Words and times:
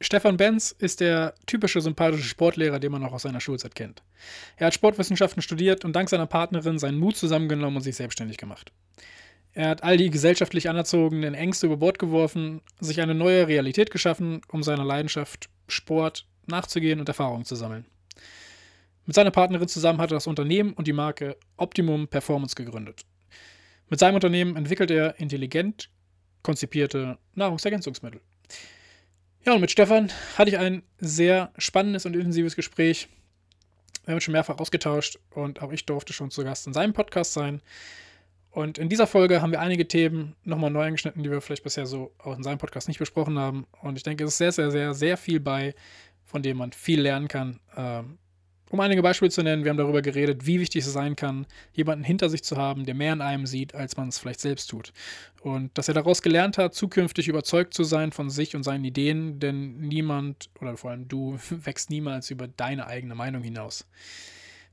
Stefan 0.00 0.36
Benz 0.36 0.72
ist 0.78 1.00
der 1.00 1.34
typische 1.46 1.80
sympathische 1.80 2.28
Sportlehrer, 2.28 2.78
den 2.78 2.92
man 2.92 3.02
auch 3.02 3.12
aus 3.12 3.22
seiner 3.22 3.40
Schulzeit 3.40 3.74
kennt. 3.74 4.02
Er 4.56 4.66
hat 4.66 4.74
Sportwissenschaften 4.74 5.40
studiert 5.40 5.84
und 5.84 5.94
dank 5.94 6.10
seiner 6.10 6.26
Partnerin 6.26 6.78
seinen 6.78 6.98
Mut 6.98 7.16
zusammengenommen 7.16 7.76
und 7.76 7.82
sich 7.82 7.96
selbstständig 7.96 8.36
gemacht. 8.36 8.72
Er 9.54 9.70
hat 9.70 9.82
all 9.82 9.96
die 9.96 10.10
gesellschaftlich 10.10 10.68
anerzogenen 10.68 11.32
Ängste 11.32 11.64
über 11.64 11.78
Bord 11.78 11.98
geworfen, 11.98 12.60
sich 12.78 13.00
eine 13.00 13.14
neue 13.14 13.48
Realität 13.48 13.90
geschaffen, 13.90 14.42
um 14.48 14.62
seiner 14.62 14.84
Leidenschaft 14.84 15.48
Sport 15.66 16.26
nachzugehen 16.44 17.00
und 17.00 17.08
Erfahrungen 17.08 17.46
zu 17.46 17.56
sammeln. 17.56 17.86
Mit 19.06 19.14
seiner 19.14 19.30
Partnerin 19.30 19.68
zusammen 19.68 20.00
hat 20.00 20.10
er 20.10 20.16
das 20.16 20.26
Unternehmen 20.26 20.74
und 20.74 20.86
die 20.86 20.92
Marke 20.92 21.38
Optimum 21.56 22.06
Performance 22.06 22.54
gegründet. 22.54 23.06
Mit 23.88 23.98
seinem 23.98 24.16
Unternehmen 24.16 24.56
entwickelt 24.56 24.90
er 24.90 25.18
intelligent 25.18 25.88
konzipierte 26.42 27.16
Nahrungsergänzungsmittel. 27.34 28.20
Ja, 29.46 29.54
und 29.54 29.60
mit 29.60 29.70
Stefan 29.70 30.10
hatte 30.36 30.50
ich 30.50 30.58
ein 30.58 30.82
sehr 30.98 31.52
spannendes 31.56 32.04
und 32.04 32.16
intensives 32.16 32.56
Gespräch. 32.56 33.06
Wir 34.02 34.10
haben 34.10 34.16
uns 34.16 34.24
schon 34.24 34.32
mehrfach 34.32 34.58
ausgetauscht 34.58 35.20
und 35.30 35.62
auch 35.62 35.70
ich 35.70 35.86
durfte 35.86 36.12
schon 36.12 36.32
zu 36.32 36.42
Gast 36.42 36.66
in 36.66 36.72
seinem 36.72 36.92
Podcast 36.92 37.32
sein. 37.32 37.62
Und 38.50 38.76
in 38.76 38.88
dieser 38.88 39.06
Folge 39.06 39.42
haben 39.42 39.52
wir 39.52 39.60
einige 39.60 39.86
Themen 39.86 40.34
nochmal 40.42 40.72
neu 40.72 40.84
angeschnitten, 40.84 41.22
die 41.22 41.30
wir 41.30 41.40
vielleicht 41.40 41.62
bisher 41.62 41.86
so 41.86 42.12
auch 42.18 42.36
in 42.36 42.42
seinem 42.42 42.58
Podcast 42.58 42.88
nicht 42.88 42.98
besprochen 42.98 43.38
haben. 43.38 43.68
Und 43.82 43.96
ich 43.96 44.02
denke, 44.02 44.24
es 44.24 44.30
ist 44.32 44.38
sehr, 44.38 44.50
sehr, 44.50 44.72
sehr, 44.72 44.94
sehr 44.94 45.16
viel 45.16 45.38
bei, 45.38 45.76
von 46.24 46.42
dem 46.42 46.56
man 46.56 46.72
viel 46.72 47.00
lernen 47.00 47.28
kann. 47.28 47.60
Ähm, 47.76 48.18
um 48.70 48.80
einige 48.80 49.02
Beispiele 49.02 49.30
zu 49.30 49.42
nennen, 49.42 49.64
wir 49.64 49.70
haben 49.70 49.76
darüber 49.76 50.02
geredet, 50.02 50.46
wie 50.46 50.58
wichtig 50.58 50.84
es 50.84 50.92
sein 50.92 51.14
kann, 51.14 51.46
jemanden 51.72 52.04
hinter 52.04 52.28
sich 52.28 52.42
zu 52.42 52.56
haben, 52.56 52.84
der 52.84 52.94
mehr 52.94 53.12
in 53.12 53.20
einem 53.20 53.46
sieht, 53.46 53.74
als 53.74 53.96
man 53.96 54.08
es 54.08 54.18
vielleicht 54.18 54.40
selbst 54.40 54.68
tut. 54.68 54.92
Und 55.42 55.76
dass 55.78 55.88
er 55.88 55.94
daraus 55.94 56.20
gelernt 56.20 56.58
hat, 56.58 56.74
zukünftig 56.74 57.28
überzeugt 57.28 57.74
zu 57.74 57.84
sein 57.84 58.10
von 58.10 58.28
sich 58.28 58.56
und 58.56 58.64
seinen 58.64 58.84
Ideen, 58.84 59.38
denn 59.38 59.78
niemand, 59.78 60.50
oder 60.60 60.76
vor 60.76 60.90
allem 60.90 61.06
du, 61.06 61.38
wächst 61.50 61.90
niemals 61.90 62.30
über 62.30 62.48
deine 62.48 62.86
eigene 62.88 63.14
Meinung 63.14 63.42
hinaus. 63.42 63.86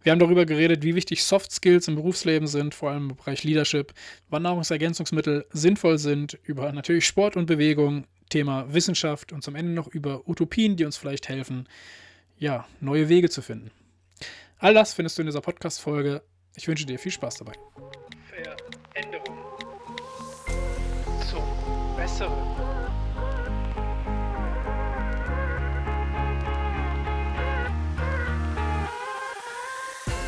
Wir 0.01 0.11
haben 0.11 0.19
darüber 0.19 0.45
geredet, 0.45 0.83
wie 0.83 0.95
wichtig 0.95 1.23
Soft 1.23 1.51
Skills 1.51 1.87
im 1.87 1.95
Berufsleben 1.95 2.47
sind, 2.47 2.75
vor 2.75 2.89
allem 2.89 3.11
im 3.11 3.15
Bereich 3.15 3.43
Leadership, 3.43 3.93
wann 4.29 4.43
Nahrungsergänzungsmittel 4.43 5.45
sinnvoll 5.51 5.97
sind, 5.97 6.37
über 6.43 6.71
natürlich 6.73 7.05
Sport 7.05 7.37
und 7.37 7.45
Bewegung, 7.45 8.05
Thema 8.29 8.73
Wissenschaft 8.73 9.31
und 9.31 9.43
zum 9.43 9.55
Ende 9.55 9.71
noch 9.71 9.87
über 9.87 10.27
Utopien, 10.27 10.75
die 10.75 10.83
uns 10.83 10.97
vielleicht 10.97 11.29
helfen, 11.29 11.69
ja, 12.37 12.67
neue 12.81 13.07
Wege 13.07 13.29
zu 13.29 13.41
finden. 13.41 13.71
All 14.63 14.73
das 14.73 14.93
findest 14.93 15.17
du 15.17 15.23
in 15.23 15.25
dieser 15.25 15.41
Podcast-Folge. 15.41 16.23
Ich 16.55 16.69
wünsche 16.69 16.85
dir 16.85 16.97
viel 16.97 17.11
Spaß 17.11 17.35
dabei. 17.35 17.51
Veränderung 18.29 19.37
zum 21.29 21.43
Besseren. 21.97 22.55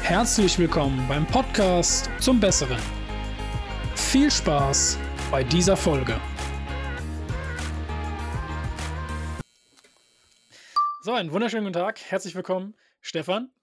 Herzlich 0.04 0.60
willkommen 0.60 1.08
beim 1.08 1.26
Podcast 1.26 2.10
zum 2.20 2.38
Besseren. 2.38 2.82
Viel 3.96 4.30
Spaß 4.30 5.00
bei 5.32 5.46
dieser 5.46 5.78
Folge. 5.78 6.20
So, 11.04 11.14
einen 11.14 11.32
wunderschönen 11.32 11.64
guten 11.64 11.80
Tag. 11.80 12.02
Herzlich 12.02 12.36
willkommen, 12.36 12.76
Stefan. 13.00 13.55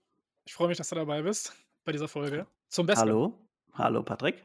Ich 0.44 0.54
freue 0.54 0.68
mich, 0.68 0.78
dass 0.78 0.88
du 0.88 0.94
dabei 0.96 1.22
bist 1.22 1.54
bei 1.84 1.92
dieser 1.92 2.08
Folge. 2.08 2.46
Zum 2.68 2.86
Besten. 2.86 3.08
Hallo, 3.08 3.38
hallo 3.74 4.02
Patrick. 4.02 4.44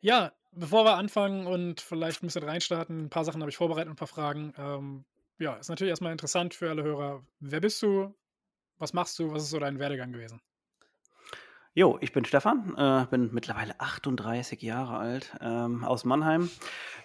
Ja, 0.00 0.32
bevor 0.52 0.84
wir 0.84 0.96
anfangen 0.96 1.46
und 1.46 1.80
vielleicht 1.80 2.22
ein 2.22 2.26
bisschen 2.26 2.44
reinstarten, 2.44 3.04
ein 3.04 3.10
paar 3.10 3.24
Sachen 3.24 3.40
habe 3.40 3.50
ich 3.50 3.56
vorbereitet, 3.56 3.90
ein 3.90 3.96
paar 3.96 4.08
Fragen. 4.08 4.54
Ähm, 4.56 5.04
ja, 5.38 5.54
ist 5.56 5.68
natürlich 5.68 5.90
erstmal 5.90 6.12
interessant 6.12 6.54
für 6.54 6.70
alle 6.70 6.82
Hörer. 6.82 7.24
Wer 7.40 7.60
bist 7.60 7.82
du? 7.82 8.14
Was 8.78 8.92
machst 8.92 9.18
du? 9.18 9.32
Was 9.32 9.44
ist 9.44 9.50
so 9.50 9.58
dein 9.58 9.78
Werdegang 9.78 10.12
gewesen? 10.12 10.40
Jo, 11.74 11.96
ich 12.02 12.12
bin 12.12 12.26
Stefan, 12.26 12.74
äh, 12.76 13.06
bin 13.10 13.30
mittlerweile 13.32 13.80
38 13.80 14.60
Jahre 14.60 14.98
alt, 14.98 15.34
ähm, 15.40 15.84
aus 15.84 16.04
Mannheim, 16.04 16.50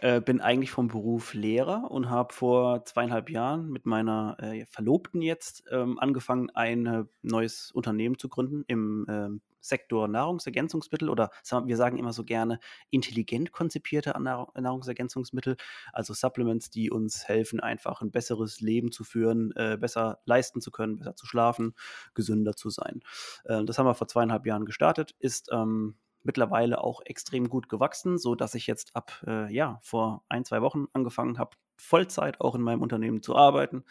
äh, 0.02 0.20
bin 0.20 0.42
eigentlich 0.42 0.72
vom 0.72 0.90
Beruf 0.90 1.34
Lehrer 1.34 1.90
und 1.90 2.10
habe 2.10 2.34
vor 2.34 2.84
zweieinhalb 2.84 3.30
Jahren 3.30 3.70
mit 3.70 3.86
meiner 3.86 4.36
äh, 4.42 4.66
Verlobten 4.66 5.22
jetzt 5.22 5.64
ähm, 5.72 5.98
angefangen, 6.00 6.50
ein 6.50 6.86
äh, 6.86 7.04
neues 7.22 7.72
Unternehmen 7.72 8.20
zu 8.20 8.28
gründen 8.28 8.66
im 8.68 9.06
ähm, 9.08 9.42
Sektor 9.68 10.08
Nahrungsergänzungsmittel 10.08 11.10
oder 11.10 11.32
wir 11.66 11.78
sagen 11.78 11.98
immer 11.98 12.14
so 12.14 12.24
gerne 12.24 12.60
intelligent 12.90 13.52
konzipierte 13.52 14.14
Nahrungsergänzungsmittel, 14.20 15.58
also 15.94 16.14
Supplements, 16.14 16.70
die 16.70 16.90
uns 16.90 17.28
helfen, 17.28 17.60
einfach 17.60 18.02
ein 18.02 18.12
besseres 18.12 18.62
Leben 18.62 18.92
zu 18.92 19.04
führen, 19.04 19.52
äh, 19.56 19.78
besser 19.80 20.20
leisten 20.26 20.62
zu 20.62 20.72
können, 20.72 20.98
besser 20.98 21.16
zu 21.16 21.26
schlafen, 21.26 21.74
gesünder 22.14 22.54
zu 22.56 22.70
sein. 22.70 23.02
Äh, 23.46 23.64
das 23.66 23.78
haben 23.78 23.86
wir 23.86 23.96
vor 23.96 24.08
zweieinhalb 24.08 24.46
Jahren 24.46 24.66
gestartet, 24.66 25.16
ist 25.20 25.50
ähm, 25.52 25.96
mittlerweile 26.24 26.84
auch 26.84 27.02
extrem 27.06 27.50
gut 27.50 27.70
gewachsen, 27.70 28.18
so 28.18 28.36
dass 28.36 28.56
ich 28.56 28.68
jetzt 28.68 28.96
ab 28.96 29.24
äh, 29.26 29.52
ja 29.54 29.80
vor 29.82 30.24
ein 30.30 30.46
zwei 30.46 30.62
Wochen 30.62 30.86
angefangen 30.94 31.40
habe, 31.40 31.52
Vollzeit 31.78 32.42
auch 32.42 32.56
in 32.56 32.62
meinem 32.62 32.82
Unternehmen 32.82 33.22
zu 33.22 33.36
arbeiten 33.36 33.84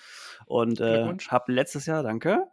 und 0.47 0.80
äh, 0.80 1.14
habe 1.28 1.52
letztes 1.52 1.86
Jahr, 1.86 2.02
danke, 2.02 2.47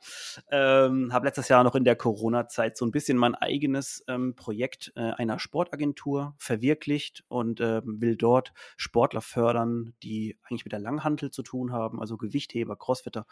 ähm, 0.51 1.11
habe 1.11 1.25
letztes 1.25 1.49
Jahr 1.49 1.63
noch 1.63 1.75
in 1.75 1.83
der 1.83 1.95
Corona-Zeit 1.95 2.77
so 2.77 2.85
ein 2.85 2.91
bisschen 2.91 3.17
mein 3.17 3.35
eigenes 3.35 4.03
ähm, 4.07 4.35
Projekt 4.35 4.93
äh, 4.95 5.01
einer 5.01 5.39
Sportagentur 5.39 6.35
verwirklicht 6.38 7.23
und 7.27 7.59
äh, 7.59 7.81
will 7.83 8.16
dort 8.16 8.53
Sportler 8.77 9.22
fördern, 9.22 9.93
die 10.03 10.38
eigentlich 10.43 10.66
mit 10.66 10.72
der 10.72 10.79
Langhantel 10.79 11.31
zu 11.31 11.43
tun 11.43 11.72
haben, 11.72 11.99
also 11.99 12.17
Gewichtheber, 12.17 12.75
Crossfitter, 12.75 13.25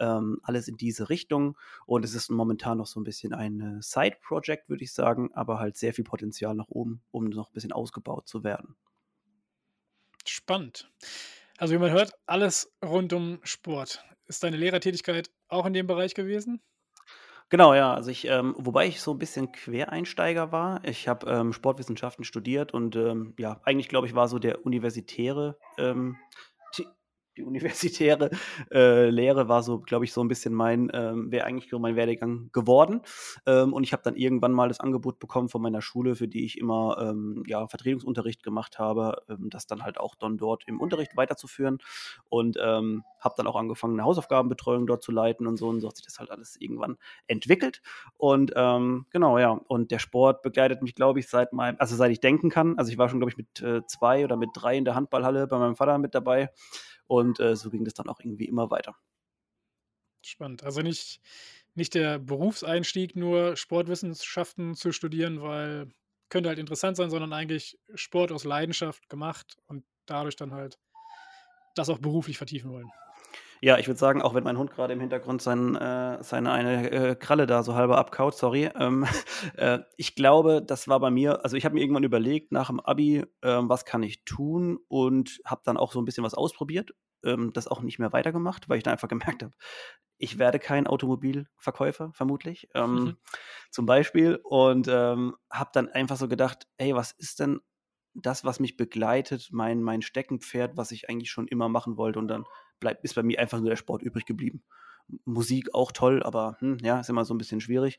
ähm, 0.00 0.40
alles 0.42 0.68
in 0.68 0.76
diese 0.76 1.08
Richtung. 1.08 1.56
Und 1.86 2.04
es 2.04 2.14
ist 2.14 2.30
momentan 2.30 2.78
noch 2.78 2.86
so 2.86 3.00
ein 3.00 3.04
bisschen 3.04 3.34
ein 3.34 3.78
Side-Project, 3.80 4.68
würde 4.68 4.84
ich 4.84 4.92
sagen, 4.92 5.30
aber 5.34 5.58
halt 5.58 5.76
sehr 5.76 5.94
viel 5.94 6.04
Potenzial 6.04 6.54
nach 6.54 6.68
oben, 6.68 7.02
um 7.10 7.26
noch 7.26 7.50
ein 7.50 7.54
bisschen 7.54 7.72
ausgebaut 7.72 8.28
zu 8.28 8.44
werden. 8.44 8.76
Spannend. 10.26 10.90
Also 11.62 11.74
wie 11.74 11.78
man 11.78 11.92
hört, 11.92 12.10
alles 12.26 12.72
rund 12.84 13.12
um 13.12 13.38
Sport. 13.44 14.04
Ist 14.26 14.42
deine 14.42 14.56
Lehrertätigkeit 14.56 15.30
auch 15.46 15.64
in 15.64 15.72
dem 15.72 15.86
Bereich 15.86 16.12
gewesen? 16.12 16.60
Genau, 17.50 17.72
ja. 17.72 17.94
Also 17.94 18.10
ich, 18.10 18.26
ähm, 18.26 18.56
wobei 18.58 18.88
ich 18.88 19.00
so 19.00 19.12
ein 19.12 19.18
bisschen 19.20 19.52
Quereinsteiger 19.52 20.50
war. 20.50 20.84
Ich 20.84 21.06
habe 21.06 21.30
ähm, 21.30 21.52
Sportwissenschaften 21.52 22.24
studiert 22.24 22.74
und 22.74 22.96
ähm, 22.96 23.34
ja, 23.38 23.60
eigentlich 23.62 23.88
glaube 23.88 24.08
ich, 24.08 24.14
war 24.16 24.26
so 24.26 24.40
der 24.40 24.66
universitäre 24.66 25.56
ähm, 25.78 26.16
die 27.36 27.42
universitäre 27.42 28.30
äh, 28.70 29.08
Lehre 29.10 29.48
war 29.48 29.62
so, 29.62 29.80
glaube 29.80 30.04
ich, 30.04 30.12
so 30.12 30.22
ein 30.22 30.28
bisschen 30.28 30.54
mein, 30.54 30.90
ähm, 30.92 31.30
wäre 31.30 31.44
eigentlich 31.46 31.70
so 31.70 31.78
mein 31.78 31.96
Werdegang 31.96 32.50
geworden. 32.52 33.02
Ähm, 33.46 33.72
und 33.72 33.84
ich 33.84 33.92
habe 33.92 34.02
dann 34.02 34.16
irgendwann 34.16 34.52
mal 34.52 34.68
das 34.68 34.80
Angebot 34.80 35.18
bekommen 35.18 35.48
von 35.48 35.62
meiner 35.62 35.82
Schule, 35.82 36.14
für 36.14 36.28
die 36.28 36.44
ich 36.44 36.58
immer 36.58 36.96
ähm, 37.00 37.42
ja, 37.46 37.66
Vertretungsunterricht 37.66 38.42
gemacht 38.42 38.78
habe, 38.78 39.22
ähm, 39.28 39.50
das 39.50 39.66
dann 39.66 39.82
halt 39.82 39.98
auch 39.98 40.14
dann 40.14 40.36
dort 40.36 40.64
im 40.66 40.80
Unterricht 40.80 41.16
weiterzuführen. 41.16 41.78
Und 42.28 42.58
ähm, 42.62 43.04
habe 43.22 43.34
dann 43.36 43.46
auch 43.46 43.56
angefangen, 43.56 43.94
eine 43.94 44.04
Hausaufgabenbetreuung 44.04 44.86
dort 44.86 45.02
zu 45.02 45.12
leiten 45.12 45.46
und 45.46 45.56
so. 45.56 45.68
Und 45.68 45.80
so 45.80 45.88
hat 45.88 45.96
sich 45.96 46.04
das 46.04 46.18
halt 46.18 46.30
alles 46.30 46.56
irgendwann 46.60 46.98
entwickelt. 47.26 47.82
Und 48.16 48.52
ähm, 48.56 49.06
genau, 49.10 49.38
ja. 49.38 49.50
Und 49.50 49.90
der 49.90 49.98
Sport 49.98 50.42
begleitet 50.42 50.82
mich, 50.82 50.94
glaube 50.94 51.20
ich, 51.20 51.28
seit 51.28 51.52
meinem, 51.52 51.76
also 51.78 51.96
seit 51.96 52.10
ich 52.10 52.20
denken 52.20 52.50
kann. 52.50 52.78
Also 52.78 52.90
ich 52.90 52.98
war 52.98 53.08
schon, 53.08 53.20
glaube 53.20 53.30
ich, 53.30 53.36
mit 53.36 53.60
äh, 53.60 53.86
zwei 53.86 54.24
oder 54.24 54.36
mit 54.36 54.50
drei 54.54 54.76
in 54.76 54.84
der 54.84 54.94
Handballhalle 54.94 55.46
bei 55.46 55.58
meinem 55.58 55.76
Vater 55.76 55.98
mit 55.98 56.14
dabei. 56.14 56.50
Und 57.06 57.40
äh, 57.40 57.56
so 57.56 57.70
ging 57.70 57.84
das 57.84 57.94
dann 57.94 58.08
auch 58.08 58.20
irgendwie 58.20 58.46
immer 58.46 58.70
weiter. 58.70 58.94
Spannend. 60.24 60.62
Also 60.62 60.82
nicht, 60.82 61.20
nicht 61.74 61.94
der 61.94 62.18
Berufseinstieg, 62.18 63.16
nur 63.16 63.56
Sportwissenschaften 63.56 64.74
zu 64.74 64.92
studieren, 64.92 65.42
weil 65.42 65.88
könnte 66.32 66.48
halt 66.48 66.58
interessant 66.58 66.96
sein, 66.96 67.10
sondern 67.10 67.34
eigentlich 67.34 67.78
Sport 67.94 68.32
aus 68.32 68.44
Leidenschaft 68.44 69.10
gemacht 69.10 69.58
und 69.66 69.84
dadurch 70.06 70.34
dann 70.34 70.54
halt 70.54 70.78
das 71.74 71.90
auch 71.90 71.98
beruflich 71.98 72.38
vertiefen 72.38 72.70
wollen. 72.70 72.90
Ja, 73.62 73.78
ich 73.78 73.86
würde 73.86 73.98
sagen, 73.98 74.20
auch 74.22 74.34
wenn 74.34 74.42
mein 74.44 74.58
Hund 74.58 74.72
gerade 74.72 74.92
im 74.92 75.00
Hintergrund 75.00 75.40
sein, 75.40 75.76
äh, 75.76 76.22
seine 76.22 76.50
eine 76.50 76.90
äh, 76.90 77.14
Kralle 77.14 77.46
da 77.46 77.62
so 77.62 77.74
halber 77.74 77.96
abkaut, 77.96 78.34
sorry. 78.34 78.68
Ähm, 78.78 79.06
äh, 79.56 79.78
ich 79.96 80.16
glaube, 80.16 80.62
das 80.62 80.88
war 80.88 80.98
bei 81.00 81.10
mir, 81.10 81.44
also 81.44 81.56
ich 81.56 81.64
habe 81.64 81.76
mir 81.76 81.80
irgendwann 81.80 82.02
überlegt, 82.02 82.50
nach 82.52 82.66
dem 82.66 82.80
Abi, 82.80 83.24
ähm, 83.42 83.68
was 83.68 83.84
kann 83.84 84.02
ich 84.02 84.24
tun 84.24 84.78
und 84.88 85.40
habe 85.44 85.62
dann 85.64 85.76
auch 85.76 85.92
so 85.92 86.00
ein 86.00 86.04
bisschen 86.04 86.24
was 86.24 86.34
ausprobiert 86.34 86.92
ähm, 87.24 87.52
das 87.52 87.68
auch 87.68 87.82
nicht 87.82 87.98
mehr 87.98 88.12
weitergemacht, 88.12 88.68
weil 88.68 88.78
ich 88.78 88.82
dann 88.82 88.92
einfach 88.92 89.08
gemerkt 89.08 89.42
habe, 89.42 89.54
ich 90.18 90.38
werde 90.38 90.58
kein 90.58 90.86
Automobilverkäufer, 90.86 92.12
vermutlich, 92.12 92.68
ähm, 92.74 92.94
mhm. 92.94 93.16
zum 93.70 93.86
Beispiel. 93.86 94.40
Und 94.42 94.88
ähm, 94.88 95.36
habe 95.50 95.70
dann 95.72 95.88
einfach 95.88 96.16
so 96.16 96.28
gedacht, 96.28 96.68
ey, 96.76 96.94
was 96.94 97.12
ist 97.12 97.40
denn 97.40 97.60
das, 98.14 98.44
was 98.44 98.60
mich 98.60 98.76
begleitet, 98.76 99.48
mein, 99.52 99.82
mein 99.82 100.02
Steckenpferd, 100.02 100.76
was 100.76 100.92
ich 100.92 101.08
eigentlich 101.08 101.30
schon 101.30 101.48
immer 101.48 101.68
machen 101.68 101.96
wollte. 101.96 102.18
Und 102.18 102.28
dann 102.28 102.44
bleibt, 102.80 103.04
ist 103.04 103.14
bei 103.14 103.22
mir 103.22 103.38
einfach 103.40 103.58
nur 103.60 103.70
der 103.70 103.76
Sport 103.76 104.02
übrig 104.02 104.26
geblieben. 104.26 104.62
Musik 105.24 105.74
auch 105.74 105.92
toll, 105.92 106.22
aber 106.22 106.56
hm, 106.60 106.78
ja, 106.82 107.00
ist 107.00 107.10
immer 107.10 107.24
so 107.24 107.34
ein 107.34 107.38
bisschen 107.38 107.60
schwierig. 107.60 107.98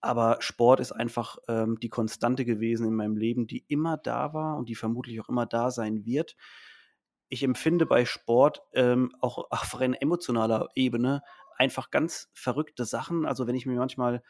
Aber 0.00 0.36
Sport 0.40 0.80
ist 0.80 0.92
einfach 0.92 1.38
ähm, 1.48 1.78
die 1.80 1.88
Konstante 1.88 2.44
gewesen 2.44 2.86
in 2.86 2.94
meinem 2.94 3.16
Leben, 3.16 3.46
die 3.46 3.64
immer 3.68 3.96
da 3.96 4.34
war 4.34 4.56
und 4.56 4.68
die 4.68 4.74
vermutlich 4.74 5.20
auch 5.20 5.28
immer 5.28 5.46
da 5.46 5.70
sein 5.70 6.04
wird 6.04 6.36
ich 7.28 7.42
empfinde 7.42 7.86
bei 7.86 8.04
Sport 8.04 8.62
ähm, 8.72 9.12
auch 9.20 9.50
auf 9.50 9.80
rein 9.80 9.94
emotionaler 9.94 10.68
Ebene 10.74 11.22
einfach 11.56 11.90
ganz 11.90 12.30
verrückte 12.32 12.84
Sachen. 12.84 13.26
Also 13.26 13.46
wenn 13.46 13.56
ich 13.56 13.66
mir 13.66 13.76
manchmal, 13.76 14.22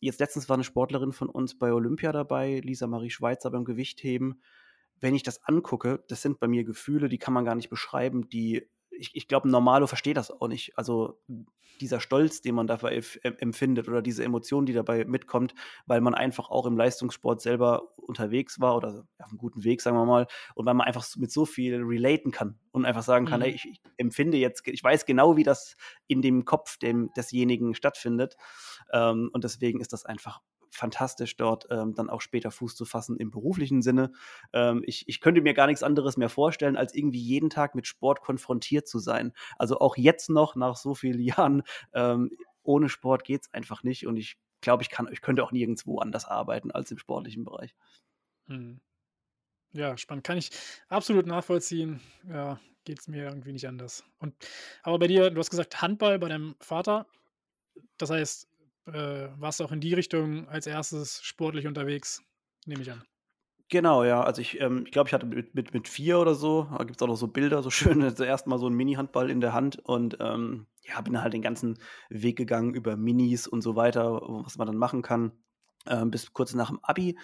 jetzt 0.00 0.20
letztens 0.20 0.48
war 0.48 0.54
eine 0.54 0.64
Sportlerin 0.64 1.12
von 1.12 1.28
uns 1.28 1.58
bei 1.58 1.72
Olympia 1.72 2.12
dabei, 2.12 2.60
Lisa 2.60 2.86
Marie 2.86 3.10
Schweizer 3.10 3.50
beim 3.50 3.64
Gewichtheben. 3.64 4.42
Wenn 5.00 5.14
ich 5.14 5.22
das 5.22 5.44
angucke, 5.44 6.04
das 6.08 6.22
sind 6.22 6.40
bei 6.40 6.48
mir 6.48 6.64
Gefühle, 6.64 7.08
die 7.08 7.18
kann 7.18 7.34
man 7.34 7.44
gar 7.44 7.54
nicht 7.54 7.70
beschreiben, 7.70 8.28
die 8.28 8.68
ich, 8.98 9.10
ich 9.14 9.28
glaube, 9.28 9.48
ein 9.48 9.50
Normalo 9.50 9.86
versteht 9.86 10.16
das 10.16 10.30
auch 10.30 10.48
nicht. 10.48 10.76
Also 10.76 11.20
dieser 11.80 12.00
Stolz, 12.00 12.40
den 12.40 12.54
man 12.54 12.66
dabei 12.66 13.02
empfindet 13.22 13.88
oder 13.88 14.02
diese 14.02 14.24
Emotion, 14.24 14.66
die 14.66 14.72
dabei 14.72 15.04
mitkommt, 15.04 15.54
weil 15.86 16.00
man 16.00 16.14
einfach 16.14 16.50
auch 16.50 16.66
im 16.66 16.76
Leistungssport 16.76 17.40
selber 17.40 17.92
unterwegs 17.96 18.60
war 18.60 18.76
oder 18.76 19.06
auf 19.18 19.28
einem 19.28 19.38
guten 19.38 19.64
Weg, 19.64 19.82
sagen 19.82 19.96
wir 19.96 20.06
mal, 20.06 20.26
und 20.54 20.66
weil 20.66 20.74
man 20.74 20.86
einfach 20.86 21.04
mit 21.16 21.30
so 21.30 21.44
viel 21.44 21.82
relaten 21.82 22.30
kann 22.30 22.58
und 22.72 22.84
einfach 22.84 23.02
sagen 23.02 23.26
kann, 23.26 23.40
mhm. 23.40 23.44
hey, 23.44 23.52
ich, 23.54 23.66
ich, 23.66 23.82
empfinde 23.98 24.38
jetzt, 24.38 24.66
ich 24.66 24.82
weiß 24.82 25.06
genau, 25.06 25.36
wie 25.36 25.42
das 25.42 25.76
in 26.06 26.22
dem 26.22 26.44
Kopf 26.44 26.78
dem, 26.78 27.10
desjenigen 27.16 27.74
stattfindet. 27.74 28.36
Ähm, 28.92 29.30
und 29.32 29.44
deswegen 29.44 29.80
ist 29.80 29.92
das 29.92 30.04
einfach 30.04 30.40
fantastisch, 30.70 31.36
dort 31.36 31.66
ähm, 31.70 31.94
dann 31.94 32.10
auch 32.10 32.20
später 32.20 32.50
Fuß 32.50 32.74
zu 32.74 32.84
fassen 32.84 33.16
im 33.16 33.30
beruflichen 33.30 33.82
Sinne. 33.82 34.12
Ähm, 34.52 34.82
ich, 34.86 35.08
ich 35.08 35.20
könnte 35.20 35.40
mir 35.40 35.54
gar 35.54 35.66
nichts 35.66 35.82
anderes 35.82 36.16
mehr 36.16 36.28
vorstellen, 36.28 36.76
als 36.76 36.94
irgendwie 36.94 37.20
jeden 37.20 37.50
Tag 37.50 37.74
mit 37.74 37.86
Sport 37.86 38.20
konfrontiert 38.20 38.88
zu 38.88 38.98
sein. 38.98 39.32
Also 39.58 39.78
auch 39.78 39.96
jetzt 39.96 40.30
noch, 40.30 40.56
nach 40.56 40.76
so 40.76 40.94
vielen 40.94 41.20
Jahren, 41.22 41.62
ähm, 41.92 42.30
ohne 42.62 42.88
Sport 42.88 43.24
geht 43.24 43.42
es 43.42 43.54
einfach 43.54 43.82
nicht. 43.82 44.06
Und 44.06 44.16
ich 44.16 44.36
glaube, 44.60 44.82
ich, 44.82 44.90
ich 45.10 45.20
könnte 45.20 45.44
auch 45.44 45.52
nirgendwo 45.52 45.98
anders 45.98 46.24
arbeiten 46.24 46.70
als 46.70 46.90
im 46.90 46.98
sportlichen 46.98 47.44
Bereich. 47.44 47.74
Hm. 48.46 48.80
Ja, 49.72 49.96
spannend. 49.96 50.24
Kann 50.24 50.38
ich 50.38 50.50
absolut 50.88 51.26
nachvollziehen. 51.26 52.00
Ja, 52.28 52.58
geht 52.84 53.00
es 53.00 53.08
mir 53.08 53.24
irgendwie 53.24 53.52
nicht 53.52 53.68
anders. 53.68 54.04
Und 54.18 54.34
aber 54.82 54.98
bei 54.98 55.06
dir, 55.06 55.30
du 55.30 55.38
hast 55.38 55.50
gesagt, 55.50 55.82
Handball 55.82 56.18
bei 56.18 56.28
deinem 56.28 56.56
Vater. 56.60 57.06
Das 57.98 58.10
heißt, 58.10 58.48
äh, 58.86 59.28
warst 59.38 59.62
auch 59.62 59.72
in 59.72 59.80
die 59.80 59.94
Richtung 59.94 60.48
als 60.48 60.66
erstes 60.66 61.22
sportlich 61.22 61.66
unterwegs, 61.66 62.22
nehme 62.66 62.82
ich 62.82 62.90
an. 62.90 63.04
Genau, 63.68 64.04
ja. 64.04 64.22
Also 64.22 64.40
ich, 64.42 64.60
ähm, 64.60 64.84
ich 64.86 64.92
glaube, 64.92 65.08
ich 65.08 65.14
hatte 65.14 65.26
mit, 65.26 65.54
mit, 65.54 65.74
mit 65.74 65.88
vier 65.88 66.20
oder 66.20 66.34
so, 66.36 66.68
da 66.70 66.84
gibt 66.84 67.00
es 67.00 67.02
auch 67.02 67.08
noch 67.08 67.16
so 67.16 67.26
Bilder, 67.26 67.62
so 67.62 67.70
schön, 67.70 68.14
zuerst 68.14 68.46
mal 68.46 68.58
so 68.58 68.68
ein 68.68 68.74
Mini-Handball 68.74 69.30
in 69.30 69.40
der 69.40 69.52
Hand 69.52 69.78
und 69.80 70.16
ähm, 70.20 70.66
ja, 70.82 71.00
bin 71.00 71.20
halt 71.20 71.32
den 71.32 71.42
ganzen 71.42 71.78
Weg 72.08 72.36
gegangen 72.36 72.74
über 72.74 72.96
Minis 72.96 73.48
und 73.48 73.62
so 73.62 73.74
weiter, 73.74 74.20
was 74.22 74.56
man 74.56 74.68
dann 74.68 74.76
machen 74.76 75.02
kann, 75.02 75.32
ähm, 75.86 76.10
bis 76.12 76.32
kurz 76.32 76.54
nach 76.54 76.68
dem 76.68 76.78
Abi. 76.82 77.18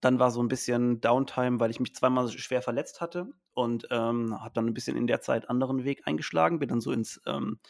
Dann 0.00 0.18
war 0.18 0.32
so 0.32 0.42
ein 0.42 0.48
bisschen 0.48 1.00
Downtime, 1.00 1.60
weil 1.60 1.70
ich 1.70 1.80
mich 1.80 1.94
zweimal 1.94 2.28
schwer 2.28 2.60
verletzt 2.60 3.00
hatte 3.00 3.32
und 3.54 3.86
ähm, 3.90 4.38
habe 4.40 4.52
dann 4.52 4.66
ein 4.66 4.74
bisschen 4.74 4.96
in 4.96 5.06
der 5.06 5.20
Zeit 5.20 5.48
anderen 5.48 5.84
Weg 5.84 6.02
eingeschlagen, 6.06 6.58
bin 6.58 6.68
dann 6.68 6.80
so 6.80 6.90
ins 6.90 7.20
ähm, 7.26 7.60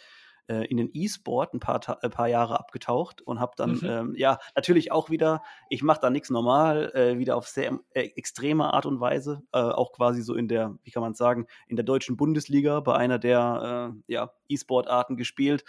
äh, 0.48 0.66
in 0.66 0.76
den 0.76 0.90
E-Sport 0.92 1.54
ein 1.54 1.60
paar, 1.60 1.80
ein 2.02 2.10
paar 2.10 2.28
Jahre 2.28 2.58
abgetaucht 2.58 3.22
und 3.22 3.40
habe 3.40 3.52
dann, 3.56 3.72
mhm. 3.72 3.84
ähm, 3.84 4.14
ja, 4.16 4.38
natürlich 4.54 4.92
auch 4.92 5.10
wieder, 5.10 5.42
ich 5.68 5.82
mache 5.82 6.00
da 6.00 6.10
nichts 6.10 6.30
normal, 6.30 6.92
äh, 6.94 7.18
wieder 7.18 7.36
auf 7.36 7.48
sehr 7.48 7.78
äh, 7.90 8.02
extreme 8.16 8.72
Art 8.72 8.86
und 8.86 9.00
Weise, 9.00 9.42
äh, 9.52 9.58
auch 9.58 9.92
quasi 9.92 10.22
so 10.22 10.34
in 10.34 10.48
der, 10.48 10.76
wie 10.82 10.90
kann 10.90 11.02
man 11.02 11.14
sagen, 11.14 11.46
in 11.68 11.76
der 11.76 11.84
deutschen 11.84 12.16
Bundesliga 12.16 12.80
bei 12.80 12.94
einer 12.96 13.18
der 13.18 13.94
äh, 14.08 14.12
ja, 14.12 14.32
E-Sport-Arten 14.48 15.16
gespielt 15.16 15.64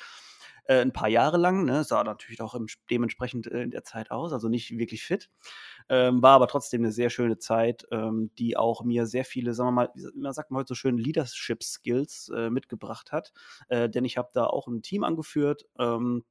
äh, 0.66 0.82
ein 0.82 0.94
paar 0.94 1.10
Jahre 1.10 1.38
lang. 1.38 1.66
Ne? 1.66 1.84
Sah 1.84 2.04
natürlich 2.04 2.42
auch 2.42 2.56
im, 2.56 2.68
dementsprechend 2.90 3.48
äh, 3.48 3.62
in 3.62 3.72
der 3.72 3.84
Zeit 3.84 4.12
aus, 4.12 4.34
also 4.34 4.50
nicht 4.50 4.78
wirklich 4.78 5.04
fit. 5.04 5.30
Ähm, 5.90 6.22
war 6.22 6.34
aber 6.36 6.48
trotzdem 6.48 6.82
eine 6.82 6.92
sehr 6.92 7.10
schöne 7.10 7.38
Zeit, 7.38 7.86
ähm, 7.92 8.32
die 8.38 8.58
auch 8.58 8.84
mir 8.84 9.06
sehr 9.06 9.26
viele, 9.26 9.54
sagen 9.54 9.68
wir 9.68 9.72
mal, 9.72 9.90
man 10.16 10.34
sagt 10.34 10.52
man 10.52 10.60
heute 10.60 10.70
so 10.70 10.76
schön, 10.76 10.98
Leadership-Skills 10.98 12.32
äh, 12.36 12.50
mitgebracht 12.50 13.12
hat. 13.12 13.34
Äh, 13.70 13.90
denn 13.90 14.06
ich 14.06 14.18
habe 14.18 14.30
da 14.34 14.46
auch 14.46 14.68
ein 14.68 14.82
Team 14.82 15.04
angeführt. 15.04 15.66
Ähm, 15.80 16.24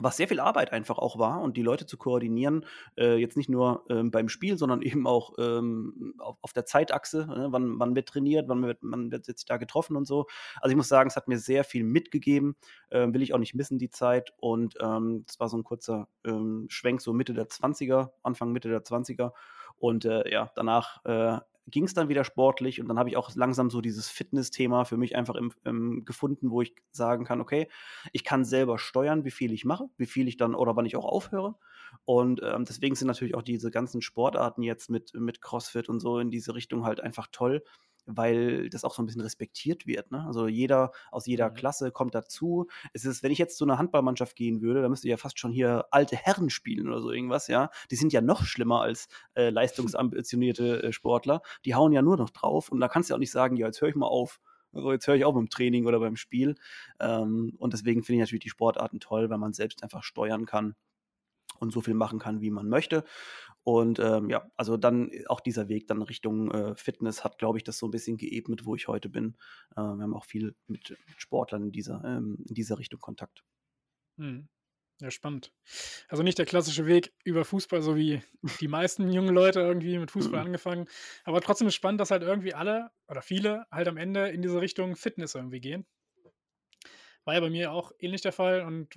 was 0.00 0.16
sehr 0.16 0.28
viel 0.28 0.40
Arbeit 0.40 0.72
einfach 0.72 0.98
auch 0.98 1.18
war 1.18 1.40
und 1.40 1.56
die 1.56 1.62
Leute 1.62 1.86
zu 1.86 1.96
koordinieren, 1.96 2.64
äh, 2.96 3.16
jetzt 3.16 3.36
nicht 3.36 3.48
nur 3.48 3.84
ähm, 3.88 4.10
beim 4.10 4.28
Spiel, 4.28 4.58
sondern 4.58 4.82
eben 4.82 5.06
auch 5.06 5.34
ähm, 5.38 6.14
auf, 6.18 6.36
auf, 6.42 6.52
der 6.52 6.66
Zeitachse, 6.66 7.26
ne? 7.26 7.48
wann, 7.50 7.78
wann 7.78 7.94
wird 7.94 8.08
trainiert, 8.08 8.48
wann 8.48 8.62
wird, 8.62 8.82
man 8.82 9.10
wird 9.10 9.28
jetzt 9.28 9.48
da 9.50 9.56
getroffen 9.56 9.96
und 9.96 10.06
so. 10.06 10.26
Also 10.60 10.70
ich 10.70 10.76
muss 10.76 10.88
sagen, 10.88 11.08
es 11.08 11.16
hat 11.16 11.28
mir 11.28 11.38
sehr 11.38 11.64
viel 11.64 11.84
mitgegeben, 11.84 12.56
äh, 12.90 13.06
will 13.12 13.22
ich 13.22 13.34
auch 13.34 13.38
nicht 13.38 13.54
missen 13.54 13.78
die 13.78 13.90
Zeit 13.90 14.32
und 14.38 14.74
ähm, 14.80 15.24
es 15.28 15.40
war 15.40 15.48
so 15.48 15.56
ein 15.56 15.64
kurzer 15.64 16.08
ähm, 16.24 16.66
Schwenk, 16.68 17.00
so 17.00 17.12
Mitte 17.12 17.34
der 17.34 17.48
20er, 17.48 18.10
Anfang 18.22 18.52
Mitte 18.52 18.68
der 18.68 18.82
20er 18.82 19.32
und 19.76 20.04
äh, 20.04 20.30
ja, 20.30 20.50
danach 20.54 21.04
äh, 21.04 21.38
ging 21.68 21.84
es 21.84 21.94
dann 21.94 22.08
wieder 22.08 22.24
sportlich 22.24 22.80
und 22.80 22.88
dann 22.88 22.98
habe 22.98 23.08
ich 23.08 23.16
auch 23.16 23.34
langsam 23.34 23.70
so 23.70 23.80
dieses 23.80 24.08
Fitness-Thema 24.08 24.84
für 24.84 24.96
mich 24.96 25.16
einfach 25.16 25.34
im, 25.34 25.52
im 25.64 26.04
gefunden, 26.04 26.50
wo 26.50 26.62
ich 26.62 26.74
sagen 26.92 27.24
kann, 27.24 27.40
okay, 27.40 27.68
ich 28.12 28.24
kann 28.24 28.44
selber 28.44 28.78
steuern, 28.78 29.24
wie 29.24 29.30
viel 29.30 29.52
ich 29.52 29.64
mache, 29.64 29.88
wie 29.96 30.06
viel 30.06 30.28
ich 30.28 30.36
dann 30.36 30.54
oder 30.54 30.76
wann 30.76 30.86
ich 30.86 30.96
auch 30.96 31.04
aufhöre. 31.04 31.56
Und 32.04 32.40
ähm, 32.42 32.64
deswegen 32.64 32.94
sind 32.94 33.08
natürlich 33.08 33.34
auch 33.34 33.42
diese 33.42 33.70
ganzen 33.70 34.00
Sportarten 34.00 34.62
jetzt 34.62 34.90
mit, 34.90 35.12
mit 35.14 35.40
CrossFit 35.40 35.88
und 35.88 36.00
so 36.00 36.18
in 36.18 36.30
diese 36.30 36.54
Richtung 36.54 36.84
halt 36.84 37.00
einfach 37.00 37.28
toll, 37.32 37.64
weil 38.06 38.70
das 38.70 38.84
auch 38.84 38.94
so 38.94 39.02
ein 39.02 39.06
bisschen 39.06 39.20
respektiert 39.20 39.86
wird. 39.86 40.10
Ne? 40.10 40.24
Also 40.26 40.46
jeder 40.46 40.92
aus 41.10 41.26
jeder 41.26 41.50
mhm. 41.50 41.54
Klasse 41.54 41.90
kommt 41.90 42.14
dazu. 42.14 42.66
Es 42.92 43.04
ist, 43.04 43.22
wenn 43.22 43.32
ich 43.32 43.38
jetzt 43.38 43.58
zu 43.58 43.64
einer 43.64 43.78
Handballmannschaft 43.78 44.36
gehen 44.36 44.62
würde, 44.62 44.80
dann 44.82 44.90
müsste 44.90 45.08
ich 45.08 45.10
ja 45.10 45.16
fast 45.16 45.38
schon 45.38 45.52
hier 45.52 45.86
alte 45.90 46.16
Herren 46.16 46.50
spielen 46.50 46.88
oder 46.88 47.00
so 47.00 47.10
irgendwas, 47.10 47.48
ja. 47.48 47.70
Die 47.90 47.96
sind 47.96 48.12
ja 48.12 48.20
noch 48.20 48.44
schlimmer 48.44 48.82
als 48.82 49.08
äh, 49.34 49.50
leistungsambitionierte 49.50 50.82
äh, 50.84 50.92
Sportler. 50.92 51.42
Die 51.64 51.74
hauen 51.74 51.92
ja 51.92 52.02
nur 52.02 52.16
noch 52.16 52.30
drauf 52.30 52.70
und 52.70 52.80
da 52.80 52.88
kannst 52.88 53.10
du 53.10 53.12
ja 53.12 53.16
auch 53.16 53.20
nicht 53.20 53.32
sagen, 53.32 53.56
ja, 53.56 53.66
jetzt 53.66 53.80
höre 53.80 53.88
ich 53.88 53.96
mal 53.96 54.06
auf. 54.06 54.40
Also 54.72 54.92
jetzt 54.92 55.06
höre 55.06 55.14
ich 55.14 55.24
auch 55.24 55.34
beim 55.34 55.48
Training 55.48 55.86
oder 55.86 56.00
beim 56.00 56.16
Spiel. 56.16 56.56
Ähm, 57.00 57.54
und 57.58 57.72
deswegen 57.72 58.02
finde 58.02 58.16
ich 58.16 58.20
natürlich 58.20 58.44
die 58.44 58.50
Sportarten 58.50 59.00
toll, 59.00 59.30
weil 59.30 59.38
man 59.38 59.52
selbst 59.52 59.82
einfach 59.82 60.02
steuern 60.02 60.46
kann 60.46 60.74
und 61.58 61.72
so 61.72 61.80
viel 61.80 61.94
machen 61.94 62.18
kann, 62.18 62.40
wie 62.40 62.50
man 62.50 62.68
möchte. 62.68 63.04
Und 63.66 63.98
ähm, 63.98 64.30
ja, 64.30 64.48
also 64.54 64.76
dann 64.76 65.10
äh, 65.10 65.24
auch 65.26 65.40
dieser 65.40 65.68
Weg 65.68 65.88
dann 65.88 66.00
Richtung 66.00 66.52
äh, 66.52 66.76
Fitness 66.76 67.24
hat, 67.24 67.36
glaube 67.36 67.58
ich, 67.58 67.64
das 67.64 67.78
so 67.78 67.88
ein 67.88 67.90
bisschen 67.90 68.16
geebnet, 68.16 68.64
wo 68.64 68.76
ich 68.76 68.86
heute 68.86 69.08
bin. 69.08 69.36
Äh, 69.72 69.80
wir 69.80 70.04
haben 70.04 70.14
auch 70.14 70.24
viel 70.24 70.54
mit, 70.68 70.96
Sportlern 71.16 71.64
in 71.64 71.72
dieser, 71.72 72.00
ähm, 72.04 72.38
in 72.48 72.54
dieser 72.54 72.78
Richtung 72.78 73.00
Kontakt. 73.00 73.42
Hm. 74.18 74.46
Ja, 75.00 75.10
spannend. 75.10 75.52
Also 76.08 76.22
nicht 76.22 76.38
der 76.38 76.46
klassische 76.46 76.86
Weg 76.86 77.12
über 77.24 77.44
Fußball, 77.44 77.82
so 77.82 77.96
wie 77.96 78.22
die 78.60 78.68
meisten 78.68 79.10
jungen 79.10 79.34
Leute 79.34 79.58
irgendwie 79.58 79.98
mit 79.98 80.12
Fußball 80.12 80.42
mhm. 80.42 80.46
angefangen. 80.46 80.86
Aber 81.24 81.40
trotzdem 81.40 81.66
ist 81.66 81.74
spannend, 81.74 82.00
dass 82.00 82.12
halt 82.12 82.22
irgendwie 82.22 82.54
alle 82.54 82.92
oder 83.08 83.20
viele 83.20 83.66
halt 83.72 83.88
am 83.88 83.96
Ende 83.96 84.28
in 84.28 84.42
diese 84.42 84.60
Richtung 84.60 84.94
Fitness 84.94 85.34
irgendwie 85.34 85.60
gehen. 85.60 85.84
War 87.24 87.34
ja 87.34 87.40
bei 87.40 87.50
mir 87.50 87.72
auch 87.72 87.90
ähnlich 87.98 88.22
der 88.22 88.32
Fall 88.32 88.62
und 88.62 88.96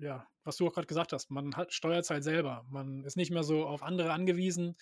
ja, 0.00 0.26
was 0.48 0.56
du 0.56 0.66
auch 0.66 0.72
gerade 0.72 0.86
gesagt 0.86 1.12
hast, 1.12 1.30
man 1.30 1.54
hat, 1.54 1.72
steuert 1.72 2.04
es 2.04 2.10
halt 2.10 2.24
selber. 2.24 2.64
Man 2.70 3.04
ist 3.04 3.16
nicht 3.16 3.30
mehr 3.30 3.44
so 3.44 3.66
auf 3.66 3.82
andere 3.82 4.12
angewiesen. 4.12 4.76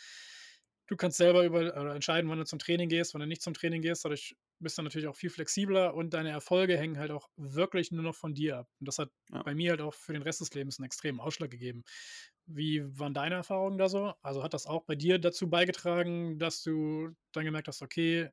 Du 0.86 0.96
kannst 0.96 1.18
selber 1.18 1.44
über, 1.44 1.74
entscheiden, 1.94 2.30
wann 2.30 2.38
du 2.38 2.44
zum 2.44 2.60
Training 2.60 2.88
gehst, 2.88 3.12
wann 3.12 3.20
du 3.20 3.26
nicht 3.26 3.42
zum 3.42 3.54
Training 3.54 3.82
gehst. 3.82 4.04
Dadurch 4.04 4.36
bist 4.60 4.78
du 4.78 4.82
natürlich 4.82 5.08
auch 5.08 5.16
viel 5.16 5.30
flexibler 5.30 5.94
und 5.94 6.14
deine 6.14 6.30
Erfolge 6.30 6.78
hängen 6.78 6.98
halt 6.98 7.10
auch 7.10 7.28
wirklich 7.36 7.90
nur 7.90 8.04
noch 8.04 8.14
von 8.14 8.32
dir 8.32 8.58
ab. 8.58 8.68
Und 8.78 8.86
das 8.86 8.98
hat 8.98 9.10
ja. 9.32 9.42
bei 9.42 9.56
mir 9.56 9.70
halt 9.70 9.80
auch 9.80 9.94
für 9.94 10.12
den 10.12 10.22
Rest 10.22 10.40
des 10.40 10.54
Lebens 10.54 10.78
einen 10.78 10.86
extremen 10.86 11.18
Ausschlag 11.18 11.50
gegeben. 11.50 11.82
Wie 12.46 12.84
waren 12.98 13.12
deine 13.12 13.34
Erfahrungen 13.34 13.76
da 13.76 13.88
so? 13.88 14.14
Also 14.22 14.44
hat 14.44 14.54
das 14.54 14.66
auch 14.66 14.84
bei 14.84 14.94
dir 14.94 15.18
dazu 15.18 15.50
beigetragen, 15.50 16.38
dass 16.38 16.62
du 16.62 17.10
dann 17.32 17.44
gemerkt 17.44 17.66
hast, 17.66 17.82
okay, 17.82 18.30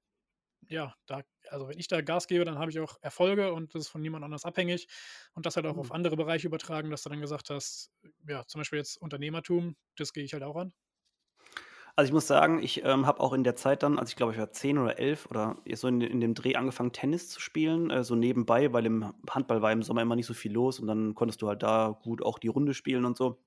ja, 0.74 0.94
da 1.06 1.22
also 1.50 1.68
wenn 1.68 1.80
ich 1.80 1.88
da 1.88 2.02
Gas 2.02 2.28
gebe, 2.28 2.46
dann 2.46 2.58
habe 2.58 2.72
ich 2.72 2.80
auch 2.80 2.98
Erfolge 3.02 3.54
und 3.54 3.76
das 3.76 3.84
ist 3.84 3.90
von 3.90 4.02
niemand 4.02 4.24
anders 4.26 4.46
abhängig. 4.46 4.88
Und 5.34 5.46
das 5.46 5.56
halt 5.56 5.66
auch 5.66 5.74
mhm. 5.74 5.80
auf 5.80 5.92
andere 5.92 6.16
Bereiche 6.16 6.48
übertragen, 6.48 6.90
dass 6.90 7.04
du 7.04 7.10
dann 7.10 7.22
gesagt 7.22 7.50
hast, 7.50 7.92
ja, 8.28 8.46
zum 8.48 8.60
Beispiel 8.60 8.80
jetzt 8.80 8.98
Unternehmertum, 8.98 9.76
das 9.98 10.14
gehe 10.14 10.24
ich 10.24 10.34
halt 10.34 10.44
auch 10.44 10.56
an. 10.56 10.74
Also 11.96 12.10
ich 12.10 12.14
muss 12.14 12.26
sagen, 12.26 12.64
ich 12.64 12.84
ähm, 12.84 13.06
habe 13.06 13.20
auch 13.20 13.34
in 13.34 13.44
der 13.44 13.56
Zeit 13.56 13.84
dann, 13.84 14.00
als 14.00 14.10
ich 14.10 14.16
glaube, 14.16 14.34
ich 14.34 14.40
war 14.40 14.52
zehn 14.52 14.80
oder 14.80 14.98
elf 14.98 15.28
oder 15.28 15.62
so 15.76 15.88
in, 15.88 16.02
in 16.02 16.22
dem 16.22 16.34
Dreh 16.34 16.56
angefangen, 16.56 16.92
Tennis 16.92 17.30
zu 17.30 17.40
spielen, 17.40 17.92
äh, 17.92 18.04
so 18.04 18.16
nebenbei, 18.16 18.74
weil 18.74 18.88
im 18.88 19.14
Handball 19.30 19.62
war 19.62 19.72
im 19.72 19.84
Sommer 19.84 20.02
immer 20.02 20.16
nicht 20.16 20.26
so 20.26 20.34
viel 20.34 20.52
los 20.52 20.80
und 20.80 20.88
dann 20.88 21.14
konntest 21.14 21.44
du 21.44 21.48
halt 21.48 21.62
da 21.62 22.00
gut 22.02 22.24
auch 22.24 22.40
die 22.40 22.48
Runde 22.48 22.74
spielen 22.74 23.06
und 23.06 23.16
so. 23.16 23.44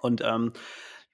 Und 0.00 0.22
ähm, 0.24 0.52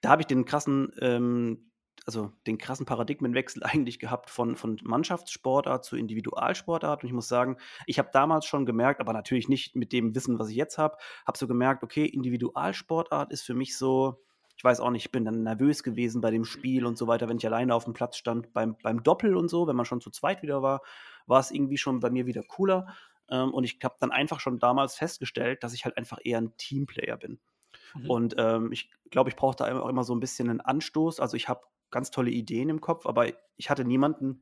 da 0.01 0.09
habe 0.09 0.21
ich 0.21 0.27
den 0.27 0.45
krassen 0.45 0.91
ähm, 0.99 1.71
also 2.05 2.31
den 2.47 2.57
krassen 2.57 2.85
Paradigmenwechsel 2.85 3.63
eigentlich 3.63 3.99
gehabt 3.99 4.29
von, 4.29 4.55
von 4.55 4.79
Mannschaftssportart 4.83 5.85
zu 5.85 5.95
Individualsportart. 5.95 7.03
Und 7.03 7.07
ich 7.07 7.13
muss 7.13 7.27
sagen, 7.27 7.57
ich 7.85 7.99
habe 7.99 8.09
damals 8.11 8.45
schon 8.45 8.65
gemerkt, 8.65 8.99
aber 8.99 9.13
natürlich 9.13 9.49
nicht 9.49 9.75
mit 9.75 9.91
dem 9.91 10.15
Wissen, 10.15 10.39
was 10.39 10.49
ich 10.49 10.55
jetzt 10.55 10.77
habe, 10.77 10.97
habe 11.25 11.37
so 11.37 11.47
gemerkt, 11.47 11.83
okay, 11.83 12.05
Individualsportart 12.05 13.31
ist 13.31 13.43
für 13.43 13.53
mich 13.53 13.77
so, 13.77 14.23
ich 14.55 14.63
weiß 14.63 14.79
auch 14.79 14.91
nicht, 14.91 15.05
ich 15.05 15.11
bin 15.11 15.25
dann 15.25 15.43
nervös 15.43 15.83
gewesen 15.83 16.21
bei 16.21 16.31
dem 16.31 16.45
Spiel 16.45 16.85
und 16.85 16.97
so 16.97 17.07
weiter, 17.07 17.27
wenn 17.27 17.37
ich 17.37 17.45
alleine 17.45 17.73
auf 17.73 17.85
dem 17.85 17.93
Platz 17.93 18.17
stand. 18.17 18.53
Beim, 18.53 18.75
beim 18.81 19.03
Doppel 19.03 19.35
und 19.35 19.49
so, 19.49 19.67
wenn 19.67 19.75
man 19.75 19.85
schon 19.85 20.01
zu 20.01 20.11
zweit 20.11 20.43
wieder 20.43 20.61
war, 20.61 20.81
war 21.25 21.39
es 21.39 21.51
irgendwie 21.51 21.77
schon 21.77 21.99
bei 21.99 22.09
mir 22.09 22.25
wieder 22.25 22.43
cooler. 22.43 22.87
Ähm, 23.29 23.53
und 23.53 23.63
ich 23.63 23.79
habe 23.83 23.95
dann 23.99 24.11
einfach 24.11 24.39
schon 24.39 24.59
damals 24.59 24.95
festgestellt, 24.95 25.63
dass 25.63 25.73
ich 25.73 25.85
halt 25.85 25.97
einfach 25.97 26.19
eher 26.23 26.39
ein 26.39 26.55
Teamplayer 26.57 27.17
bin. 27.17 27.39
Mhm. 27.95 28.09
Und 28.09 28.35
ähm, 28.37 28.71
ich 28.71 28.91
glaube, 29.09 29.29
ich 29.29 29.35
brauche 29.35 29.55
da 29.55 29.79
auch 29.79 29.89
immer 29.89 30.03
so 30.03 30.13
ein 30.13 30.19
bisschen 30.19 30.49
einen 30.49 30.61
Anstoß. 30.61 31.19
Also 31.19 31.37
ich 31.37 31.49
habe 31.49 31.61
ganz 31.93 32.11
tolle 32.11 32.31
Ideen 32.31 32.69
im 32.69 32.81
Kopf, 32.81 33.05
aber 33.05 33.27
ich 33.55 33.69
hatte 33.69 33.85
niemanden, 33.85 34.41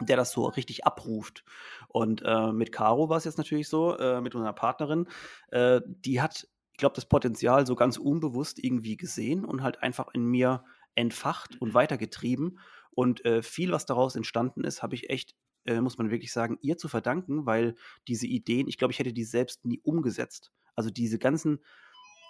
der 0.00 0.16
das 0.16 0.32
so 0.32 0.46
richtig 0.46 0.84
abruft. 0.84 1.44
Und 1.88 2.22
äh, 2.24 2.52
mit 2.52 2.72
Caro 2.72 3.08
war 3.08 3.16
es 3.16 3.24
jetzt 3.24 3.38
natürlich 3.38 3.68
so, 3.68 3.96
äh, 3.98 4.20
mit 4.20 4.34
unserer 4.34 4.52
Partnerin, 4.52 5.08
äh, 5.48 5.80
die 5.86 6.20
hat, 6.20 6.48
ich 6.72 6.78
glaube, 6.78 6.94
das 6.94 7.06
Potenzial 7.06 7.66
so 7.66 7.74
ganz 7.74 7.96
unbewusst 7.96 8.62
irgendwie 8.62 8.96
gesehen 8.96 9.44
und 9.44 9.62
halt 9.62 9.82
einfach 9.82 10.08
in 10.12 10.24
mir 10.24 10.64
entfacht 10.94 11.60
und 11.60 11.74
weitergetrieben. 11.74 12.58
Und 12.90 13.24
äh, 13.24 13.42
viel, 13.42 13.72
was 13.72 13.86
daraus 13.86 14.16
entstanden 14.16 14.64
ist, 14.64 14.82
habe 14.82 14.94
ich 14.94 15.10
echt, 15.10 15.34
äh, 15.64 15.80
muss 15.80 15.98
man 15.98 16.10
wirklich 16.10 16.32
sagen, 16.32 16.58
ihr 16.62 16.76
zu 16.76 16.88
verdanken, 16.88 17.46
weil 17.46 17.76
diese 18.08 18.26
Ideen, 18.26 18.68
ich 18.68 18.78
glaube, 18.78 18.92
ich 18.92 18.98
hätte 18.98 19.12
die 19.12 19.24
selbst 19.24 19.64
nie 19.64 19.80
umgesetzt. 19.82 20.52
Also 20.74 20.90
diese 20.90 21.18
ganzen 21.18 21.60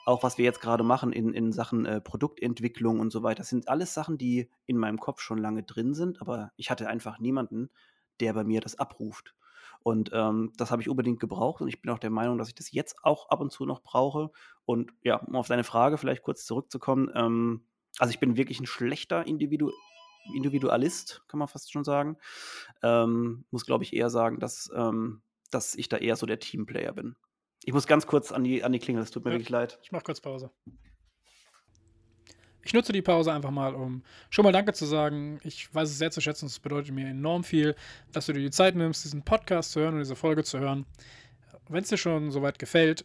auch 0.04 0.22
was 0.22 0.38
wir 0.38 0.44
jetzt 0.44 0.60
gerade 0.60 0.84
machen 0.84 1.12
in, 1.12 1.32
in 1.32 1.52
Sachen 1.52 1.86
äh, 1.86 2.00
Produktentwicklung 2.00 3.00
und 3.00 3.10
so 3.10 3.22
weiter, 3.22 3.38
das 3.38 3.48
sind 3.48 3.68
alles 3.68 3.94
Sachen, 3.94 4.18
die 4.18 4.50
in 4.66 4.76
meinem 4.76 4.98
Kopf 4.98 5.20
schon 5.20 5.38
lange 5.38 5.62
drin 5.62 5.94
sind, 5.94 6.20
aber 6.20 6.52
ich 6.56 6.70
hatte 6.70 6.88
einfach 6.88 7.18
niemanden, 7.18 7.70
der 8.20 8.34
bei 8.34 8.44
mir 8.44 8.60
das 8.60 8.78
abruft. 8.78 9.34
Und 9.82 10.10
ähm, 10.12 10.52
das 10.56 10.70
habe 10.70 10.82
ich 10.82 10.88
unbedingt 10.88 11.20
gebraucht 11.20 11.62
und 11.62 11.68
ich 11.68 11.80
bin 11.80 11.90
auch 11.90 11.98
der 11.98 12.10
Meinung, 12.10 12.36
dass 12.36 12.48
ich 12.48 12.54
das 12.54 12.70
jetzt 12.70 12.96
auch 13.02 13.30
ab 13.30 13.40
und 13.40 13.50
zu 13.50 13.64
noch 13.64 13.82
brauche. 13.82 14.30
Und 14.66 14.92
ja, 15.02 15.16
um 15.16 15.36
auf 15.36 15.48
deine 15.48 15.64
Frage 15.64 15.96
vielleicht 15.96 16.22
kurz 16.22 16.44
zurückzukommen, 16.44 17.10
ähm, 17.14 17.64
also 17.98 18.10
ich 18.10 18.20
bin 18.20 18.36
wirklich 18.36 18.60
ein 18.60 18.66
schlechter 18.66 19.26
Individu 19.26 19.70
Individualist, 20.34 21.22
kann 21.28 21.38
man 21.38 21.48
fast 21.48 21.72
schon 21.72 21.82
sagen. 21.82 22.18
Ähm, 22.82 23.46
muss, 23.50 23.64
glaube 23.64 23.84
ich, 23.84 23.94
eher 23.94 24.10
sagen, 24.10 24.38
dass, 24.38 24.70
ähm, 24.74 25.22
dass 25.50 25.74
ich 25.74 25.88
da 25.88 25.96
eher 25.96 26.16
so 26.16 26.26
der 26.26 26.38
Teamplayer 26.38 26.92
bin. 26.92 27.16
Ich 27.70 27.74
muss 27.74 27.86
ganz 27.86 28.04
kurz 28.04 28.32
an 28.32 28.42
die, 28.42 28.64
an 28.64 28.72
die 28.72 28.80
Klingel, 28.80 29.00
es 29.00 29.12
tut 29.12 29.24
mir 29.24 29.30
ja, 29.30 29.34
wirklich 29.36 29.48
leid. 29.48 29.78
Ich 29.84 29.92
mache 29.92 30.02
kurz 30.02 30.20
Pause. 30.20 30.50
Ich 32.64 32.72
nutze 32.72 32.90
die 32.90 33.00
Pause 33.00 33.32
einfach 33.32 33.52
mal, 33.52 33.76
um 33.76 34.02
schon 34.28 34.42
mal 34.42 34.50
Danke 34.50 34.72
zu 34.72 34.86
sagen. 34.86 35.38
Ich 35.44 35.72
weiß 35.72 35.88
es 35.88 35.96
sehr 35.96 36.10
zu 36.10 36.20
schätzen, 36.20 36.46
es 36.46 36.58
bedeutet 36.58 36.92
mir 36.92 37.06
enorm 37.06 37.44
viel, 37.44 37.76
dass 38.10 38.26
du 38.26 38.32
dir 38.32 38.40
die 38.40 38.50
Zeit 38.50 38.74
nimmst, 38.74 39.04
diesen 39.04 39.22
Podcast 39.22 39.70
zu 39.70 39.78
hören 39.78 39.94
und 39.94 40.00
diese 40.00 40.16
Folge 40.16 40.42
zu 40.42 40.58
hören. 40.58 40.84
Wenn 41.68 41.84
es 41.84 41.90
dir 41.90 41.96
schon 41.96 42.32
soweit 42.32 42.58
gefällt 42.58 43.04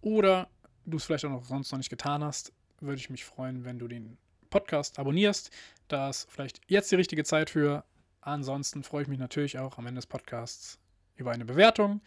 oder 0.00 0.48
du 0.86 0.96
es 0.96 1.04
vielleicht 1.04 1.26
auch 1.26 1.30
noch 1.30 1.44
sonst 1.44 1.70
noch 1.70 1.76
nicht 1.76 1.90
getan 1.90 2.24
hast, 2.24 2.54
würde 2.80 2.98
ich 2.98 3.10
mich 3.10 3.26
freuen, 3.26 3.66
wenn 3.66 3.78
du 3.78 3.88
den 3.88 4.16
Podcast 4.48 4.98
abonnierst. 4.98 5.50
Da 5.88 6.08
ist 6.08 6.30
vielleicht 6.30 6.62
jetzt 6.66 6.90
die 6.90 6.96
richtige 6.96 7.24
Zeit 7.24 7.50
für. 7.50 7.84
Ansonsten 8.22 8.84
freue 8.84 9.02
ich 9.02 9.08
mich 9.08 9.18
natürlich 9.18 9.58
auch 9.58 9.76
am 9.76 9.86
Ende 9.86 9.98
des 9.98 10.06
Podcasts 10.06 10.78
über 11.16 11.30
eine 11.30 11.44
Bewertung. 11.44 12.00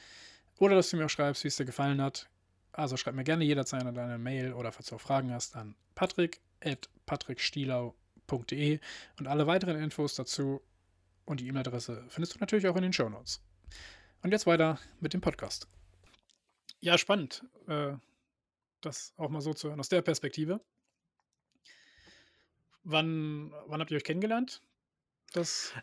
Oder 0.62 0.76
dass 0.76 0.92
du 0.92 0.98
mir 0.98 1.06
auch 1.06 1.10
schreibst, 1.10 1.44
wie 1.44 1.48
es 1.48 1.56
dir 1.56 1.66
gefallen 1.66 2.00
hat. 2.00 2.30
Also 2.72 2.96
schreib 2.96 3.16
mir 3.16 3.24
gerne 3.24 3.44
jederzeit 3.44 3.84
an 3.84 3.96
deine 3.96 4.20
Mail 4.20 4.54
oder 4.54 4.72
falls 4.72 4.90
du 4.90 4.96
auch 4.96 5.02
Fragen 5.02 5.34
hast 5.34 5.56
an 5.56 5.74
patrick.patrickstielau.de 5.96 8.80
und 9.18 9.28
alle 9.28 9.48
weiteren 9.48 9.82
Infos 9.82 10.14
dazu 10.14 10.62
und 11.26 11.40
die 11.40 11.48
E-Mail-Adresse 11.48 12.06
findest 12.10 12.36
du 12.36 12.40
natürlich 12.40 12.68
auch 12.68 12.76
in 12.76 12.84
den 12.84 12.94
Show 12.94 13.10
Notes. 13.10 13.42
Und 14.22 14.32
jetzt 14.32 14.46
weiter 14.46 14.78
mit 15.00 15.16
dem 15.16 15.22
Podcast. 15.22 15.68
Ja, 16.80 16.96
spannend, 17.00 17.44
äh, 17.68 17.94
das 18.82 19.16
auch 19.18 19.32
mal 19.32 19.42
so 19.42 19.56
zu 19.56 19.70
hören, 19.70 19.80
aus 19.80 19.90
der 19.90 20.04
Perspektive. 20.04 20.62
Wann, 22.84 23.52
wann 23.66 23.82
habt 23.82 23.90
ihr 23.90 23.98
euch 23.98 24.04
kennengelernt? 24.04 24.62
Das 25.34 25.74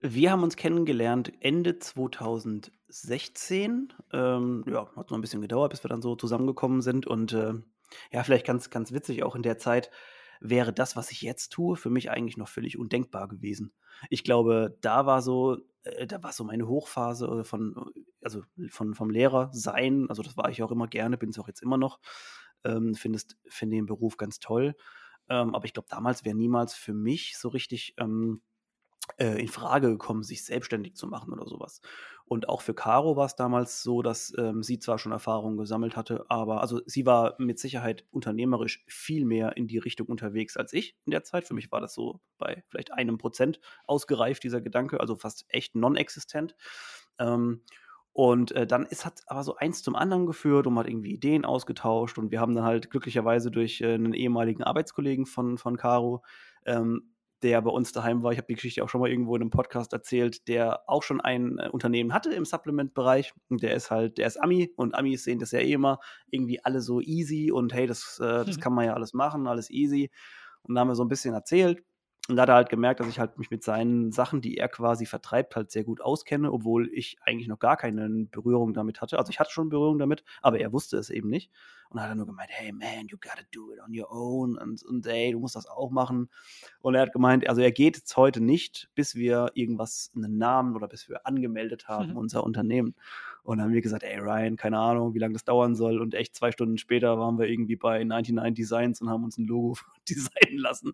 wir 0.00 0.30
haben 0.30 0.42
uns 0.42 0.56
kennengelernt 0.56 1.32
Ende 1.40 1.78
2016. 1.78 3.92
Ähm, 4.12 4.64
ja, 4.66 4.86
hat 4.96 5.10
noch 5.10 5.18
ein 5.18 5.20
bisschen 5.20 5.42
gedauert, 5.42 5.70
bis 5.70 5.84
wir 5.84 5.88
dann 5.88 6.02
so 6.02 6.14
zusammengekommen 6.14 6.82
sind. 6.82 7.06
Und 7.06 7.32
äh, 7.32 7.54
ja, 8.12 8.22
vielleicht 8.22 8.46
ganz, 8.46 8.70
ganz 8.70 8.92
witzig 8.92 9.24
auch 9.24 9.34
in 9.34 9.42
der 9.42 9.58
Zeit 9.58 9.90
wäre 10.40 10.72
das, 10.72 10.94
was 10.94 11.10
ich 11.10 11.22
jetzt 11.22 11.52
tue, 11.52 11.76
für 11.76 11.90
mich 11.90 12.10
eigentlich 12.10 12.36
noch 12.36 12.48
völlig 12.48 12.78
undenkbar 12.78 13.26
gewesen. 13.26 13.72
Ich 14.08 14.22
glaube, 14.22 14.78
da 14.80 15.04
war 15.04 15.20
so, 15.20 15.58
äh, 15.82 16.06
da 16.06 16.22
war 16.22 16.32
so 16.32 16.44
meine 16.44 16.68
Hochphase 16.68 17.44
von, 17.44 17.74
also 18.22 18.42
von, 18.68 18.94
vom 18.94 19.10
Lehrer 19.10 19.50
sein. 19.52 20.06
Also 20.08 20.22
das 20.22 20.36
war 20.36 20.48
ich 20.48 20.62
auch 20.62 20.70
immer 20.70 20.86
gerne, 20.86 21.18
bin 21.18 21.30
es 21.30 21.38
auch 21.40 21.48
jetzt 21.48 21.62
immer 21.62 21.76
noch. 21.76 21.98
Ähm, 22.64 22.94
finde 22.94 23.18
den 23.62 23.86
Beruf 23.86 24.16
ganz 24.16 24.38
toll. 24.38 24.76
Ähm, 25.28 25.54
aber 25.54 25.64
ich 25.64 25.72
glaube, 25.72 25.88
damals 25.90 26.24
wäre 26.24 26.36
niemals 26.36 26.74
für 26.74 26.94
mich 26.94 27.36
so 27.36 27.48
richtig 27.48 27.94
ähm, 27.98 28.42
äh, 29.16 29.40
in 29.40 29.48
Frage 29.48 29.88
gekommen, 29.88 30.22
sich 30.22 30.44
selbstständig 30.44 30.94
zu 30.94 31.06
machen 31.06 31.32
oder 31.32 31.46
sowas. 31.46 31.80
Und 32.24 32.48
auch 32.48 32.60
für 32.60 32.74
Caro 32.74 33.16
war 33.16 33.24
es 33.24 33.36
damals 33.36 33.82
so, 33.82 34.02
dass 34.02 34.34
ähm, 34.36 34.62
sie 34.62 34.78
zwar 34.78 34.98
schon 34.98 35.12
Erfahrungen 35.12 35.56
gesammelt 35.56 35.96
hatte, 35.96 36.26
aber 36.28 36.60
also 36.60 36.80
sie 36.84 37.06
war 37.06 37.34
mit 37.38 37.58
Sicherheit 37.58 38.04
unternehmerisch 38.10 38.84
viel 38.86 39.24
mehr 39.24 39.56
in 39.56 39.66
die 39.66 39.78
Richtung 39.78 40.08
unterwegs 40.08 40.58
als 40.58 40.74
ich 40.74 40.94
in 41.06 41.12
der 41.12 41.24
Zeit. 41.24 41.44
Für 41.46 41.54
mich 41.54 41.72
war 41.72 41.80
das 41.80 41.94
so 41.94 42.20
bei 42.36 42.64
vielleicht 42.68 42.92
einem 42.92 43.16
Prozent 43.16 43.60
ausgereift, 43.86 44.42
dieser 44.44 44.60
Gedanke, 44.60 45.00
also 45.00 45.16
fast 45.16 45.46
echt 45.48 45.74
non-existent. 45.74 46.54
Ähm, 47.18 47.62
und 48.12 48.50
äh, 48.52 48.66
dann 48.66 48.84
ist, 48.84 49.06
hat 49.06 49.22
aber 49.28 49.44
so 49.44 49.54
eins 49.56 49.82
zum 49.82 49.94
anderen 49.94 50.26
geführt 50.26 50.66
und 50.66 50.74
man 50.74 50.84
hat 50.84 50.90
irgendwie 50.90 51.14
Ideen 51.14 51.44
ausgetauscht. 51.44 52.18
Und 52.18 52.32
wir 52.32 52.40
haben 52.40 52.54
dann 52.54 52.64
halt 52.64 52.90
glücklicherweise 52.90 53.50
durch 53.52 53.80
äh, 53.80 53.94
einen 53.94 54.12
ehemaligen 54.12 54.64
Arbeitskollegen 54.64 55.24
von, 55.24 55.56
von 55.56 55.76
Caro 55.76 56.24
ähm, 56.66 57.14
der 57.42 57.62
bei 57.62 57.70
uns 57.70 57.92
daheim 57.92 58.22
war. 58.22 58.32
Ich 58.32 58.38
habe 58.38 58.46
die 58.48 58.54
Geschichte 58.54 58.82
auch 58.82 58.88
schon 58.88 59.00
mal 59.00 59.10
irgendwo 59.10 59.36
in 59.36 59.42
einem 59.42 59.50
Podcast 59.50 59.92
erzählt, 59.92 60.48
der 60.48 60.88
auch 60.88 61.02
schon 61.02 61.20
ein 61.20 61.58
äh, 61.58 61.68
Unternehmen 61.70 62.12
hatte 62.12 62.32
im 62.32 62.44
Supplement-Bereich. 62.44 63.32
Und 63.48 63.62
der 63.62 63.74
ist 63.74 63.90
halt, 63.90 64.18
der 64.18 64.26
ist 64.26 64.36
Ami 64.36 64.72
und 64.76 64.94
Amis 64.94 65.24
sehen 65.24 65.38
das 65.38 65.52
ja 65.52 65.60
eh 65.60 65.72
immer 65.72 66.00
irgendwie 66.30 66.64
alle 66.64 66.80
so 66.80 67.00
easy 67.00 67.50
und 67.52 67.72
hey, 67.72 67.86
das, 67.86 68.18
äh, 68.20 68.44
das 68.44 68.56
mhm. 68.56 68.60
kann 68.60 68.72
man 68.74 68.86
ja 68.86 68.94
alles 68.94 69.14
machen, 69.14 69.46
alles 69.46 69.70
easy. 69.70 70.10
Und 70.62 70.74
da 70.74 70.80
haben 70.80 70.88
wir 70.88 70.94
so 70.94 71.04
ein 71.04 71.08
bisschen 71.08 71.34
erzählt. 71.34 71.82
Und 72.28 72.36
da 72.36 72.42
hat 72.42 72.50
er 72.50 72.56
halt 72.56 72.68
gemerkt, 72.68 73.00
dass 73.00 73.08
ich 73.08 73.18
halt 73.18 73.38
mich 73.38 73.50
mit 73.50 73.64
seinen 73.64 74.12
Sachen, 74.12 74.42
die 74.42 74.58
er 74.58 74.68
quasi 74.68 75.06
vertreibt, 75.06 75.56
halt 75.56 75.70
sehr 75.70 75.82
gut 75.82 76.02
auskenne, 76.02 76.52
obwohl 76.52 76.90
ich 76.92 77.16
eigentlich 77.22 77.48
noch 77.48 77.58
gar 77.58 77.78
keine 77.78 78.26
Berührung 78.30 78.74
damit 78.74 79.00
hatte. 79.00 79.18
Also 79.18 79.30
ich 79.30 79.40
hatte 79.40 79.50
schon 79.50 79.70
Berührung 79.70 79.98
damit, 79.98 80.24
aber 80.42 80.60
er 80.60 80.70
wusste 80.70 80.98
es 80.98 81.08
eben 81.08 81.30
nicht. 81.30 81.50
Und 81.88 81.96
dann 81.96 82.04
hat 82.04 82.12
er 82.12 82.16
nur 82.16 82.26
gemeint, 82.26 82.50
hey 82.52 82.70
man, 82.70 83.06
you 83.06 83.16
gotta 83.16 83.42
do 83.50 83.72
it 83.72 83.80
on 83.80 83.98
your 83.98 84.12
own 84.12 84.58
und, 84.58 84.82
und 84.82 85.06
hey, 85.06 85.32
du 85.32 85.40
musst 85.40 85.56
das 85.56 85.66
auch 85.66 85.90
machen. 85.90 86.28
Und 86.80 86.94
er 86.94 87.00
hat 87.00 87.12
gemeint, 87.14 87.48
also 87.48 87.62
er 87.62 87.72
geht 87.72 87.96
jetzt 87.96 88.14
heute 88.18 88.42
nicht, 88.42 88.90
bis 88.94 89.14
wir 89.14 89.52
irgendwas, 89.54 90.12
einen 90.14 90.36
Namen 90.36 90.76
oder 90.76 90.86
bis 90.86 91.08
wir 91.08 91.26
angemeldet 91.26 91.88
haben, 91.88 92.10
mhm. 92.10 92.18
unser 92.18 92.44
Unternehmen. 92.44 92.94
Und 93.48 93.56
dann 93.56 93.68
haben 93.68 93.72
wir 93.72 93.80
gesagt, 93.80 94.02
ey 94.02 94.18
Ryan, 94.18 94.56
keine 94.56 94.78
Ahnung, 94.78 95.14
wie 95.14 95.18
lange 95.18 95.32
das 95.32 95.42
dauern 95.42 95.74
soll. 95.74 96.02
Und 96.02 96.14
echt 96.14 96.36
zwei 96.36 96.52
Stunden 96.52 96.76
später 96.76 97.18
waren 97.18 97.38
wir 97.38 97.48
irgendwie 97.48 97.76
bei 97.76 98.04
99 98.04 98.54
Designs 98.54 99.00
und 99.00 99.08
haben 99.08 99.24
uns 99.24 99.38
ein 99.38 99.46
Logo 99.46 99.74
designen 100.08 100.58
lassen. 100.58 100.92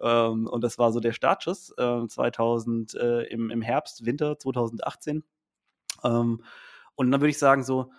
Ähm, 0.00 0.46
und 0.46 0.62
das 0.62 0.78
war 0.78 0.92
so 0.92 1.00
der 1.00 1.10
Startschuss 1.10 1.74
äh, 1.76 2.06
2000 2.06 2.94
äh, 2.94 3.22
im, 3.24 3.50
im 3.50 3.62
Herbst, 3.62 4.06
Winter 4.06 4.38
2018. 4.38 5.24
Ähm, 6.04 6.40
und 6.94 7.10
dann 7.10 7.20
würde 7.20 7.30
ich 7.30 7.38
sagen, 7.38 7.64
so, 7.64 7.90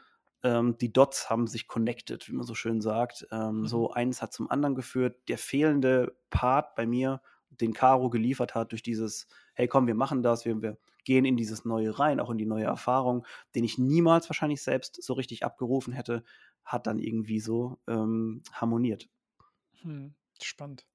ähm, 0.43 0.77
die 0.77 0.93
Dots 0.93 1.29
haben 1.29 1.47
sich 1.47 1.67
connected, 1.67 2.25
wie 2.29 2.33
man 2.35 2.45
so 2.45 2.55
schön 2.55 2.79
sagt. 2.79 3.27
Ähm, 3.33 3.63
mhm. 3.63 3.67
So 3.67 3.91
eins 3.91 4.21
hat 4.21 4.31
zum 4.31 4.49
anderen 4.49 4.75
geführt. 4.75 5.17
Der 5.27 5.37
fehlende 5.37 6.15
Part 6.29 6.73
bei 6.75 6.85
mir, 6.85 7.21
den 7.49 7.73
Caro 7.73 8.09
geliefert 8.09 8.55
hat 8.55 8.71
durch 8.71 8.81
dieses, 8.81 9.27
hey 9.55 9.67
komm, 9.67 9.87
wir 9.87 9.95
machen 9.95 10.23
das, 10.23 10.45
wir, 10.45 10.61
wir 10.61 10.77
gehen 11.09 11.25
in 11.25 11.37
dieses 11.37 11.65
Neue 11.65 11.97
rein, 11.97 12.19
auch 12.19 12.29
in 12.29 12.37
die 12.37 12.45
neue 12.45 12.65
Erfahrung, 12.65 13.25
den 13.55 13.63
ich 13.63 13.79
niemals 13.79 14.29
wahrscheinlich 14.29 14.61
selbst 14.61 15.01
so 15.01 15.13
richtig 15.13 15.43
abgerufen 15.43 15.91
hätte, 15.91 16.23
hat 16.63 16.85
dann 16.85 16.99
irgendwie 16.99 17.39
so 17.39 17.79
ähm, 17.87 18.43
harmoniert. 18.53 19.09
Hm, 19.81 20.13
spannend. 20.39 20.85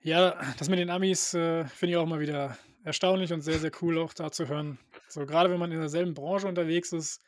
Ja. 0.00 0.32
ja. 0.32 0.54
das 0.58 0.68
mit 0.68 0.80
den 0.80 0.90
Amis 0.90 1.32
äh, 1.34 1.64
finde 1.66 1.92
ich 1.92 1.96
auch 1.96 2.06
mal 2.06 2.18
wieder 2.18 2.58
erstaunlich 2.82 3.32
und 3.32 3.42
sehr, 3.42 3.60
sehr 3.60 3.70
cool 3.82 3.98
auch 3.98 4.12
da 4.12 4.32
zu 4.32 4.48
hören. 4.48 4.80
So, 5.08 5.26
gerade 5.26 5.48
wenn 5.48 5.60
man 5.60 5.70
in 5.70 5.78
derselben 5.78 6.14
Branche 6.14 6.48
unterwegs 6.48 6.92
ist, 6.92 7.22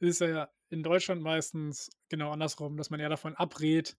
ist 0.00 0.20
es 0.20 0.28
ja 0.28 0.48
in 0.70 0.82
Deutschland 0.82 1.22
meistens 1.22 1.88
genau 2.08 2.32
andersrum, 2.32 2.76
dass 2.76 2.90
man 2.90 2.98
eher 2.98 3.10
davon 3.10 3.36
abrät, 3.36 3.96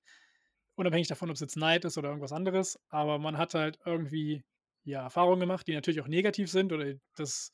unabhängig 0.76 1.08
davon, 1.08 1.30
ob 1.30 1.36
es 1.36 1.40
jetzt 1.40 1.56
Neid 1.56 1.86
ist 1.86 1.98
oder 1.98 2.10
irgendwas 2.10 2.34
anderes, 2.34 2.78
aber 2.90 3.18
man 3.18 3.38
hat 3.38 3.54
halt 3.54 3.80
irgendwie 3.86 4.44
ja, 4.90 5.04
Erfahrungen 5.04 5.40
gemacht, 5.40 5.68
die 5.68 5.74
natürlich 5.74 6.02
auch 6.02 6.08
negativ 6.08 6.50
sind 6.52 6.74
oder 6.74 6.94
das 7.16 7.52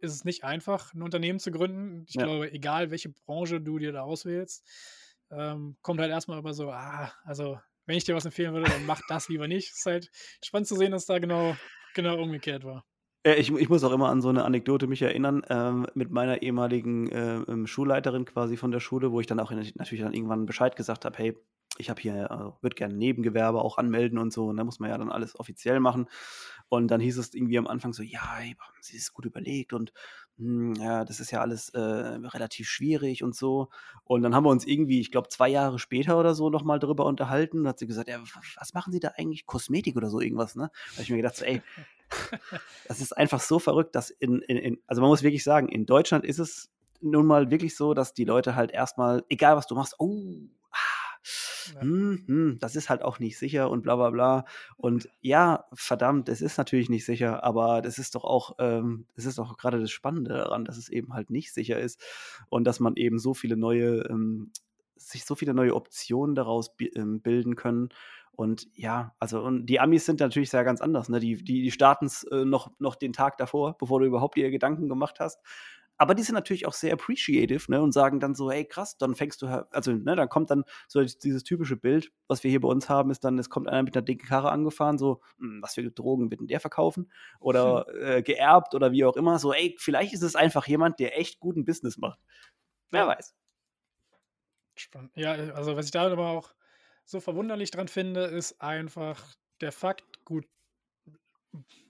ist 0.00 0.14
es 0.14 0.24
nicht 0.24 0.44
einfach, 0.44 0.94
ein 0.94 1.02
Unternehmen 1.02 1.40
zu 1.40 1.50
gründen. 1.50 2.04
Ich 2.08 2.14
ja. 2.14 2.24
glaube, 2.24 2.52
egal 2.52 2.90
welche 2.90 3.10
Branche 3.26 3.60
du 3.60 3.78
dir 3.78 3.92
da 3.92 4.02
auswählst, 4.02 4.64
ähm, 5.30 5.76
kommt 5.82 6.00
halt 6.00 6.10
erstmal 6.10 6.38
immer 6.38 6.54
so, 6.54 6.70
ah, 6.70 7.12
also 7.24 7.58
wenn 7.86 7.96
ich 7.96 8.04
dir 8.04 8.14
was 8.14 8.24
empfehlen 8.24 8.52
würde, 8.52 8.70
dann 8.70 8.86
mach 8.86 9.00
das 9.08 9.28
lieber 9.28 9.48
nicht. 9.48 9.70
Es 9.70 9.78
ist 9.78 9.86
halt 9.86 10.10
spannend 10.44 10.68
zu 10.68 10.76
sehen, 10.76 10.92
dass 10.92 11.06
da 11.06 11.18
genau, 11.18 11.56
genau 11.94 12.20
umgekehrt 12.20 12.64
war. 12.64 12.84
Ich, 13.24 13.50
ich 13.50 13.68
muss 13.68 13.82
auch 13.82 13.92
immer 13.92 14.08
an 14.08 14.22
so 14.22 14.28
eine 14.28 14.44
Anekdote 14.44 14.86
mich 14.86 15.02
erinnern, 15.02 15.42
ähm, 15.50 15.86
mit 15.94 16.10
meiner 16.10 16.40
ehemaligen 16.40 17.10
äh, 17.10 17.36
ähm, 17.48 17.66
Schulleiterin 17.66 18.24
quasi 18.24 18.56
von 18.56 18.70
der 18.70 18.80
Schule, 18.80 19.10
wo 19.10 19.20
ich 19.20 19.26
dann 19.26 19.40
auch 19.40 19.50
natürlich 19.50 20.00
dann 20.00 20.14
irgendwann 20.14 20.46
Bescheid 20.46 20.76
gesagt 20.76 21.04
habe, 21.04 21.18
hey, 21.18 21.36
ich 21.78 21.90
habe 21.90 22.00
hier, 22.00 22.30
also, 22.30 22.56
würde 22.60 22.76
gerne 22.76 22.94
Nebengewerbe 22.94 23.62
auch 23.62 23.78
anmelden 23.78 24.18
und 24.18 24.32
so, 24.32 24.46
und 24.46 24.56
da 24.56 24.64
muss 24.64 24.80
man 24.80 24.90
ja 24.90 24.98
dann 24.98 25.10
alles 25.10 25.38
offiziell 25.38 25.80
machen. 25.80 26.08
Und 26.68 26.88
dann 26.88 27.00
hieß 27.00 27.16
es 27.16 27.32
irgendwie 27.32 27.58
am 27.58 27.66
Anfang 27.66 27.94
so, 27.94 28.02
ja, 28.02 28.20
haben 28.20 28.56
Sie 28.82 28.96
es 28.96 29.12
gut 29.12 29.24
überlegt 29.24 29.72
und 29.72 29.92
hm, 30.38 30.74
ja, 30.74 31.04
das 31.04 31.18
ist 31.18 31.30
ja 31.30 31.40
alles 31.40 31.70
äh, 31.70 31.80
relativ 31.80 32.68
schwierig 32.68 33.22
und 33.22 33.34
so. 33.34 33.70
Und 34.04 34.22
dann 34.22 34.34
haben 34.34 34.44
wir 34.44 34.50
uns 34.50 34.66
irgendwie, 34.66 35.00
ich 35.00 35.10
glaube, 35.10 35.28
zwei 35.28 35.48
Jahre 35.48 35.78
später 35.78 36.18
oder 36.18 36.34
so 36.34 36.50
nochmal 36.50 36.78
drüber 36.78 37.06
unterhalten. 37.06 37.60
Und 37.60 37.68
hat 37.68 37.78
sie 37.78 37.86
gesagt, 37.86 38.08
ja, 38.08 38.20
was 38.56 38.74
machen 38.74 38.92
Sie 38.92 39.00
da 39.00 39.12
eigentlich? 39.16 39.46
Kosmetik 39.46 39.96
oder 39.96 40.10
so 40.10 40.20
irgendwas, 40.20 40.54
ne? 40.54 40.70
Da 40.72 40.92
habe 40.92 41.02
ich 41.02 41.10
mir 41.10 41.16
gedacht, 41.16 41.36
so, 41.36 41.44
ey, 41.44 41.62
das 42.88 43.00
ist 43.00 43.16
einfach 43.16 43.40
so 43.40 43.58
verrückt, 43.58 43.94
dass 43.94 44.10
in, 44.10 44.40
in, 44.42 44.58
in, 44.58 44.78
also 44.86 45.00
man 45.00 45.10
muss 45.10 45.22
wirklich 45.22 45.44
sagen, 45.44 45.68
in 45.68 45.86
Deutschland 45.86 46.24
ist 46.24 46.38
es 46.38 46.70
nun 47.00 47.26
mal 47.26 47.50
wirklich 47.50 47.76
so, 47.76 47.94
dass 47.94 48.14
die 48.14 48.24
Leute 48.24 48.54
halt 48.54 48.70
erstmal, 48.70 49.24
egal 49.28 49.56
was 49.56 49.66
du 49.66 49.74
machst, 49.74 49.94
oh, 49.98 50.48
ja. 51.74 51.80
hm, 51.80 52.24
hm, 52.26 52.58
das 52.60 52.76
ist 52.76 52.90
halt 52.90 53.02
auch 53.02 53.18
nicht 53.18 53.38
sicher 53.38 53.70
und 53.70 53.82
bla 53.82 53.96
bla 53.96 54.10
bla. 54.10 54.44
Und 54.76 55.08
ja, 55.20 55.66
verdammt, 55.72 56.28
es 56.28 56.40
ist 56.40 56.58
natürlich 56.58 56.88
nicht 56.88 57.04
sicher, 57.04 57.44
aber 57.44 57.82
das 57.82 57.98
ist 57.98 58.14
doch 58.14 58.24
auch, 58.24 58.56
ähm, 58.58 59.06
das 59.16 59.24
ist 59.24 59.38
doch 59.38 59.56
gerade 59.56 59.80
das 59.80 59.90
Spannende 59.90 60.34
daran, 60.34 60.64
dass 60.64 60.76
es 60.76 60.88
eben 60.88 61.14
halt 61.14 61.30
nicht 61.30 61.52
sicher 61.52 61.78
ist 61.78 62.00
und 62.48 62.64
dass 62.64 62.80
man 62.80 62.96
eben 62.96 63.18
so 63.18 63.34
viele 63.34 63.56
neue, 63.56 64.02
ähm, 64.08 64.50
sich 64.96 65.24
so 65.24 65.34
viele 65.34 65.54
neue 65.54 65.74
Optionen 65.74 66.34
daraus 66.34 66.74
ähm, 66.94 67.20
bilden 67.20 67.56
können. 67.56 67.88
Und 68.32 68.68
ja, 68.74 69.14
also 69.18 69.40
und 69.42 69.66
die 69.66 69.80
Amis 69.80 70.06
sind 70.06 70.20
natürlich 70.20 70.50
sehr 70.50 70.62
ganz 70.62 70.80
anders. 70.80 71.08
Ne? 71.08 71.18
Die, 71.18 71.42
die, 71.42 71.62
die 71.62 71.70
starten 71.72 72.06
es 72.06 72.22
äh, 72.24 72.44
noch, 72.44 72.70
noch 72.78 72.94
den 72.94 73.12
Tag 73.12 73.36
davor, 73.36 73.76
bevor 73.78 73.98
du 74.00 74.06
überhaupt 74.06 74.36
dir 74.36 74.50
Gedanken 74.50 74.88
gemacht 74.88 75.18
hast 75.18 75.40
aber 75.98 76.14
die 76.14 76.22
sind 76.22 76.36
natürlich 76.36 76.66
auch 76.66 76.72
sehr 76.72 76.92
appreciative 76.92 77.70
ne, 77.70 77.82
und 77.82 77.92
sagen 77.92 78.20
dann 78.20 78.34
so, 78.34 78.50
hey 78.50 78.64
krass, 78.64 78.96
dann 78.96 79.16
fängst 79.16 79.42
du, 79.42 79.46
also 79.70 79.92
ne, 79.92 80.14
dann 80.14 80.28
kommt 80.28 80.50
dann 80.50 80.64
so 80.86 81.02
dieses 81.02 81.42
typische 81.42 81.76
Bild, 81.76 82.12
was 82.28 82.44
wir 82.44 82.50
hier 82.50 82.60
bei 82.60 82.68
uns 82.68 82.88
haben, 82.88 83.10
ist 83.10 83.24
dann, 83.24 83.38
es 83.38 83.50
kommt 83.50 83.68
einer 83.68 83.82
mit 83.82 83.96
einer 83.96 84.04
dicken 84.04 84.26
Karre 84.26 84.50
angefahren, 84.50 84.96
so, 84.96 85.20
hm, 85.38 85.60
was 85.60 85.74
für 85.74 85.90
Drogen 85.90 86.30
wird 86.30 86.40
denn 86.40 86.46
der 86.46 86.60
verkaufen? 86.60 87.10
Oder 87.40 87.86
hm. 87.88 88.02
äh, 88.02 88.22
geerbt 88.22 88.74
oder 88.74 88.92
wie 88.92 89.04
auch 89.04 89.16
immer, 89.16 89.38
so, 89.40 89.52
ey, 89.52 89.74
vielleicht 89.78 90.14
ist 90.14 90.22
es 90.22 90.36
einfach 90.36 90.66
jemand, 90.68 91.00
der 91.00 91.18
echt 91.18 91.40
guten 91.40 91.64
Business 91.64 91.98
macht. 91.98 92.20
Wer 92.90 93.08
weiß. 93.08 93.34
Spannend. 94.76 95.10
Ja, 95.16 95.32
also 95.32 95.76
was 95.76 95.86
ich 95.86 95.90
da 95.90 96.10
aber 96.10 96.28
auch 96.28 96.54
so 97.04 97.18
verwunderlich 97.18 97.72
dran 97.72 97.88
finde, 97.88 98.24
ist 98.24 98.60
einfach 98.62 99.34
der 99.60 99.72
Fakt, 99.72 100.24
gut, 100.24 100.46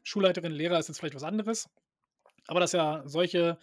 Schulleiterin, 0.03 0.53
Lehrer 0.53 0.79
ist 0.79 0.89
jetzt 0.89 0.99
vielleicht 0.99 1.15
was 1.15 1.25
anderes, 1.25 1.69
aber 2.47 2.61
dass 2.61 2.73
ja 2.73 3.03
solche 3.05 3.59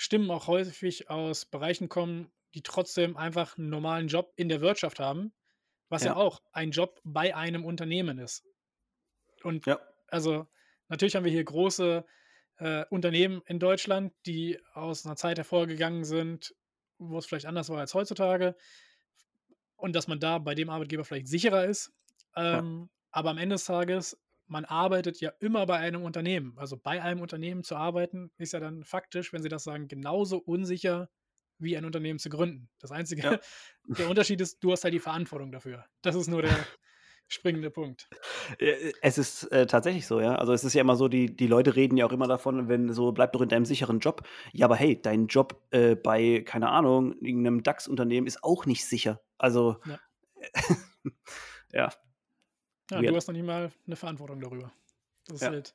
Stimmen 0.00 0.30
auch 0.30 0.46
häufig 0.46 1.10
aus 1.10 1.44
Bereichen 1.44 1.88
kommen, 1.88 2.30
die 2.54 2.62
trotzdem 2.62 3.16
einfach 3.16 3.58
einen 3.58 3.68
normalen 3.68 4.06
Job 4.06 4.32
in 4.36 4.48
der 4.48 4.60
Wirtschaft 4.60 5.00
haben, 5.00 5.32
was 5.88 6.04
ja, 6.04 6.12
ja 6.12 6.16
auch 6.16 6.40
ein 6.52 6.70
Job 6.70 7.00
bei 7.02 7.34
einem 7.34 7.64
Unternehmen 7.64 8.18
ist. 8.18 8.46
Und 9.42 9.66
ja. 9.66 9.80
also 10.06 10.46
natürlich 10.86 11.16
haben 11.16 11.24
wir 11.24 11.32
hier 11.32 11.42
große 11.42 12.06
äh, 12.58 12.84
Unternehmen 12.90 13.42
in 13.46 13.58
Deutschland, 13.58 14.14
die 14.24 14.60
aus 14.72 15.04
einer 15.04 15.16
Zeit 15.16 15.36
hervorgegangen 15.36 16.04
sind, 16.04 16.54
wo 16.98 17.18
es 17.18 17.26
vielleicht 17.26 17.46
anders 17.46 17.68
war 17.68 17.80
als 17.80 17.92
heutzutage. 17.92 18.54
Und 19.74 19.96
dass 19.96 20.06
man 20.06 20.20
da 20.20 20.38
bei 20.38 20.54
dem 20.54 20.70
Arbeitgeber 20.70 21.04
vielleicht 21.04 21.26
sicherer 21.26 21.64
ist. 21.64 21.92
Ähm, 22.36 22.82
ja. 22.82 22.88
Aber 23.10 23.30
am 23.30 23.38
Ende 23.38 23.56
des 23.56 23.64
Tages 23.64 24.16
man 24.48 24.64
arbeitet 24.64 25.20
ja 25.20 25.32
immer 25.40 25.66
bei 25.66 25.76
einem 25.76 26.02
Unternehmen. 26.02 26.54
Also 26.56 26.76
bei 26.76 27.02
einem 27.02 27.20
Unternehmen 27.20 27.62
zu 27.62 27.76
arbeiten, 27.76 28.30
ist 28.38 28.52
ja 28.52 28.60
dann 28.60 28.84
faktisch, 28.84 29.32
wenn 29.32 29.42
Sie 29.42 29.48
das 29.48 29.64
sagen, 29.64 29.88
genauso 29.88 30.38
unsicher 30.38 31.08
wie 31.58 31.76
ein 31.76 31.84
Unternehmen 31.84 32.18
zu 32.18 32.30
gründen. 32.30 32.68
Das 32.78 32.90
Einzige, 32.90 33.22
ja. 33.22 33.38
der 33.98 34.08
Unterschied 34.08 34.40
ist, 34.40 34.62
du 34.62 34.72
hast 34.72 34.84
halt 34.84 34.94
die 34.94 35.00
Verantwortung 35.00 35.52
dafür. 35.52 35.84
Das 36.02 36.14
ist 36.14 36.28
nur 36.28 36.42
der 36.42 36.56
springende 37.28 37.70
Punkt. 37.70 38.08
Äh, 38.58 38.92
es 39.02 39.18
ist 39.18 39.44
äh, 39.52 39.66
tatsächlich 39.66 40.06
so, 40.06 40.20
ja. 40.20 40.36
Also 40.36 40.52
es 40.52 40.64
ist 40.64 40.74
ja 40.74 40.80
immer 40.80 40.96
so, 40.96 41.08
die, 41.08 41.34
die 41.34 41.46
Leute 41.46 41.76
reden 41.76 41.96
ja 41.96 42.06
auch 42.06 42.12
immer 42.12 42.26
davon, 42.26 42.68
wenn 42.68 42.92
so, 42.92 43.12
bleib 43.12 43.32
doch 43.32 43.42
in 43.42 43.48
deinem 43.48 43.64
sicheren 43.64 44.00
Job. 44.00 44.26
Ja, 44.52 44.66
aber 44.66 44.76
hey, 44.76 45.00
dein 45.00 45.26
Job 45.26 45.62
äh, 45.70 45.94
bei, 45.94 46.42
keine 46.46 46.70
Ahnung, 46.70 47.12
irgendeinem 47.20 47.62
DAX-Unternehmen 47.62 48.26
ist 48.26 48.42
auch 48.42 48.66
nicht 48.66 48.86
sicher. 48.86 49.20
Also, 49.36 49.76
ja. 49.84 49.98
ja. 51.72 51.92
Ja, 52.90 53.00
du 53.02 53.14
hast 53.14 53.28
noch 53.28 53.34
nicht 53.34 53.46
mal 53.46 53.70
eine 53.86 53.96
Verantwortung 53.96 54.40
darüber. 54.40 54.72
Das 55.26 55.36
ist 55.36 55.42
ja. 55.42 55.50
halt. 55.50 55.74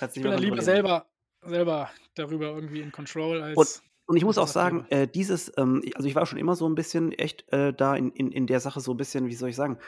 ich 0.00 0.22
bin 0.22 0.30
dann 0.30 0.40
lieber 0.40 0.62
selber, 0.62 1.06
selber 1.42 1.90
darüber 2.14 2.46
irgendwie 2.46 2.80
in 2.80 2.92
Control 2.92 3.42
als. 3.42 3.56
Und, 3.56 3.82
und 4.06 4.16
ich 4.16 4.24
muss 4.24 4.38
auch 4.38 4.48
sagen, 4.48 4.86
äh, 4.88 5.06
dieses, 5.06 5.52
ähm, 5.58 5.82
also 5.94 6.08
ich 6.08 6.14
war 6.14 6.24
schon 6.26 6.38
immer 6.38 6.56
so 6.56 6.68
ein 6.68 6.74
bisschen 6.74 7.12
echt 7.12 7.52
äh, 7.52 7.74
da 7.74 7.94
in, 7.94 8.10
in, 8.12 8.32
in 8.32 8.46
der 8.46 8.60
Sache 8.60 8.80
so 8.80 8.94
ein 8.94 8.96
bisschen, 8.96 9.26
wie 9.26 9.34
soll 9.34 9.50
ich 9.50 9.56
sagen, 9.56 9.78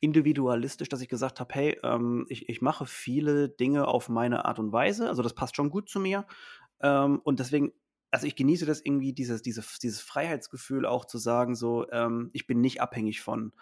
individualistisch, 0.00 0.88
dass 0.88 1.00
ich 1.00 1.08
gesagt 1.08 1.40
habe, 1.40 1.54
hey, 1.54 1.78
ähm, 1.82 2.26
ich, 2.28 2.48
ich 2.48 2.60
mache 2.60 2.86
viele 2.86 3.48
Dinge 3.48 3.88
auf 3.88 4.08
meine 4.08 4.44
Art 4.44 4.58
und 4.58 4.72
Weise. 4.72 5.08
Also 5.08 5.22
das 5.22 5.34
passt 5.34 5.56
schon 5.56 5.70
gut 5.70 5.88
zu 5.88 5.98
mir. 5.98 6.26
Ähm, 6.80 7.20
und 7.24 7.40
deswegen 7.40 7.72
also 8.12 8.26
ich 8.26 8.36
genieße 8.36 8.66
das 8.66 8.82
irgendwie, 8.84 9.14
dieses, 9.14 9.42
dieses, 9.42 9.78
dieses 9.78 10.00
Freiheitsgefühl 10.00 10.84
auch 10.84 11.06
zu 11.06 11.16
sagen, 11.16 11.56
so, 11.56 11.90
ähm, 11.90 12.28
ich 12.34 12.46
bin 12.46 12.60
nicht 12.60 12.82
abhängig 12.82 13.22
von 13.22 13.52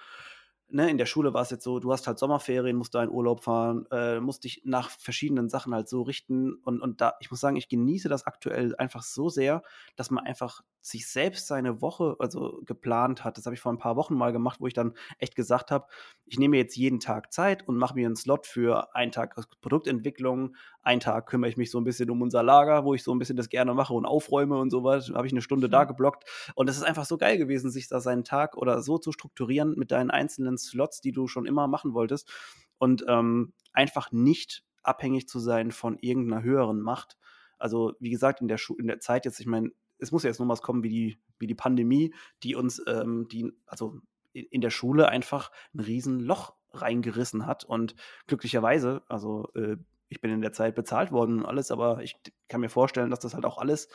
ne, 0.71 0.91
in 0.91 0.99
der 0.99 1.07
Schule 1.07 1.35
war 1.35 1.43
es 1.43 1.51
jetzt 1.51 1.65
so, 1.65 1.81
du 1.81 1.93
hast 1.93 2.07
halt 2.07 2.19
Sommerferien, 2.19 2.77
musst 2.77 2.95
da 2.95 3.03
in 3.03 3.11
Urlaub 3.11 3.43
fahren, 3.43 3.87
äh, 3.91 4.21
musst 4.21 4.45
dich 4.45 4.63
nach 4.65 4.91
verschiedenen 4.91 5.49
Sachen 5.49 5.75
halt 5.75 5.89
so 5.89 6.03
richten. 6.03 6.55
Und, 6.65 6.81
und 6.81 7.01
da, 7.01 7.15
ich 7.21 7.31
muss 7.31 7.41
sagen, 7.41 7.57
ich 7.57 7.69
genieße 7.69 8.09
das 8.09 8.27
aktuell 8.27 8.75
einfach 8.77 9.03
so 9.03 9.29
sehr, 9.29 9.63
dass 9.97 10.11
man 10.11 10.25
einfach 10.25 10.63
sich 10.83 11.09
selbst 11.09 11.47
seine 11.47 11.83
Woche, 11.83 12.17
also 12.19 12.63
geplant 12.65 13.23
hat. 13.23 13.37
Das 13.37 13.45
habe 13.45 13.55
ich 13.55 13.61
vor 13.61 13.73
ein 13.73 13.79
paar 13.79 13.97
Wochen 13.97 14.15
mal 14.15 14.33
gemacht, 14.33 14.61
wo 14.61 14.67
ich 14.67 14.73
dann 14.75 14.95
echt 15.19 15.37
gesagt 15.37 15.71
habe, 15.71 15.87
ich 16.25 16.39
nehme 16.39 16.57
jetzt 16.57 16.77
jeden 16.77 17.01
Tag 17.01 17.33
Zeit 17.33 17.67
und 17.69 17.77
mache 17.77 17.95
mir 17.95 18.07
einen 18.07 18.17
Slot 18.17 18.47
für 18.47 18.95
einen 18.95 19.13
Tag 19.13 19.35
Produktentwicklung, 19.61 20.57
einen 20.83 21.01
Tag 21.01 21.27
kümmere 21.27 21.51
ich 21.51 21.57
mich 21.57 21.71
so 21.71 21.79
ein 21.79 21.85
bisschen 21.85 22.09
um 22.11 22.23
unser 22.23 22.43
Lager, 22.43 22.85
wo 22.85 22.95
ich 22.95 23.03
so 23.03 23.15
ein 23.15 23.19
bisschen 23.19 23.37
das 23.37 23.51
gerne 23.51 23.75
mache 23.75 23.93
und 23.93 24.07
aufräume 24.07 24.59
und 24.59 24.71
sowas. 24.71 25.11
Habe 25.15 25.27
ich 25.27 25.33
eine 25.33 25.43
Stunde 25.43 25.67
mhm. 25.67 25.73
da 25.73 25.85
geblockt. 25.85 26.25
Und 26.55 26.71
es 26.71 26.77
ist 26.77 26.85
einfach 26.85 27.05
so 27.05 27.19
geil 27.19 27.37
gewesen, 27.37 27.71
sich 27.71 27.89
da 27.89 28.01
seinen 28.01 28.25
Tag 28.25 28.57
oder 28.57 28.81
so 28.81 28.97
zu 28.97 29.13
strukturieren 29.13 29.75
mit 29.77 29.91
deinen 29.91 30.11
einzelnen 30.11 30.57
Slots, 30.65 31.01
die 31.01 31.13
du 31.13 31.27
schon 31.27 31.47
immer 31.47 31.67
machen 31.67 31.95
wolltest. 31.95 32.31
Und 32.79 33.05
ähm, 33.09 33.53
einfach 33.73 34.11
nicht 34.13 34.65
abhängig 34.83 35.29
zu 35.29 35.39
sein 35.39 35.71
von 35.71 35.99
irgendeiner 35.99 36.43
höheren 36.43 36.81
Macht. 36.81 37.19
Also, 37.59 37.93
wie 38.01 38.11
gesagt, 38.11 38.41
in 38.41 38.49
der, 38.49 38.57
Schu 38.57 38.75
in 38.77 38.87
der 38.87 39.01
Zeit 39.01 39.25
jetzt, 39.25 39.41
ich 39.41 39.47
meine, 39.47 39.71
es 39.99 40.13
muss 40.13 40.23
ja 40.23 40.29
jetzt 40.29 40.41
noch 40.41 40.49
was 40.49 40.63
kommen 40.63 40.83
wie 40.83 40.89
die, 40.89 41.19
wie 41.39 41.47
die 41.47 41.55
Pandemie, 41.55 42.15
die 42.43 42.55
uns, 42.55 42.83
ähm, 42.87 43.29
die, 43.31 43.53
also 43.67 44.01
in, 44.33 44.47
in 44.47 44.61
der 44.61 44.71
Schule 44.71 45.09
einfach 45.09 45.51
ein 45.75 45.81
Riesenloch 45.81 46.55
reingerissen 46.73 47.47
hat. 47.47 47.65
Und 47.65 47.95
glücklicherweise, 48.27 49.03
also 49.09 49.51
äh, 49.55 49.77
ich 50.09 50.21
bin 50.21 50.33
in 50.33 50.43
der 50.43 50.53
Zeit 50.53 50.75
bezahlt 50.75 51.13
worden 51.13 51.41
und 51.41 51.47
alles, 51.47 51.71
aber 51.71 52.03
ich 52.03 52.17
kann 52.49 52.61
mir 52.61 52.69
vorstellen, 52.69 53.11
dass 53.11 53.21
das 53.21 53.35
halt 53.35 53.45
auch 53.45 53.59
alles 53.59 53.89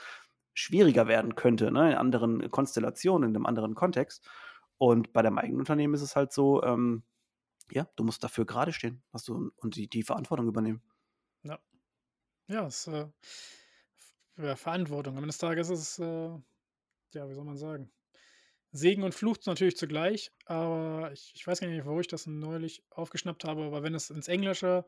schwieriger 0.53 1.07
werden 1.07 1.35
könnte, 1.35 1.71
ne, 1.71 1.91
in 1.91 1.97
anderen 1.97 2.49
Konstellationen, 2.49 3.29
in 3.29 3.35
einem 3.35 3.45
anderen 3.45 3.75
Kontext. 3.75 4.27
Und 4.77 5.13
bei 5.13 5.21
deinem 5.21 5.37
eigenen 5.37 5.59
Unternehmen 5.59 5.93
ist 5.93 6.01
es 6.01 6.15
halt 6.15 6.33
so, 6.33 6.63
ähm, 6.63 7.03
ja, 7.71 7.87
du 7.95 8.03
musst 8.03 8.23
dafür 8.23 8.45
gerade 8.45 8.73
stehen 8.73 9.03
hast 9.11 9.27
du, 9.27 9.51
und 9.57 9.75
die, 9.75 9.87
die 9.87 10.03
Verantwortung 10.03 10.47
übernehmen. 10.47 10.81
Ja. 11.43 11.59
Ja, 12.47 12.67
es 12.67 12.87
äh, 12.87 13.07
ja, 14.37 14.55
Verantwortung. 14.55 15.13
Am 15.13 15.23
Ende 15.23 15.29
des 15.29 15.37
Tages 15.37 15.69
ist 15.69 15.79
es, 15.79 15.99
äh, 15.99 16.29
ja, 17.13 17.29
wie 17.29 17.33
soll 17.33 17.45
man 17.45 17.57
sagen? 17.57 17.91
Segen 18.71 19.03
und 19.03 19.15
Fluch 19.15 19.37
natürlich 19.45 19.77
zugleich, 19.77 20.33
aber 20.45 21.11
ich, 21.13 21.31
ich 21.33 21.47
weiß 21.47 21.61
gar 21.61 21.69
nicht, 21.69 21.85
wo 21.85 21.99
ich 22.01 22.07
das 22.07 22.27
neulich 22.27 22.83
aufgeschnappt 22.89 23.45
habe, 23.45 23.63
aber 23.63 23.83
wenn 23.83 23.95
es 23.95 24.09
ins 24.09 24.27
Englische 24.27 24.85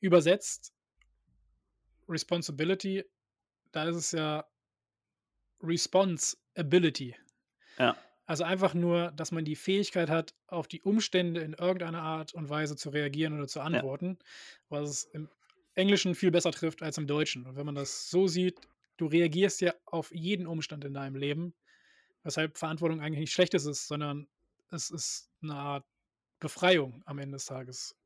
Übersetzt 0.00 0.74
Responsibility, 2.08 3.04
da 3.70 3.84
ist 3.84 3.96
es 3.96 4.12
ja 4.12 4.44
Responsibility. 5.62 7.14
Ja. 7.78 7.96
Also 8.28 8.44
einfach 8.44 8.74
nur, 8.74 9.10
dass 9.12 9.32
man 9.32 9.46
die 9.46 9.56
Fähigkeit 9.56 10.10
hat, 10.10 10.34
auf 10.48 10.68
die 10.68 10.82
Umstände 10.82 11.40
in 11.40 11.54
irgendeiner 11.54 12.02
Art 12.02 12.34
und 12.34 12.50
Weise 12.50 12.76
zu 12.76 12.90
reagieren 12.90 13.32
oder 13.32 13.48
zu 13.48 13.60
antworten, 13.62 14.18
ja. 14.20 14.26
was 14.68 14.90
es 14.90 15.04
im 15.04 15.30
Englischen 15.74 16.14
viel 16.14 16.30
besser 16.30 16.52
trifft 16.52 16.82
als 16.82 16.98
im 16.98 17.06
Deutschen. 17.06 17.46
Und 17.46 17.56
wenn 17.56 17.64
man 17.64 17.74
das 17.74 18.10
so 18.10 18.26
sieht, 18.26 18.60
du 18.98 19.06
reagierst 19.06 19.62
ja 19.62 19.72
auf 19.86 20.14
jeden 20.14 20.46
Umstand 20.46 20.84
in 20.84 20.92
deinem 20.92 21.16
Leben, 21.16 21.54
weshalb 22.22 22.58
Verantwortung 22.58 23.00
eigentlich 23.00 23.20
nicht 23.20 23.32
Schlechtes 23.32 23.64
ist, 23.64 23.88
sondern 23.88 24.28
es 24.70 24.90
ist 24.90 25.30
eine 25.42 25.54
Art 25.54 25.86
Befreiung 26.38 27.02
am 27.06 27.18
Ende 27.18 27.36
des 27.36 27.46
Tages. 27.46 27.96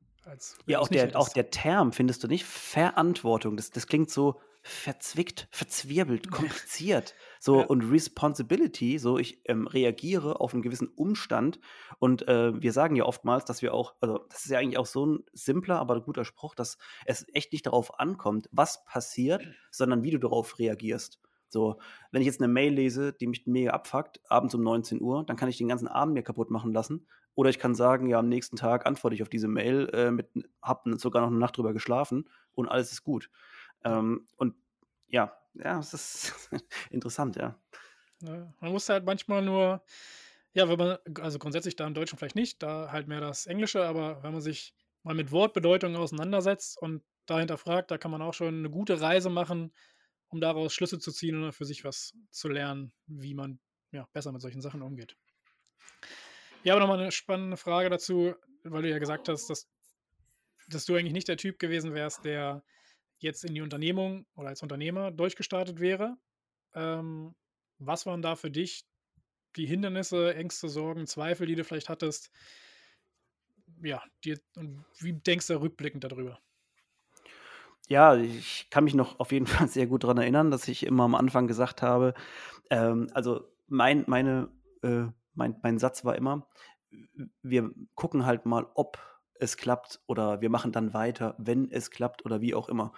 Ja, 0.67 0.79
auch 0.79 0.87
der, 0.87 1.19
auch 1.19 1.27
der 1.27 1.49
Term, 1.49 1.91
findest 1.91 2.23
du 2.23 2.29
nicht? 2.29 2.45
Verantwortung, 2.45 3.57
das, 3.57 3.71
das 3.71 3.87
klingt 3.87 4.09
so 4.09 4.39
verzwickt, 4.63 5.47
verzwirbelt, 5.51 6.31
kompliziert. 6.31 7.15
So 7.39 7.59
ja. 7.59 7.65
und 7.65 7.81
Responsibility, 7.91 8.97
so 8.97 9.17
ich 9.17 9.41
ähm, 9.45 9.67
reagiere 9.67 10.39
auf 10.39 10.53
einen 10.53 10.63
gewissen 10.63 10.87
Umstand 10.87 11.59
und 11.99 12.27
äh, 12.27 12.59
wir 12.61 12.71
sagen 12.71 12.95
ja 12.95 13.03
oftmals, 13.03 13.45
dass 13.45 13.61
wir 13.61 13.73
auch, 13.73 13.95
also 13.99 14.19
das 14.29 14.45
ist 14.45 14.51
ja 14.51 14.59
eigentlich 14.59 14.77
auch 14.77 14.85
so 14.85 15.05
ein 15.05 15.23
simpler, 15.33 15.79
aber 15.79 15.99
guter 16.01 16.25
Spruch, 16.25 16.55
dass 16.55 16.77
es 17.05 17.25
echt 17.33 17.51
nicht 17.51 17.65
darauf 17.65 17.99
ankommt, 17.99 18.47
was 18.51 18.85
passiert, 18.85 19.45
sondern 19.71 20.03
wie 20.03 20.11
du 20.11 20.19
darauf 20.19 20.57
reagierst. 20.59 21.19
So, 21.49 21.77
wenn 22.11 22.21
ich 22.21 22.25
jetzt 22.25 22.41
eine 22.41 22.51
Mail 22.51 22.73
lese, 22.73 23.13
die 23.13 23.27
mich 23.27 23.45
mega 23.45 23.71
abfuckt, 23.71 24.19
abends 24.27 24.55
um 24.55 24.63
19 24.63 24.99
Uhr, 25.01 25.23
dann 25.23 25.37
kann 25.37 25.49
ich 25.49 25.57
den 25.57 25.67
ganzen 25.67 25.87
Abend 25.87 26.15
mir 26.15 26.23
kaputt 26.23 26.49
machen 26.49 26.73
lassen. 26.73 27.05
Oder 27.35 27.49
ich 27.49 27.59
kann 27.59 27.75
sagen, 27.75 28.07
ja, 28.07 28.19
am 28.19 28.29
nächsten 28.29 28.55
Tag 28.55 28.85
antworte 28.85 29.15
ich 29.15 29.21
auf 29.21 29.29
diese 29.29 29.47
Mail, 29.47 29.89
äh, 29.93 30.11
mit, 30.11 30.29
hab 30.61 30.85
sogar 30.97 31.21
noch 31.21 31.29
eine 31.29 31.39
Nacht 31.39 31.57
drüber 31.57 31.73
geschlafen 31.73 32.29
und 32.53 32.67
alles 32.67 32.91
ist 32.91 33.03
gut. 33.03 33.29
Ähm, 33.85 34.27
und 34.37 34.55
ja, 35.07 35.33
ja, 35.55 35.79
es 35.79 35.93
ist 35.93 36.49
interessant, 36.91 37.35
ja. 37.35 37.59
Ja, 38.21 38.53
man 38.59 38.71
muss 38.71 38.87
halt 38.89 39.05
manchmal 39.05 39.41
nur 39.43 39.83
ja, 40.53 40.69
wenn 40.69 40.77
man 40.77 40.97
also 41.19 41.39
grundsätzlich 41.39 41.75
da 41.75 41.87
im 41.87 41.95
Deutschen 41.95 42.17
vielleicht 42.19 42.35
nicht, 42.35 42.61
da 42.63 42.91
halt 42.91 43.07
mehr 43.07 43.21
das 43.21 43.47
Englische, 43.47 43.85
aber 43.85 44.21
wenn 44.23 44.33
man 44.33 44.41
sich 44.41 44.75
mal 45.03 45.15
mit 45.15 45.31
Wortbedeutungen 45.31 45.97
auseinandersetzt 45.97 46.77
und 46.81 47.03
dahinter 47.25 47.57
fragt, 47.57 47.91
da 47.91 47.97
kann 47.97 48.11
man 48.11 48.21
auch 48.21 48.33
schon 48.35 48.59
eine 48.59 48.69
gute 48.69 49.01
Reise 49.01 49.29
machen, 49.31 49.73
um 50.29 50.41
daraus 50.41 50.73
Schlüsse 50.73 50.99
zu 50.99 51.11
ziehen 51.11 51.37
oder 51.41 51.53
für 51.53 51.65
sich 51.65 51.83
was 51.85 52.15
zu 52.31 52.49
lernen, 52.49 52.93
wie 53.07 53.33
man, 53.35 53.59
ja, 53.91 54.07
besser 54.13 54.31
mit 54.31 54.41
solchen 54.41 54.61
Sachen 54.61 54.81
umgeht. 54.83 55.17
Ja, 56.63 56.73
aber 56.73 56.81
noch 56.81 56.87
mal 56.87 56.97
'ne 56.97 57.11
spannende 57.11 57.57
Frage 57.57 57.89
dazu, 57.89 58.35
weil 58.63 58.81
du 58.83 58.89
ja 58.89 58.99
gesagt 58.99 59.27
hast, 59.29 59.49
dass 59.49 59.69
dass 60.67 60.85
du 60.85 60.95
eigentlich 60.95 61.13
nicht 61.13 61.27
der 61.27 61.37
Typ 61.37 61.59
gewesen 61.59 61.93
wärst, 61.93 62.25
der 62.25 62.63
jetzt 63.23 63.43
in 63.43 63.55
die 63.55 63.61
Unternehmung 63.61 64.25
oder 64.35 64.49
als 64.49 64.61
Unternehmer 64.61 65.11
durchgestartet 65.11 65.79
wäre. 65.79 66.17
Ähm, 66.75 67.35
was 67.79 68.05
waren 68.05 68.21
da 68.21 68.35
für 68.35 68.51
dich 68.51 68.85
die 69.55 69.65
Hindernisse, 69.65 70.35
Ängste, 70.35 70.69
Sorgen, 70.69 71.07
Zweifel, 71.07 71.47
die 71.47 71.55
du 71.55 71.63
vielleicht 71.63 71.89
hattest? 71.89 72.31
Ja, 73.81 74.03
die 74.23 74.37
und 74.55 74.85
wie 74.99 75.13
denkst 75.13 75.47
du 75.47 75.59
rückblickend 75.59 76.03
darüber? 76.03 76.39
Ja, 77.89 78.15
ich 78.15 78.69
kann 78.69 78.85
mich 78.85 78.93
noch 78.93 79.19
auf 79.19 79.31
jeden 79.31 79.45
Fall 79.47 79.67
sehr 79.67 79.87
gut 79.87 80.03
daran 80.03 80.17
erinnern, 80.17 80.51
dass 80.51 80.67
ich 80.67 80.85
immer 80.85 81.03
am 81.03 81.15
Anfang 81.15 81.47
gesagt 81.47 81.81
habe 81.81 82.13
ähm, 82.69 83.07
also 83.13 83.45
mein 83.67 84.03
meine 84.07 84.49
äh, 84.81 85.05
mein 85.33 85.59
mein 85.61 85.79
Satz 85.79 86.05
war 86.05 86.15
immer: 86.15 86.47
wir 87.41 87.71
gucken 87.95 88.25
halt 88.25 88.45
mal, 88.45 88.65
ob 88.75 88.99
es 89.43 89.57
klappt 89.57 90.01
oder 90.07 90.41
wir 90.41 90.49
machen 90.49 90.71
dann 90.71 90.93
weiter, 90.93 91.35
wenn 91.37 91.69
es 91.71 91.91
klappt 91.91 92.25
oder 92.25 92.41
wie 92.41 92.55
auch 92.55 92.69
immer. 92.69 92.93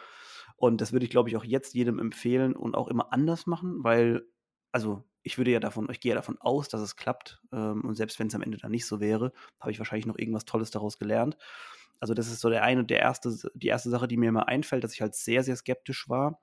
Und 0.58 0.82
das 0.82 0.94
würde 0.94 1.06
ich, 1.06 1.12
glaube 1.12 1.30
ich, 1.30 1.38
auch 1.38 1.44
jetzt 1.44 1.74
jedem 1.74 2.00
empfehlen 2.00 2.56
und 2.56 2.76
auch 2.76 2.88
immer 2.88 3.12
anders 3.14 3.48
machen, 3.48 3.84
weil 3.84 4.26
also, 4.72 5.04
ich 5.24 5.38
würde 5.38 5.52
ja 5.52 5.60
davon 5.62 5.90
ich 5.90 6.02
gehe 6.02 6.12
ja 6.12 6.16
davon 6.16 6.38
aus, 6.40 6.68
dass 6.70 6.82
es 6.82 6.96
klappt, 6.98 7.42
ähm, 7.54 7.82
und 7.86 7.96
selbst 7.96 8.20
wenn 8.20 8.28
es 8.28 8.36
am 8.36 8.42
Ende 8.42 8.58
dann 8.58 8.72
nicht 8.72 8.86
so 8.86 9.00
wäre, 9.00 9.32
habe 9.60 9.72
ich 9.72 9.80
wahrscheinlich 9.80 10.06
noch 10.06 10.18
irgendwas 10.18 10.46
Tolles 10.46 10.70
daraus 10.72 11.00
gelernt. 11.00 11.38
Also, 12.00 12.14
das 12.14 12.28
ist 12.28 12.42
so 12.42 12.50
der 12.50 12.64
eine 12.64 12.84
der 12.86 13.00
erste 13.00 13.36
die 13.56 13.68
erste 13.68 13.90
Sache, 13.90 14.08
die 14.08 14.18
mir 14.18 14.30
immer 14.30 14.48
einfällt, 14.50 14.84
dass 14.84 14.94
ich 14.94 15.02
halt 15.02 15.16
sehr, 15.16 15.44
sehr 15.44 15.56
skeptisch 15.56 16.10
war 16.10 16.42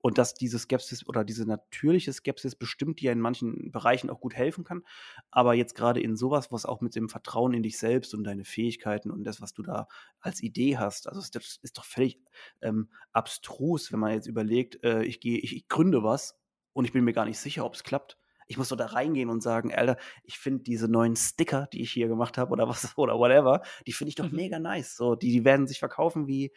und 0.00 0.18
dass 0.18 0.34
diese 0.34 0.58
Skepsis 0.58 1.06
oder 1.06 1.24
diese 1.24 1.46
natürliche 1.46 2.12
Skepsis 2.12 2.54
bestimmt 2.54 3.00
dir 3.00 3.12
in 3.12 3.20
manchen 3.20 3.70
Bereichen 3.70 4.10
auch 4.10 4.20
gut 4.20 4.34
helfen 4.34 4.64
kann. 4.64 4.82
Aber 5.30 5.54
jetzt 5.54 5.74
gerade 5.74 6.00
in 6.00 6.16
sowas, 6.16 6.52
was 6.52 6.66
auch 6.66 6.80
mit 6.80 6.94
dem 6.94 7.08
Vertrauen 7.08 7.54
in 7.54 7.62
dich 7.62 7.78
selbst 7.78 8.14
und 8.14 8.24
deine 8.24 8.44
Fähigkeiten 8.44 9.10
und 9.10 9.24
das, 9.24 9.40
was 9.40 9.52
du 9.52 9.62
da 9.62 9.88
als 10.20 10.42
Idee 10.42 10.78
hast, 10.78 11.08
also 11.08 11.20
das 11.20 11.58
ist 11.62 11.78
doch 11.78 11.84
völlig 11.84 12.20
ähm, 12.60 12.90
abstrus, 13.12 13.92
wenn 13.92 14.00
man 14.00 14.12
jetzt 14.12 14.26
überlegt, 14.26 14.82
äh, 14.84 15.02
ich 15.02 15.20
gehe, 15.20 15.38
ich, 15.38 15.56
ich 15.56 15.68
gründe 15.68 16.02
was 16.02 16.38
und 16.72 16.84
ich 16.84 16.92
bin 16.92 17.04
mir 17.04 17.12
gar 17.12 17.24
nicht 17.24 17.38
sicher, 17.38 17.64
ob 17.64 17.74
es 17.74 17.82
klappt. 17.82 18.16
Ich 18.50 18.56
muss 18.56 18.68
so 18.68 18.76
da 18.76 18.86
reingehen 18.86 19.28
und 19.28 19.42
sagen, 19.42 19.74
Alter, 19.74 19.98
ich 20.24 20.38
finde 20.38 20.62
diese 20.62 20.88
neuen 20.88 21.16
Sticker, 21.16 21.68
die 21.70 21.82
ich 21.82 21.92
hier 21.92 22.08
gemacht 22.08 22.38
habe 22.38 22.50
oder 22.52 22.66
was 22.66 22.92
oder 22.96 23.18
whatever, 23.18 23.62
die 23.86 23.92
finde 23.92 24.08
ich 24.08 24.14
doch 24.14 24.30
mhm. 24.30 24.36
mega 24.36 24.58
nice. 24.58 24.96
So, 24.96 25.16
die, 25.16 25.30
die 25.30 25.44
werden 25.44 25.66
sich 25.66 25.80
verkaufen 25.80 26.26
wie 26.28 26.52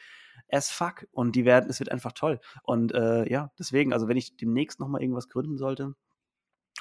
as 0.49 0.71
fuck 0.71 1.07
und 1.11 1.35
die 1.35 1.45
werden, 1.45 1.69
es 1.69 1.79
wird 1.79 1.91
einfach 1.91 2.11
toll. 2.11 2.39
Und 2.63 2.93
äh, 2.93 3.29
ja, 3.29 3.51
deswegen, 3.59 3.93
also 3.93 4.07
wenn 4.07 4.17
ich 4.17 4.37
demnächst 4.37 4.79
nochmal 4.79 5.01
irgendwas 5.01 5.29
gründen 5.29 5.57
sollte, 5.57 5.95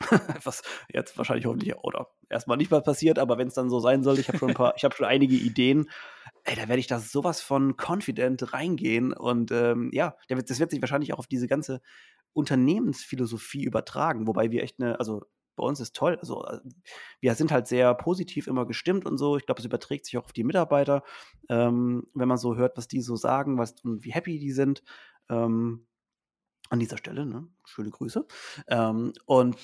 was 0.44 0.62
jetzt 0.92 1.18
wahrscheinlich 1.18 1.46
hoffentlich 1.46 1.74
oder 1.76 2.08
erstmal 2.28 2.56
nicht 2.56 2.70
mal 2.70 2.82
passiert, 2.82 3.18
aber 3.18 3.38
wenn 3.38 3.48
es 3.48 3.54
dann 3.54 3.70
so 3.70 3.80
sein 3.80 4.02
sollte, 4.02 4.20
ich 4.20 4.28
habe 4.28 4.38
schon 4.38 4.50
ein 4.50 4.54
paar, 4.54 4.74
ich 4.76 4.84
habe 4.84 4.94
schon 4.94 5.06
einige 5.06 5.34
Ideen, 5.34 5.90
ey, 6.44 6.56
da 6.56 6.68
werde 6.68 6.80
ich 6.80 6.86
da 6.86 6.98
sowas 6.98 7.40
von 7.40 7.76
confident 7.76 8.52
reingehen 8.52 9.12
und 9.12 9.50
ähm, 9.52 9.90
ja, 9.92 10.16
das 10.28 10.58
wird 10.58 10.70
sich 10.70 10.80
wahrscheinlich 10.80 11.12
auch 11.12 11.18
auf 11.18 11.26
diese 11.26 11.48
ganze 11.48 11.80
Unternehmensphilosophie 12.32 13.64
übertragen, 13.64 14.26
wobei 14.26 14.50
wir 14.50 14.62
echt 14.62 14.80
eine, 14.80 14.98
also 14.98 15.24
bei 15.60 15.66
uns 15.66 15.78
ist 15.80 15.94
toll. 15.94 16.16
Also 16.20 16.44
äh, 16.46 16.60
wir 17.20 17.34
sind 17.34 17.52
halt 17.52 17.66
sehr 17.66 17.94
positiv 17.94 18.46
immer 18.46 18.66
gestimmt 18.66 19.06
und 19.06 19.18
so. 19.18 19.36
Ich 19.36 19.46
glaube, 19.46 19.60
es 19.60 19.66
überträgt 19.66 20.06
sich 20.06 20.16
auch 20.16 20.24
auf 20.24 20.32
die 20.32 20.44
Mitarbeiter, 20.44 21.04
ähm, 21.48 22.06
wenn 22.14 22.28
man 22.28 22.38
so 22.38 22.56
hört, 22.56 22.76
was 22.76 22.88
die 22.88 23.00
so 23.00 23.16
sagen, 23.16 23.58
was 23.58 23.74
und 23.82 24.04
wie 24.04 24.12
happy 24.12 24.38
die 24.38 24.52
sind. 24.52 24.82
Ähm, 25.28 25.86
an 26.70 26.78
dieser 26.78 26.98
Stelle, 26.98 27.26
ne? 27.26 27.48
Schöne 27.64 27.90
Grüße. 27.90 28.26
Ähm, 28.68 29.12
und 29.26 29.56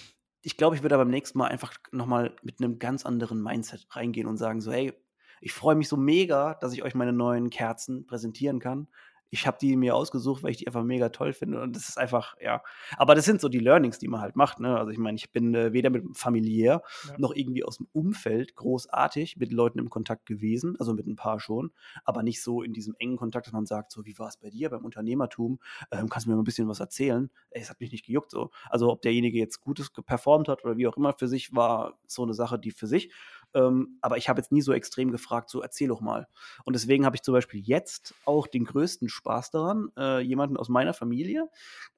ich 0.43 0.57
glaube, 0.57 0.77
ich 0.77 0.83
würde 0.83 0.97
beim 0.97 1.11
nächsten 1.11 1.39
Mal 1.39 1.49
einfach 1.49 1.73
nochmal 1.93 2.35
mit 2.43 2.61
einem 2.61 2.79
ganz 2.79 3.07
anderen 3.07 3.43
Mindset 3.43 3.87
reingehen 3.91 4.27
und 4.27 4.37
sagen 4.37 4.61
so, 4.61 4.73
hey, 4.73 4.93
ich 5.41 5.53
freue 5.53 5.77
mich 5.77 5.89
so 5.89 5.97
mega, 5.97 6.55
dass 6.55 6.73
ich 6.73 6.83
euch 6.83 6.95
meine 6.95 7.13
neuen 7.13 7.51
Kerzen 7.51 8.07
präsentieren 8.07 8.59
kann 8.59 8.89
ich 9.31 9.47
habe 9.47 9.59
die 9.61 9.77
mir 9.77 9.95
ausgesucht, 9.97 10.43
weil 10.43 10.53
ich 10.53 10.59
die 10.59 10.67
einfach 10.67 10.85
mega 10.85 11.09
toll 11.09 11.33
finde. 11.33 11.61
Und 11.61 11.75
das 11.75 11.89
ist 11.89 11.99
einfach, 11.99 12.37
ja. 12.41 12.63
Aber 12.97 13.15
das 13.15 13.25
sind 13.25 13.41
so 13.41 13.49
die 13.49 13.59
Learnings, 13.59 13.99
die 13.99 14.09
man 14.09 14.21
halt 14.21 14.37
macht. 14.37 14.61
Ne? 14.61 14.77
Also 14.79 14.91
ich 14.91 14.99
meine, 14.99 15.17
ich 15.17 15.31
bin 15.33 15.55
äh, 15.55 15.73
weder 15.73 15.91
mit 15.91 16.17
familiär 16.17 16.83
ja. 17.09 17.15
noch 17.19 17.35
irgendwie 17.35 17.65
aus 17.65 17.79
dem 17.79 17.89
Umfeld 17.93 18.55
großartig 18.55 19.37
mit 19.37 19.53
Leuten 19.53 19.79
im 19.79 19.91
Kontakt 19.91 20.27
gewesen, 20.27 20.77
also 20.79 20.95
mit 20.95 21.07
ein 21.07 21.17
paar 21.17 21.41
schon, 21.41 21.73
aber 22.05 22.23
nicht 22.23 22.43
so 22.43 22.63
in 22.63 22.73
diesem 22.73 22.95
engen 22.99 23.17
Kontakt, 23.17 23.47
dass 23.47 23.53
man 23.53 23.67
sagt, 23.67 23.91
so, 23.91 24.05
wie 24.05 24.19
war 24.19 24.29
es 24.29 24.37
bei 24.37 24.51
dir 24.51 24.71
beim 24.71 24.85
Unternehmertum? 24.85 25.59
Ähm, 25.91 26.09
kannst 26.09 26.27
du 26.27 26.31
mir 26.31 26.37
mal 26.37 26.43
ein 26.43 26.45
bisschen 26.45 26.69
was 26.69 26.81
erzählen? 26.81 27.31
Ey, 27.51 27.63
es 27.63 27.71
hat 27.71 27.81
mich 27.81 27.93
nicht 27.93 28.07
gejuckt 28.07 28.31
so. 28.31 28.51
Also 28.71 28.91
ob 28.91 29.03
derjenige 29.03 29.39
jetzt 29.39 29.61
Gutes 29.61 29.91
performt 29.91 30.49
hat 30.49 30.65
oder 30.65 30.77
wie 30.77 30.87
auch 30.87 30.97
immer 30.97 31.15
für 31.15 31.29
sich, 31.29 31.55
war 31.55 31.99
so 32.07 32.23
eine 32.23 32.35
Sache, 32.35 32.59
die 32.59 32.71
für 32.71 32.87
sich. 32.87 33.11
Ähm, 33.55 33.99
aber 34.01 34.17
ich 34.17 34.29
habe 34.29 34.41
jetzt 34.41 34.53
nie 34.53 34.63
so 34.63 34.73
extrem 34.73 35.11
gefragt, 35.11 35.51
so 35.51 35.63
erzähl 35.63 35.89
doch 35.89 36.01
mal. 36.01 36.29
Und 36.65 36.75
deswegen 36.75 37.07
habe 37.07 37.17
ich 37.17 37.23
zum 37.23 37.33
Beispiel 37.33 37.61
jetzt 37.61 38.15
auch 38.25 38.47
den 38.47 38.65
größten 38.65 39.09
Spaß 39.09 39.51
daran, 39.51 39.91
äh, 39.97 40.21
jemanden 40.21 40.57
aus 40.57 40.69
meiner 40.69 40.95
Familie 40.95 41.49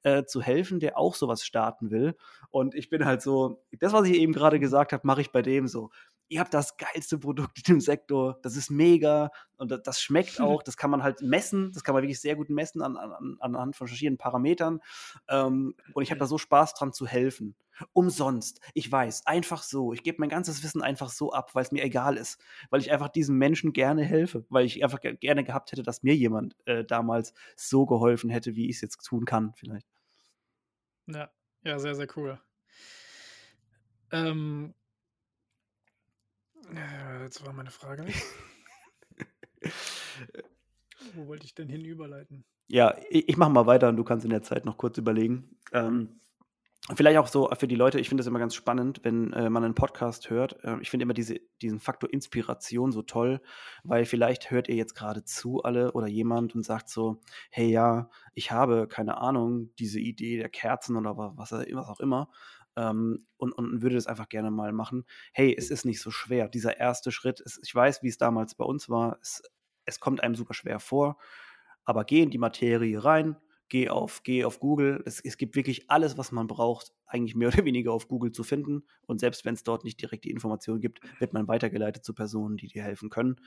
äh, 0.03 0.23
zu 0.23 0.41
helfen, 0.41 0.79
der 0.79 0.97
auch 0.97 1.15
sowas 1.15 1.43
starten 1.43 1.91
will. 1.91 2.15
Und 2.49 2.75
ich 2.75 2.89
bin 2.89 3.05
halt 3.05 3.21
so, 3.21 3.63
das, 3.79 3.93
was 3.93 4.07
ich 4.07 4.15
eben 4.15 4.33
gerade 4.33 4.59
gesagt 4.59 4.93
habe, 4.93 5.05
mache 5.05 5.21
ich 5.21 5.31
bei 5.31 5.41
dem 5.41 5.67
so 5.67 5.89
ihr 6.29 6.39
habt 6.39 6.53
das 6.53 6.77
geilste 6.77 7.17
Produkt 7.17 7.57
in 7.57 7.75
dem 7.75 7.81
Sektor, 7.81 8.39
das 8.43 8.55
ist 8.55 8.69
mega 8.69 9.31
und 9.57 9.71
das, 9.71 9.81
das 9.83 10.01
schmeckt 10.01 10.39
auch, 10.39 10.63
das 10.63 10.77
kann 10.77 10.91
man 10.91 11.03
halt 11.03 11.21
messen, 11.21 11.71
das 11.73 11.83
kann 11.83 11.93
man 11.93 12.03
wirklich 12.03 12.21
sehr 12.21 12.35
gut 12.35 12.49
messen 12.49 12.81
an, 12.81 12.95
an, 12.95 13.37
anhand 13.39 13.75
von 13.75 13.87
verschiedenen 13.87 14.17
Parametern. 14.17 14.79
Ähm, 15.27 15.75
und 15.93 16.03
ich 16.03 16.11
habe 16.11 16.19
da 16.19 16.27
so 16.27 16.37
Spaß 16.37 16.75
dran 16.75 16.93
zu 16.93 17.07
helfen. 17.07 17.55
Umsonst. 17.93 18.59
Ich 18.73 18.91
weiß, 18.91 19.25
einfach 19.25 19.63
so. 19.63 19.93
Ich 19.93 20.03
gebe 20.03 20.17
mein 20.19 20.29
ganzes 20.29 20.63
Wissen 20.63 20.81
einfach 20.81 21.09
so 21.09 21.31
ab, 21.31 21.55
weil 21.55 21.63
es 21.63 21.71
mir 21.71 21.83
egal 21.83 22.17
ist. 22.17 22.39
Weil 22.69 22.81
ich 22.81 22.91
einfach 22.91 23.07
diesen 23.07 23.37
Menschen 23.37 23.71
gerne 23.71 24.03
helfe. 24.03 24.45
Weil 24.49 24.65
ich 24.65 24.83
einfach 24.83 24.99
gerne 24.99 25.45
gehabt 25.45 25.71
hätte, 25.71 25.83
dass 25.83 26.03
mir 26.03 26.13
jemand 26.13 26.57
äh, 26.65 26.83
damals 26.83 27.33
so 27.55 27.85
geholfen 27.85 28.29
hätte, 28.29 28.55
wie 28.55 28.69
ich 28.69 28.75
es 28.75 28.81
jetzt 28.81 28.97
tun 29.05 29.23
kann, 29.23 29.53
vielleicht. 29.55 29.87
Ja, 31.07 31.31
ja, 31.63 31.79
sehr, 31.79 31.95
sehr 31.95 32.07
cool. 32.17 32.39
Ähm, 34.11 34.73
jetzt 37.23 37.45
war 37.45 37.53
meine 37.53 37.71
Frage 37.71 38.03
nicht. 38.03 38.23
Wo 41.15 41.27
wollte 41.27 41.45
ich 41.45 41.55
denn 41.55 41.69
hin 41.69 41.85
überleiten? 41.85 42.45
Ja, 42.67 42.95
ich, 43.09 43.29
ich 43.29 43.37
mache 43.37 43.51
mal 43.51 43.65
weiter 43.65 43.89
und 43.89 43.97
du 43.97 44.03
kannst 44.03 44.25
in 44.25 44.31
der 44.31 44.43
Zeit 44.43 44.65
noch 44.65 44.77
kurz 44.77 44.97
überlegen. 44.97 45.57
Ähm, 45.71 46.19
vielleicht 46.95 47.17
auch 47.17 47.27
so 47.27 47.49
für 47.57 47.67
die 47.67 47.75
Leute, 47.75 47.99
ich 47.99 48.09
finde 48.09 48.21
das 48.21 48.27
immer 48.27 48.39
ganz 48.39 48.55
spannend, 48.55 49.01
wenn 49.03 49.33
äh, 49.33 49.49
man 49.49 49.63
einen 49.63 49.75
Podcast 49.75 50.29
hört. 50.29 50.63
Äh, 50.63 50.77
ich 50.81 50.89
finde 50.89 51.03
immer 51.03 51.13
diese, 51.13 51.39
diesen 51.61 51.79
Faktor 51.79 52.11
Inspiration 52.11 52.91
so 52.91 53.01
toll, 53.01 53.41
weil 53.83 54.05
vielleicht 54.05 54.51
hört 54.51 54.67
ihr 54.69 54.75
jetzt 54.75 54.95
gerade 54.95 55.23
zu 55.23 55.63
alle 55.63 55.93
oder 55.93 56.07
jemand 56.07 56.55
und 56.55 56.63
sagt 56.63 56.89
so, 56.89 57.21
hey 57.49 57.69
ja, 57.69 58.09
ich 58.33 58.51
habe 58.51 58.87
keine 58.87 59.17
Ahnung, 59.17 59.71
diese 59.79 59.99
Idee 59.99 60.37
der 60.37 60.49
Kerzen 60.49 60.95
oder 60.95 61.17
was, 61.17 61.51
was 61.51 61.53
auch 61.77 61.99
immer 61.99 62.29
ähm, 62.75 63.27
und, 63.37 63.51
und 63.53 63.81
würde 63.81 63.95
das 63.95 64.07
einfach 64.07 64.29
gerne 64.29 64.51
mal 64.51 64.71
machen. 64.71 65.05
Hey, 65.33 65.55
es 65.57 65.69
ist 65.69 65.85
nicht 65.85 66.01
so 66.01 66.11
schwer. 66.11 66.47
Dieser 66.47 66.77
erste 66.77 67.11
Schritt, 67.11 67.39
ist, 67.39 67.59
ich 67.63 67.73
weiß, 67.73 68.03
wie 68.03 68.09
es 68.09 68.17
damals 68.17 68.55
bei 68.55 68.65
uns 68.65 68.89
war, 68.89 69.17
es, 69.21 69.41
es 69.85 69.99
kommt 69.99 70.21
einem 70.23 70.35
super 70.35 70.53
schwer 70.53 70.79
vor, 70.79 71.17
aber 71.85 72.05
geh 72.05 72.21
in 72.21 72.29
die 72.29 72.37
Materie 72.37 73.03
rein, 73.03 73.37
geh 73.69 73.89
auf, 73.89 74.23
geh 74.23 74.43
auf 74.43 74.59
Google. 74.59 75.01
Es, 75.05 75.19
es 75.21 75.37
gibt 75.37 75.55
wirklich 75.55 75.89
alles, 75.89 76.17
was 76.17 76.31
man 76.31 76.47
braucht, 76.47 76.93
eigentlich 77.05 77.35
mehr 77.35 77.47
oder 77.53 77.65
weniger 77.65 77.93
auf 77.93 78.07
Google 78.07 78.31
zu 78.31 78.43
finden. 78.43 78.83
Und 79.05 79.19
selbst 79.19 79.45
wenn 79.45 79.53
es 79.53 79.63
dort 79.63 79.83
nicht 79.83 80.01
direkt 80.01 80.25
die 80.25 80.31
Informationen 80.31 80.81
gibt, 80.81 80.99
wird 81.19 81.33
man 81.33 81.47
weitergeleitet 81.47 82.03
zu 82.03 82.13
Personen, 82.13 82.57
die 82.57 82.67
dir 82.67 82.83
helfen 82.83 83.09
können. 83.09 83.37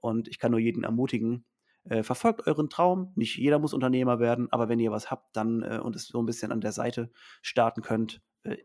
Und 0.00 0.28
ich 0.28 0.38
kann 0.38 0.50
nur 0.50 0.60
jeden 0.60 0.84
ermutigen, 0.84 1.44
äh, 1.88 2.02
verfolgt 2.02 2.46
euren 2.46 2.68
Traum. 2.68 3.12
Nicht 3.14 3.36
jeder 3.36 3.58
muss 3.58 3.74
Unternehmer 3.74 4.18
werden, 4.18 4.48
aber 4.50 4.68
wenn 4.68 4.80
ihr 4.80 4.90
was 4.90 5.10
habt, 5.10 5.36
dann 5.36 5.62
äh, 5.62 5.78
und 5.82 5.96
es 5.96 6.08
so 6.08 6.20
ein 6.20 6.26
bisschen 6.26 6.52
an 6.52 6.60
der 6.60 6.72
Seite 6.72 7.10
starten 7.42 7.82
könnt, 7.82 8.20
äh, 8.42 8.56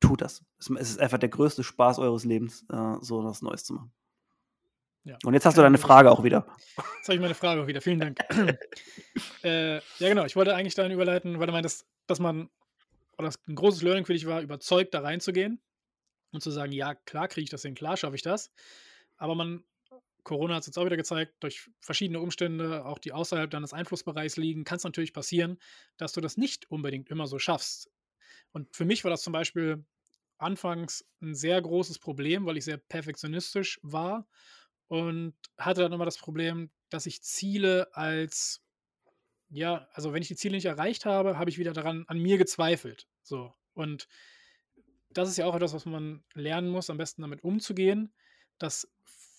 tut 0.00 0.20
das. 0.20 0.44
Es, 0.58 0.70
es, 0.70 0.90
ist 0.90 1.00
einfach 1.00 1.18
der 1.18 1.28
größte 1.28 1.62
Spaß 1.62 1.98
eures 1.98 2.24
Lebens, 2.24 2.66
äh, 2.70 2.94
so 3.00 3.24
was 3.24 3.42
Neues 3.42 3.64
zu 3.64 3.74
machen. 3.74 3.92
Ja. 5.04 5.16
Und 5.24 5.34
jetzt 5.34 5.46
hast 5.46 5.56
du 5.56 5.62
deine 5.62 5.78
Frage 5.78 6.10
auch 6.10 6.24
wieder. 6.24 6.46
Jetzt 6.96 7.08
habe 7.08 7.14
ich 7.14 7.20
meine 7.20 7.36
Frage 7.36 7.62
auch 7.62 7.68
wieder. 7.68 7.80
Vielen 7.80 8.00
Dank. 8.00 8.18
äh, 9.44 9.76
ja, 9.76 10.08
genau. 10.08 10.24
Ich 10.24 10.34
wollte 10.34 10.52
eigentlich 10.56 10.74
dahin 10.74 10.90
überleiten, 10.90 11.38
weil 11.38 11.46
du 11.46 11.52
meintest, 11.52 11.86
dass 12.08 12.18
man, 12.18 12.50
oder 13.16 13.28
das 13.28 13.38
ein 13.46 13.54
großes 13.54 13.82
Learning 13.82 14.04
für 14.04 14.14
dich 14.14 14.26
war, 14.26 14.40
überzeugt 14.40 14.94
da 14.94 15.00
reinzugehen 15.02 15.60
und 16.32 16.42
zu 16.42 16.50
sagen, 16.50 16.72
ja, 16.72 16.96
klar 16.96 17.28
kriege 17.28 17.44
ich 17.44 17.50
das 17.50 17.62
hin, 17.62 17.76
klar 17.76 17.96
schaffe 17.96 18.16
ich 18.16 18.22
das. 18.22 18.50
Aber 19.16 19.36
man 19.36 19.62
Corona 20.26 20.56
hat 20.56 20.62
es 20.62 20.66
jetzt 20.66 20.78
auch 20.78 20.84
wieder 20.84 20.96
gezeigt, 20.96 21.34
durch 21.40 21.70
verschiedene 21.80 22.20
Umstände, 22.20 22.84
auch 22.84 22.98
die 22.98 23.12
außerhalb 23.12 23.48
deines 23.48 23.72
Einflussbereichs 23.72 24.36
liegen, 24.36 24.64
kann 24.64 24.76
es 24.76 24.84
natürlich 24.84 25.12
passieren, 25.12 25.58
dass 25.96 26.12
du 26.12 26.20
das 26.20 26.36
nicht 26.36 26.68
unbedingt 26.70 27.08
immer 27.08 27.28
so 27.28 27.38
schaffst. 27.38 27.90
Und 28.52 28.74
für 28.74 28.84
mich 28.84 29.04
war 29.04 29.10
das 29.10 29.22
zum 29.22 29.32
Beispiel 29.32 29.84
anfangs 30.38 31.08
ein 31.22 31.34
sehr 31.34 31.62
großes 31.62 32.00
Problem, 32.00 32.44
weil 32.44 32.56
ich 32.56 32.64
sehr 32.64 32.76
perfektionistisch 32.76 33.78
war 33.82 34.28
und 34.88 35.34
hatte 35.56 35.82
dann 35.82 35.92
immer 35.92 36.04
das 36.04 36.18
Problem, 36.18 36.70
dass 36.90 37.06
ich 37.06 37.22
Ziele 37.22 37.88
als 37.94 38.62
ja, 39.48 39.86
also 39.92 40.12
wenn 40.12 40.22
ich 40.22 40.28
die 40.28 40.36
Ziele 40.36 40.56
nicht 40.56 40.66
erreicht 40.66 41.06
habe, 41.06 41.38
habe 41.38 41.50
ich 41.50 41.58
wieder 41.58 41.72
daran 41.72 42.04
an 42.08 42.18
mir 42.18 42.36
gezweifelt. 42.36 43.06
So. 43.22 43.54
Und 43.74 44.08
das 45.10 45.28
ist 45.28 45.36
ja 45.36 45.46
auch 45.46 45.54
etwas, 45.54 45.72
was 45.72 45.86
man 45.86 46.24
lernen 46.34 46.68
muss, 46.68 46.90
am 46.90 46.98
besten 46.98 47.22
damit 47.22 47.44
umzugehen. 47.44 48.12
Das 48.58 48.90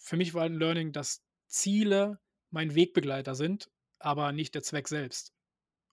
für 0.07 0.15
mich 0.15 0.33
war 0.33 0.43
ein 0.43 0.55
Learning, 0.55 0.93
dass 0.93 1.21
Ziele 1.47 2.19
mein 2.49 2.75
Wegbegleiter 2.75 3.35
sind, 3.35 3.69
aber 3.99 4.31
nicht 4.31 4.55
der 4.55 4.63
Zweck 4.63 4.87
selbst. 4.87 5.33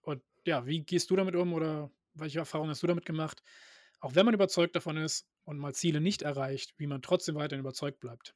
Und 0.01 0.21
ja, 0.45 0.65
wie 0.65 0.83
gehst 0.83 1.11
du 1.11 1.17
damit 1.17 1.35
um 1.35 1.53
oder 1.53 1.91
welche 2.13 2.39
Erfahrungen 2.39 2.69
hast 2.69 2.81
du 2.81 2.87
damit 2.87 3.05
gemacht? 3.05 3.43
Auch 3.99 4.15
wenn 4.15 4.25
man 4.25 4.33
überzeugt 4.33 4.73
davon 4.73 4.95
ist 4.95 5.27
und 5.43 5.57
mal 5.57 5.73
Ziele 5.73 5.99
nicht 5.99 6.21
erreicht, 6.21 6.73
wie 6.77 6.87
man 6.87 7.01
trotzdem 7.01 7.35
weiterhin 7.35 7.59
überzeugt 7.59 7.99
bleibt. 7.99 8.33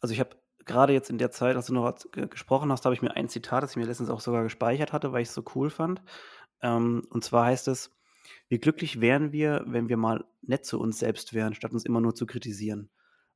Also 0.00 0.14
ich 0.14 0.20
habe 0.20 0.36
gerade 0.64 0.94
jetzt 0.94 1.10
in 1.10 1.18
der 1.18 1.30
Zeit, 1.30 1.54
als 1.54 1.66
du 1.66 1.74
noch 1.74 1.94
gesprochen 2.30 2.72
hast, 2.72 2.86
habe 2.86 2.94
ich 2.94 3.02
mir 3.02 3.14
ein 3.16 3.28
Zitat, 3.28 3.62
das 3.62 3.72
ich 3.72 3.76
mir 3.76 3.84
letztens 3.84 4.08
auch 4.08 4.20
sogar 4.20 4.42
gespeichert 4.42 4.94
hatte, 4.94 5.12
weil 5.12 5.20
ich 5.20 5.28
es 5.28 5.34
so 5.34 5.44
cool 5.54 5.68
fand. 5.68 6.00
Ähm, 6.62 7.06
und 7.10 7.24
zwar 7.24 7.44
heißt 7.44 7.68
es, 7.68 7.94
wie 8.48 8.58
glücklich 8.58 9.02
wären 9.02 9.32
wir, 9.32 9.64
wenn 9.66 9.90
wir 9.90 9.98
mal 9.98 10.24
nett 10.40 10.64
zu 10.64 10.80
uns 10.80 10.98
selbst 10.98 11.34
wären, 11.34 11.54
statt 11.54 11.72
uns 11.72 11.84
immer 11.84 12.00
nur 12.00 12.14
zu 12.14 12.24
kritisieren. 12.24 12.88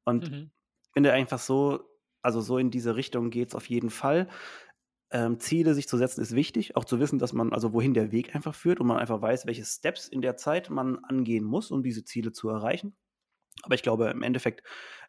Und 0.05 0.31
mhm. 0.31 0.51
Finde 0.95 1.13
einfach 1.13 1.39
so, 1.39 1.81
also 2.23 2.41
so 2.41 2.59
in 2.59 2.71
diese 2.71 2.97
Richtung 2.97 3.31
geht 3.31 3.49
es 3.49 3.55
auf 3.55 3.69
jeden 3.69 3.91
Fall. 3.91 4.29
Ähm, 5.11 5.39
Ziele 5.39 5.75
sich 5.75 5.87
zu 5.87 5.97
setzen 5.99 6.23
ist 6.23 6.35
wichtig, 6.35 6.77
auch 6.77 6.85
zu 6.85 6.99
wissen, 6.99 7.19
dass 7.19 7.33
man, 7.33 7.53
also 7.53 7.73
wohin 7.73 7.95
der 7.95 8.11
Weg 8.11 8.35
einfach 8.35 8.55
führt 8.55 8.81
und 8.81 8.87
man 8.87 8.99
einfach 8.99 9.21
weiß, 9.21 9.47
welche 9.47 9.65
Steps 9.65 10.09
in 10.09 10.23
der 10.23 10.37
Zeit 10.37 10.71
man 10.71 10.99
angehen 11.05 11.45
muss, 11.45 11.71
um 11.71 11.83
diese 11.83 12.05
Ziele 12.05 12.33
zu 12.33 12.49
erreichen. 12.49 12.97
Aber 13.63 13.75
ich 13.75 13.83
glaube, 13.83 14.09
im 14.09 14.23
Endeffekt 14.23 14.63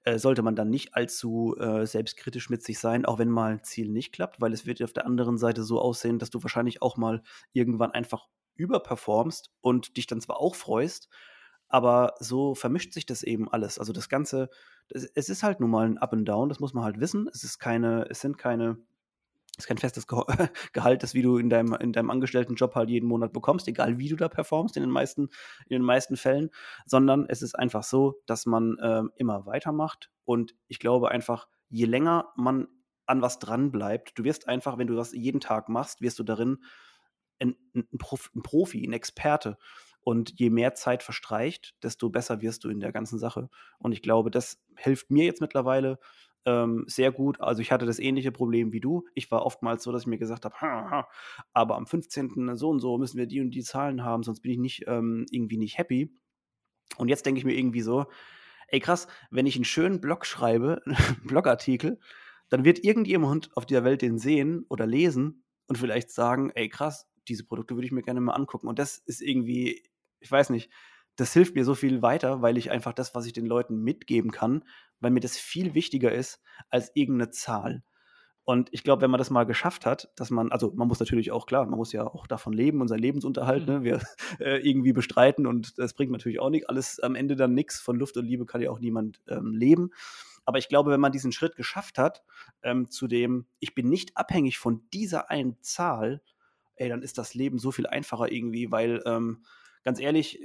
äh, 0.03 0.19
sollte 0.19 0.43
man 0.43 0.55
dann 0.55 0.69
nicht 0.69 0.93
allzu 0.93 1.55
äh, 1.57 1.85
selbstkritisch 1.85 2.49
mit 2.49 2.63
sich 2.63 2.79
sein, 2.79 3.05
auch 3.05 3.17
wenn 3.17 3.29
mal 3.29 3.53
ein 3.53 3.63
Ziel 3.63 3.89
nicht 3.89 4.13
klappt, 4.13 4.39
weil 4.39 4.53
es 4.53 4.65
wird 4.65 4.81
auf 4.83 4.93
der 4.93 5.05
anderen 5.05 5.37
Seite 5.37 5.63
so 5.63 5.79
aussehen, 5.79 6.19
dass 6.19 6.29
du 6.29 6.43
wahrscheinlich 6.43 6.81
auch 6.81 6.97
mal 6.97 7.23
irgendwann 7.53 7.91
einfach 7.91 8.27
überperformst 8.55 9.51
und 9.61 9.97
dich 9.97 10.07
dann 10.07 10.21
zwar 10.21 10.39
auch 10.39 10.55
freust, 10.55 11.09
aber 11.67 12.15
so 12.19 12.55
vermischt 12.55 12.93
sich 12.93 13.05
das 13.05 13.23
eben 13.23 13.51
alles. 13.51 13.79
Also 13.79 13.93
das 13.93 14.09
Ganze, 14.09 14.49
das, 14.89 15.03
es 15.03 15.29
ist 15.29 15.43
halt 15.43 15.59
nun 15.59 15.69
mal 15.69 15.85
ein 15.85 15.97
Up 15.97 16.13
and 16.13 16.27
Down, 16.27 16.49
das 16.49 16.59
muss 16.59 16.73
man 16.73 16.83
halt 16.83 16.99
wissen. 16.99 17.29
Es 17.33 17.43
ist 17.43 17.59
keine, 17.59 18.07
es 18.09 18.21
sind 18.21 18.37
keine 18.37 18.77
ist 19.57 19.67
kein 19.67 19.77
festes 19.77 20.07
Ge 20.07 20.21
Gehalt, 20.73 21.03
das 21.03 21.13
wie 21.13 21.21
du 21.21 21.37
in 21.37 21.49
deinem, 21.49 21.73
in 21.75 21.93
deinem 21.93 22.09
Angestelltenjob 22.09 22.75
halt 22.75 22.89
jeden 22.89 23.07
Monat 23.07 23.33
bekommst, 23.33 23.67
egal 23.67 23.97
wie 23.97 24.09
du 24.09 24.15
da 24.15 24.27
performst 24.27 24.75
in 24.75 24.83
den 24.83 24.89
meisten, 24.89 25.29
in 25.67 25.77
den 25.77 25.81
meisten 25.81 26.17
Fällen, 26.17 26.49
sondern 26.85 27.25
es 27.27 27.41
ist 27.41 27.57
einfach 27.57 27.83
so, 27.83 28.21
dass 28.25 28.45
man 28.45 28.77
äh, 28.79 29.03
immer 29.15 29.45
weitermacht 29.45 30.11
und 30.25 30.55
ich 30.67 30.79
glaube 30.79 31.09
einfach, 31.11 31.47
je 31.69 31.85
länger 31.85 32.33
man 32.35 32.67
an 33.05 33.21
was 33.21 33.39
dran 33.39 33.71
bleibt, 33.71 34.17
du 34.17 34.23
wirst 34.23 34.47
einfach, 34.47 34.77
wenn 34.77 34.87
du 34.87 34.95
das 34.95 35.13
jeden 35.13 35.39
Tag 35.39 35.69
machst, 35.69 36.01
wirst 36.01 36.19
du 36.19 36.23
darin 36.23 36.63
ein, 37.39 37.55
ein 37.73 37.87
Profi, 37.97 38.85
ein 38.85 38.93
Experte. 38.93 39.57
Und 40.05 40.39
je 40.39 40.51
mehr 40.51 40.75
Zeit 40.75 41.01
verstreicht, 41.01 41.73
desto 41.81 42.11
besser 42.11 42.41
wirst 42.41 42.63
du 42.63 42.69
in 42.69 42.79
der 42.79 42.91
ganzen 42.91 43.17
Sache. 43.17 43.49
Und 43.79 43.91
ich 43.91 44.03
glaube, 44.03 44.29
das 44.29 44.61
hilft 44.77 45.09
mir 45.09 45.25
jetzt 45.25 45.41
mittlerweile, 45.41 45.97
ähm, 46.45 46.85
sehr 46.87 47.11
gut. 47.11 47.41
Also 47.41 47.63
ich 47.63 47.71
hatte 47.71 47.87
das 47.87 47.97
ähnliche 47.97 48.31
Problem 48.31 48.71
wie 48.71 48.79
du. 48.79 49.05
Ich 49.15 49.31
war 49.31 49.43
oftmals 49.43 49.83
so, 49.83 49.91
dass 49.91 50.03
ich 50.03 50.07
mir 50.07 50.19
gesagt 50.19 50.45
habe, 50.45 50.55
ha, 50.61 50.91
ha, 50.91 51.09
aber 51.53 51.75
am 51.75 51.87
15. 51.87 52.55
so 52.55 52.69
und 52.69 52.81
so 52.81 52.99
müssen 52.99 53.17
wir 53.17 53.25
die 53.25 53.41
und 53.41 53.49
die 53.49 53.63
Zahlen 53.63 54.03
haben, 54.03 54.21
sonst 54.21 54.41
bin 54.41 54.51
ich 54.51 54.59
nicht 54.59 54.83
ähm, 54.85 55.25
irgendwie 55.31 55.57
nicht 55.57 55.79
happy. 55.79 56.13
Und 56.97 57.07
jetzt 57.07 57.25
denke 57.25 57.39
ich 57.39 57.45
mir 57.45 57.57
irgendwie 57.57 57.81
so, 57.81 58.05
ey 58.67 58.79
krass, 58.79 59.07
wenn 59.31 59.47
ich 59.47 59.55
einen 59.55 59.65
schönen 59.65 60.01
Blog 60.01 60.27
schreibe, 60.27 60.83
einen 60.85 60.95
Blogartikel, 61.25 61.99
dann 62.49 62.63
wird 62.63 62.83
irgendjemand 62.83 63.49
auf 63.57 63.65
dieser 63.65 63.83
Welt 63.83 64.03
den 64.03 64.19
sehen 64.19 64.65
oder 64.69 64.85
lesen 64.85 65.43
und 65.65 65.79
vielleicht 65.79 66.11
sagen, 66.11 66.51
ey 66.53 66.69
krass, 66.69 67.07
diese 67.27 67.43
Produkte 67.43 67.75
würde 67.75 67.87
ich 67.87 67.91
mir 67.91 68.03
gerne 68.03 68.21
mal 68.21 68.33
angucken. 68.33 68.67
Und 68.67 68.79
das 68.79 68.99
ist 68.99 69.21
irgendwie, 69.21 69.83
ich 70.25 70.31
weiß 70.31 70.49
nicht, 70.49 70.71
das 71.15 71.31
hilft 71.33 71.55
mir 71.55 71.63
so 71.63 71.75
viel 71.75 72.01
weiter, 72.01 72.41
weil 72.41 72.57
ich 72.57 72.71
einfach 72.71 72.93
das, 72.93 73.13
was 73.13 73.25
ich 73.25 73.33
den 73.33 73.45
Leuten 73.45 73.77
mitgeben 73.77 74.31
kann, 74.31 74.65
weil 74.99 75.11
mir 75.11 75.19
das 75.19 75.37
viel 75.37 75.75
wichtiger 75.75 76.11
ist 76.11 76.41
als 76.69 76.91
irgendeine 76.95 77.29
Zahl. 77.29 77.83
Und 78.43 78.69
ich 78.71 78.83
glaube, 78.83 79.03
wenn 79.03 79.11
man 79.11 79.17
das 79.19 79.29
mal 79.29 79.45
geschafft 79.45 79.85
hat, 79.85 80.11
dass 80.15 80.29
man, 80.31 80.51
also 80.51 80.71
man 80.75 80.87
muss 80.87 80.99
natürlich 80.99 81.31
auch, 81.31 81.45
klar, 81.45 81.65
man 81.65 81.77
muss 81.77 81.93
ja 81.93 82.05
auch 82.05 82.27
davon 82.27 82.53
leben 82.53 82.81
und 82.81 82.87
seinen 82.87 82.99
Lebensunterhalt 82.99 83.67
mhm. 83.67 83.73
ne, 83.73 83.83
wir, 83.83 84.01
äh, 84.39 84.67
irgendwie 84.67 84.93
bestreiten 84.93 85.45
und 85.45 85.77
das 85.77 85.93
bringt 85.93 86.11
natürlich 86.11 86.39
auch 86.39 86.49
nicht 86.49 86.69
alles 86.69 86.99
am 86.99 87.15
Ende 87.15 87.35
dann 87.35 87.53
nichts. 87.53 87.79
Von 87.79 87.97
Luft 87.97 88.17
und 88.17 88.25
Liebe 88.25 88.45
kann 88.45 88.61
ja 88.61 88.71
auch 88.71 88.79
niemand 88.79 89.21
ähm, 89.27 89.53
leben. 89.53 89.91
Aber 90.43 90.57
ich 90.57 90.69
glaube, 90.69 90.91
wenn 90.91 90.99
man 90.99 91.11
diesen 91.11 91.31
Schritt 91.31 91.55
geschafft 91.55 91.99
hat, 91.99 92.23
ähm, 92.63 92.89
zu 92.89 93.07
dem, 93.07 93.45
ich 93.59 93.73
bin 93.73 93.89
nicht 93.89 94.17
abhängig 94.17 94.57
von 94.57 94.87
dieser 94.91 95.29
einen 95.29 95.61
Zahl, 95.61 96.21
ey, 96.75 96.89
dann 96.89 97.03
ist 97.03 97.17
das 97.17 97.33
Leben 97.33 97.57
so 97.57 97.71
viel 97.71 97.87
einfacher 97.87 98.31
irgendwie, 98.31 98.71
weil, 98.71 99.01
ähm, 99.05 99.43
ganz 99.85 99.99
ehrlich, 99.99 100.43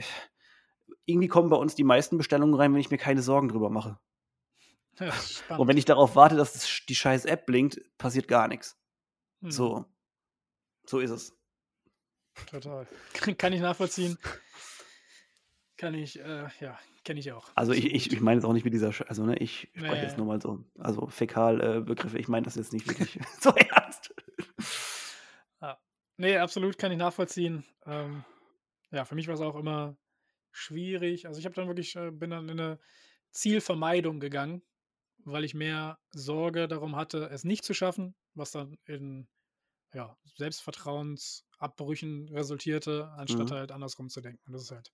irgendwie 1.06 1.28
kommen 1.28 1.50
bei 1.50 1.56
uns 1.56 1.74
die 1.74 1.82
meisten 1.82 2.18
Bestellungen 2.18 2.54
rein, 2.54 2.72
wenn 2.72 2.80
ich 2.80 2.90
mir 2.90 2.98
keine 2.98 3.22
Sorgen 3.22 3.48
drüber 3.48 3.70
mache. 3.70 3.98
Ja, 4.98 5.12
und 5.56 5.66
wenn 5.66 5.78
ich 5.78 5.86
darauf 5.86 6.14
warte, 6.14 6.36
dass 6.36 6.52
das, 6.52 6.82
die 6.88 6.94
scheiß 6.94 7.24
App 7.24 7.46
blinkt, 7.46 7.80
passiert 7.96 8.28
gar 8.28 8.48
nichts. 8.48 8.78
Hm. 9.40 9.50
So. 9.50 9.86
So 10.84 11.00
ist 11.00 11.10
es. 11.10 11.36
Total. 12.46 12.86
Kann 13.38 13.52
ich 13.52 13.60
nachvollziehen. 13.60 14.18
Kann 15.76 15.94
ich, 15.94 16.20
äh, 16.20 16.48
ja, 16.60 16.78
kenne 17.04 17.20
ich 17.20 17.32
auch. 17.32 17.48
Also 17.54 17.72
ich, 17.72 17.86
ich, 17.86 18.12
ich 18.12 18.20
meine 18.20 18.38
es 18.38 18.44
auch 18.44 18.52
nicht 18.52 18.64
mit 18.64 18.74
dieser, 18.74 18.92
Sch 18.92 19.02
also 19.08 19.24
ne, 19.24 19.36
ich 19.38 19.70
spreche 19.74 19.94
nee. 19.94 20.02
jetzt 20.02 20.18
nur 20.18 20.26
mal 20.26 20.40
so, 20.40 20.62
also 20.78 21.06
Fäkalbegriffe, 21.06 22.18
äh, 22.18 22.20
ich 22.20 22.28
meine 22.28 22.44
das 22.44 22.56
jetzt 22.56 22.74
nicht 22.74 22.86
wirklich 22.86 23.18
so 23.40 23.50
ernst. 23.50 24.14
Ja. 25.62 25.78
Nee, 26.18 26.36
absolut 26.36 26.76
kann 26.76 26.92
ich 26.92 26.98
nachvollziehen. 26.98 27.64
Ähm, 27.86 28.24
ja, 28.90 29.04
für 29.04 29.14
mich 29.14 29.28
war 29.28 29.34
es 29.34 29.40
auch 29.40 29.56
immer 29.56 29.96
schwierig. 30.52 31.26
Also 31.26 31.38
ich 31.38 31.44
habe 31.44 31.54
dann 31.54 31.68
wirklich, 31.68 31.96
äh, 31.96 32.10
bin 32.10 32.30
dann 32.30 32.48
in 32.48 32.60
eine 32.60 32.78
Zielvermeidung 33.30 34.20
gegangen, 34.20 34.62
weil 35.24 35.44
ich 35.44 35.54
mehr 35.54 35.98
Sorge 36.10 36.68
darum 36.68 36.96
hatte, 36.96 37.28
es 37.30 37.44
nicht 37.44 37.64
zu 37.64 37.74
schaffen, 37.74 38.14
was 38.34 38.50
dann 38.50 38.78
in 38.84 39.28
ja, 39.92 40.16
Selbstvertrauensabbrüchen 40.36 42.28
resultierte, 42.28 43.08
anstatt 43.16 43.50
mhm. 43.50 43.54
halt 43.54 43.72
andersrum 43.72 44.08
zu 44.08 44.20
denken. 44.20 44.40
Und 44.46 44.52
das 44.52 44.62
ist 44.62 44.70
halt, 44.70 44.90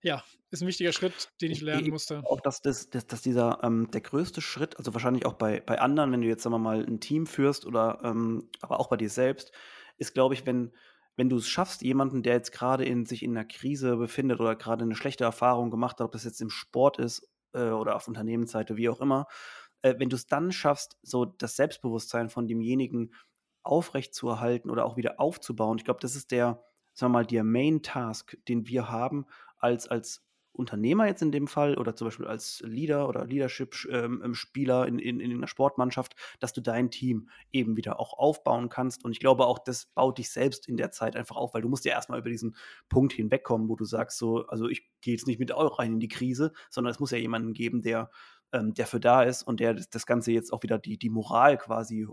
ja, 0.00 0.22
ist 0.50 0.62
ein 0.62 0.66
wichtiger 0.68 0.92
Schritt, 0.92 1.30
den 1.40 1.50
ich 1.50 1.60
lernen 1.60 1.88
musste. 1.88 2.22
Auch 2.24 2.40
dass, 2.40 2.60
das, 2.60 2.90
dass, 2.90 3.06
dass 3.06 3.22
dieser 3.22 3.62
ähm, 3.62 3.90
der 3.90 4.00
größte 4.00 4.40
Schritt, 4.40 4.76
also 4.76 4.92
wahrscheinlich 4.92 5.24
auch 5.26 5.34
bei, 5.34 5.60
bei 5.60 5.78
anderen, 5.78 6.12
wenn 6.12 6.20
du 6.20 6.28
jetzt 6.28 6.42
sagen 6.42 6.54
wir 6.54 6.58
mal 6.58 6.84
ein 6.84 7.00
Team 7.00 7.26
führst 7.26 7.64
oder 7.64 8.00
ähm, 8.02 8.50
aber 8.60 8.80
auch 8.80 8.88
bei 8.88 8.96
dir 8.96 9.10
selbst, 9.10 9.52
ist, 9.96 10.14
glaube 10.14 10.34
ich, 10.34 10.44
wenn 10.46 10.72
wenn 11.16 11.28
du 11.28 11.36
es 11.36 11.48
schaffst, 11.48 11.82
jemanden, 11.82 12.22
der 12.22 12.34
jetzt 12.34 12.52
gerade 12.52 12.84
in 12.84 13.06
sich 13.06 13.22
in 13.22 13.36
einer 13.36 13.46
Krise 13.46 13.96
befindet 13.96 14.40
oder 14.40 14.56
gerade 14.56 14.84
eine 14.84 14.96
schlechte 14.96 15.24
Erfahrung 15.24 15.70
gemacht 15.70 15.98
hat, 15.98 16.06
ob 16.06 16.12
das 16.12 16.24
jetzt 16.24 16.40
im 16.40 16.50
Sport 16.50 16.98
ist 16.98 17.28
äh, 17.52 17.68
oder 17.68 17.96
auf 17.96 18.08
Unternehmensseite, 18.08 18.76
wie 18.76 18.88
auch 18.88 19.00
immer, 19.00 19.26
äh, 19.82 19.94
wenn 19.98 20.08
du 20.08 20.16
es 20.16 20.26
dann 20.26 20.50
schaffst, 20.50 20.98
so 21.02 21.24
das 21.24 21.56
Selbstbewusstsein 21.56 22.30
von 22.30 22.48
demjenigen 22.48 23.14
aufrechtzuerhalten 23.62 24.70
oder 24.70 24.84
auch 24.84 24.96
wieder 24.96 25.20
aufzubauen, 25.20 25.78
ich 25.78 25.84
glaube, 25.84 26.00
das 26.00 26.16
ist 26.16 26.30
der, 26.32 26.64
sagen 26.94 27.12
wir 27.12 27.20
mal, 27.20 27.26
der 27.26 27.44
Main 27.44 27.82
Task, 27.82 28.36
den 28.48 28.66
wir 28.66 28.90
haben 28.90 29.26
als, 29.58 29.86
als 29.86 30.24
Unternehmer 30.54 31.06
jetzt 31.06 31.22
in 31.22 31.32
dem 31.32 31.48
Fall 31.48 31.76
oder 31.76 31.96
zum 31.96 32.06
Beispiel 32.06 32.26
als 32.26 32.62
Leader 32.64 33.08
oder 33.08 33.24
Leadership-Spieler 33.24 34.86
ähm, 34.86 34.98
in, 34.98 35.20
in, 35.20 35.20
in 35.20 35.32
einer 35.32 35.48
Sportmannschaft, 35.48 36.14
dass 36.38 36.52
du 36.52 36.60
dein 36.60 36.90
Team 36.90 37.28
eben 37.52 37.76
wieder 37.76 37.98
auch 37.98 38.16
aufbauen 38.16 38.68
kannst. 38.68 39.04
Und 39.04 39.12
ich 39.12 39.20
glaube 39.20 39.46
auch, 39.46 39.58
das 39.58 39.86
baut 39.86 40.18
dich 40.18 40.30
selbst 40.30 40.68
in 40.68 40.76
der 40.76 40.90
Zeit 40.90 41.16
einfach 41.16 41.36
auf, 41.36 41.54
weil 41.54 41.62
du 41.62 41.68
musst 41.68 41.84
ja 41.84 41.92
erstmal 41.92 42.20
über 42.20 42.30
diesen 42.30 42.56
Punkt 42.88 43.12
hinwegkommen, 43.12 43.68
wo 43.68 43.76
du 43.76 43.84
sagst, 43.84 44.18
so, 44.18 44.46
also 44.46 44.68
ich 44.68 44.88
gehe 45.00 45.14
jetzt 45.14 45.26
nicht 45.26 45.40
mit 45.40 45.52
euch 45.52 45.78
rein 45.78 45.94
in 45.94 46.00
die 46.00 46.08
Krise, 46.08 46.52
sondern 46.70 46.92
es 46.92 47.00
muss 47.00 47.10
ja 47.10 47.18
jemanden 47.18 47.52
geben, 47.52 47.82
der, 47.82 48.10
ähm, 48.52 48.74
der 48.74 48.86
für 48.86 49.00
da 49.00 49.22
ist 49.22 49.42
und 49.42 49.60
der 49.60 49.74
das, 49.74 49.90
das 49.90 50.06
Ganze 50.06 50.32
jetzt 50.32 50.52
auch 50.52 50.62
wieder 50.62 50.78
die, 50.78 50.98
die 50.98 51.10
Moral 51.10 51.58
quasi 51.58 52.06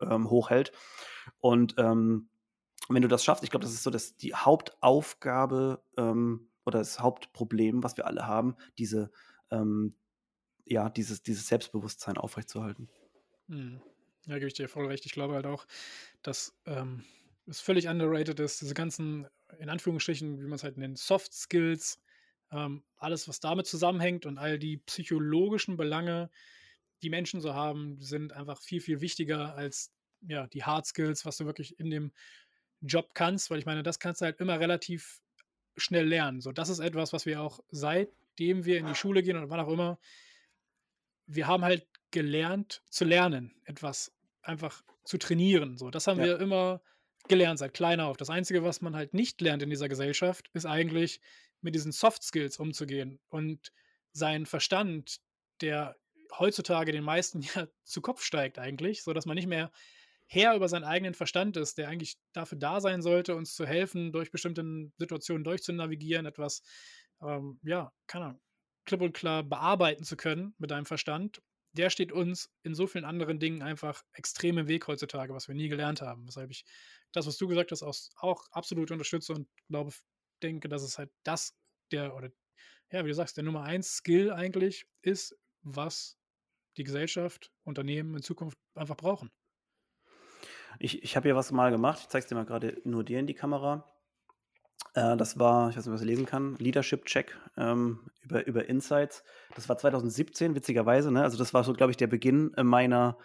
ähm, 0.00 0.28
hochhält. 0.30 0.72
Und 1.40 1.74
ähm, 1.78 2.28
wenn 2.88 3.02
du 3.02 3.08
das 3.08 3.24
schaffst, 3.24 3.44
ich 3.44 3.50
glaube, 3.50 3.64
das 3.64 3.72
ist 3.72 3.82
so 3.82 3.90
dass 3.90 4.16
die 4.16 4.34
Hauptaufgabe, 4.34 5.82
ähm, 5.96 6.50
oder 6.64 6.78
das 6.78 7.00
Hauptproblem, 7.00 7.82
was 7.82 7.96
wir 7.96 8.06
alle 8.06 8.26
haben, 8.26 8.56
diese, 8.78 9.10
ähm, 9.50 9.94
ja, 10.64 10.88
dieses, 10.88 11.22
dieses 11.22 11.46
Selbstbewusstsein 11.46 12.16
aufrechtzuerhalten. 12.16 12.88
Mhm. 13.46 13.80
Ja, 14.26 14.34
gebe 14.34 14.46
ich 14.46 14.54
dir 14.54 14.68
voll 14.68 14.86
recht. 14.86 15.04
Ich 15.04 15.12
glaube 15.12 15.34
halt 15.34 15.46
auch, 15.46 15.66
dass 16.22 16.56
ähm, 16.64 17.04
es 17.46 17.60
völlig 17.60 17.88
underrated 17.88 18.40
ist, 18.40 18.62
diese 18.62 18.74
ganzen, 18.74 19.26
in 19.58 19.68
Anführungsstrichen, 19.68 20.40
wie 20.40 20.46
man 20.46 20.54
es 20.54 20.64
halt 20.64 20.78
nennt, 20.78 20.98
Soft 20.98 21.34
Skills, 21.34 22.00
ähm, 22.50 22.84
alles, 22.96 23.28
was 23.28 23.40
damit 23.40 23.66
zusammenhängt 23.66 24.24
und 24.24 24.38
all 24.38 24.58
die 24.58 24.78
psychologischen 24.78 25.76
Belange, 25.76 26.30
die 27.02 27.10
Menschen 27.10 27.40
so 27.40 27.52
haben, 27.54 28.00
sind 28.00 28.32
einfach 28.32 28.62
viel, 28.62 28.80
viel 28.80 29.00
wichtiger 29.02 29.54
als 29.54 29.92
ja, 30.26 30.46
die 30.46 30.64
Hard 30.64 30.86
Skills, 30.86 31.26
was 31.26 31.36
du 31.36 31.44
wirklich 31.44 31.78
in 31.78 31.90
dem 31.90 32.12
Job 32.80 33.10
kannst, 33.14 33.50
weil 33.50 33.58
ich 33.58 33.66
meine, 33.66 33.82
das 33.82 33.98
kannst 33.98 34.20
du 34.20 34.26
halt 34.26 34.40
immer 34.40 34.58
relativ 34.58 35.20
schnell 35.76 36.06
lernen. 36.06 36.40
So, 36.40 36.52
das 36.52 36.68
ist 36.68 36.78
etwas, 36.78 37.12
was 37.12 37.26
wir 37.26 37.40
auch 37.40 37.60
seitdem 37.70 38.64
wir 38.64 38.78
in 38.78 38.86
die 38.86 38.94
Schule 38.94 39.22
gehen 39.22 39.36
oder 39.36 39.50
wann 39.50 39.60
auch 39.60 39.68
immer, 39.72 39.98
wir 41.26 41.46
haben 41.46 41.64
halt 41.64 41.86
gelernt 42.10 42.82
zu 42.90 43.04
lernen, 43.04 43.54
etwas 43.64 44.12
einfach 44.42 44.82
zu 45.04 45.18
trainieren. 45.18 45.76
So, 45.78 45.90
das 45.90 46.06
haben 46.06 46.18
Ja. 46.20 46.26
wir 46.26 46.40
immer 46.40 46.82
gelernt 47.28 47.58
seit 47.58 47.74
kleiner 47.74 48.06
auf. 48.06 48.16
Das 48.16 48.30
Einzige, 48.30 48.62
was 48.62 48.80
man 48.80 48.94
halt 48.94 49.14
nicht 49.14 49.40
lernt 49.40 49.62
in 49.62 49.70
dieser 49.70 49.88
Gesellschaft, 49.88 50.50
ist 50.52 50.66
eigentlich 50.66 51.20
mit 51.60 51.74
diesen 51.74 51.92
Soft 51.92 52.22
Skills 52.22 52.58
umzugehen 52.58 53.18
und 53.28 53.72
seinen 54.12 54.46
Verstand, 54.46 55.20
der 55.60 55.96
heutzutage 56.38 56.92
den 56.92 57.04
meisten 57.04 57.40
ja 57.54 57.66
zu 57.84 58.00
Kopf 58.00 58.22
steigt 58.22 58.58
eigentlich, 58.58 59.02
so 59.02 59.12
dass 59.12 59.26
man 59.26 59.36
nicht 59.36 59.48
mehr 59.48 59.72
Herr 60.26 60.56
über 60.56 60.68
seinen 60.68 60.84
eigenen 60.84 61.14
Verstand 61.14 61.56
ist, 61.56 61.78
der 61.78 61.88
eigentlich 61.88 62.16
dafür 62.32 62.58
da 62.58 62.80
sein 62.80 63.02
sollte, 63.02 63.36
uns 63.36 63.54
zu 63.54 63.66
helfen, 63.66 64.12
durch 64.12 64.30
bestimmte 64.30 64.64
Situationen 64.98 65.44
durchzunavigieren, 65.44 66.26
etwas, 66.26 66.62
ähm, 67.22 67.58
ja, 67.62 67.92
keine 68.06 68.26
Ahnung, 68.26 68.40
klipp 68.84 69.00
und 69.02 69.12
klar 69.14 69.42
bearbeiten 69.42 70.04
zu 70.04 70.16
können 70.16 70.54
mit 70.58 70.70
deinem 70.70 70.86
Verstand, 70.86 71.42
der 71.72 71.90
steht 71.90 72.12
uns 72.12 72.50
in 72.62 72.74
so 72.74 72.86
vielen 72.86 73.04
anderen 73.04 73.40
Dingen 73.40 73.62
einfach 73.62 74.02
extrem 74.12 74.58
im 74.58 74.68
Weg 74.68 74.86
heutzutage, 74.86 75.34
was 75.34 75.48
wir 75.48 75.54
nie 75.54 75.68
gelernt 75.68 76.02
haben. 76.02 76.26
Weshalb 76.26 76.50
ich 76.50 76.64
das, 77.12 77.26
was 77.26 77.36
du 77.36 77.48
gesagt 77.48 77.72
hast, 77.72 77.82
auch, 77.82 77.96
auch 78.16 78.46
absolut 78.52 78.90
unterstütze 78.90 79.32
und 79.32 79.48
glaube, 79.68 79.92
denke, 80.42 80.68
dass 80.68 80.82
es 80.82 80.98
halt 80.98 81.10
das 81.24 81.54
der, 81.90 82.14
oder 82.14 82.30
ja, 82.92 83.04
wie 83.04 83.08
du 83.08 83.14
sagst, 83.14 83.36
der 83.36 83.44
Nummer 83.44 83.62
eins 83.64 83.96
Skill 83.96 84.32
eigentlich 84.32 84.86
ist, 85.02 85.36
was 85.62 86.16
die 86.76 86.84
Gesellschaft, 86.84 87.50
Unternehmen 87.64 88.14
in 88.14 88.22
Zukunft 88.22 88.58
einfach 88.74 88.96
brauchen. 88.96 89.30
Ich, 90.78 91.02
ich 91.02 91.16
habe 91.16 91.28
hier 91.28 91.36
was 91.36 91.52
mal 91.52 91.70
gemacht. 91.70 92.00
Ich 92.00 92.08
zeige 92.08 92.24
es 92.24 92.28
dir 92.28 92.34
mal 92.34 92.44
gerade 92.44 92.80
nur 92.84 93.04
dir 93.04 93.20
in 93.20 93.26
die 93.26 93.34
Kamera. 93.34 93.84
Äh, 94.94 95.16
das 95.16 95.38
war, 95.38 95.70
ich 95.70 95.76
weiß 95.76 95.86
nicht, 95.86 95.94
was 95.94 96.00
ich 96.00 96.06
lesen 96.06 96.26
kann, 96.26 96.56
Leadership 96.56 97.04
Check 97.04 97.38
ähm, 97.56 98.10
über, 98.22 98.46
über 98.46 98.68
Insights. 98.68 99.24
Das 99.54 99.68
war 99.68 99.76
2017, 99.76 100.54
witzigerweise. 100.54 101.12
Ne? 101.12 101.22
Also 101.22 101.36
das 101.36 101.52
war 101.52 101.64
so, 101.64 101.72
glaube 101.72 101.90
ich, 101.90 101.96
der 101.96 102.06
Beginn 102.06 102.52
äh, 102.56 102.62
meiner, 102.62 103.18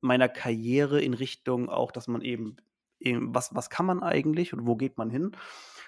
meiner 0.00 0.28
Karriere 0.28 1.00
in 1.00 1.14
Richtung 1.14 1.68
auch, 1.68 1.92
dass 1.92 2.08
man 2.08 2.20
eben, 2.20 2.56
eben 2.98 3.34
was, 3.34 3.54
was 3.54 3.70
kann 3.70 3.86
man 3.86 4.02
eigentlich 4.02 4.52
und 4.52 4.66
wo 4.66 4.76
geht 4.76 4.98
man 4.98 5.10
hin? 5.10 5.32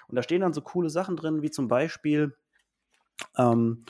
Und 0.07 0.15
da 0.15 0.23
stehen 0.23 0.41
dann 0.41 0.53
so 0.53 0.61
coole 0.61 0.89
Sachen 0.89 1.17
drin, 1.17 1.41
wie 1.41 1.51
zum 1.51 1.67
Beispiel, 1.67 2.35
ähm, 3.37 3.85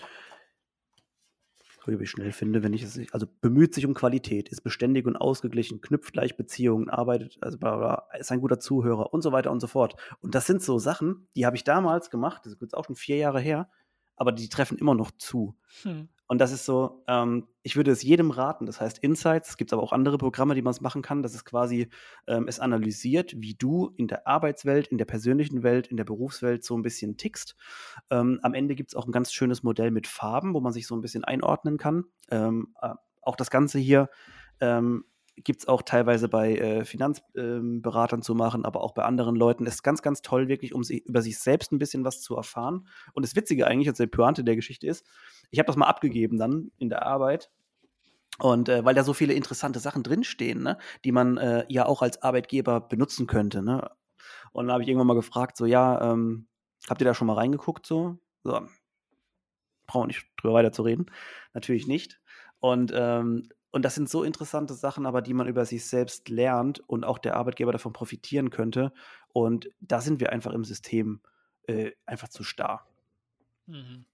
ich 1.91 2.09
schnell 2.09 2.31
finde, 2.31 2.63
wenn 2.63 2.73
ich 2.73 2.83
es, 2.83 2.99
also 3.13 3.27
bemüht 3.41 3.73
sich 3.73 3.85
um 3.85 3.93
Qualität, 3.93 4.49
ist 4.49 4.61
beständig 4.61 5.05
und 5.05 5.15
ausgeglichen, 5.15 5.81
knüpft 5.81 6.15
leicht 6.15 6.37
Beziehungen, 6.37 6.89
arbeitet, 6.89 7.37
also 7.41 7.57
bla, 7.57 7.77
bla, 7.77 8.07
ist 8.19 8.31
ein 8.31 8.41
guter 8.41 8.59
Zuhörer 8.59 9.13
und 9.13 9.21
so 9.21 9.31
weiter 9.31 9.51
und 9.51 9.59
so 9.59 9.67
fort. 9.67 9.95
Und 10.21 10.35
das 10.35 10.45
sind 10.45 10.61
so 10.61 10.79
Sachen, 10.79 11.27
die 11.35 11.45
habe 11.45 11.55
ich 11.55 11.63
damals 11.63 12.09
gemacht, 12.09 12.45
das 12.45 12.53
ist 12.53 12.61
jetzt 12.61 12.75
auch 12.75 12.85
schon 12.85 12.95
vier 12.95 13.17
Jahre 13.17 13.39
her, 13.39 13.69
aber 14.15 14.31
die 14.31 14.49
treffen 14.49 14.77
immer 14.77 14.95
noch 14.95 15.11
zu. 15.11 15.57
Hm. 15.83 16.09
Und 16.27 16.39
das 16.39 16.51
ist 16.51 16.65
so, 16.65 17.03
ähm, 17.07 17.47
ich 17.63 17.75
würde 17.75 17.91
es 17.91 18.03
jedem 18.03 18.31
raten. 18.31 18.65
Das 18.65 18.81
heißt 18.81 18.99
Insights. 18.99 19.49
Es 19.49 19.57
gibt 19.57 19.71
aber 19.71 19.81
auch 19.81 19.93
andere 19.93 20.17
Programme, 20.17 20.55
die 20.55 20.61
man 20.61 20.71
es 20.71 20.81
machen 20.81 21.01
kann. 21.01 21.23
Das 21.23 21.33
ist 21.33 21.45
quasi, 21.45 21.87
ähm, 22.27 22.47
es 22.47 22.59
analysiert, 22.59 23.33
wie 23.37 23.53
du 23.53 23.93
in 23.95 24.07
der 24.07 24.27
Arbeitswelt, 24.27 24.87
in 24.87 24.97
der 24.97 25.05
persönlichen 25.05 25.63
Welt, 25.63 25.87
in 25.87 25.97
der 25.97 26.03
Berufswelt 26.03 26.63
so 26.63 26.77
ein 26.77 26.81
bisschen 26.81 27.17
tickst. 27.17 27.55
Ähm, 28.09 28.39
am 28.43 28.53
Ende 28.53 28.75
gibt 28.75 28.91
es 28.91 28.95
auch 28.95 29.05
ein 29.05 29.11
ganz 29.11 29.31
schönes 29.31 29.63
Modell 29.63 29.91
mit 29.91 30.05
Farben, 30.05 30.53
wo 30.53 30.59
man 30.59 30.73
sich 30.73 30.85
so 30.85 30.95
ein 30.95 31.01
bisschen 31.01 31.23
einordnen 31.23 31.77
kann. 31.77 32.05
Ähm, 32.29 32.75
äh, 32.81 32.93
auch 33.21 33.35
das 33.35 33.49
Ganze 33.49 33.79
hier 33.79 34.09
ähm, 34.59 35.05
gibt 35.43 35.61
es 35.61 35.67
auch 35.67 35.83
teilweise 35.83 36.29
bei 36.29 36.55
äh, 36.55 36.85
Finanzberatern 36.85 38.19
ähm, 38.19 38.23
zu 38.23 38.33
machen, 38.33 38.65
aber 38.65 38.81
auch 38.81 38.93
bei 38.93 39.03
anderen 39.03 39.35
Leuten. 39.35 39.65
Ist 39.65 39.83
ganz, 39.83 40.01
ganz 40.01 40.21
toll, 40.21 40.47
wirklich, 40.47 40.73
um 40.73 40.83
sich, 40.83 41.05
über 41.05 41.21
sich 41.21 41.37
selbst 41.37 41.71
ein 41.71 41.77
bisschen 41.77 42.03
was 42.03 42.21
zu 42.21 42.35
erfahren. 42.35 42.87
Und 43.13 43.23
das 43.23 43.35
Witzige 43.35 43.67
eigentlich, 43.67 43.87
als 43.87 43.99
der 43.99 44.07
Pointe 44.07 44.43
der 44.43 44.55
Geschichte 44.55 44.87
ist, 44.87 45.05
ich 45.49 45.59
habe 45.59 45.67
das 45.67 45.75
mal 45.75 45.87
abgegeben 45.87 46.37
dann 46.37 46.71
in 46.77 46.89
der 46.89 47.05
Arbeit. 47.05 47.49
Und 48.39 48.69
äh, 48.69 48.85
weil 48.85 48.93
da 48.93 49.03
so 49.03 49.13
viele 49.13 49.33
interessante 49.33 49.79
Sachen 49.79 50.03
drinstehen, 50.03 50.61
ne, 50.61 50.77
die 51.03 51.11
man 51.11 51.37
äh, 51.37 51.65
ja 51.69 51.85
auch 51.85 52.01
als 52.01 52.21
Arbeitgeber 52.21 52.81
benutzen 52.81 53.25
könnte. 53.25 53.63
Ne? 53.63 53.89
Und 54.51 54.67
dann 54.67 54.73
habe 54.73 54.83
ich 54.83 54.89
irgendwann 54.89 55.07
mal 55.07 55.15
gefragt, 55.15 55.57
so, 55.57 55.65
ja, 55.65 56.11
ähm, 56.11 56.47
habt 56.87 57.01
ihr 57.01 57.05
da 57.05 57.15
schon 57.15 57.27
mal 57.27 57.33
reingeguckt? 57.33 57.87
So, 57.87 58.19
so 58.43 58.61
brauchen 59.87 60.07
nicht 60.07 60.27
drüber 60.37 60.53
weiter 60.53 60.71
zu 60.71 60.83
reden. 60.83 61.07
Natürlich 61.53 61.87
nicht. 61.87 62.19
Und 62.59 62.91
ähm, 62.93 63.49
und 63.71 63.83
das 63.83 63.95
sind 63.95 64.09
so 64.09 64.23
interessante 64.23 64.73
Sachen, 64.73 65.05
aber 65.05 65.21
die 65.21 65.33
man 65.33 65.47
über 65.47 65.65
sich 65.65 65.85
selbst 65.85 66.29
lernt 66.29 66.79
und 66.89 67.03
auch 67.03 67.19
der 67.19 67.35
Arbeitgeber 67.35 67.71
davon 67.71 67.93
profitieren 67.93 68.49
könnte. 68.49 68.93
Und 69.33 69.69
da 69.79 70.01
sind 70.01 70.19
wir 70.19 70.31
einfach 70.31 70.53
im 70.53 70.63
System 70.63 71.21
äh, 71.67 71.91
einfach 72.05 72.29
zu 72.29 72.43
starr. 72.43 72.87
Mhm. 73.67 74.05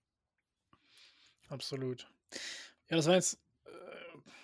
Absolut. 1.54 2.08
Ja, 2.89 2.98
das 2.98 3.06
waren 3.06 3.16
jetzt, 3.16 3.39
äh, 3.66 3.70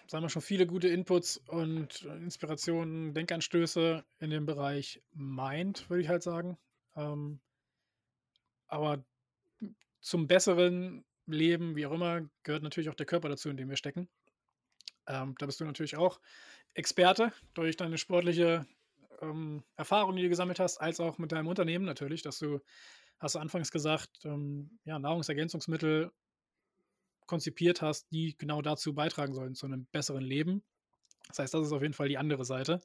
sagen 0.07 0.23
wir 0.23 0.29
schon, 0.29 0.43
viele 0.43 0.67
gute 0.67 0.87
Inputs 0.89 1.37
und 1.47 2.03
Inspirationen, 2.03 3.15
Denkanstöße 3.15 4.05
in 4.19 4.29
dem 4.29 4.45
Bereich 4.45 5.01
Mind, 5.13 5.89
würde 5.89 6.03
ich 6.03 6.09
halt 6.09 6.21
sagen. 6.21 6.57
Ähm, 6.95 7.39
aber 8.67 9.03
zum 10.01 10.27
besseren 10.27 11.05
Leben, 11.25 11.75
wie 11.75 11.85
auch 11.85 11.91
immer, 11.91 12.29
gehört 12.43 12.63
natürlich 12.63 12.89
auch 12.89 12.95
der 12.95 13.05
Körper 13.05 13.29
dazu, 13.29 13.49
in 13.49 13.57
dem 13.57 13.69
wir 13.69 13.77
stecken. 13.77 14.09
Ähm, 15.07 15.35
da 15.39 15.45
bist 15.45 15.59
du 15.59 15.65
natürlich 15.65 15.97
auch 15.97 16.19
Experte 16.73 17.33
durch 17.53 17.77
deine 17.77 17.97
sportliche 17.97 18.65
ähm, 19.21 19.63
Erfahrung, 19.75 20.15
die 20.15 20.23
du 20.23 20.29
gesammelt 20.29 20.59
hast, 20.59 20.77
als 20.79 20.99
auch 20.99 21.17
mit 21.17 21.31
deinem 21.31 21.47
Unternehmen 21.47 21.85
natürlich, 21.85 22.21
dass 22.21 22.39
du, 22.39 22.59
hast 23.19 23.35
du 23.35 23.39
anfangs 23.39 23.71
gesagt, 23.71 24.09
ähm, 24.25 24.79
ja, 24.85 24.99
Nahrungsergänzungsmittel 24.99 26.11
konzipiert 27.29 27.81
hast, 27.83 28.11
die 28.11 28.35
genau 28.37 28.61
dazu 28.61 28.93
beitragen 28.93 29.33
sollen, 29.33 29.53
zu 29.53 29.67
einem 29.67 29.85
besseren 29.91 30.23
Leben. 30.23 30.63
Das 31.27 31.39
heißt, 31.39 31.53
das 31.53 31.67
ist 31.67 31.71
auf 31.71 31.83
jeden 31.83 31.93
Fall 31.93 32.09
die 32.09 32.17
andere 32.17 32.43
Seite. 32.43 32.81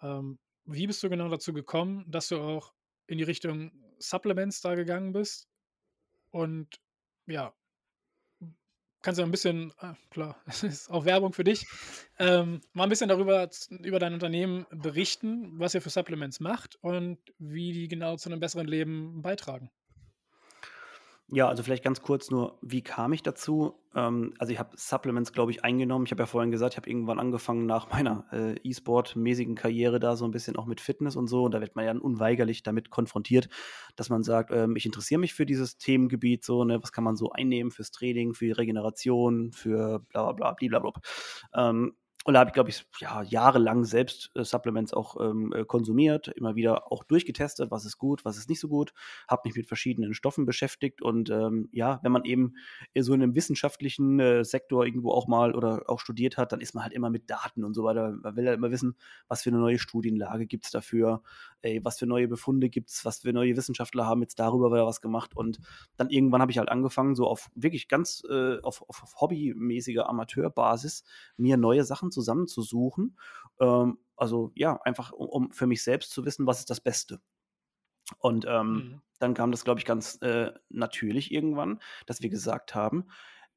Ähm, 0.00 0.38
wie 0.64 0.86
bist 0.86 1.02
du 1.02 1.10
genau 1.10 1.28
dazu 1.28 1.52
gekommen, 1.52 2.04
dass 2.08 2.28
du 2.28 2.38
auch 2.40 2.72
in 3.08 3.18
die 3.18 3.24
Richtung 3.24 3.72
Supplements 3.98 4.60
da 4.60 4.76
gegangen 4.76 5.12
bist? 5.12 5.48
Und 6.30 6.80
ja, 7.26 7.52
kannst 9.02 9.18
du 9.18 9.24
ein 9.24 9.32
bisschen, 9.32 9.72
ah, 9.78 9.96
klar, 10.10 10.40
es 10.46 10.62
ist 10.62 10.90
auch 10.90 11.04
Werbung 11.04 11.32
für 11.32 11.44
dich, 11.44 11.66
ähm, 12.20 12.60
mal 12.72 12.84
ein 12.84 12.90
bisschen 12.90 13.08
darüber, 13.08 13.50
über 13.70 13.98
dein 13.98 14.14
Unternehmen 14.14 14.66
berichten, 14.70 15.58
was 15.58 15.74
ihr 15.74 15.82
für 15.82 15.90
Supplements 15.90 16.38
macht 16.38 16.76
und 16.76 17.18
wie 17.38 17.72
die 17.72 17.88
genau 17.88 18.16
zu 18.16 18.30
einem 18.30 18.38
besseren 18.38 18.68
Leben 18.68 19.20
beitragen. 19.20 19.68
Ja, 21.34 21.48
also 21.48 21.62
vielleicht 21.62 21.82
ganz 21.82 22.02
kurz 22.02 22.30
nur, 22.30 22.58
wie 22.60 22.82
kam 22.82 23.14
ich 23.14 23.22
dazu? 23.22 23.80
Ähm, 23.94 24.34
also 24.38 24.52
ich 24.52 24.58
habe 24.58 24.76
Supplements, 24.76 25.32
glaube 25.32 25.50
ich, 25.50 25.64
eingenommen. 25.64 26.04
Ich 26.04 26.10
habe 26.10 26.22
ja 26.24 26.26
vorhin 26.26 26.50
gesagt, 26.50 26.74
ich 26.74 26.76
habe 26.76 26.90
irgendwann 26.90 27.18
angefangen 27.18 27.64
nach 27.64 27.90
meiner 27.90 28.26
äh, 28.32 28.54
E-Sport-mäßigen 28.62 29.54
Karriere 29.54 29.98
da 29.98 30.14
so 30.14 30.26
ein 30.26 30.30
bisschen 30.30 30.56
auch 30.56 30.66
mit 30.66 30.82
Fitness 30.82 31.16
und 31.16 31.28
so. 31.28 31.44
Und 31.44 31.54
da 31.54 31.62
wird 31.62 31.74
man 31.74 31.86
ja 31.86 31.92
unweigerlich 31.92 32.62
damit 32.62 32.90
konfrontiert, 32.90 33.48
dass 33.96 34.10
man 34.10 34.22
sagt, 34.22 34.50
ähm, 34.52 34.76
ich 34.76 34.84
interessiere 34.84 35.20
mich 35.20 35.32
für 35.32 35.46
dieses 35.46 35.78
Themengebiet 35.78 36.44
so, 36.44 36.64
ne, 36.64 36.82
was 36.82 36.92
kann 36.92 37.04
man 37.04 37.16
so 37.16 37.30
einnehmen 37.30 37.70
fürs 37.70 37.92
Training, 37.92 38.34
für 38.34 38.44
die 38.44 38.52
Regeneration, 38.52 39.52
für 39.52 40.00
bla 40.10 40.32
bla 40.32 40.32
bla, 40.32 40.52
blablabla. 40.52 40.92
Ähm, 41.54 41.94
und 42.24 42.34
da 42.34 42.40
habe 42.40 42.50
ich, 42.50 42.54
glaube 42.54 42.70
ich, 42.70 42.84
ja, 43.00 43.22
jahrelang 43.22 43.84
selbst 43.84 44.30
äh, 44.34 44.44
Supplements 44.44 44.92
auch 44.92 45.20
ähm, 45.20 45.52
äh, 45.52 45.64
konsumiert, 45.64 46.28
immer 46.28 46.54
wieder 46.54 46.92
auch 46.92 47.04
durchgetestet, 47.04 47.70
was 47.70 47.84
ist 47.84 47.98
gut, 47.98 48.24
was 48.24 48.36
ist 48.36 48.48
nicht 48.48 48.60
so 48.60 48.68
gut, 48.68 48.92
habe 49.28 49.42
mich 49.44 49.56
mit 49.56 49.66
verschiedenen 49.66 50.14
Stoffen 50.14 50.46
beschäftigt 50.46 51.02
und 51.02 51.30
ähm, 51.30 51.68
ja, 51.72 52.00
wenn 52.02 52.12
man 52.12 52.24
eben 52.24 52.54
so 52.98 53.12
in 53.14 53.22
einem 53.22 53.34
wissenschaftlichen 53.34 54.20
äh, 54.20 54.44
Sektor 54.44 54.84
irgendwo 54.84 55.10
auch 55.10 55.26
mal 55.26 55.54
oder 55.54 55.82
auch 55.88 55.98
studiert 55.98 56.36
hat, 56.36 56.52
dann 56.52 56.60
ist 56.60 56.74
man 56.74 56.84
halt 56.84 56.92
immer 56.92 57.10
mit 57.10 57.28
Daten 57.28 57.64
und 57.64 57.74
so 57.74 57.84
weiter. 57.84 58.12
Man 58.12 58.36
will 58.36 58.44
ja 58.44 58.50
halt 58.50 58.58
immer 58.58 58.70
wissen, 58.70 58.96
was 59.28 59.42
für 59.42 59.50
eine 59.50 59.58
neue 59.58 59.78
Studienlage 59.78 60.46
gibt 60.46 60.66
es 60.66 60.70
dafür, 60.70 61.22
ey, 61.62 61.84
was 61.84 61.98
für 61.98 62.06
neue 62.06 62.28
Befunde 62.28 62.68
gibt 62.68 62.90
es, 62.90 63.04
was 63.04 63.20
für 63.20 63.32
neue 63.32 63.56
Wissenschaftler 63.56 64.06
haben 64.06 64.22
jetzt 64.22 64.38
darüber 64.38 64.70
wieder 64.70 64.86
was 64.86 65.00
gemacht 65.00 65.36
und 65.36 65.60
dann 65.96 66.10
irgendwann 66.10 66.42
habe 66.42 66.52
ich 66.52 66.58
halt 66.58 66.68
angefangen, 66.68 67.14
so 67.14 67.26
auf 67.26 67.50
wirklich 67.54 67.88
ganz 67.88 68.22
äh, 68.28 68.60
auf, 68.60 68.82
auf, 68.88 69.02
auf 69.02 69.20
hobbymäßiger 69.20 70.08
Amateurbasis 70.08 71.04
mir 71.36 71.56
neue 71.56 71.84
Sachen 71.84 72.10
zusammenzusuchen. 72.10 73.16
Ähm, 73.60 73.98
also 74.16 74.52
ja, 74.54 74.80
einfach 74.82 75.12
um, 75.12 75.28
um, 75.28 75.52
für 75.52 75.66
mich 75.66 75.82
selbst 75.82 76.10
zu 76.10 76.24
wissen, 76.24 76.46
was 76.46 76.60
ist 76.60 76.70
das 76.70 76.80
Beste. 76.80 77.20
Und 78.18 78.44
ähm, 78.48 78.72
mhm. 78.72 79.00
dann 79.18 79.34
kam 79.34 79.50
das, 79.50 79.64
glaube 79.64 79.80
ich, 79.80 79.86
ganz 79.86 80.20
äh, 80.22 80.52
natürlich 80.68 81.32
irgendwann, 81.32 81.80
dass 82.06 82.20
wir 82.20 82.30
gesagt 82.30 82.74
haben, 82.74 83.06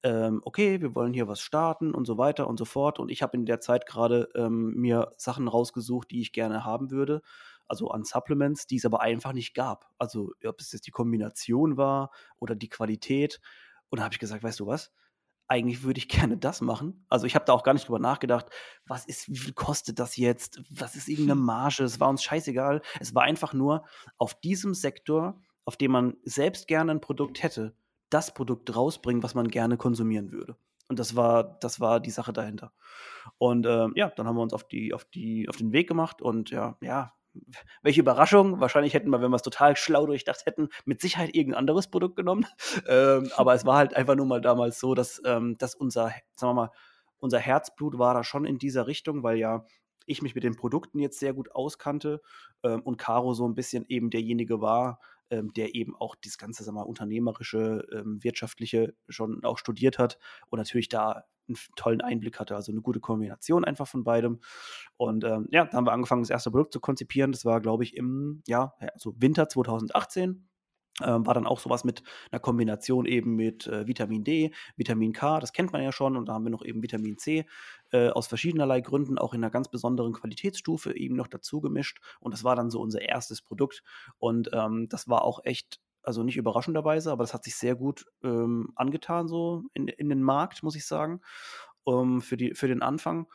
ähm, 0.04 0.42
okay, 0.46 0.82
wir 0.82 0.94
wollen 0.94 1.14
hier 1.14 1.28
was 1.28 1.42
starten 1.42 1.96
und 1.96 2.06
so 2.06 2.20
weiter 2.20 2.48
und 2.48 2.58
so 2.58 2.66
fort. 2.66 3.00
Und 3.00 3.10
ich 3.10 3.24
habe 3.24 3.36
in 3.36 3.46
der 3.46 3.60
Zeit 3.60 3.88
gerade 3.88 4.30
ähm, 4.36 4.74
mir 4.76 5.12
Sachen 5.18 5.48
rausgesucht, 5.48 6.12
die 6.12 6.22
ich 6.22 6.32
gerne 6.32 6.64
haben 6.64 6.92
würde. 6.92 7.24
Also 7.68 7.90
an 7.90 8.04
Supplements, 8.04 8.68
die 8.68 8.78
es 8.78 8.86
aber 8.86 9.02
einfach 9.02 9.34
nicht 9.34 9.54
gab. 9.54 9.90
Also 9.98 10.32
ob 10.46 10.60
es 10.60 10.72
jetzt 10.72 10.88
die 10.88 10.92
Kombination 10.92 11.78
war 11.78 12.12
oder 12.40 12.56
die 12.56 12.70
Qualität. 12.70 13.40
Und 13.90 14.00
da 14.00 14.04
habe 14.04 14.14
ich 14.14 14.20
gesagt, 14.20 14.44
weißt 14.44 14.60
du 14.60 14.68
was? 14.68 14.92
eigentlich 15.48 15.84
würde 15.84 16.00
ich 16.00 16.08
gerne 16.10 16.38
das 16.38 16.62
machen. 16.62 17.06
Also, 17.10 17.26
ich 17.26 17.36
habe 17.36 17.46
da 17.46 17.54
auch 17.54 17.64
gar 17.64 17.74
nicht 17.74 17.88
drüber 17.88 18.00
nachgedacht, 18.00 18.48
was 18.86 19.06
ist 19.06 19.30
wie 19.30 19.38
viel 19.38 19.54
kostet 19.54 20.00
das 20.00 20.18
jetzt? 20.18 20.62
Was 20.70 20.96
ist 20.96 21.08
irgendeine 21.08 21.40
Hm. 21.40 21.46
Marge? 21.46 21.84
Es 21.84 22.00
war 22.00 22.10
uns 22.10 22.24
scheißegal. 22.24 22.82
Es 23.00 23.16
war 23.16 23.24
einfach 23.24 23.54
nur 23.54 23.86
auf 24.18 24.40
diesem 24.40 24.74
Sektor, 24.74 25.42
auf 25.66 25.78
dem 25.78 25.92
man 25.92 26.18
selbst 26.24 26.68
gerne 26.68 26.92
ein 26.92 27.02
Produkt 27.02 27.44
hätte, 27.44 27.76
das 28.10 28.34
Produkt 28.34 28.76
rausbringen, 28.76 29.24
was 29.24 29.36
man 29.36 29.48
gerne 29.48 29.78
konsumieren 29.78 30.32
würde. 30.32 30.56
Und 30.88 31.00
das 31.00 31.16
war 31.16 31.58
das 31.60 31.80
war 31.80 32.00
die 32.00 32.12
Sache 32.12 32.34
dahinter. 32.34 32.72
Und, 33.40 33.66
ähm, 33.66 33.94
ja, 33.96 34.10
dann 34.10 34.28
haben 34.28 34.36
wir 34.36 34.44
uns 34.44 34.54
auf 34.54 34.68
die 34.68 34.94
auf 34.94 35.06
die 35.06 35.50
auf 35.50 35.58
den 35.58 35.72
Weg 35.72 35.88
gemacht 35.88 36.22
und 36.22 36.52
ja 36.52 36.78
ja, 36.82 37.14
welche 37.82 38.02
Überraschung. 38.02 38.60
Wahrscheinlich 38.60 38.94
hätten 38.94 39.10
wir, 39.10 39.22
wenn 39.22 39.32
wir 39.32 39.36
es 39.36 39.42
total 39.42 39.76
schlau 39.76 40.06
durchdacht 40.06 40.46
hätten, 40.46 40.70
mit 40.86 41.02
Sicherheit 41.02 41.36
irgendein 41.36 41.60
anderes 41.60 41.88
Produkt 41.90 42.16
genommen. 42.16 42.46
Ähm, 42.88 43.32
aber 43.36 43.54
es 43.54 43.66
war 43.66 43.78
halt 43.78 43.96
einfach 43.96 44.16
nur 44.16 44.26
mal 44.26 44.42
damals 44.42 44.80
so, 44.80 44.94
dass, 44.94 45.22
ähm, 45.26 45.58
dass 45.58 45.76
unser, 45.76 46.12
sagen 46.36 46.52
wir 46.52 46.54
mal, 46.54 46.72
unser 47.18 47.40
Herzblut 47.40 47.98
war 47.98 48.14
da 48.14 48.24
schon 48.24 48.46
in 48.46 48.58
dieser 48.58 48.86
Richtung, 48.86 49.24
weil 49.24 49.38
ja 49.38 49.66
ich 50.06 50.22
mich 50.22 50.36
mit 50.36 50.44
den 50.44 50.56
Produkten 50.56 51.00
jetzt 51.00 51.20
sehr 51.20 51.34
gut 51.34 51.52
auskannte 51.54 52.22
ähm, 52.64 52.82
und 52.82 52.98
Caro 52.98 53.34
so 53.34 53.48
ein 53.48 53.56
bisschen 53.56 53.86
eben 53.88 54.10
derjenige 54.10 54.62
war, 54.62 55.00
ähm, 55.30 55.52
der 55.54 55.76
eben 55.76 55.96
auch 55.96 56.16
das 56.24 56.38
ganze, 56.38 56.64
sagen 56.64 56.78
wir 56.78 56.82
mal, 56.82 56.88
unternehmerische, 56.88 57.88
ähm, 57.92 58.24
wirtschaftliche 58.24 58.94
schon 59.10 59.44
auch 59.44 59.58
studiert 59.58 59.98
hat 59.98 60.20
und 60.50 60.60
natürlich 60.60 60.90
da 60.90 61.26
einen 61.48 61.58
tollen 61.76 62.02
Einblick 62.02 62.40
hatte. 62.40 62.56
Also 62.56 62.72
eine 62.72 62.82
gute 62.82 63.00
Kombination 63.00 63.66
einfach 63.66 63.88
von 63.88 64.04
beidem. 64.04 64.40
Und 64.98 65.24
ähm, 65.24 65.48
ja, 65.52 65.66
da 65.66 65.78
haben 65.78 65.88
wir 65.88 65.94
angefangen, 65.94 66.24
das 66.24 66.30
erste 66.30 66.52
Produkt 66.52 66.74
zu 66.74 66.80
konzipieren. 66.80 67.32
Das 67.32 67.46
war, 67.46 67.62
glaube 67.62 67.84
ich, 67.84 67.96
im 67.96 68.42
ja, 68.48 68.74
also 68.94 69.14
Winter 69.18 69.50
2018. 69.50 70.48
Ähm, 71.04 71.26
war 71.26 71.34
dann 71.34 71.46
auch 71.46 71.60
sowas 71.60 71.84
mit 71.84 72.04
einer 72.32 72.40
Kombination 72.40 73.06
eben 73.06 73.36
mit 73.36 73.68
äh, 73.68 73.86
Vitamin 73.86 74.24
D, 74.24 74.54
Vitamin 74.78 75.12
K, 75.12 75.42
das 75.42 75.52
kennt 75.52 75.74
man 75.74 75.84
ja 75.84 75.92
schon, 75.92 76.16
und 76.16 76.30
da 76.30 76.34
haben 76.34 76.46
wir 76.46 76.52
noch 76.52 76.64
eben 76.64 76.82
Vitamin 76.82 77.18
C 77.18 77.46
äh, 77.92 78.08
aus 78.08 78.28
verschiedenerlei 78.28 78.80
Gründen, 78.80 79.18
auch 79.18 79.34
in 79.34 79.44
einer 79.44 79.52
ganz 79.52 79.68
besonderen 79.68 80.14
Qualitätsstufe 80.14 80.96
eben 80.96 81.18
noch 81.18 81.28
dazu 81.28 81.60
gemischt. 81.60 82.00
Und 82.22 82.34
das 82.34 82.46
war 82.46 82.56
dann 82.56 82.70
so 82.70 82.80
unser 82.80 83.02
erstes 83.02 83.42
Produkt. 83.42 83.84
Und 84.20 84.50
ähm, 84.54 84.88
das 84.88 85.10
war 85.10 85.26
auch 85.26 85.42
echt, 85.44 85.82
also 86.06 86.24
nicht 86.24 86.38
überraschenderweise, 86.38 87.12
aber 87.12 87.24
das 87.24 87.34
hat 87.34 87.44
sich 87.44 87.56
sehr 87.56 87.76
gut 87.76 88.06
ähm, 88.24 88.72
angetan, 88.76 89.28
so 89.28 89.64
in, 89.74 89.88
in 89.88 90.10
den 90.10 90.22
Markt, 90.22 90.64
muss 90.64 90.76
ich 90.76 90.86
sagen, 90.86 91.22
ähm, 91.88 92.22
für, 92.22 92.38
die, 92.38 92.54
für 92.54 92.68
den 92.68 92.82
Anfang. 92.82 93.28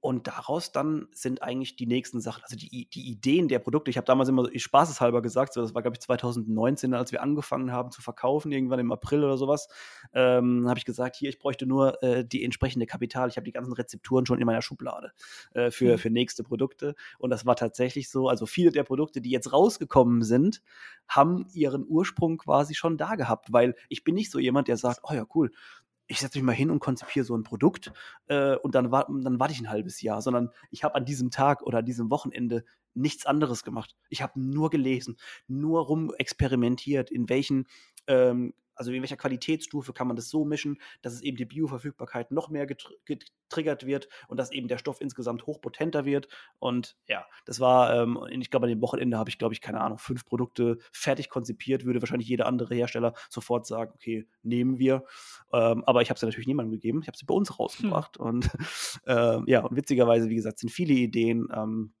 Und 0.00 0.28
daraus 0.28 0.70
dann 0.70 1.08
sind 1.12 1.42
eigentlich 1.42 1.74
die 1.74 1.86
nächsten 1.86 2.20
Sachen, 2.20 2.44
also 2.44 2.56
die, 2.56 2.88
die 2.88 3.10
Ideen 3.10 3.48
der 3.48 3.58
Produkte. 3.58 3.90
Ich 3.90 3.96
habe 3.96 4.04
damals 4.04 4.28
immer 4.28 4.44
so 4.44 4.50
spaßeshalber 4.54 5.22
gesagt, 5.22 5.52
so, 5.52 5.60
das 5.60 5.74
war, 5.74 5.82
glaube 5.82 5.96
ich, 5.96 6.00
2019, 6.00 6.94
als 6.94 7.10
wir 7.10 7.20
angefangen 7.20 7.72
haben 7.72 7.90
zu 7.90 8.00
verkaufen, 8.00 8.52
irgendwann 8.52 8.78
im 8.78 8.92
April 8.92 9.24
oder 9.24 9.36
sowas, 9.36 9.68
ähm, 10.12 10.68
habe 10.68 10.78
ich 10.78 10.84
gesagt, 10.84 11.16
hier, 11.16 11.28
ich 11.28 11.40
bräuchte 11.40 11.66
nur 11.66 12.00
äh, 12.02 12.24
die 12.24 12.44
entsprechende 12.44 12.86
Kapital. 12.86 13.28
Ich 13.28 13.36
habe 13.36 13.44
die 13.44 13.52
ganzen 13.52 13.72
Rezepturen 13.72 14.24
schon 14.24 14.38
in 14.38 14.46
meiner 14.46 14.62
Schublade 14.62 15.12
äh, 15.54 15.70
für, 15.72 15.92
Hm. 15.92 15.98
für 15.98 16.10
nächste 16.10 16.44
Produkte. 16.44 16.94
Und 17.18 17.30
das 17.30 17.44
war 17.44 17.56
tatsächlich 17.56 18.08
so. 18.08 18.28
Also 18.28 18.46
viele 18.46 18.70
der 18.70 18.84
Produkte, 18.84 19.20
die 19.20 19.30
jetzt 19.30 19.52
rausgekommen 19.52 20.22
sind, 20.22 20.62
haben 21.08 21.46
ihren 21.52 21.84
Ursprung 21.88 22.38
quasi 22.38 22.74
schon 22.74 22.98
da 22.98 23.14
gehabt, 23.16 23.52
weil 23.52 23.74
ich 23.88 24.04
bin 24.04 24.14
nicht 24.14 24.30
so 24.30 24.38
jemand, 24.38 24.68
der 24.68 24.76
sagt, 24.76 25.00
oh 25.02 25.14
ja, 25.14 25.26
cool, 25.34 25.50
ich 26.08 26.20
setze 26.20 26.38
mich 26.38 26.44
mal 26.44 26.52
hin 26.52 26.70
und 26.70 26.80
konzipiere 26.80 27.24
so 27.24 27.36
ein 27.36 27.42
Produkt 27.44 27.92
äh, 28.26 28.56
und 28.56 28.74
dann, 28.74 28.90
war, 28.90 29.06
dann 29.08 29.38
warte 29.38 29.52
ich 29.52 29.60
ein 29.60 29.70
halbes 29.70 30.00
Jahr, 30.00 30.22
sondern 30.22 30.50
ich 30.70 30.82
habe 30.82 30.94
an 30.94 31.04
diesem 31.04 31.30
Tag 31.30 31.62
oder 31.62 31.78
an 31.78 31.84
diesem 31.84 32.10
Wochenende 32.10 32.64
nichts 32.94 33.26
anderes 33.26 33.62
gemacht. 33.62 33.94
Ich 34.08 34.22
habe 34.22 34.40
nur 34.40 34.70
gelesen, 34.70 35.18
nur 35.46 35.82
rumexperimentiert, 35.82 37.10
in 37.10 37.28
welchen, 37.28 37.66
ähm, 38.06 38.54
also 38.78 38.92
in 38.92 39.02
welcher 39.02 39.16
Qualitätsstufe 39.16 39.92
kann 39.92 40.06
man 40.06 40.16
das 40.16 40.30
so 40.30 40.44
mischen, 40.44 40.80
dass 41.02 41.12
es 41.12 41.22
eben 41.22 41.36
die 41.36 41.44
Bioverfügbarkeit 41.44 42.30
noch 42.30 42.48
mehr 42.48 42.66
getr 42.66 42.88
getriggert 43.04 43.86
wird 43.86 44.08
und 44.28 44.38
dass 44.38 44.52
eben 44.52 44.68
der 44.68 44.78
Stoff 44.78 45.00
insgesamt 45.00 45.46
hochpotenter 45.46 46.04
wird. 46.04 46.28
Und 46.58 46.96
ja, 47.06 47.26
das 47.46 47.60
war, 47.60 47.94
ähm, 47.94 48.18
ich 48.30 48.50
glaube, 48.50 48.66
an 48.66 48.70
dem 48.70 48.82
Wochenende 48.82 49.16
habe 49.16 49.30
ich, 49.30 49.38
glaube 49.38 49.54
ich, 49.54 49.60
keine 49.60 49.80
Ahnung, 49.80 49.98
fünf 49.98 50.24
Produkte 50.24 50.78
fertig 50.92 51.30
konzipiert, 51.30 51.84
würde 51.84 52.02
wahrscheinlich 52.02 52.28
jeder 52.28 52.46
andere 52.46 52.74
Hersteller 52.74 53.14
sofort 53.30 53.66
sagen, 53.66 53.92
okay, 53.94 54.28
nehmen 54.42 54.78
wir. 54.78 55.04
Ähm, 55.52 55.82
aber 55.84 56.02
ich 56.02 56.10
habe 56.10 56.20
sie 56.20 56.26
natürlich 56.26 56.46
niemandem 56.46 56.72
gegeben. 56.72 57.00
Ich 57.02 57.08
habe 57.08 57.16
sie 57.16 57.26
bei 57.26 57.34
uns 57.34 57.58
rausgebracht. 57.58 58.18
Hm. 58.18 58.26
Und 58.26 58.50
ähm, 59.06 59.44
ja, 59.46 59.60
und 59.60 59.76
witzigerweise, 59.76 60.28
wie 60.28 60.36
gesagt, 60.36 60.58
sind 60.58 60.70
viele 60.70 60.94
Ideen 60.94 61.48
ähm, 61.54 61.94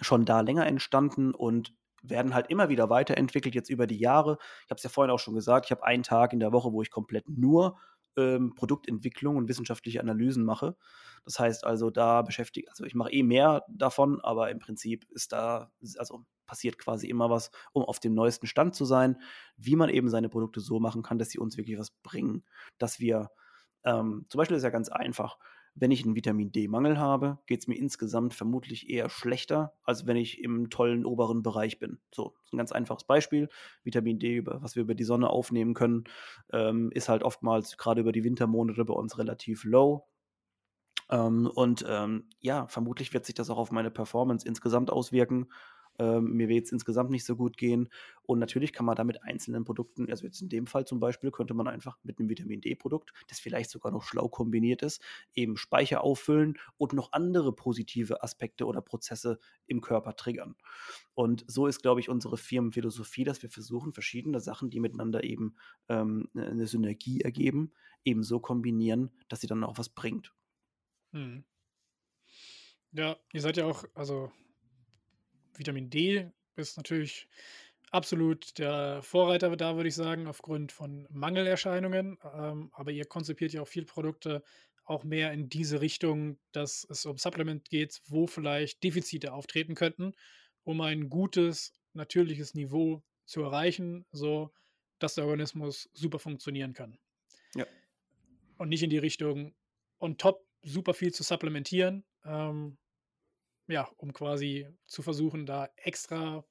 schon 0.00 0.24
da 0.24 0.40
länger 0.40 0.66
entstanden 0.66 1.34
und 1.34 1.74
werden 2.02 2.34
halt 2.34 2.48
immer 2.48 2.68
wieder 2.68 2.90
weiterentwickelt, 2.90 3.54
jetzt 3.54 3.70
über 3.70 3.86
die 3.86 3.98
Jahre. 3.98 4.38
Ich 4.64 4.70
habe 4.70 4.78
es 4.78 4.82
ja 4.82 4.90
vorhin 4.90 5.10
auch 5.10 5.18
schon 5.18 5.34
gesagt, 5.34 5.66
ich 5.66 5.70
habe 5.70 5.84
einen 5.84 6.02
Tag 6.02 6.32
in 6.32 6.40
der 6.40 6.52
Woche, 6.52 6.72
wo 6.72 6.82
ich 6.82 6.90
komplett 6.90 7.28
nur 7.28 7.78
ähm, 8.16 8.54
Produktentwicklung 8.54 9.36
und 9.36 9.48
wissenschaftliche 9.48 10.00
Analysen 10.00 10.44
mache. 10.44 10.76
Das 11.24 11.38
heißt 11.38 11.64
also, 11.64 11.90
da 11.90 12.22
beschäftigt, 12.22 12.68
also 12.68 12.84
ich 12.84 12.94
mache 12.94 13.12
eh 13.12 13.22
mehr 13.22 13.64
davon, 13.68 14.20
aber 14.20 14.50
im 14.50 14.58
Prinzip 14.58 15.06
ist 15.10 15.32
da, 15.32 15.70
also 15.96 16.24
passiert 16.46 16.78
quasi 16.78 17.06
immer 17.06 17.30
was, 17.30 17.50
um 17.72 17.84
auf 17.84 18.00
dem 18.00 18.14
neuesten 18.14 18.46
Stand 18.46 18.74
zu 18.74 18.84
sein, 18.84 19.20
wie 19.56 19.76
man 19.76 19.88
eben 19.88 20.08
seine 20.08 20.28
Produkte 20.28 20.60
so 20.60 20.80
machen 20.80 21.02
kann, 21.02 21.18
dass 21.18 21.30
sie 21.30 21.38
uns 21.38 21.56
wirklich 21.56 21.78
was 21.78 21.90
bringen. 22.02 22.44
Dass 22.78 22.98
wir, 22.98 23.30
ähm, 23.84 24.26
zum 24.28 24.38
Beispiel 24.38 24.56
ist 24.56 24.64
ja 24.64 24.70
ganz 24.70 24.88
einfach, 24.88 25.38
wenn 25.74 25.90
ich 25.90 26.04
einen 26.04 26.14
Vitamin 26.14 26.52
D-Mangel 26.52 26.98
habe, 26.98 27.38
geht 27.46 27.60
es 27.60 27.68
mir 27.68 27.76
insgesamt 27.76 28.34
vermutlich 28.34 28.90
eher 28.90 29.08
schlechter, 29.08 29.72
als 29.84 30.06
wenn 30.06 30.16
ich 30.16 30.42
im 30.42 30.68
tollen 30.70 31.06
oberen 31.06 31.42
Bereich 31.42 31.78
bin. 31.78 31.98
So, 32.12 32.34
ein 32.52 32.58
ganz 32.58 32.72
einfaches 32.72 33.04
Beispiel. 33.04 33.48
Vitamin 33.84 34.18
D, 34.18 34.44
was 34.44 34.76
wir 34.76 34.82
über 34.82 34.94
die 34.94 35.04
Sonne 35.04 35.30
aufnehmen 35.30 35.74
können, 35.74 36.04
ähm, 36.52 36.90
ist 36.92 37.08
halt 37.08 37.22
oftmals 37.22 37.76
gerade 37.76 38.00
über 38.00 38.12
die 38.12 38.24
Wintermonate 38.24 38.84
bei 38.84 38.94
uns 38.94 39.18
relativ 39.18 39.64
low. 39.64 40.06
Ähm, 41.10 41.50
und 41.52 41.84
ähm, 41.88 42.28
ja, 42.40 42.66
vermutlich 42.68 43.12
wird 43.12 43.26
sich 43.26 43.34
das 43.34 43.50
auch 43.50 43.58
auf 43.58 43.72
meine 43.72 43.90
Performance 43.90 44.46
insgesamt 44.46 44.90
auswirken. 44.90 45.48
Ähm, 46.00 46.32
mir 46.32 46.48
wird 46.48 46.64
es 46.64 46.72
insgesamt 46.72 47.10
nicht 47.10 47.26
so 47.26 47.36
gut 47.36 47.58
gehen. 47.58 47.90
Und 48.22 48.38
natürlich 48.38 48.72
kann 48.72 48.86
man 48.86 48.96
da 48.96 49.04
mit 49.04 49.22
einzelnen 49.22 49.64
Produkten, 49.64 50.08
also 50.08 50.24
jetzt 50.24 50.40
in 50.40 50.48
dem 50.48 50.66
Fall 50.66 50.86
zum 50.86 50.98
Beispiel, 50.98 51.30
könnte 51.30 51.52
man 51.52 51.68
einfach 51.68 51.98
mit 52.02 52.18
einem 52.18 52.30
Vitamin 52.30 52.62
D-Produkt, 52.62 53.12
das 53.28 53.38
vielleicht 53.38 53.68
sogar 53.68 53.92
noch 53.92 54.02
schlau 54.02 54.26
kombiniert 54.28 54.80
ist, 54.80 55.02
eben 55.34 55.58
Speicher 55.58 56.02
auffüllen 56.02 56.58
und 56.78 56.94
noch 56.94 57.12
andere 57.12 57.52
positive 57.52 58.22
Aspekte 58.22 58.64
oder 58.64 58.80
Prozesse 58.80 59.38
im 59.66 59.82
Körper 59.82 60.16
triggern. 60.16 60.56
Und 61.12 61.44
so 61.46 61.66
ist, 61.66 61.82
glaube 61.82 62.00
ich, 62.00 62.08
unsere 62.08 62.38
Firmenphilosophie, 62.38 63.24
dass 63.24 63.42
wir 63.42 63.50
versuchen, 63.50 63.92
verschiedene 63.92 64.40
Sachen, 64.40 64.70
die 64.70 64.80
miteinander 64.80 65.22
eben 65.22 65.56
ähm, 65.90 66.30
eine 66.34 66.66
Synergie 66.66 67.20
ergeben, 67.20 67.72
eben 68.04 68.22
so 68.22 68.40
kombinieren, 68.40 69.10
dass 69.28 69.42
sie 69.42 69.48
dann 69.48 69.64
auch 69.64 69.76
was 69.76 69.90
bringt. 69.90 70.32
Hm. 71.12 71.44
Ja, 72.92 73.18
ihr 73.34 73.40
seid 73.42 73.58
ja 73.58 73.66
auch, 73.66 73.84
also 73.94 74.32
Vitamin 75.60 75.90
D 75.90 76.28
ist 76.56 76.76
natürlich 76.76 77.28
absolut 77.90 78.58
der 78.58 79.02
Vorreiter 79.02 79.54
da, 79.56 79.76
würde 79.76 79.88
ich 79.88 79.94
sagen, 79.94 80.26
aufgrund 80.26 80.72
von 80.72 81.06
Mangelerscheinungen. 81.10 82.18
Ähm, 82.34 82.70
aber 82.72 82.90
ihr 82.90 83.04
konzipiert 83.04 83.52
ja 83.52 83.62
auch 83.62 83.68
viele 83.68 83.86
Produkte 83.86 84.42
auch 84.84 85.04
mehr 85.04 85.32
in 85.32 85.48
diese 85.48 85.80
Richtung, 85.80 86.38
dass 86.52 86.84
es 86.88 87.06
um 87.06 87.18
Supplement 87.18 87.68
geht, 87.68 88.00
wo 88.06 88.26
vielleicht 88.26 88.82
Defizite 88.82 89.32
auftreten 89.32 89.74
könnten, 89.74 90.14
um 90.64 90.80
ein 90.80 91.08
gutes, 91.10 91.72
natürliches 91.92 92.54
Niveau 92.54 93.02
zu 93.24 93.42
erreichen, 93.42 94.06
so 94.10 94.52
dass 94.98 95.14
der 95.14 95.26
Organismus 95.26 95.88
super 95.92 96.18
funktionieren 96.18 96.72
kann. 96.72 96.98
Ja. 97.54 97.66
Und 98.58 98.68
nicht 98.68 98.82
in 98.82 98.90
die 98.90 98.98
Richtung 98.98 99.54
on 99.98 100.18
top 100.18 100.44
super 100.62 100.94
viel 100.94 101.12
zu 101.12 101.22
supplementieren, 101.22 102.04
ähm, 102.24 102.78
ja, 103.70 103.88
um 103.96 104.12
quasi 104.12 104.68
zu 104.86 105.02
versuchen, 105.02 105.46
da 105.46 105.68
extra 105.76 106.44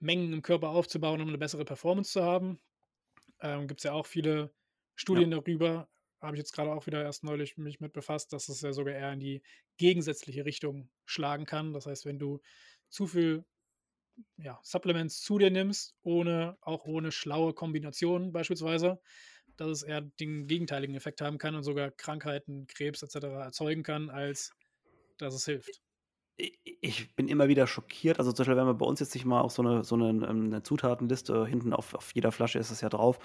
Mengen 0.00 0.32
im 0.32 0.42
Körper 0.42 0.70
aufzubauen, 0.70 1.20
um 1.22 1.28
eine 1.28 1.38
bessere 1.38 1.64
Performance 1.64 2.12
zu 2.12 2.22
haben. 2.24 2.60
Ähm, 3.40 3.68
Gibt 3.68 3.80
es 3.80 3.84
ja 3.84 3.92
auch 3.92 4.06
viele 4.06 4.54
Studien 4.94 5.30
Ja. 5.30 5.32
darüber. 5.32 5.90
Habe 6.20 6.36
ich 6.36 6.38
jetzt 6.40 6.52
gerade 6.52 6.72
auch 6.72 6.86
wieder 6.86 7.02
erst 7.02 7.24
neulich 7.24 7.56
mich 7.58 7.80
mit 7.80 7.92
befasst, 7.92 8.32
dass 8.32 8.48
es 8.48 8.62
ja 8.62 8.72
sogar 8.72 8.94
eher 8.94 9.12
in 9.12 9.20
die 9.20 9.42
gegensätzliche 9.78 10.44
Richtung 10.46 10.90
schlagen 11.04 11.46
kann. 11.46 11.72
Das 11.74 11.86
heißt, 11.86 12.06
wenn 12.06 12.18
du 12.18 12.40
zu 12.88 13.06
viel 13.06 13.44
ja, 14.36 14.60
Supplements 14.62 15.20
zu 15.22 15.38
dir 15.38 15.50
nimmst, 15.50 15.94
ohne, 16.02 16.56
auch 16.60 16.84
ohne 16.84 17.12
schlaue 17.12 17.54
Kombinationen 17.54 18.32
beispielsweise, 18.32 19.00
dass 19.56 19.68
es 19.70 19.82
eher 19.82 20.02
den 20.02 20.46
gegenteiligen 20.46 20.94
Effekt 20.96 21.20
haben 21.20 21.38
kann 21.38 21.54
und 21.54 21.62
sogar 21.64 21.90
Krankheiten, 21.90 22.66
Krebs 22.66 23.02
etc. 23.02 23.44
erzeugen 23.44 23.82
kann, 23.82 24.10
als 24.10 24.52
dass 25.18 25.34
es 25.34 25.44
hilft. 25.46 25.82
Ich 26.38 27.14
bin 27.16 27.28
immer 27.28 27.48
wieder 27.48 27.66
schockiert. 27.66 28.18
Also 28.18 28.30
zum 28.32 28.42
Beispiel, 28.42 28.56
wenn 28.56 28.66
man 28.66 28.78
bei 28.78 28.86
uns 28.86 29.00
jetzt 29.00 29.12
sich 29.12 29.24
mal 29.24 29.40
auch 29.40 29.50
so 29.50 29.62
eine, 29.62 29.84
so 29.84 29.94
eine, 29.94 30.08
ähm, 30.08 30.44
eine 30.46 30.62
Zutatenliste 30.62 31.46
hinten 31.46 31.72
auf, 31.72 31.94
auf 31.94 32.14
jeder 32.14 32.30
Flasche 32.32 32.58
ist 32.58 32.70
es 32.70 32.82
ja 32.82 32.88
drauf, 32.88 33.18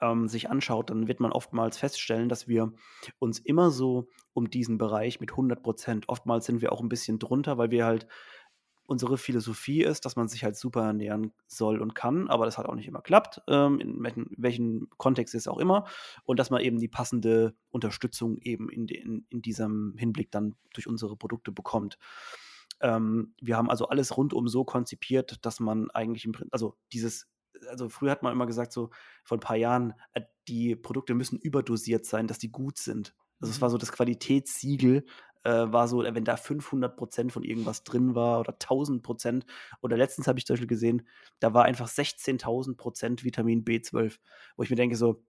ähm, 0.00 0.28
sich 0.28 0.50
anschaut, 0.50 0.90
dann 0.90 1.08
wird 1.08 1.20
man 1.20 1.32
oftmals 1.32 1.78
feststellen, 1.78 2.28
dass 2.28 2.48
wir 2.48 2.72
uns 3.18 3.38
immer 3.38 3.70
so 3.70 4.08
um 4.34 4.50
diesen 4.50 4.78
Bereich 4.78 5.20
mit 5.20 5.30
100 5.30 5.62
Prozent, 5.62 6.08
oftmals 6.08 6.46
sind 6.46 6.60
wir 6.60 6.72
auch 6.72 6.80
ein 6.80 6.88
bisschen 6.88 7.18
drunter, 7.18 7.58
weil 7.58 7.70
wir 7.70 7.84
halt 7.84 8.06
unsere 8.90 9.18
Philosophie 9.18 9.84
ist, 9.84 10.04
dass 10.04 10.16
man 10.16 10.26
sich 10.26 10.42
halt 10.42 10.56
super 10.56 10.82
ernähren 10.82 11.32
soll 11.46 11.80
und 11.80 11.94
kann, 11.94 12.28
aber 12.28 12.44
das 12.44 12.58
halt 12.58 12.68
auch 12.68 12.74
nicht 12.74 12.88
immer 12.88 13.02
klappt, 13.02 13.40
ähm, 13.46 13.78
in 13.78 14.02
welchen, 14.02 14.30
welchen 14.36 14.90
Kontext 14.96 15.32
es 15.36 15.46
auch 15.46 15.58
immer. 15.58 15.84
Und 16.24 16.40
dass 16.40 16.50
man 16.50 16.60
eben 16.60 16.80
die 16.80 16.88
passende 16.88 17.54
Unterstützung 17.70 18.36
eben 18.38 18.68
in, 18.68 18.88
den, 18.88 19.26
in 19.30 19.42
diesem 19.42 19.94
Hinblick 19.96 20.32
dann 20.32 20.56
durch 20.74 20.88
unsere 20.88 21.16
Produkte 21.16 21.52
bekommt. 21.52 21.98
Ähm, 22.80 23.34
wir 23.40 23.56
haben 23.56 23.70
also 23.70 23.88
alles 23.88 24.16
rundum 24.16 24.48
so 24.48 24.64
konzipiert, 24.64 25.44
dass 25.44 25.60
man 25.60 25.90
eigentlich 25.90 26.24
im 26.24 26.32
Prinzip, 26.32 26.52
also 26.52 26.76
dieses, 26.92 27.28
also 27.68 27.88
früher 27.88 28.10
hat 28.12 28.22
man 28.22 28.32
immer 28.32 28.46
gesagt, 28.46 28.72
so 28.72 28.90
vor 29.24 29.36
ein 29.36 29.40
paar 29.40 29.56
Jahren, 29.56 29.94
äh, 30.12 30.22
die 30.48 30.76
Produkte 30.76 31.14
müssen 31.14 31.38
überdosiert 31.38 32.06
sein, 32.06 32.26
dass 32.26 32.38
die 32.38 32.50
gut 32.50 32.78
sind. 32.78 33.14
Also 33.40 33.50
es 33.50 33.60
Mhm. 33.60 33.62
war 33.62 33.70
so 33.70 33.78
das 33.78 33.92
Qualitätssiegel, 33.92 35.04
äh, 35.44 35.50
war 35.50 35.88
so, 35.88 36.02
wenn 36.02 36.24
da 36.24 36.36
500 36.36 36.96
Prozent 36.96 37.32
von 37.32 37.42
irgendwas 37.42 37.84
drin 37.84 38.14
war 38.14 38.40
oder 38.40 38.58
1000 38.58 39.02
Prozent. 39.02 39.46
Oder 39.80 39.96
letztens 39.96 40.26
habe 40.28 40.38
ich 40.38 40.46
zum 40.46 40.54
Beispiel 40.54 40.66
gesehen, 40.68 41.08
da 41.38 41.54
war 41.54 41.64
einfach 41.64 41.88
16.000 41.88 42.76
Prozent 42.78 43.24
Vitamin 43.24 43.64
B12, 43.64 44.20
wo 44.56 44.62
ich 44.62 44.70
mir 44.70 44.76
denke 44.76 44.96
so, 44.96 45.24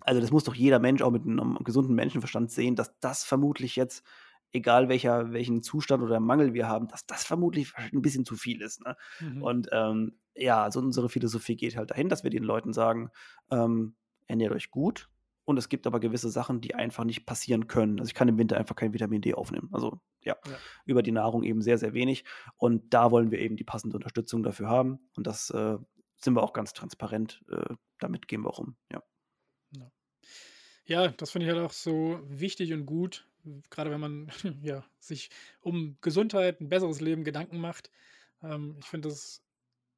also 0.00 0.20
das 0.20 0.30
muss 0.30 0.44
doch 0.44 0.54
jeder 0.54 0.78
Mensch 0.78 1.02
auch 1.02 1.10
mit 1.10 1.22
einem 1.24 1.56
gesunden 1.64 1.94
Menschenverstand 1.94 2.50
sehen, 2.50 2.76
dass 2.76 2.98
das 3.00 3.24
vermutlich 3.24 3.76
jetzt, 3.76 4.04
egal 4.52 4.88
welcher, 4.88 5.32
welchen 5.32 5.62
Zustand 5.62 6.02
oder 6.02 6.20
Mangel 6.20 6.54
wir 6.54 6.68
haben, 6.68 6.88
dass 6.88 7.06
das 7.06 7.24
vermutlich 7.24 7.72
ein 7.76 8.02
bisschen 8.02 8.24
zu 8.24 8.36
viel 8.36 8.62
ist. 8.62 8.82
Ne? 8.84 8.96
Mhm. 9.20 9.42
Und 9.42 9.68
ähm, 9.72 10.18
ja, 10.34 10.62
also 10.62 10.80
unsere 10.80 11.08
Philosophie 11.08 11.56
geht 11.56 11.76
halt 11.76 11.90
dahin, 11.90 12.08
dass 12.08 12.24
wir 12.24 12.30
den 12.30 12.44
Leuten 12.44 12.72
sagen, 12.72 13.10
ähm, 13.50 13.96
ernährt 14.26 14.52
euch 14.52 14.70
gut. 14.70 15.08
Und 15.44 15.56
es 15.56 15.70
gibt 15.70 15.86
aber 15.86 15.98
gewisse 15.98 16.28
Sachen, 16.28 16.60
die 16.60 16.74
einfach 16.74 17.04
nicht 17.04 17.24
passieren 17.24 17.66
können. 17.68 17.98
Also 17.98 18.08
ich 18.08 18.14
kann 18.14 18.28
im 18.28 18.36
Winter 18.36 18.58
einfach 18.58 18.76
kein 18.76 18.92
Vitamin 18.92 19.22
D 19.22 19.32
aufnehmen. 19.32 19.70
Also 19.72 19.98
ja, 20.20 20.36
Ja. 20.46 20.56
über 20.84 21.02
die 21.02 21.10
Nahrung 21.10 21.42
eben 21.42 21.62
sehr, 21.62 21.78
sehr 21.78 21.94
wenig. 21.94 22.24
Und 22.58 22.92
da 22.92 23.10
wollen 23.10 23.30
wir 23.30 23.38
eben 23.38 23.56
die 23.56 23.64
passende 23.64 23.96
Unterstützung 23.96 24.42
dafür 24.42 24.68
haben. 24.68 24.98
Und 25.16 25.26
das 25.26 25.48
äh, 25.50 25.78
sind 26.16 26.34
wir 26.34 26.42
auch 26.42 26.52
ganz 26.52 26.74
transparent. 26.74 27.42
Äh, 27.50 27.74
damit 27.98 28.28
gehen 28.28 28.42
wir 28.42 28.50
auch 28.50 28.58
um. 28.58 28.76
Ja. 28.92 29.02
Ja, 30.88 31.08
das 31.08 31.30
finde 31.30 31.46
ich 31.46 31.52
halt 31.54 31.62
auch 31.64 31.72
so 31.72 32.18
wichtig 32.28 32.72
und 32.72 32.86
gut, 32.86 33.26
gerade 33.70 33.90
wenn 33.90 34.00
man 34.00 34.28
ja, 34.62 34.84
sich 34.98 35.28
um 35.60 35.98
Gesundheit, 36.00 36.60
ein 36.60 36.68
besseres 36.70 37.00
Leben 37.00 37.24
Gedanken 37.24 37.60
macht. 37.60 37.90
Ähm, 38.42 38.76
ich 38.80 38.86
finde, 38.86 39.08
das, 39.10 39.42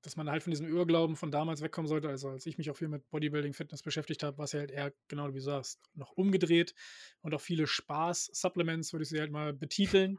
dass 0.02 0.16
man 0.16 0.28
halt 0.30 0.42
von 0.42 0.50
diesem 0.50 0.68
Irrglauben 0.68 1.16
von 1.16 1.30
damals 1.30 1.62
wegkommen 1.62 1.88
sollte. 1.88 2.08
Also 2.08 2.30
als 2.30 2.46
ich 2.46 2.58
mich 2.58 2.70
auch 2.70 2.76
viel 2.76 2.88
mit 2.88 3.08
Bodybuilding, 3.10 3.52
Fitness 3.54 3.82
beschäftigt 3.82 4.22
habe, 4.24 4.38
war 4.38 4.46
es 4.46 4.52
ja 4.52 4.60
halt 4.60 4.72
eher 4.72 4.92
genau 5.08 5.28
wie 5.28 5.34
du 5.34 5.40
sagst, 5.42 5.80
noch 5.94 6.12
umgedreht 6.12 6.74
und 7.22 7.34
auch 7.34 7.40
viele 7.40 7.66
Spaß-Supplements 7.68 8.92
würde 8.92 9.04
ich 9.04 9.10
sie 9.10 9.20
halt 9.20 9.30
mal 9.30 9.52
betiteln, 9.52 10.18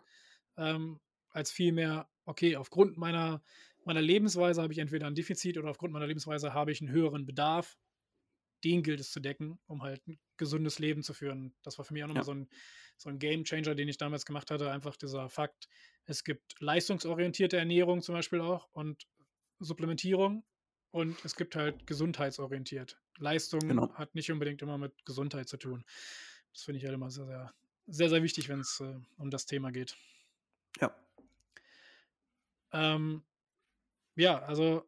ähm, 0.58 1.00
als 1.32 1.52
vielmehr, 1.52 2.10
okay, 2.26 2.56
aufgrund 2.58 2.98
meiner, 2.98 3.44
meiner 3.86 4.02
Lebensweise 4.02 4.62
habe 4.62 4.74
ich 4.74 4.80
entweder 4.80 5.08
ein 5.08 5.16
Defizit 5.16 5.58
oder 5.58 5.70
aufgrund 5.72 5.94
meiner 5.94 6.08
Lebensweise 6.08 6.54
habe 6.54 6.72
ich 6.72 6.82
einen 6.82 6.92
höheren 6.92 7.26
Bedarf 7.26 7.78
den 8.64 8.84
gilt 8.84 9.00
es 9.00 9.12
zu 9.12 9.20
decken, 9.20 9.60
um 9.68 9.82
halt 9.84 10.06
ein 10.08 10.20
gesundes 10.38 10.80
Leben 10.80 11.04
zu 11.04 11.14
führen. 11.14 11.54
Das 11.64 11.78
war 11.78 11.86
für 11.86 11.94
mich 11.94 12.04
auch 12.04 12.08
nochmal 12.08 12.22
Ja. 12.22 12.26
so 12.26 12.34
ein, 12.34 12.50
so 12.98 13.10
ein 13.10 13.20
Game 13.20 13.44
Changer, 13.44 13.76
den 13.76 13.88
ich 13.88 13.98
damals 13.98 14.26
gemacht 14.26 14.52
hatte. 14.52 14.72
Einfach 14.72 14.96
dieser 14.96 15.30
Fakt, 15.30 15.68
es 16.06 16.24
gibt 16.24 16.60
leistungsorientierte 16.60 17.58
Ernährung 17.58 18.02
zum 18.02 18.16
Beispiel 18.16 18.42
auch 18.42 18.70
und 18.72 19.08
Supplementierung 19.60 20.44
und 20.92 21.24
es 21.24 21.36
gibt 21.36 21.56
halt 21.56 21.86
gesundheitsorientiert. 21.88 23.00
Leistung 23.18 23.62
Genau. 23.62 23.94
hat 23.96 24.16
nicht 24.16 24.32
unbedingt 24.32 24.62
immer 24.62 24.78
mit 24.78 25.06
Gesundheit 25.06 25.48
zu 25.48 25.58
tun. 25.58 25.84
Das 26.54 26.64
finde 26.64 26.80
ich 26.80 26.86
halt 26.86 26.94
immer 26.96 27.12
sehr, 27.12 27.26
sehr, 27.26 27.54
sehr, 27.88 28.10
sehr 28.10 28.24
wichtig, 28.24 28.50
wenn 28.50 28.60
es 28.62 28.80
äh, 28.80 29.00
um 29.18 29.30
das 29.30 29.46
Thema 29.46 29.72
geht. 29.72 29.96
Ja. 30.80 30.96
Ähm, 32.74 33.24
ja, 34.16 34.40
also 34.44 34.86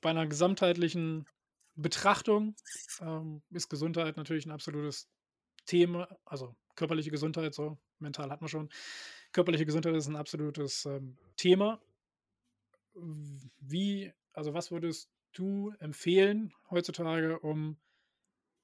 bei 0.00 0.10
einer 0.10 0.26
gesamtheitlichen 0.26 1.26
Betrachtung 1.76 2.56
ähm, 3.00 3.42
ist 3.50 3.68
Gesundheit 3.68 4.16
natürlich 4.16 4.46
ein 4.46 4.50
absolutes 4.50 5.08
Thema, 5.66 6.08
also 6.24 6.56
körperliche 6.74 7.10
Gesundheit, 7.10 7.54
so 7.54 7.78
mental 7.98 8.30
hat 8.30 8.40
man 8.40 8.48
schon. 8.48 8.70
Körperliche 9.32 9.66
Gesundheit 9.66 9.94
ist 9.94 10.06
ein 10.06 10.16
absolutes 10.16 10.86
ähm, 10.86 11.18
Thema. 11.36 11.80
Wie, 12.94 14.12
also 14.32 14.54
was 14.54 14.70
würdest 14.70 15.10
du 15.32 15.72
empfehlen 15.78 16.54
heutzutage, 16.70 17.38
um 17.40 17.76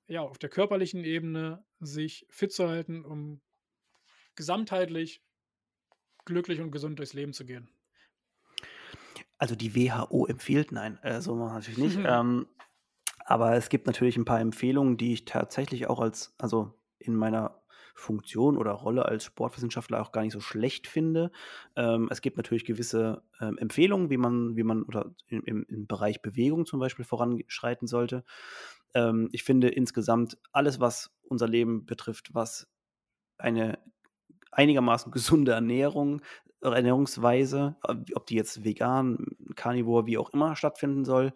ja 0.06 0.22
auf 0.22 0.38
der 0.38 0.48
körperlichen 0.48 1.04
Ebene 1.04 1.64
sich 1.80 2.26
fit 2.30 2.52
zu 2.52 2.68
halten, 2.68 3.04
um 3.04 3.40
gesamtheitlich 4.36 5.22
glücklich 6.24 6.60
und 6.60 6.70
gesund 6.70 6.98
durchs 6.98 7.12
Leben 7.12 7.32
zu 7.32 7.44
gehen? 7.44 7.68
Also 9.36 9.54
die 9.54 9.74
WHO 9.74 10.26
empfiehlt, 10.26 10.72
nein, 10.72 10.98
äh, 11.02 11.20
so 11.20 11.34
natürlich 11.34 11.78
nicht. 11.78 11.98
ähm, 12.06 12.46
aber 13.32 13.56
es 13.56 13.70
gibt 13.70 13.86
natürlich 13.86 14.18
ein 14.18 14.26
paar 14.26 14.40
Empfehlungen, 14.40 14.98
die 14.98 15.14
ich 15.14 15.24
tatsächlich 15.24 15.88
auch 15.88 16.00
als, 16.00 16.34
also 16.36 16.74
in 16.98 17.16
meiner 17.16 17.62
Funktion 17.94 18.58
oder 18.58 18.72
Rolle 18.72 19.06
als 19.06 19.24
Sportwissenschaftler 19.24 20.02
auch 20.02 20.12
gar 20.12 20.20
nicht 20.20 20.34
so 20.34 20.40
schlecht 20.40 20.86
finde. 20.86 21.32
Ähm, 21.74 22.08
es 22.10 22.20
gibt 22.20 22.36
natürlich 22.36 22.66
gewisse 22.66 23.22
ähm, 23.40 23.56
Empfehlungen, 23.56 24.10
wie 24.10 24.18
man, 24.18 24.54
wie 24.56 24.64
man 24.64 24.82
oder 24.82 25.14
im, 25.28 25.64
im, 25.66 25.86
Bereich 25.86 26.20
Bewegung 26.20 26.66
zum 26.66 26.78
Beispiel 26.78 27.06
voranschreiten 27.06 27.88
sollte. 27.88 28.22
Ähm, 28.92 29.30
ich 29.32 29.44
finde 29.44 29.70
insgesamt 29.70 30.36
alles, 30.52 30.78
was 30.78 31.10
unser 31.22 31.48
Leben 31.48 31.86
betrifft, 31.86 32.34
was 32.34 32.68
eine 33.38 33.78
einigermaßen 34.50 35.10
gesunde 35.10 35.52
Ernährung, 35.52 36.20
Ernährungsweise, 36.60 37.76
ob 37.82 38.26
die 38.26 38.36
jetzt 38.36 38.62
vegan, 38.62 39.24
Carnivore, 39.56 40.04
wie 40.04 40.18
auch 40.18 40.30
immer 40.34 40.54
stattfinden 40.54 41.06
soll, 41.06 41.32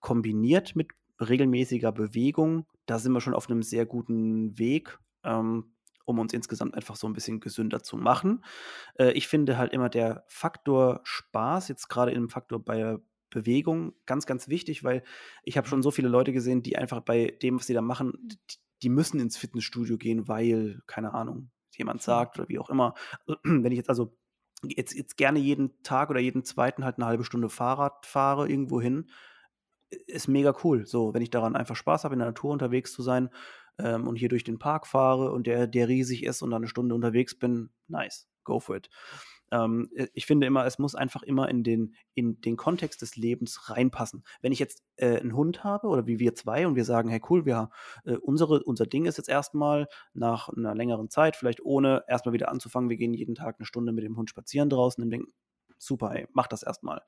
kombiniert 0.00 0.76
mit 0.76 0.92
regelmäßiger 1.20 1.92
Bewegung, 1.92 2.66
da 2.86 2.98
sind 2.98 3.12
wir 3.12 3.20
schon 3.20 3.34
auf 3.34 3.48
einem 3.50 3.62
sehr 3.62 3.86
guten 3.86 4.58
Weg, 4.58 4.98
ähm, 5.24 5.74
um 6.06 6.18
uns 6.18 6.32
insgesamt 6.32 6.74
einfach 6.74 6.96
so 6.96 7.06
ein 7.06 7.12
bisschen 7.12 7.40
gesünder 7.40 7.82
zu 7.82 7.96
machen. 7.96 8.44
Äh, 8.98 9.12
ich 9.12 9.28
finde 9.28 9.58
halt 9.58 9.72
immer 9.72 9.88
der 9.88 10.24
Faktor 10.28 11.00
Spaß, 11.04 11.68
jetzt 11.68 11.88
gerade 11.88 12.12
im 12.12 12.28
Faktor 12.28 12.64
bei 12.64 12.98
Bewegung, 13.30 13.94
ganz, 14.06 14.26
ganz 14.26 14.48
wichtig, 14.48 14.82
weil 14.82 15.04
ich 15.44 15.56
habe 15.56 15.68
schon 15.68 15.82
so 15.82 15.90
viele 15.92 16.08
Leute 16.08 16.32
gesehen, 16.32 16.62
die 16.62 16.76
einfach 16.76 17.00
bei 17.00 17.36
dem, 17.42 17.58
was 17.60 17.66
sie 17.66 17.74
da 17.74 17.82
machen, 17.82 18.12
d 18.28 18.36
die 18.82 18.88
müssen 18.88 19.20
ins 19.20 19.36
Fitnessstudio 19.36 19.98
gehen, 19.98 20.26
weil, 20.26 20.80
keine 20.86 21.12
Ahnung, 21.12 21.50
jemand 21.76 22.00
Mhm. 22.02 22.02
sagt 22.02 22.38
oder 22.38 22.48
wie 22.48 22.58
auch 22.58 22.70
immer. 22.70 22.94
Wenn 23.44 23.70
ich 23.72 23.76
jetzt 23.76 23.90
also 23.90 24.16
jetzt 24.62 24.94
jetzt 24.94 25.16
gerne 25.18 25.38
jeden 25.38 25.82
Tag 25.82 26.08
oder 26.10 26.20
jeden 26.20 26.44
zweiten 26.44 26.84
halt 26.84 26.96
eine 26.96 27.06
halbe 27.06 27.24
Stunde 27.24 27.50
Fahrrad 27.50 28.06
fahre 28.06 28.48
irgendwo 28.48 28.80
hin, 28.80 29.10
ist 29.90 30.28
mega 30.28 30.54
cool. 30.64 30.86
So, 30.86 31.14
wenn 31.14 31.22
ich 31.22 31.30
daran 31.30 31.56
einfach 31.56 31.76
Spaß 31.76 32.04
habe, 32.04 32.14
in 32.14 32.20
der 32.20 32.28
Natur 32.28 32.52
unterwegs 32.52 32.92
zu 32.92 33.02
sein, 33.02 33.30
ähm, 33.78 34.06
und 34.08 34.16
hier 34.16 34.28
durch 34.28 34.44
den 34.44 34.58
Park 34.58 34.86
fahre 34.86 35.32
und 35.32 35.46
der 35.46 35.66
der 35.66 35.88
riesig 35.88 36.24
ist 36.24 36.42
und 36.42 36.50
dann 36.50 36.62
'ne 36.62 36.68
Stunde 36.68 36.94
unterwegs 36.94 37.38
bin, 37.38 37.70
nice, 37.88 38.28
go 38.44 38.60
for 38.60 38.76
it. 38.76 38.90
Ähm, 39.52 39.90
äh, 39.96 40.08
ich 40.14 40.26
finde 40.26 40.46
immer, 40.46 40.66
es 40.66 40.78
muss 40.78 40.94
einfach 40.94 41.22
immer 41.22 41.48
in 41.48 41.64
den 41.64 41.94
in 42.14 42.40
den 42.42 42.56
Kontext 42.56 43.02
des 43.02 43.16
Lebens 43.16 43.70
reinpassen. 43.70 44.24
Wenn 44.42 44.52
ich 44.52 44.58
jetzt, 44.60 44.82
äh, 44.96 45.18
'n 45.20 45.34
Hund 45.36 45.64
habe 45.64 45.88
oder 45.88 46.06
wie 46.06 46.18
wir 46.20 46.34
2 46.34 46.66
und 46.66 46.76
wir 46.76 46.84
sagen: 46.84 47.08
„Hey 47.10 47.20
cool, 47.30 47.46
wir 47.46 47.70
äh, 48.04 48.16
unsere 48.16 48.62
unser 48.64 48.86
Ding 48.86 49.06
ist 49.06 49.16
jetzt 49.18 49.28
erst 49.30 49.54
mal 49.54 49.88
nach 50.14 50.50
'ner 50.56 50.74
längeren 50.74 51.08
Zeit, 51.10 51.36
vielleicht 51.36 51.62
ohne 51.64 52.04
erst 52.08 52.26
mal 52.26 52.32
wieder 52.32 52.50
anzufangen, 52.50 52.90
wir 52.90 52.96
gehen 52.98 53.14
jeden 53.14 53.34
Tag 53.34 53.58
'ne 53.60 53.66
Stunde 53.66 53.92
mit 53.92 54.04
dem 54.04 54.16
Hund 54.16 54.30
spazieren 54.30 54.68
draußen 54.70 55.02
im 55.02 55.10
Ding.“ 55.10 55.26
Super, 55.78 56.14
ey, 56.14 56.28
mach 56.32 56.46
das 56.48 56.62
erst 56.62 56.82
mal. 56.84 57.02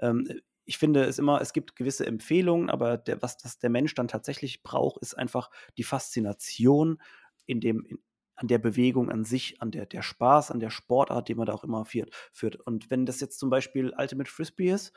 Ähm, 0.00 0.26
äh, 0.28 0.40
ich 0.64 0.78
finde 0.78 1.04
es 1.04 1.18
immer 1.18 1.40
es 1.40 1.52
gibt 1.52 1.76
gewisse 1.76 2.06
Empfehlungen, 2.06 2.70
aber 2.70 2.96
der 2.98 3.22
was 3.22 3.36
das 3.38 3.58
der 3.58 3.70
Mensch 3.70 3.94
dann 3.94 4.08
tatsächlich 4.08 4.62
braucht, 4.62 5.00
ist 5.02 5.14
einfach 5.14 5.50
die 5.76 5.84
Faszination 5.84 7.00
in 7.46 7.60
dem 7.60 7.84
in 7.84 7.98
an 8.36 8.48
der 8.48 8.58
Bewegung 8.58 9.10
an 9.10 9.24
sich, 9.24 9.60
an 9.62 9.70
der 9.70 9.86
der 9.86 10.02
Spaß, 10.02 10.50
an 10.50 10.60
der 10.60 10.70
Sportart, 10.70 11.28
die 11.28 11.34
man 11.34 11.46
da 11.46 11.52
auch 11.52 11.64
immer 11.64 11.84
führt 11.84 12.10
führt. 12.32 12.56
Und 12.56 12.90
wenn 12.90 13.06
das 13.06 13.20
jetzt 13.20 13.38
zum 13.38 13.50
Beispiel 13.50 13.92
Ultimate 13.96 14.30
Frisbee 14.30 14.70
ist 14.72 14.92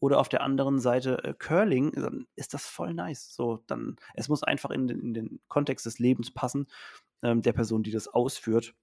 oder 0.00 0.18
auf 0.18 0.28
der 0.28 0.42
anderen 0.42 0.80
Seite, 0.80 1.22
äh, 1.24 1.34
Curling, 1.38 1.92
dann 1.92 2.26
ist 2.36 2.52
das 2.54 2.66
voll 2.66 2.94
nice. 2.94 3.34
So, 3.34 3.62
dann 3.66 3.96
es 4.14 4.28
muss 4.28 4.42
einfach 4.42 4.70
in 4.70 4.88
den 4.88 5.00
in 5.00 5.14
den 5.14 5.40
Kontext 5.48 5.86
des 5.86 5.98
Lebens 5.98 6.32
passen, 6.32 6.66
ähm, 7.22 7.42
der 7.42 7.52
Person, 7.52 7.82
die 7.82 7.90
das 7.92 8.08
ausführt. 8.08 8.74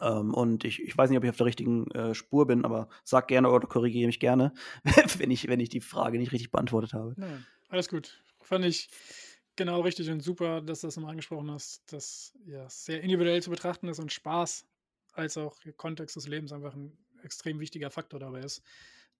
Ähm, 0.00 0.32
und 0.34 0.64
ich 0.64 0.82
ich 0.82 0.96
weiß 0.96 1.10
nicht, 1.10 1.18
ob 1.18 1.24
ich 1.24 1.30
auf 1.30 1.36
der 1.36 1.46
richtigen, 1.46 1.90
äh, 1.90 2.14
Spur 2.14 2.46
bin, 2.46 2.64
aber 2.64 2.88
sag 3.04 3.28
gerne 3.28 3.50
oder 3.50 3.66
korrigiere 3.66 4.06
mich 4.06 4.20
gerne, 4.20 4.52
wenn 5.18 5.30
ich 5.30 5.48
wenn 5.48 5.60
ich 5.60 5.68
die 5.68 5.80
Frage 5.80 6.18
nicht 6.18 6.32
richtig 6.32 6.50
beantwortet 6.50 6.94
habe. 6.94 7.14
Nein, 7.16 7.46
alles 7.68 7.88
gut. 7.88 8.22
Fand 8.40 8.64
ich 8.64 8.88
genau 9.56 9.80
richtig 9.80 10.10
und 10.10 10.20
super, 10.20 10.60
dass 10.60 10.80
du 10.80 10.86
das 10.86 10.96
nochmal 10.96 11.12
angesprochen 11.12 11.50
hast, 11.50 11.92
dass 11.92 12.34
ja 12.46 12.68
sehr 12.68 13.02
individuell 13.02 13.42
zu 13.42 13.50
betrachten 13.50 13.88
ist 13.88 13.98
und 13.98 14.12
Spaß 14.12 14.66
als 15.12 15.36
auch 15.36 15.58
Kontext 15.76 16.16
des 16.16 16.26
Lebens 16.26 16.52
einfach 16.52 16.74
ein 16.74 16.96
extrem 17.22 17.60
wichtiger 17.60 17.90
Faktor 17.90 18.18
dabei 18.18 18.40
ist, 18.40 18.62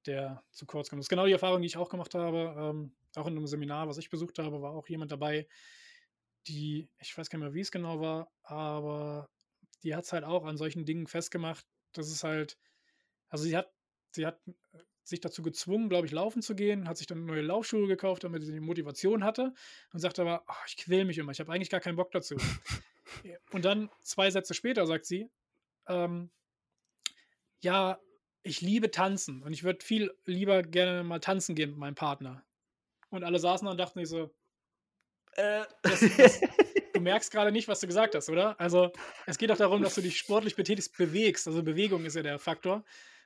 der 0.07 0.43
zu 0.51 0.67
kurz 0.67 0.89
kommt. 0.89 1.01
Das 1.01 1.05
ist 1.05 1.11
genau 1.11 1.27
die 1.27 1.33
Erfahrung, 1.33 1.61
die 1.61 1.67
ich 1.67 1.77
auch 1.77 1.91
gemacht 1.91 2.15
habe. 2.15 2.55
Ähm, 2.59 2.93
auch 3.15 3.27
in 3.27 3.37
einem 3.37 3.47
Seminar, 3.47 3.89
was 3.89 3.99
ich 3.99 4.11
besucht 4.11 4.39
habe, 4.39 4.63
war 4.63 4.73
auch 4.73 4.89
jemand 4.89 5.13
dabei, 5.13 5.47
die, 6.49 6.89
ich 6.99 7.17
weiß 7.17 7.31
gar 7.31 7.39
nicht 7.39 7.47
mehr, 7.47 7.55
wie 7.55 7.61
es 7.61 7.71
genau 7.71 8.01
war, 8.01 8.33
aber 8.43 9.29
die 9.83 9.95
hat 9.95 10.05
es 10.05 10.13
halt 10.13 10.25
auch 10.25 10.45
an 10.45 10.57
solchen 10.57 10.85
Dingen 10.85 11.07
festgemacht, 11.07 11.67
dass 11.93 12.09
es 12.09 12.25
halt, 12.25 12.59
also 13.29 13.45
sie 13.45 13.57
hat 13.57 13.73
sie 14.15 14.27
hat 14.27 14.41
äh, 14.47 14.79
sich 15.05 15.21
dazu 15.21 15.43
gezwungen, 15.43 15.89
glaube 15.89 16.07
ich, 16.07 16.13
laufen 16.13 16.43
zu 16.43 16.55
gehen, 16.55 16.89
hat 16.89 16.97
sich 16.97 17.07
dann 17.07 17.25
neue 17.25 17.43
Laufschuhe 17.43 17.89
gekauft, 17.89 18.23
damit 18.23 18.45
sie 18.45 18.53
die 18.53 18.61
Motivation 18.61 19.25
hatte 19.25 19.53
und 19.93 19.99
sagt 19.99 20.19
aber, 20.21 20.45
oh, 20.49 20.65
ich 20.69 20.77
quäl 20.77 21.05
mich 21.05 21.19
immer, 21.19 21.33
ich 21.33 21.41
habe 21.41 21.53
eigentlich 21.53 21.71
gar 21.71 21.81
keinen 21.81 21.97
Bock 21.97 22.13
dazu. 22.13 22.37
und 23.53 23.65
dann 23.65 23.91
zwei 24.01 24.31
Sätze 24.31 24.55
später 24.55 24.87
sagt 24.87 25.07
sie, 25.07 25.29
ähm, 25.89 26.31
ja, 27.61 28.01
ich 28.45 28.61
liebe 28.61 28.91
tanzen 28.91 29.43
und 29.43 29.53
ich 29.53 29.65
würde 29.65 29.85
viel 29.85 30.13
lieber 30.25 30.63
gerne 30.63 31.03
mal 31.03 31.21
tanzen 31.21 31.55
gehen 31.55 31.71
mit 31.71 31.79
meinem 31.79 31.95
Partner. 31.95 32.45
Und 33.11 33.25
alle 33.25 33.39
saßen 33.39 33.67
da 33.67 33.73
und 33.73 33.79
dachten 33.79 33.99
sich 33.99 34.09
so, 34.09 34.33
äh, 35.33 35.65
das, 35.83 36.01
das, 36.17 36.41
merkst 37.03 37.31
gerade 37.31 37.53
nicht, 37.53 37.69
was 37.69 37.81
du 37.81 37.87
gesagt 37.87 38.15
hast, 38.15 38.29
oder? 38.31 38.59
Also 38.61 38.93
es 39.27 39.39
geht 39.39 39.51
doch 39.51 39.57
darum, 39.57 39.83
dass 39.83 39.95
du 39.95 40.01
dich 40.01 40.19
sportlich 40.19 40.57
betätigst, 40.57 40.97
bewegst. 40.97 41.47
Also 41.47 41.63
Bewegung 41.63 42.05
ist 42.05 42.17
ja 42.17 42.23
der 42.23 42.39
Faktor. 42.39 42.85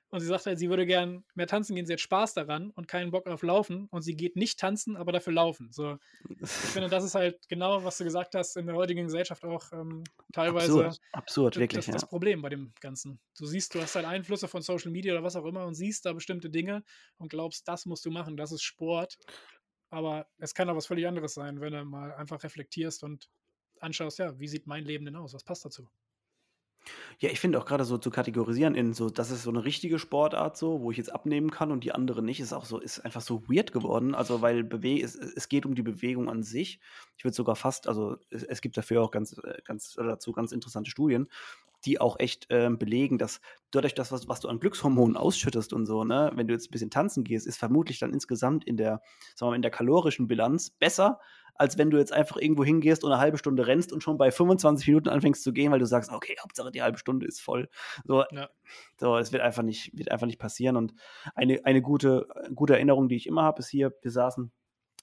Und 0.09 0.21
sie 0.21 0.27
sagt 0.27 0.47
halt, 0.47 0.59
sie 0.59 0.71
würde 0.71 0.87
gern 0.87 1.25
mehr 1.35 1.49
tanzen 1.49 1.75
gehen, 1.75 1.85
sie 1.85 1.93
hat 1.93 2.01
Spaß 2.01 2.35
daran 2.35 2.71
und 2.71 2.87
keinen 2.87 3.11
Bock 3.11 3.27
auf 3.27 3.43
Laufen. 3.43 3.89
Und 3.91 4.03
sie 4.03 4.15
geht 4.15 4.37
nicht 4.37 4.59
tanzen, 4.59 4.97
aber 4.97 5.11
dafür 5.11 5.33
laufen. 5.33 5.73
So, 5.73 5.99
ich 6.29 6.49
finde, 6.49 6.89
das 6.89 7.03
ist 7.03 7.17
halt 7.17 7.49
genau, 7.49 7.83
was 7.83 7.99
du 7.99 8.05
gesagt 8.05 8.37
hast, 8.37 8.57
in 8.57 8.67
der 8.67 8.77
heutigen 8.77 9.05
Gesellschaft 9.05 9.45
auch 9.45 9.73
ähm, 9.73 10.05
teilweise 10.33 10.87
absurd, 10.87 11.01
absurd 11.13 11.57
wirklich. 11.57 11.87
Das, 11.87 11.93
das 11.93 12.09
Problem 12.09 12.41
bei 12.41 12.51
dem 12.51 12.73
Ganzen. 12.81 13.19
Du 13.37 13.47
siehst, 13.47 13.75
du 13.75 13.81
hast 13.81 13.97
halt 13.97 14.07
Einflüsse 14.07 14.47
von 14.47 14.63
Social 14.63 14.93
Media 14.93 15.13
oder 15.13 15.25
was 15.25 15.35
auch 15.35 15.45
immer 15.45 15.67
und 15.67 15.75
siehst 15.75 16.07
da 16.07 16.13
bestimmte 16.13 16.51
Dinge 16.51 16.85
und 17.19 17.29
glaubst, 17.29 17.67
das 17.67 17.85
musst 17.85 18.05
du 18.07 18.11
machen, 18.11 18.37
das 18.37 18.53
ist 18.53 18.63
Sport. 18.63 19.19
Aber 19.91 20.29
es 20.39 20.55
kann 20.55 20.69
auch 20.69 20.77
was 20.77 20.87
völlig 20.87 21.07
anderes 21.09 21.35
sein, 21.35 21.61
wenn 21.61 21.73
du 21.73 21.85
mal 21.85 22.15
einfach 22.15 22.45
reflektierst 22.45 23.03
und 23.03 23.29
anschaust, 23.81 24.19
ja, 24.19 24.39
wie 24.39 24.49
sieht 24.49 24.67
mein 24.67 24.85
Leben 24.85 25.05
denn 25.05 25.17
aus? 25.17 25.35
Was 25.35 25.45
passt 25.45 25.65
dazu? 25.65 25.89
Ja, 27.19 27.31
ich 27.31 27.41
finde 27.41 27.59
auch 27.59 27.65
gerade 27.65 27.85
so 27.85 27.99
zu 27.99 28.11
kategorisieren 28.11 28.75
in 28.75 28.93
so, 28.93 29.11
das 29.11 29.31
ist 29.31 29.43
so 29.43 29.51
eine 29.51 29.65
richtige 29.65 29.99
Sportart 29.99 30.57
so, 30.57 30.83
wo 30.83 30.91
ich 30.91 30.99
jetzt 30.99 31.13
abnehmen 31.13 31.51
kann 31.51 31.73
und 31.73 31.83
die 31.83 31.93
andere 31.93 32.23
nicht, 32.23 32.41
ist 32.41 32.53
auch 32.53 32.65
so, 32.65 32.79
ist 32.79 33.01
einfach 33.01 33.23
so 33.23 33.43
weird 33.49 33.73
geworden. 33.73 34.15
Also, 34.15 34.43
weil 34.43 34.63
Bewe 34.63 35.01
es, 35.03 35.17
es 35.17 35.49
geht 35.49 35.67
um 35.67 35.75
die 35.75 35.83
Bewegung 35.83 36.29
an 36.29 36.43
sich. 36.43 36.79
Ich 37.17 37.25
würde 37.25 37.35
sogar 37.35 37.57
fast, 37.57 37.89
also 37.89 38.17
es, 38.31 38.43
es 38.45 38.61
gibt 38.61 38.77
dafür 38.77 39.03
auch 39.03 39.11
ganz, 39.11 39.37
äh, 39.39 39.59
ganz 39.65 39.95
dazu 39.95 40.33
ganz 40.33 40.53
interessante 40.53 40.91
Studien, 40.91 41.29
die 41.85 42.01
auch 42.01 42.19
echt 42.19 42.47
ähm, 42.51 42.79
belegen, 42.79 43.19
dass 43.19 43.41
dadurch, 43.71 43.95
das, 43.95 44.13
was, 44.13 44.29
was 44.29 44.41
du 44.41 44.49
an 44.49 44.61
Glückshormonen 44.61 45.17
ausschüttest 45.17 45.73
und 45.73 45.87
so, 45.87 46.05
ne, 46.05 46.33
wenn 46.35 46.49
du 46.49 46.55
jetzt 46.55 46.69
ein 46.69 46.73
bisschen 46.73 46.91
tanzen 46.91 47.25
gehst, 47.25 47.47
ist 47.47 47.59
vermutlich 47.59 47.99
dann 47.99 48.13
insgesamt 48.13 48.65
in 48.65 48.77
der, 48.77 49.01
sagen 49.35 49.49
wir 49.49 49.51
mal, 49.51 49.57
in 49.57 49.63
der 49.63 49.71
kalorischen 49.71 50.27
Bilanz 50.27 50.71
besser, 50.71 51.21
als 51.59 51.79
wenn 51.79 51.91
du 51.91 51.99
jetzt 51.99 52.13
einfach 52.13 52.37
irgendwo 52.37 52.65
hingehst 52.65 53.05
und 53.05 53.13
eine 53.13 53.21
halbe 53.21 53.39
Stunde 53.39 53.67
rennst 53.67 53.93
und 53.93 54.03
schon 54.03 54.19
bei 54.19 54.31
25 54.31 54.87
Minuten 54.89 55.09
anfängst 55.09 55.43
zu 55.43 55.53
gehen, 55.53 55.73
weil 55.73 55.79
du 55.79 55.87
sagst, 55.87 56.13
okay, 56.13 56.37
Hauptsache 56.43 56.71
die 56.71 56.83
halbe 56.83 56.99
Stunde 56.99 57.27
ist 57.27 57.41
voll. 57.41 57.69
So, 58.05 58.25
ja. 58.31 58.49
so 58.99 59.17
es 59.17 59.33
wird 59.33 59.43
einfach 59.43 59.63
nicht, 59.63 59.97
wird 59.97 60.11
einfach 60.11 60.27
nicht 60.27 60.39
passieren. 60.39 60.77
Und 60.77 60.95
eine, 61.35 61.65
eine 61.65 61.83
gute, 61.83 62.27
gute 62.55 62.75
Erinnerung, 62.75 63.09
die 63.09 63.17
ich 63.17 63.27
immer 63.27 63.43
habe, 63.43 63.61
ist 63.61 63.69
hier, 63.69 63.93
wir 64.03 64.11
saßen 64.11 64.53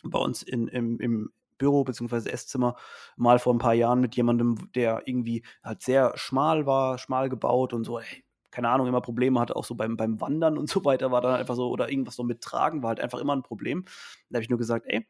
bei 0.03 0.19
uns 0.19 0.43
in, 0.43 0.67
im, 0.67 0.99
im 0.99 1.31
Büro 1.57 1.83
bzw. 1.83 2.29
Esszimmer 2.29 2.75
mal 3.15 3.39
vor 3.39 3.53
ein 3.53 3.59
paar 3.59 3.73
Jahren 3.73 4.01
mit 4.01 4.15
jemandem, 4.15 4.71
der 4.73 5.03
irgendwie 5.05 5.43
halt 5.63 5.81
sehr 5.81 6.13
schmal 6.15 6.65
war, 6.65 6.97
schmal 6.97 7.29
gebaut 7.29 7.73
und 7.73 7.83
so, 7.83 7.99
ey, 7.99 8.23
keine 8.53 8.69
Ahnung, 8.69 8.87
immer 8.87 9.01
Probleme 9.01 9.39
hatte, 9.39 9.55
auch 9.55 9.65
so 9.65 9.73
beim, 9.73 9.97
beim 9.97 10.21
Wandern 10.21 10.57
und 10.57 10.69
so 10.69 10.85
weiter, 10.85 11.11
war 11.11 11.21
dann 11.21 11.35
einfach 11.35 11.55
so, 11.55 11.69
oder 11.69 11.89
irgendwas 11.89 12.15
so 12.15 12.23
mit 12.23 12.41
Tragen, 12.41 12.83
war 12.83 12.89
halt 12.89 12.99
einfach 12.99 13.19
immer 13.19 13.35
ein 13.35 13.41
Problem. 13.41 13.85
Da 14.29 14.37
habe 14.37 14.43
ich 14.43 14.49
nur 14.49 14.59
gesagt, 14.59 14.85
ey, 14.87 15.07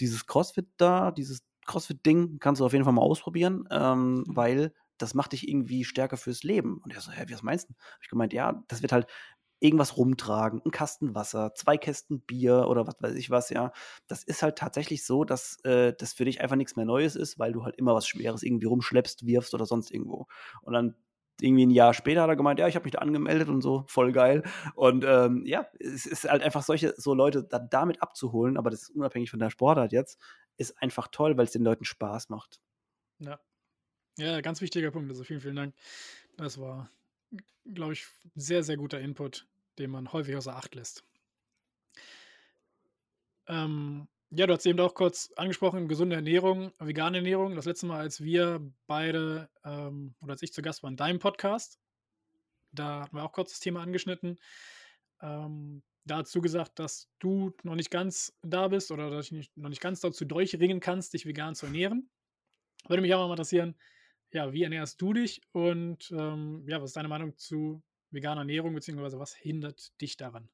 dieses 0.00 0.26
CrossFit 0.26 0.68
da, 0.76 1.10
dieses 1.10 1.42
CrossFit-Ding 1.66 2.38
kannst 2.40 2.60
du 2.60 2.66
auf 2.66 2.72
jeden 2.72 2.84
Fall 2.84 2.92
mal 2.92 3.02
ausprobieren, 3.02 3.66
ähm, 3.70 4.14
mhm. 4.14 4.24
weil 4.28 4.74
das 4.98 5.14
macht 5.14 5.32
dich 5.32 5.48
irgendwie 5.48 5.84
stärker 5.84 6.16
fürs 6.16 6.42
Leben. 6.42 6.78
Und 6.78 6.94
er 6.94 7.00
so, 7.00 7.10
hä, 7.10 7.24
wie 7.26 7.34
was 7.34 7.42
meinst 7.42 7.68
du? 7.68 7.74
Habe 7.74 7.98
ich 8.02 8.08
gemeint, 8.08 8.32
ja, 8.32 8.62
das 8.68 8.82
wird 8.82 8.92
halt 8.92 9.06
irgendwas 9.60 9.96
rumtragen, 9.96 10.60
ein 10.64 10.70
Kasten 10.70 11.14
Wasser, 11.14 11.54
zwei 11.54 11.78
Kästen 11.78 12.20
Bier 12.20 12.66
oder 12.68 12.86
was 12.86 12.96
weiß 13.00 13.14
ich 13.14 13.30
was, 13.30 13.48
ja. 13.50 13.72
Das 14.06 14.22
ist 14.22 14.42
halt 14.42 14.58
tatsächlich 14.58 15.06
so, 15.06 15.24
dass 15.24 15.58
äh, 15.64 15.94
das 15.98 16.12
für 16.12 16.26
dich 16.26 16.40
einfach 16.42 16.56
nichts 16.56 16.76
mehr 16.76 16.84
Neues 16.84 17.16
ist, 17.16 17.38
weil 17.38 17.52
du 17.52 17.64
halt 17.64 17.76
immer 17.76 17.94
was 17.94 18.06
Schweres 18.06 18.42
irgendwie 18.42 18.66
rumschleppst, 18.66 19.26
wirfst 19.26 19.54
oder 19.54 19.64
sonst 19.64 19.90
irgendwo. 19.90 20.26
Und 20.62 20.74
dann 20.74 20.94
irgendwie 21.40 21.66
ein 21.66 21.70
Jahr 21.70 21.94
später 21.94 22.22
hat 22.22 22.28
er 22.28 22.36
gemeint, 22.36 22.58
ja, 22.58 22.68
ich 22.68 22.76
habe 22.76 22.84
mich 22.84 22.92
da 22.92 22.98
angemeldet 22.98 23.48
und 23.48 23.60
so, 23.60 23.84
voll 23.88 24.12
geil. 24.12 24.42
Und 24.74 25.04
ähm, 25.04 25.44
ja, 25.46 25.66
es 25.78 26.06
ist 26.06 26.24
halt 26.24 26.42
einfach 26.42 26.62
solche, 26.62 26.94
so 26.96 27.14
Leute 27.14 27.44
da, 27.44 27.58
damit 27.58 28.02
abzuholen, 28.02 28.56
aber 28.56 28.70
das 28.70 28.82
ist 28.82 28.90
unabhängig 28.90 29.30
von 29.30 29.40
der 29.40 29.50
Sportart 29.50 29.92
jetzt, 29.92 30.20
ist 30.56 30.80
einfach 30.80 31.08
toll, 31.08 31.36
weil 31.36 31.44
es 31.44 31.52
den 31.52 31.64
Leuten 31.64 31.84
Spaß 31.84 32.28
macht. 32.28 32.60
Ja. 33.18 33.40
Ja, 34.16 34.40
ganz 34.40 34.60
wichtiger 34.60 34.92
Punkt. 34.92 35.10
Also 35.10 35.24
vielen, 35.24 35.40
vielen 35.40 35.56
Dank. 35.56 35.74
Das 36.36 36.60
war, 36.60 36.88
glaube 37.64 37.94
ich, 37.94 38.06
sehr, 38.36 38.62
sehr 38.62 38.76
guter 38.76 39.00
Input, 39.00 39.48
den 39.78 39.90
man 39.90 40.12
häufig 40.12 40.36
außer 40.36 40.54
Acht 40.54 40.74
lässt. 40.74 41.04
Ähm, 43.46 44.08
ja, 44.30 44.46
du 44.46 44.54
hast 44.54 44.66
eben 44.66 44.80
auch 44.80 44.94
kurz 44.94 45.32
angesprochen, 45.36 45.88
gesunde 45.88 46.16
Ernährung, 46.16 46.72
vegane 46.78 47.18
Ernährung. 47.18 47.54
Das 47.54 47.66
letzte 47.66 47.86
Mal, 47.86 48.00
als 48.00 48.22
wir 48.22 48.60
beide 48.86 49.48
ähm, 49.64 50.14
oder 50.20 50.32
als 50.32 50.42
ich 50.42 50.52
zu 50.52 50.62
Gast 50.62 50.82
war 50.82 50.90
in 50.90 50.96
deinem 50.96 51.18
Podcast, 51.18 51.78
da 52.72 53.02
hatten 53.02 53.16
wir 53.16 53.24
auch 53.24 53.32
kurz 53.32 53.50
das 53.50 53.60
Thema 53.60 53.82
angeschnitten. 53.82 54.38
Ähm, 55.22 55.82
da 56.04 56.18
hast 56.18 56.34
du 56.34 56.40
gesagt, 56.40 56.78
dass 56.78 57.08
du 57.18 57.52
noch 57.62 57.76
nicht 57.76 57.90
ganz 57.90 58.36
da 58.42 58.68
bist 58.68 58.90
oder 58.90 59.10
dass 59.10 59.30
du 59.30 59.40
noch 59.54 59.70
nicht 59.70 59.80
ganz 59.80 60.00
dazu 60.00 60.24
durchringen 60.24 60.80
kannst, 60.80 61.14
dich 61.14 61.26
vegan 61.26 61.54
zu 61.54 61.66
ernähren. 61.66 62.10
Würde 62.88 63.00
mich 63.00 63.14
auch 63.14 63.26
mal 63.26 63.32
interessieren, 63.32 63.74
ja, 64.32 64.52
wie 64.52 64.64
ernährst 64.64 65.00
du 65.00 65.12
dich 65.12 65.40
und 65.52 66.10
ähm, 66.10 66.64
ja, 66.68 66.82
was 66.82 66.90
ist 66.90 66.96
deine 66.96 67.08
Meinung 67.08 67.36
zu 67.36 67.82
veganer 68.10 68.42
Ernährung, 68.42 68.74
beziehungsweise 68.74 69.18
was 69.18 69.34
hindert 69.34 69.98
dich 70.00 70.16
daran? 70.16 70.48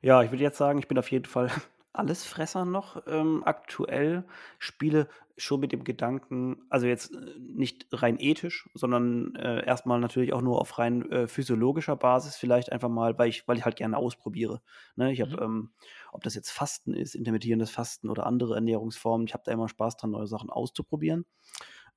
Ja, 0.00 0.22
ich 0.22 0.30
würde 0.30 0.42
jetzt 0.42 0.58
sagen, 0.58 0.78
ich 0.78 0.88
bin 0.88 0.98
auf 0.98 1.10
jeden 1.10 1.24
Fall 1.24 1.50
Allesfresser 1.96 2.64
noch, 2.64 3.02
ähm, 3.06 3.42
aktuell. 3.44 4.24
Spiele 4.58 5.08
schon 5.36 5.60
mit 5.60 5.70
dem 5.72 5.84
Gedanken 5.84 6.62
also 6.68 6.86
jetzt, 6.86 7.12
äh, 7.14 7.38
nicht 7.38 7.86
rein 7.92 8.16
ethisch, 8.18 8.68
sondern, 8.74 9.34
äh, 9.36 9.64
erst 9.64 9.86
natürlich 9.86 10.32
auch 10.32 10.42
nur 10.42 10.60
auf 10.60 10.78
rein, 10.78 11.08
äh, 11.12 11.28
physiologischer 11.28 11.94
Basis 11.96 12.36
vielleicht 12.36 12.72
einfach 12.72 12.88
mal, 12.88 13.16
weil 13.18 13.28
ich 13.28 13.46
weil 13.46 13.58
ich 13.58 13.64
halt 13.64 13.76
gerne 13.76 13.96
ausprobiere, 13.96 14.60
ne? 14.96 15.12
Ich 15.12 15.20
habe, 15.20 15.36
Mhm. 15.36 15.40
ähm 15.40 15.72
ob 16.12 16.22
das 16.24 16.34
jetzt 16.34 16.50
Fasten 16.50 16.94
ist, 16.94 17.14
intermittierendes 17.14 17.70
Fasten 17.70 18.08
oder 18.10 18.26
andere 18.26 18.54
Ernährungsformen, 18.56 19.26
ich 19.26 19.34
habe 19.34 19.42
da 19.46 19.52
immer 19.52 19.68
Spaß 19.68 19.96
dran, 19.96 20.10
neue 20.10 20.26
Sachen 20.28 20.50
auszuprobieren. 20.50 21.26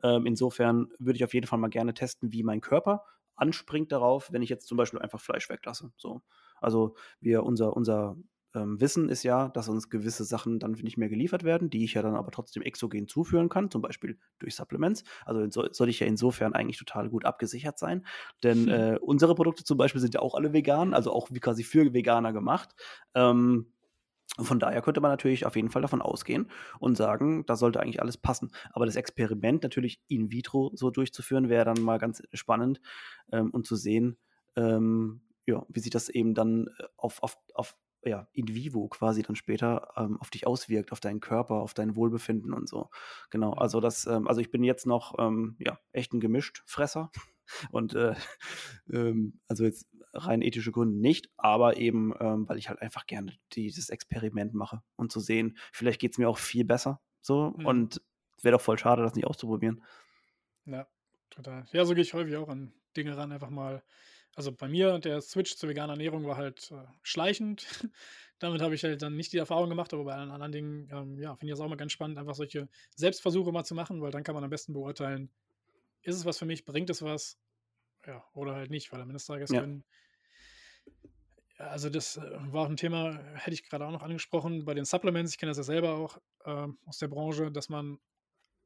Ähm, 0.03 0.25
insofern 0.25 0.89
würde 0.99 1.17
ich 1.17 1.23
auf 1.23 1.33
jeden 1.33 1.47
Fall 1.47 1.59
mal 1.59 1.69
gerne 1.69 1.93
testen, 1.93 2.31
wie 2.31 2.43
mein 2.43 2.61
Körper 2.61 3.03
anspringt 3.35 3.91
darauf, 3.91 4.31
wenn 4.31 4.41
ich 4.41 4.49
jetzt 4.49 4.67
zum 4.67 4.77
Beispiel 4.77 4.99
einfach 4.99 5.19
Fleisch 5.21 5.49
weglasse, 5.49 5.91
so. 5.97 6.21
Also, 6.59 6.95
wir 7.21 7.43
unser 7.43 7.75
unser 7.77 8.17
ähm, 8.57 8.81
Wissen 8.81 9.09
ist 9.09 9.23
ja, 9.23 9.49
dass 9.49 9.69
uns 9.69 9.89
gewisse 9.89 10.23
Sachen 10.23 10.59
dann 10.59 10.71
nicht 10.71 10.97
mehr 10.97 11.09
geliefert 11.09 11.43
werden, 11.43 11.69
die 11.69 11.83
ich 11.83 11.93
ja 11.93 12.01
dann 12.01 12.15
aber 12.15 12.31
trotzdem 12.31 12.63
exogen 12.63 13.07
zuführen 13.07 13.49
kann, 13.49 13.69
zum 13.69 13.81
Beispiel 13.81 14.17
durch 14.39 14.55
Supplements. 14.55 15.03
Also 15.25 15.49
so, 15.49 15.67
soll 15.71 15.89
ich 15.89 15.99
ja 15.99 16.07
insofern 16.07 16.53
eigentlich 16.53 16.77
total 16.77 17.09
gut 17.09 17.25
abgesichert 17.25 17.77
sein. 17.77 18.05
Denn 18.43 18.65
hm. 18.65 18.69
äh, 18.69 18.97
unsere 18.99 19.35
Produkte 19.35 19.63
zum 19.63 19.77
Beispiel 19.77 20.01
sind 20.01 20.13
ja 20.13 20.21
auch 20.21 20.35
alle 20.35 20.53
vegan, 20.53 20.93
also 20.93 21.11
auch 21.11 21.29
wie 21.31 21.39
quasi 21.39 21.63
für 21.63 21.93
Veganer 21.93 22.33
gemacht. 22.33 22.75
Ähm, 23.13 23.67
von 24.39 24.59
daher 24.59 24.81
könnte 24.81 25.01
man 25.01 25.11
natürlich 25.11 25.45
auf 25.45 25.55
jeden 25.55 25.69
Fall 25.69 25.81
davon 25.81 26.01
ausgehen 26.01 26.51
und 26.79 26.95
sagen, 26.95 27.45
da 27.45 27.55
sollte 27.55 27.79
eigentlich 27.79 28.01
alles 28.01 28.17
passen. 28.17 28.51
Aber 28.71 28.85
das 28.85 28.95
Experiment 28.95 29.63
natürlich 29.63 30.01
in 30.07 30.31
vitro 30.31 30.71
so 30.75 30.91
durchzuführen, 30.91 31.49
wäre 31.49 31.65
dann 31.65 31.81
mal 31.81 31.97
ganz 31.97 32.21
spannend 32.33 32.79
ähm, 33.31 33.49
und 33.51 33.65
zu 33.65 33.75
sehen, 33.75 34.17
ähm, 34.55 35.21
ja, 35.45 35.65
wie 35.69 35.79
sich 35.79 35.91
das 35.91 36.09
eben 36.09 36.33
dann 36.35 36.67
äh, 36.77 36.83
auf, 36.97 37.23
auf, 37.23 37.37
auf 37.53 37.75
ja, 38.03 38.27
in 38.31 38.47
vivo 38.47 38.87
quasi 38.87 39.21
dann 39.21 39.35
später 39.35 39.89
ähm, 39.95 40.17
auf 40.19 40.29
dich 40.29 40.47
auswirkt, 40.47 40.91
auf 40.91 40.99
deinen 40.99 41.19
Körper, 41.19 41.55
auf 41.55 41.73
dein 41.73 41.95
Wohlbefinden 41.95 42.53
und 42.53 42.69
so. 42.69 42.89
Genau, 43.29 43.53
also 43.53 43.79
das, 43.79 44.05
ähm, 44.05 44.27
also 44.27 44.41
ich 44.41 44.51
bin 44.51 44.63
jetzt 44.63 44.85
noch, 44.85 45.15
ähm, 45.19 45.55
ja, 45.59 45.79
echt 45.91 46.13
ein 46.13 46.19
gemischt 46.19 46.63
Fresser 46.65 47.11
und 47.71 47.95
äh, 47.95 48.15
ähm, 48.91 49.39
also 49.47 49.63
jetzt 49.63 49.87
rein 50.13 50.41
ethische 50.41 50.71
Gründe 50.71 50.99
nicht, 50.99 51.29
aber 51.37 51.77
eben, 51.77 52.13
ähm, 52.19 52.47
weil 52.47 52.57
ich 52.57 52.69
halt 52.69 52.81
einfach 52.81 53.05
gerne 53.05 53.33
dieses 53.53 53.89
Experiment 53.89 54.53
mache 54.53 54.81
und 54.95 55.11
zu 55.11 55.19
sehen, 55.19 55.57
vielleicht 55.71 55.99
geht 55.99 56.11
es 56.13 56.17
mir 56.17 56.29
auch 56.29 56.37
viel 56.37 56.65
besser 56.65 57.01
so 57.21 57.53
mhm. 57.57 57.65
und 57.65 58.01
wäre 58.41 58.53
doch 58.53 58.61
voll 58.61 58.77
schade, 58.77 59.01
das 59.01 59.15
nicht 59.15 59.27
auszuprobieren. 59.27 59.83
Ja, 60.65 60.87
total. 61.29 61.65
Ja, 61.71 61.85
so 61.85 61.93
gehe 61.93 62.03
ich 62.03 62.13
häufig 62.13 62.35
auch 62.37 62.49
an 62.49 62.73
Dinge 62.95 63.15
ran, 63.17 63.31
einfach 63.31 63.49
mal 63.49 63.83
also 64.37 64.51
bei 64.51 64.67
mir, 64.67 64.99
der 64.99 65.19
Switch 65.19 65.55
zur 65.55 65.67
veganen 65.67 65.89
Ernährung 65.89 66.27
war 66.27 66.37
halt 66.37 66.69
äh, 66.71 66.75
schleichend. 67.01 67.65
Damit 68.39 68.61
habe 68.61 68.75
ich 68.75 68.83
halt 68.83 69.01
dann 69.01 69.15
nicht 69.15 69.33
die 69.33 69.39
Erfahrung 69.39 69.67
gemacht, 69.67 69.91
aber 69.95 70.03
bei 70.03 70.13
allen 70.13 70.29
anderen 70.29 70.51
Dingen, 70.51 70.89
ähm, 70.91 71.17
ja, 71.19 71.35
finde 71.35 71.47
ich 71.47 71.57
das 71.57 71.59
auch 71.59 71.67
mal 71.67 71.75
ganz 71.75 71.91
spannend, 71.91 72.19
einfach 72.19 72.35
solche 72.35 72.69
Selbstversuche 72.95 73.51
mal 73.51 73.63
zu 73.63 73.73
machen, 73.73 73.99
weil 73.99 74.11
dann 74.11 74.23
kann 74.23 74.35
man 74.35 74.43
am 74.43 74.51
besten 74.51 74.73
beurteilen, 74.73 75.31
ist 76.03 76.17
es 76.17 76.23
was 76.23 76.37
für 76.37 76.45
mich, 76.45 76.65
bringt 76.65 76.91
es 76.91 77.01
was, 77.01 77.39
ja, 78.05 78.23
oder 78.33 78.53
halt 78.53 78.69
nicht, 78.69 78.91
weil 78.91 79.01
am 79.01 79.09
Ende 79.09 79.15
des 79.15 79.25
Tages 79.25 79.49
ja. 79.49 79.61
können. 79.61 79.83
Also 81.57 81.89
das 81.89 82.17
äh, 82.17 82.21
war 82.53 82.65
auch 82.65 82.69
ein 82.69 82.77
Thema, 82.77 83.17
hätte 83.33 83.55
ich 83.55 83.63
gerade 83.63 83.87
auch 83.87 83.91
noch 83.91 84.03
angesprochen, 84.03 84.65
bei 84.65 84.75
den 84.75 84.85
Supplements, 84.85 85.31
ich 85.31 85.39
kenne 85.39 85.49
das 85.49 85.57
ja 85.57 85.63
selber 85.63 85.95
auch 85.95 86.19
äh, 86.45 86.67
aus 86.85 86.99
der 86.99 87.07
Branche, 87.07 87.51
dass 87.51 87.69
man, 87.69 87.97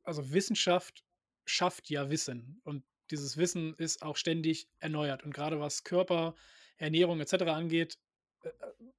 also 0.03 0.34
Wissenschaft 0.34 1.05
schafft 1.45 1.89
ja 1.89 2.09
Wissen 2.09 2.59
und 2.65 2.84
dieses 3.12 3.38
Wissen 3.38 3.76
ist 3.76 4.01
auch 4.01 4.16
ständig 4.16 4.68
erneuert. 4.80 5.24
Und 5.24 5.34
gerade 5.34 5.59
was 5.59 5.84
Körper, 5.84 6.36
Ernährung 6.78 7.20
etc. 7.20 7.43
angeht, 7.43 7.97
äh, 8.43 8.49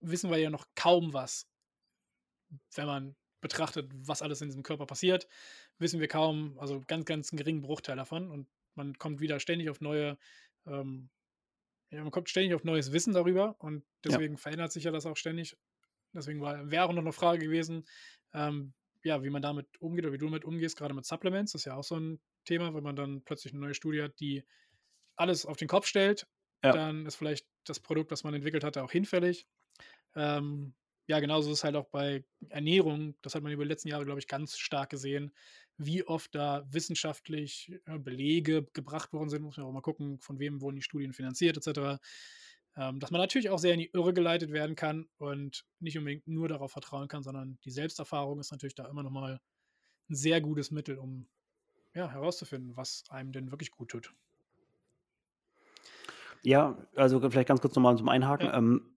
wissen 0.00 0.30
wir 0.30 0.38
ja 0.38 0.50
noch 0.50 0.66
kaum 0.74 1.12
was. 1.12 1.48
Wenn 2.74 2.86
man 2.86 3.16
betrachtet, 3.40 3.90
was 3.94 4.22
alles 4.22 4.40
in 4.40 4.48
diesem 4.48 4.62
Körper 4.62 4.86
passiert, 4.86 5.26
wissen 5.78 6.00
wir 6.00 6.08
kaum, 6.08 6.58
also 6.58 6.80
ganz, 6.86 7.04
ganz 7.06 7.32
einen 7.32 7.38
geringen 7.38 7.62
Bruchteil 7.62 7.96
davon. 7.96 8.30
Und 8.30 8.48
man 8.74 8.96
kommt 8.98 9.20
wieder 9.20 9.40
ständig 9.40 9.68
auf 9.68 9.80
neue, 9.80 10.16
ähm, 10.66 11.10
ja, 11.90 12.02
man 12.02 12.10
kommt 12.10 12.30
ständig 12.30 12.54
auf 12.54 12.64
neues 12.64 12.92
Wissen 12.92 13.12
darüber 13.12 13.56
und 13.58 13.84
deswegen 14.04 14.34
ja. 14.34 14.38
verändert 14.38 14.72
sich 14.72 14.84
ja 14.84 14.92
das 14.92 15.06
auch 15.06 15.16
ständig. 15.16 15.56
Deswegen 16.14 16.40
wäre 16.42 16.84
auch 16.84 16.92
noch 16.92 17.02
eine 17.02 17.12
Frage 17.12 17.44
gewesen, 17.46 17.86
ähm, 18.34 18.74
ja, 19.02 19.22
wie 19.24 19.30
man 19.30 19.42
damit 19.42 19.66
umgeht 19.80 20.04
oder 20.04 20.12
wie 20.12 20.18
du 20.18 20.26
damit 20.26 20.44
umgehst, 20.44 20.76
gerade 20.76 20.94
mit 20.94 21.04
Supplements. 21.04 21.52
Das 21.52 21.62
ist 21.62 21.64
ja 21.66 21.74
auch 21.74 21.84
so 21.84 21.96
ein 21.96 22.20
Thema, 22.44 22.74
wenn 22.74 22.82
man 22.82 22.96
dann 22.96 23.22
plötzlich 23.22 23.52
eine 23.52 23.62
neue 23.62 23.74
Studie 23.74 24.02
hat, 24.02 24.18
die 24.20 24.44
alles 25.16 25.46
auf 25.46 25.56
den 25.56 25.68
Kopf 25.68 25.86
stellt, 25.86 26.26
ja. 26.62 26.72
dann 26.72 27.06
ist 27.06 27.16
vielleicht 27.16 27.46
das 27.64 27.80
Produkt, 27.80 28.12
das 28.12 28.24
man 28.24 28.34
entwickelt 28.34 28.64
hatte, 28.64 28.82
auch 28.82 28.90
hinfällig. 28.90 29.46
Ähm, 30.14 30.74
ja, 31.06 31.20
genauso 31.20 31.50
ist 31.50 31.58
es 31.58 31.64
halt 31.64 31.76
auch 31.76 31.88
bei 31.88 32.24
Ernährung. 32.48 33.16
Das 33.22 33.34
hat 33.34 33.42
man 33.42 33.52
über 33.52 33.64
die 33.64 33.68
letzten 33.68 33.88
Jahre, 33.88 34.04
glaube 34.04 34.20
ich, 34.20 34.28
ganz 34.28 34.56
stark 34.56 34.90
gesehen, 34.90 35.32
wie 35.76 36.04
oft 36.04 36.34
da 36.34 36.64
wissenschaftlich 36.70 37.72
Belege 37.86 38.66
gebracht 38.72 39.12
worden 39.12 39.28
sind. 39.28 39.42
Muss 39.42 39.56
man 39.56 39.66
auch 39.66 39.72
mal 39.72 39.80
gucken, 39.80 40.20
von 40.20 40.38
wem 40.38 40.60
wurden 40.60 40.76
die 40.76 40.82
Studien 40.82 41.12
finanziert, 41.12 41.56
etc. 41.56 42.00
Ähm, 42.76 43.00
dass 43.00 43.10
man 43.10 43.20
natürlich 43.20 43.50
auch 43.50 43.58
sehr 43.58 43.74
in 43.74 43.80
die 43.80 43.90
Irre 43.92 44.14
geleitet 44.14 44.52
werden 44.52 44.76
kann 44.76 45.06
und 45.18 45.66
nicht 45.80 45.98
unbedingt 45.98 46.26
nur 46.26 46.48
darauf 46.48 46.72
vertrauen 46.72 47.08
kann, 47.08 47.22
sondern 47.22 47.58
die 47.64 47.70
Selbsterfahrung 47.70 48.38
ist 48.38 48.52
natürlich 48.52 48.74
da 48.74 48.88
immer 48.88 49.02
nochmal 49.02 49.40
ein 50.08 50.14
sehr 50.14 50.40
gutes 50.40 50.70
Mittel, 50.70 50.98
um 50.98 51.28
ja, 51.94 52.10
herauszufinden, 52.10 52.76
was 52.76 53.04
einem 53.10 53.32
denn 53.32 53.50
wirklich 53.50 53.70
gut 53.70 53.90
tut. 53.90 54.14
Ja, 56.42 56.76
also 56.96 57.20
vielleicht 57.30 57.48
ganz 57.48 57.60
kurz 57.60 57.74
nochmal 57.74 57.96
zum 57.96 58.08
Einhaken. 58.08 58.46
Ja. 58.46 58.56
Ähm, 58.56 58.92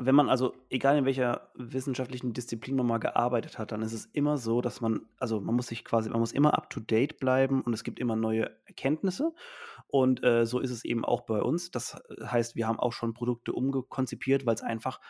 wenn 0.00 0.14
man 0.14 0.28
also, 0.28 0.54
egal 0.70 0.96
in 0.96 1.04
welcher 1.04 1.50
wissenschaftlichen 1.54 2.32
Disziplin 2.32 2.76
man 2.76 2.86
mal 2.86 2.98
gearbeitet 2.98 3.58
hat, 3.58 3.72
dann 3.72 3.82
ist 3.82 3.92
es 3.92 4.06
immer 4.06 4.38
so, 4.38 4.60
dass 4.60 4.80
man, 4.80 5.00
also 5.18 5.40
man 5.40 5.56
muss 5.56 5.66
sich 5.66 5.84
quasi, 5.84 6.08
man 6.08 6.20
muss 6.20 6.30
immer 6.30 6.56
up 6.56 6.70
to 6.70 6.78
date 6.78 7.18
bleiben 7.18 7.62
und 7.62 7.74
es 7.74 7.82
gibt 7.82 7.98
immer 7.98 8.14
neue 8.14 8.50
Erkenntnisse. 8.66 9.34
Und 9.88 10.22
äh, 10.22 10.46
so 10.46 10.60
ist 10.60 10.70
es 10.70 10.84
eben 10.84 11.04
auch 11.04 11.22
bei 11.22 11.42
uns. 11.42 11.72
Das 11.72 12.00
heißt, 12.22 12.54
wir 12.54 12.68
haben 12.68 12.78
auch 12.78 12.92
schon 12.92 13.14
Produkte 13.14 13.52
umgekonzipiert, 13.52 14.46
weil 14.46 14.54
es 14.54 14.62
einfach 14.62 15.00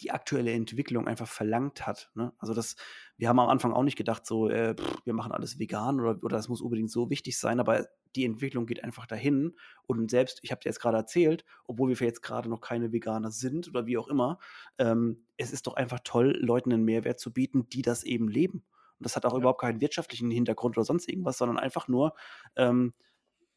die 0.00 0.10
aktuelle 0.10 0.52
Entwicklung 0.52 1.08
einfach 1.08 1.28
verlangt 1.28 1.86
hat. 1.86 2.10
Ne? 2.14 2.32
Also 2.38 2.54
das, 2.54 2.76
wir 3.16 3.28
haben 3.28 3.40
am 3.40 3.48
Anfang 3.48 3.72
auch 3.72 3.82
nicht 3.82 3.96
gedacht, 3.96 4.26
so, 4.26 4.48
äh, 4.48 4.74
pff, 4.74 4.98
wir 5.04 5.12
machen 5.12 5.32
alles 5.32 5.58
vegan 5.58 6.00
oder, 6.00 6.22
oder 6.22 6.36
das 6.36 6.48
muss 6.48 6.60
unbedingt 6.60 6.90
so 6.90 7.10
wichtig 7.10 7.38
sein, 7.38 7.60
aber 7.60 7.86
die 8.14 8.24
Entwicklung 8.24 8.66
geht 8.66 8.84
einfach 8.84 9.06
dahin. 9.06 9.56
Und 9.86 10.10
selbst, 10.10 10.40
ich 10.42 10.50
habe 10.50 10.60
dir 10.60 10.68
jetzt 10.68 10.80
gerade 10.80 10.96
erzählt, 10.96 11.44
obwohl 11.64 11.88
wir 11.98 12.06
jetzt 12.06 12.22
gerade 12.22 12.48
noch 12.48 12.60
keine 12.60 12.92
Veganer 12.92 13.30
sind 13.30 13.68
oder 13.68 13.86
wie 13.86 13.98
auch 13.98 14.08
immer, 14.08 14.38
ähm, 14.78 15.24
es 15.36 15.52
ist 15.52 15.66
doch 15.66 15.74
einfach 15.74 16.00
toll, 16.04 16.38
Leuten 16.40 16.72
einen 16.72 16.84
Mehrwert 16.84 17.20
zu 17.20 17.32
bieten, 17.32 17.68
die 17.68 17.82
das 17.82 18.04
eben 18.04 18.28
leben. 18.28 18.64
Und 18.98 19.04
das 19.04 19.16
hat 19.16 19.26
auch 19.26 19.32
ja. 19.32 19.38
überhaupt 19.38 19.60
keinen 19.60 19.80
wirtschaftlichen 19.80 20.30
Hintergrund 20.30 20.76
oder 20.76 20.84
sonst 20.84 21.08
irgendwas, 21.08 21.38
sondern 21.38 21.58
einfach 21.58 21.88
nur, 21.88 22.14
ähm, 22.56 22.94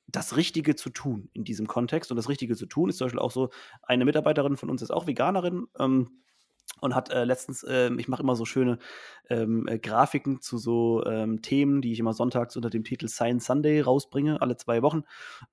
das 0.08 0.36
Richtige 0.36 0.76
zu 0.76 0.90
tun 0.90 1.30
in 1.34 1.44
diesem 1.44 1.68
Kontext. 1.68 2.12
Und 2.12 2.18
das 2.18 2.30
Richtige 2.30 2.56
zu 2.56 2.66
tun 2.66 2.90
ist 2.90 2.98
zum 2.98 3.06
Beispiel 3.06 3.20
auch 3.20 3.32
so, 3.32 3.50
eine 3.82 4.06
Mitarbeiterin 4.06 4.58
von 4.58 4.70
uns 4.70 4.82
ist 4.82 4.92
auch 4.92 5.08
Veganerin. 5.08 5.68
Ähm, 5.80 6.22
und 6.82 6.96
hat 6.96 7.12
äh, 7.12 7.24
letztens, 7.24 7.64
äh, 7.64 7.92
ich 7.98 8.08
mache 8.08 8.24
immer 8.24 8.36
so 8.36 8.46
schöne 8.46 8.80
ähm, 9.30 9.68
äh, 9.68 9.80
Grafiken 9.80 10.42
zu 10.42 10.58
so 10.58 11.06
ähm, 11.06 11.42
Themen, 11.42 11.82
die 11.82 11.94
ich 11.94 12.00
immer 12.00 12.14
sonntags 12.14 12.56
unter 12.56 12.70
dem 12.70 12.84
Titel 12.84 13.08
Science 13.08 13.46
Sunday 13.46 13.82
rausbringe, 13.82 14.42
alle 14.42 14.58
zwei 14.58 14.82
Wochen. 14.82 15.04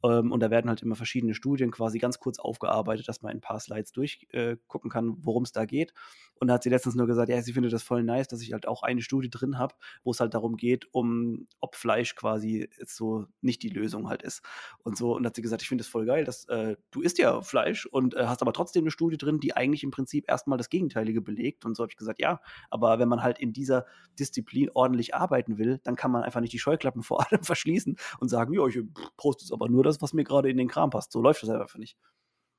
Ähm, 0.02 0.32
und 0.32 0.40
da 0.40 0.50
werden 0.50 0.68
halt 0.68 0.82
immer 0.82 0.96
verschiedene 0.96 1.34
Studien 1.34 1.70
quasi 1.70 1.98
ganz 1.98 2.18
kurz 2.18 2.38
aufgearbeitet, 2.38 3.08
dass 3.08 3.22
man 3.22 3.32
in 3.32 3.38
ein 3.38 3.42
paar 3.42 3.60
Slides 3.60 3.92
durchgucken 3.92 4.90
äh, 4.90 4.92
kann, 4.92 5.16
worum 5.20 5.44
es 5.44 5.52
da 5.52 5.66
geht. 5.66 5.92
Und 6.40 6.48
da 6.48 6.54
hat 6.54 6.62
sie 6.62 6.70
letztens 6.70 6.94
nur 6.94 7.06
gesagt, 7.06 7.28
ja, 7.28 7.40
sie 7.42 7.52
findet 7.52 7.72
das 7.72 7.82
voll 7.82 8.02
nice, 8.02 8.28
dass 8.28 8.42
ich 8.42 8.52
halt 8.52 8.66
auch 8.66 8.82
eine 8.82 9.02
Studie 9.02 9.30
drin 9.30 9.58
habe, 9.58 9.74
wo 10.04 10.12
es 10.12 10.20
halt 10.20 10.34
darum 10.34 10.56
geht, 10.56 10.86
um 10.92 11.46
ob 11.60 11.74
Fleisch 11.74 12.14
quasi 12.14 12.68
so 12.86 13.26
nicht 13.40 13.62
die 13.62 13.68
Lösung 13.68 14.08
halt 14.08 14.22
ist. 14.22 14.42
Und 14.82 14.96
so, 14.96 15.14
und 15.14 15.26
hat 15.26 15.36
sie 15.36 15.42
gesagt, 15.42 15.62
ich 15.62 15.68
finde 15.68 15.82
das 15.82 15.90
voll 15.90 16.06
geil, 16.06 16.24
dass 16.24 16.46
äh, 16.46 16.76
du 16.90 17.00
isst 17.00 17.18
ja 17.18 17.42
Fleisch 17.42 17.86
und 17.86 18.14
äh, 18.14 18.26
hast 18.26 18.42
aber 18.42 18.52
trotzdem 18.52 18.84
eine 18.84 18.90
Studie 18.90 19.18
drin, 19.18 19.40
die 19.40 19.56
eigentlich 19.56 19.82
im 19.82 19.90
Prinzip 19.90 20.24
erstmal 20.28 20.58
das 20.58 20.68
Gegenteilige 20.98 21.20
belegt. 21.20 21.64
Und 21.64 21.76
so 21.76 21.82
habe 21.82 21.90
ich 21.90 21.96
gesagt, 21.96 22.20
ja, 22.20 22.40
aber 22.70 22.98
wenn 22.98 23.08
man 23.08 23.22
halt 23.22 23.38
in 23.38 23.52
dieser 23.52 23.86
Disziplin 24.18 24.70
ordentlich 24.74 25.14
arbeiten 25.14 25.58
will, 25.58 25.80
dann 25.84 25.96
kann 25.96 26.10
man 26.10 26.22
einfach 26.22 26.40
nicht 26.40 26.52
die 26.52 26.58
Scheuklappen 26.58 27.02
vor 27.02 27.20
allem 27.30 27.42
verschließen 27.42 27.96
und 28.20 28.28
sagen, 28.28 28.52
ja, 28.54 28.66
ich 28.66 28.78
poste 29.16 29.44
es 29.44 29.52
aber 29.52 29.68
nur 29.68 29.84
das, 29.84 30.02
was 30.02 30.12
mir 30.12 30.24
gerade 30.24 30.50
in 30.50 30.56
den 30.56 30.68
Kram 30.68 30.90
passt. 30.90 31.12
So 31.12 31.22
läuft 31.22 31.42
das 31.42 31.50
einfach 31.50 31.78
nicht. 31.78 31.96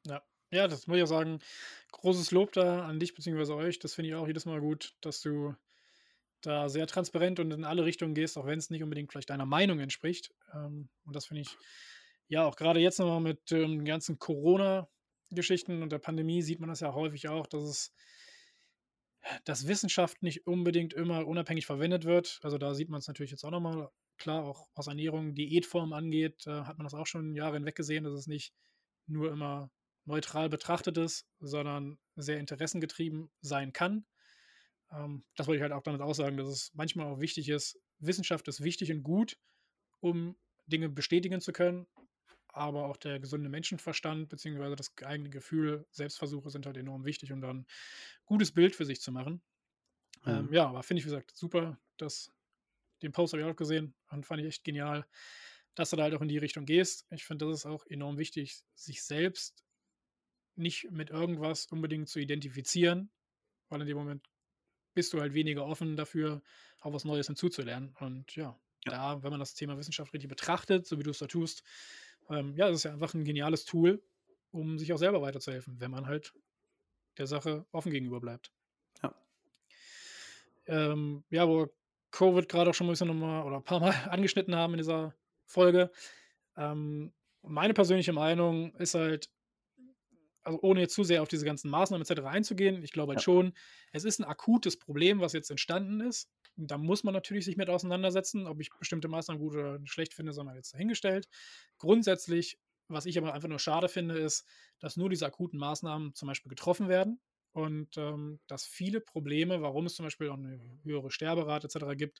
Ja. 0.05 0.21
Ja, 0.51 0.67
das 0.67 0.87
muss 0.87 0.97
ich 0.97 1.03
auch 1.03 1.07
sagen. 1.07 1.39
Großes 1.91 2.31
Lob 2.31 2.53
da 2.53 2.87
an 2.87 2.99
dich 2.99 3.13
bzw. 3.13 3.53
euch. 3.53 3.77
Das 3.77 3.93
finde 3.93 4.09
ich 4.09 4.15
auch 4.15 4.25
jedes 4.25 4.47
Mal 4.47 4.59
gut, 4.59 4.95
dass 5.01 5.21
du 5.21 5.53
da 6.41 6.69
sehr 6.69 6.87
transparent 6.87 7.39
und 7.39 7.51
in 7.51 7.65
alle 7.65 7.85
Richtungen 7.85 8.15
gehst, 8.15 8.35
auch 8.35 8.47
wenn 8.47 8.57
es 8.57 8.71
nicht 8.71 8.81
unbedingt 8.81 9.11
vielleicht 9.11 9.29
deiner 9.29 9.45
Meinung 9.45 9.79
entspricht. 9.79 10.33
Ähm, 10.55 10.89
und 11.05 11.15
das 11.15 11.27
finde 11.27 11.41
ich, 11.41 11.55
ja, 12.29 12.45
auch 12.45 12.55
gerade 12.55 12.79
jetzt 12.79 12.97
nochmal 12.97 13.19
mit 13.19 13.51
den 13.51 13.73
ähm, 13.73 13.85
ganzen 13.85 14.17
Corona-Geschichten 14.17 15.83
und 15.83 15.91
der 15.91 15.99
Pandemie 15.99 16.41
sieht 16.41 16.59
man 16.59 16.69
das 16.69 16.79
ja 16.79 16.95
häufig 16.95 17.27
auch, 17.27 17.45
dass 17.45 17.63
es 17.63 17.93
dass 19.45 19.67
Wissenschaft 19.67 20.21
nicht 20.23 20.47
unbedingt 20.47 20.93
immer 20.93 21.27
unabhängig 21.27 21.65
verwendet 21.65 22.05
wird. 22.05 22.39
Also 22.41 22.57
da 22.57 22.73
sieht 22.73 22.89
man 22.89 22.99
es 22.99 23.07
natürlich 23.07 23.31
jetzt 23.31 23.43
auch 23.43 23.51
nochmal, 23.51 23.89
klar, 24.17 24.43
auch 24.43 24.67
was 24.75 24.87
Ernährung, 24.87 25.35
Diätform 25.35 25.93
angeht, 25.93 26.45
äh, 26.47 26.61
hat 26.63 26.77
man 26.77 26.85
das 26.85 26.93
auch 26.93 27.07
schon 27.07 27.35
Jahre 27.35 27.55
hinweg 27.55 27.75
gesehen, 27.75 28.03
dass 28.03 28.13
es 28.13 28.27
nicht 28.27 28.53
nur 29.07 29.31
immer 29.31 29.71
neutral 30.05 30.49
betrachtet 30.49 30.97
ist, 30.97 31.25
sondern 31.39 31.99
sehr 32.15 32.39
interessengetrieben 32.39 33.29
sein 33.41 33.73
kann. 33.73 34.05
Ähm, 34.91 35.23
das 35.35 35.47
wollte 35.47 35.57
ich 35.57 35.61
halt 35.63 35.73
auch 35.73 35.83
damit 35.83 36.01
aussagen, 36.01 36.37
dass 36.37 36.47
es 36.47 36.71
manchmal 36.73 37.07
auch 37.07 37.19
wichtig 37.19 37.49
ist, 37.49 37.79
Wissenschaft 37.99 38.47
ist 38.47 38.63
wichtig 38.63 38.91
und 38.91 39.03
gut, 39.03 39.37
um 39.99 40.37
Dinge 40.67 40.89
bestätigen 40.89 41.41
zu 41.41 41.51
können, 41.51 41.87
aber 42.49 42.85
auch 42.85 42.97
der 42.97 43.19
gesunde 43.19 43.49
Menschenverstand 43.49 44.29
bzw. 44.29 44.75
das 44.75 44.93
eigene 45.03 45.29
Gefühl, 45.29 45.85
Selbstversuche 45.91 46.49
sind 46.49 46.65
halt 46.65 46.77
enorm 46.77 47.05
wichtig, 47.05 47.31
um 47.31 47.41
dann 47.41 47.59
ein 47.59 47.67
gutes 48.25 48.51
Bild 48.51 48.75
für 48.75 48.85
sich 48.85 49.01
zu 49.01 49.11
machen. 49.11 49.41
Ähm, 50.25 50.33
mhm. 50.33 50.47
Ähm, 50.47 50.53
ja, 50.53 50.67
aber 50.67 50.83
finde 50.83 50.99
ich, 50.99 51.05
wie 51.05 51.09
gesagt, 51.09 51.35
super, 51.35 51.79
dass 51.97 52.31
den 53.01 53.11
Post 53.11 53.33
habe 53.33 53.43
ich 53.43 53.49
auch 53.49 53.55
gesehen 53.55 53.93
und 54.09 54.25
fand 54.25 54.41
ich 54.41 54.47
echt 54.47 54.63
genial, 54.63 55.05
dass 55.75 55.91
du 55.91 55.95
da 55.95 56.03
halt 56.03 56.13
auch 56.13 56.21
in 56.21 56.27
die 56.27 56.37
Richtung 56.37 56.65
gehst. 56.65 57.05
Ich 57.11 57.25
finde, 57.25 57.45
das 57.45 57.59
ist 57.59 57.65
auch 57.65 57.85
enorm 57.85 58.17
wichtig, 58.17 58.61
sich 58.75 59.03
selbst 59.03 59.63
nicht 60.55 60.91
mit 60.91 61.09
irgendwas 61.09 61.67
unbedingt 61.67 62.09
zu 62.09 62.19
identifizieren, 62.19 63.11
weil 63.69 63.81
in 63.81 63.87
dem 63.87 63.97
Moment 63.97 64.27
bist 64.93 65.13
du 65.13 65.21
halt 65.21 65.33
weniger 65.33 65.65
offen 65.65 65.95
dafür, 65.95 66.41
auch 66.81 66.93
was 66.93 67.05
Neues 67.05 67.27
hinzuzulernen. 67.27 67.95
Und 67.99 68.35
ja, 68.35 68.59
ja. 68.85 68.91
da, 68.91 69.23
wenn 69.23 69.31
man 69.31 69.39
das 69.39 69.53
Thema 69.53 69.77
Wissenschaft 69.77 70.13
richtig 70.13 70.29
betrachtet, 70.29 70.85
so 70.85 70.99
wie 70.99 71.03
du 71.03 71.11
es 71.11 71.19
da 71.19 71.27
tust, 71.27 71.63
ähm, 72.29 72.55
ja, 72.55 72.67
das 72.67 72.77
ist 72.77 72.83
ja 72.83 72.93
einfach 72.93 73.13
ein 73.13 73.23
geniales 73.23 73.65
Tool, 73.65 74.01
um 74.51 74.77
sich 74.77 74.93
auch 74.93 74.97
selber 74.97 75.21
weiterzuhelfen, 75.21 75.79
wenn 75.79 75.91
man 75.91 76.07
halt 76.07 76.33
der 77.17 77.27
Sache 77.27 77.65
offen 77.71 77.91
gegenüber 77.91 78.19
bleibt. 78.19 78.51
Ja. 79.03 79.15
Ähm, 80.67 81.23
ja, 81.29 81.47
wo 81.47 81.67
Covid 82.11 82.47
gerade 82.49 82.69
auch 82.69 82.73
schon 82.73 82.87
ein 82.87 82.91
bisschen 82.91 83.07
nochmal 83.07 83.43
oder 83.43 83.57
ein 83.57 83.63
paar 83.63 83.79
Mal 83.79 83.93
angeschnitten 84.09 84.55
haben 84.55 84.73
in 84.73 84.79
dieser 84.79 85.13
Folge. 85.45 85.91
Ähm, 86.55 87.13
meine 87.41 87.73
persönliche 87.73 88.13
Meinung 88.13 88.73
ist 88.75 88.95
halt, 88.95 89.29
also 90.43 90.59
ohne 90.61 90.81
jetzt 90.81 90.95
zu 90.95 91.03
sehr 91.03 91.21
auf 91.21 91.27
diese 91.27 91.45
ganzen 91.45 91.69
Maßnahmen 91.69 92.05
etc. 92.05 92.21
einzugehen, 92.25 92.83
ich 92.83 92.91
glaube 92.91 93.11
halt 93.11 93.19
ja. 93.19 93.23
schon, 93.23 93.53
es 93.91 94.03
ist 94.03 94.19
ein 94.19 94.25
akutes 94.25 94.77
Problem, 94.77 95.19
was 95.19 95.33
jetzt 95.33 95.51
entstanden 95.51 96.01
ist. 96.01 96.29
Da 96.67 96.77
muss 96.77 97.03
man 97.03 97.13
natürlich 97.13 97.45
sich 97.45 97.57
mit 97.57 97.69
auseinandersetzen, 97.69 98.45
ob 98.45 98.59
ich 98.59 98.69
bestimmte 98.77 99.07
Maßnahmen 99.07 99.41
gut 99.41 99.53
oder 99.53 99.79
schlecht 99.85 100.13
finde, 100.13 100.33
sondern 100.33 100.55
jetzt 100.55 100.73
dahingestellt. 100.73 101.29
Grundsätzlich, 101.77 102.59
was 102.87 103.05
ich 103.05 103.17
aber 103.17 103.33
einfach 103.33 103.47
nur 103.47 103.59
schade 103.59 103.87
finde, 103.87 104.17
ist, 104.17 104.45
dass 104.79 104.97
nur 104.97 105.09
diese 105.09 105.25
akuten 105.25 105.59
Maßnahmen 105.59 106.15
zum 106.15 106.27
Beispiel 106.27 106.49
getroffen 106.49 106.89
werden 106.89 107.19
und 107.53 107.97
ähm, 107.97 108.39
dass 108.47 108.65
viele 108.65 108.99
Probleme, 108.99 109.61
warum 109.61 109.85
es 109.85 109.95
zum 109.95 110.05
Beispiel 110.05 110.29
auch 110.29 110.37
eine 110.37 110.59
höhere 110.83 111.11
Sterberate 111.11 111.67
etc. 111.67 111.97
gibt, 111.97 112.19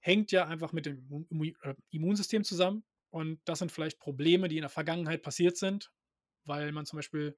hängt 0.00 0.32
ja 0.32 0.46
einfach 0.46 0.72
mit 0.72 0.86
dem 0.86 1.26
äh, 1.62 1.74
Immunsystem 1.90 2.44
zusammen. 2.44 2.84
Und 3.10 3.40
das 3.44 3.58
sind 3.58 3.72
vielleicht 3.72 3.98
Probleme, 3.98 4.48
die 4.48 4.56
in 4.56 4.62
der 4.62 4.70
Vergangenheit 4.70 5.22
passiert 5.22 5.56
sind, 5.56 5.92
weil 6.44 6.72
man 6.72 6.86
zum 6.86 6.98
Beispiel 6.98 7.36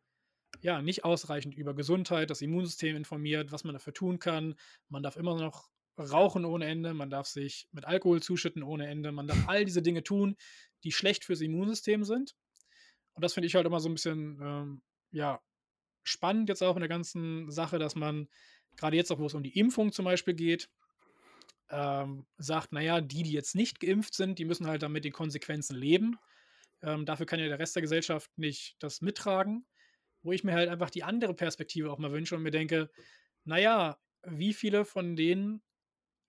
ja 0.60 0.82
nicht 0.82 1.04
ausreichend 1.04 1.54
über 1.54 1.74
Gesundheit, 1.74 2.30
das 2.30 2.42
Immunsystem 2.42 2.96
informiert, 2.96 3.52
was 3.52 3.64
man 3.64 3.74
dafür 3.74 3.94
tun 3.94 4.18
kann. 4.18 4.56
Man 4.88 5.02
darf 5.02 5.16
immer 5.16 5.36
noch 5.36 5.70
rauchen 5.98 6.44
ohne 6.44 6.66
Ende, 6.66 6.94
man 6.94 7.10
darf 7.10 7.26
sich 7.26 7.68
mit 7.72 7.84
Alkohol 7.84 8.22
zuschütten 8.22 8.62
ohne 8.62 8.88
Ende, 8.88 9.12
man 9.12 9.26
darf 9.26 9.48
all 9.48 9.64
diese 9.64 9.82
Dinge 9.82 10.02
tun, 10.02 10.36
die 10.84 10.92
schlecht 10.92 11.24
fürs 11.24 11.40
Immunsystem 11.42 12.04
sind. 12.04 12.34
Und 13.14 13.24
das 13.24 13.34
finde 13.34 13.48
ich 13.48 13.54
halt 13.54 13.66
immer 13.66 13.80
so 13.80 13.88
ein 13.88 13.94
bisschen, 13.94 14.40
ähm, 14.42 14.82
ja, 15.12 15.40
spannend 16.04 16.48
jetzt 16.48 16.62
auch 16.62 16.76
in 16.76 16.80
der 16.80 16.88
ganzen 16.88 17.50
Sache, 17.50 17.78
dass 17.78 17.94
man 17.94 18.28
gerade 18.76 18.96
jetzt 18.96 19.10
auch, 19.12 19.18
wo 19.18 19.26
es 19.26 19.34
um 19.34 19.42
die 19.42 19.58
Impfung 19.58 19.92
zum 19.92 20.04
Beispiel 20.06 20.34
geht, 20.34 20.70
ähm, 21.70 22.26
sagt, 22.38 22.72
naja, 22.72 23.00
die, 23.00 23.22
die 23.22 23.32
jetzt 23.32 23.54
nicht 23.54 23.80
geimpft 23.80 24.14
sind, 24.14 24.38
die 24.38 24.44
müssen 24.44 24.66
halt 24.66 24.82
damit 24.82 25.04
die 25.04 25.10
Konsequenzen 25.10 25.76
leben. 25.76 26.16
Ähm, 26.82 27.04
dafür 27.06 27.26
kann 27.26 27.40
ja 27.40 27.48
der 27.48 27.58
Rest 27.58 27.76
der 27.76 27.82
Gesellschaft 27.82 28.30
nicht 28.38 28.76
das 28.80 29.00
mittragen. 29.02 29.66
wo 30.22 30.32
ich 30.32 30.44
mir 30.44 30.52
halt 30.54 30.68
einfach 30.68 30.90
die 30.90 31.04
andere 31.04 31.34
Perspektive 31.34 31.90
auch 31.90 31.98
mal 31.98 32.12
wünsche 32.12 32.36
und 32.36 32.42
mir 32.42 32.50
denke, 32.50 32.90
naja, 33.44 33.98
wie 34.26 34.52
viele 34.52 34.84
von 34.84 35.16
denen 35.16 35.62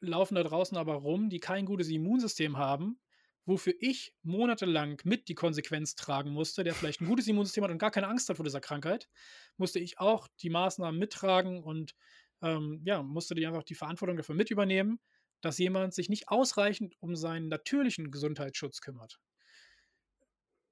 laufen 0.02 0.36
da 0.36 0.44
draußen 0.44 0.78
aber 0.78 0.96
rum, 0.96 1.30
die 1.30 1.40
kein 1.40 1.66
gutes 1.66 1.90
Immunsystem 1.90 2.58
haben, 2.58 3.00
wofür 3.46 3.74
ich 3.80 4.14
monatelang 4.22 5.02
mit 5.04 5.28
die 5.28 5.36
Konsequenz 5.36 5.96
tragen 5.96 6.32
musste, 6.32 6.64
der 6.64 6.76
vielleicht 6.76 7.02
ein 7.02 7.08
gutes 7.08 7.28
Immunsystem 7.28 7.64
hat 7.64 7.72
und 7.72 7.78
gar 7.78 7.92
keine 7.92 8.08
Angst 8.08 8.30
hat 8.30 8.38
vor 8.38 8.46
dieser 8.46 8.62
Krankheit, 8.62 9.10
musste 9.58 9.80
ich 9.80 10.00
auch 10.00 10.28
die 10.42 10.50
Maßnahmen 10.50 11.00
mittragen 11.00 11.64
und 11.64 11.96
ähm, 12.42 12.82
ja, 12.86 13.02
musste 13.04 13.36
die 13.36 13.46
einfach 13.46 13.64
die 13.64 13.76
Verantwortung 13.76 14.18
dafür 14.18 14.36
mit 14.36 14.52
übernehmen, 14.52 15.00
dass 15.42 15.58
jemand 15.58 15.94
sich 15.94 16.10
nicht 16.10 16.30
ausreichend 16.30 16.96
um 17.00 17.16
seinen 17.16 17.48
natürlichen 17.48 18.12
Gesundheitsschutz 18.12 18.82
kümmert. 18.82 19.20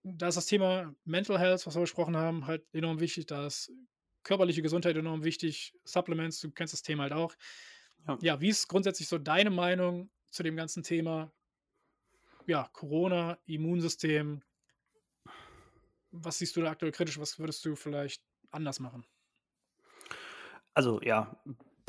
Da 0.03 0.30
ist 0.30 0.36
das 0.36 0.45
Thema 0.45 0.95
Mental 1.03 1.39
Health, 1.39 1.65
was 1.65 1.75
wir 1.75 1.82
besprochen 1.82 2.15
haben, 2.15 2.47
halt 2.47 2.65
enorm 2.71 2.99
wichtig. 2.99 3.25
Da 3.25 3.47
ist 3.47 3.71
körperliche 4.23 4.61
Gesundheit 4.61 4.95
enorm 4.95 5.23
wichtig. 5.23 5.73
Supplements, 5.84 6.39
du 6.39 6.51
kennst 6.51 6.73
das 6.73 6.82
Thema 6.82 7.03
halt 7.03 7.13
auch. 7.13 7.36
Ja, 8.07 8.17
ja 8.21 8.41
wie 8.41 8.49
ist 8.49 8.67
grundsätzlich 8.67 9.07
so 9.07 9.17
deine 9.17 9.49
Meinung 9.49 10.09
zu 10.29 10.43
dem 10.43 10.55
ganzen 10.55 10.83
Thema? 10.83 11.31
Ja, 12.45 12.69
Corona, 12.73 13.37
Immunsystem. 13.45 14.41
Was 16.11 16.39
siehst 16.39 16.55
du 16.55 16.61
da 16.61 16.71
aktuell 16.71 16.91
kritisch? 16.91 17.19
Was 17.19 17.37
würdest 17.37 17.63
du 17.65 17.75
vielleicht 17.75 18.23
anders 18.51 18.79
machen? 18.79 19.05
Also 20.73 21.01
ja, 21.01 21.39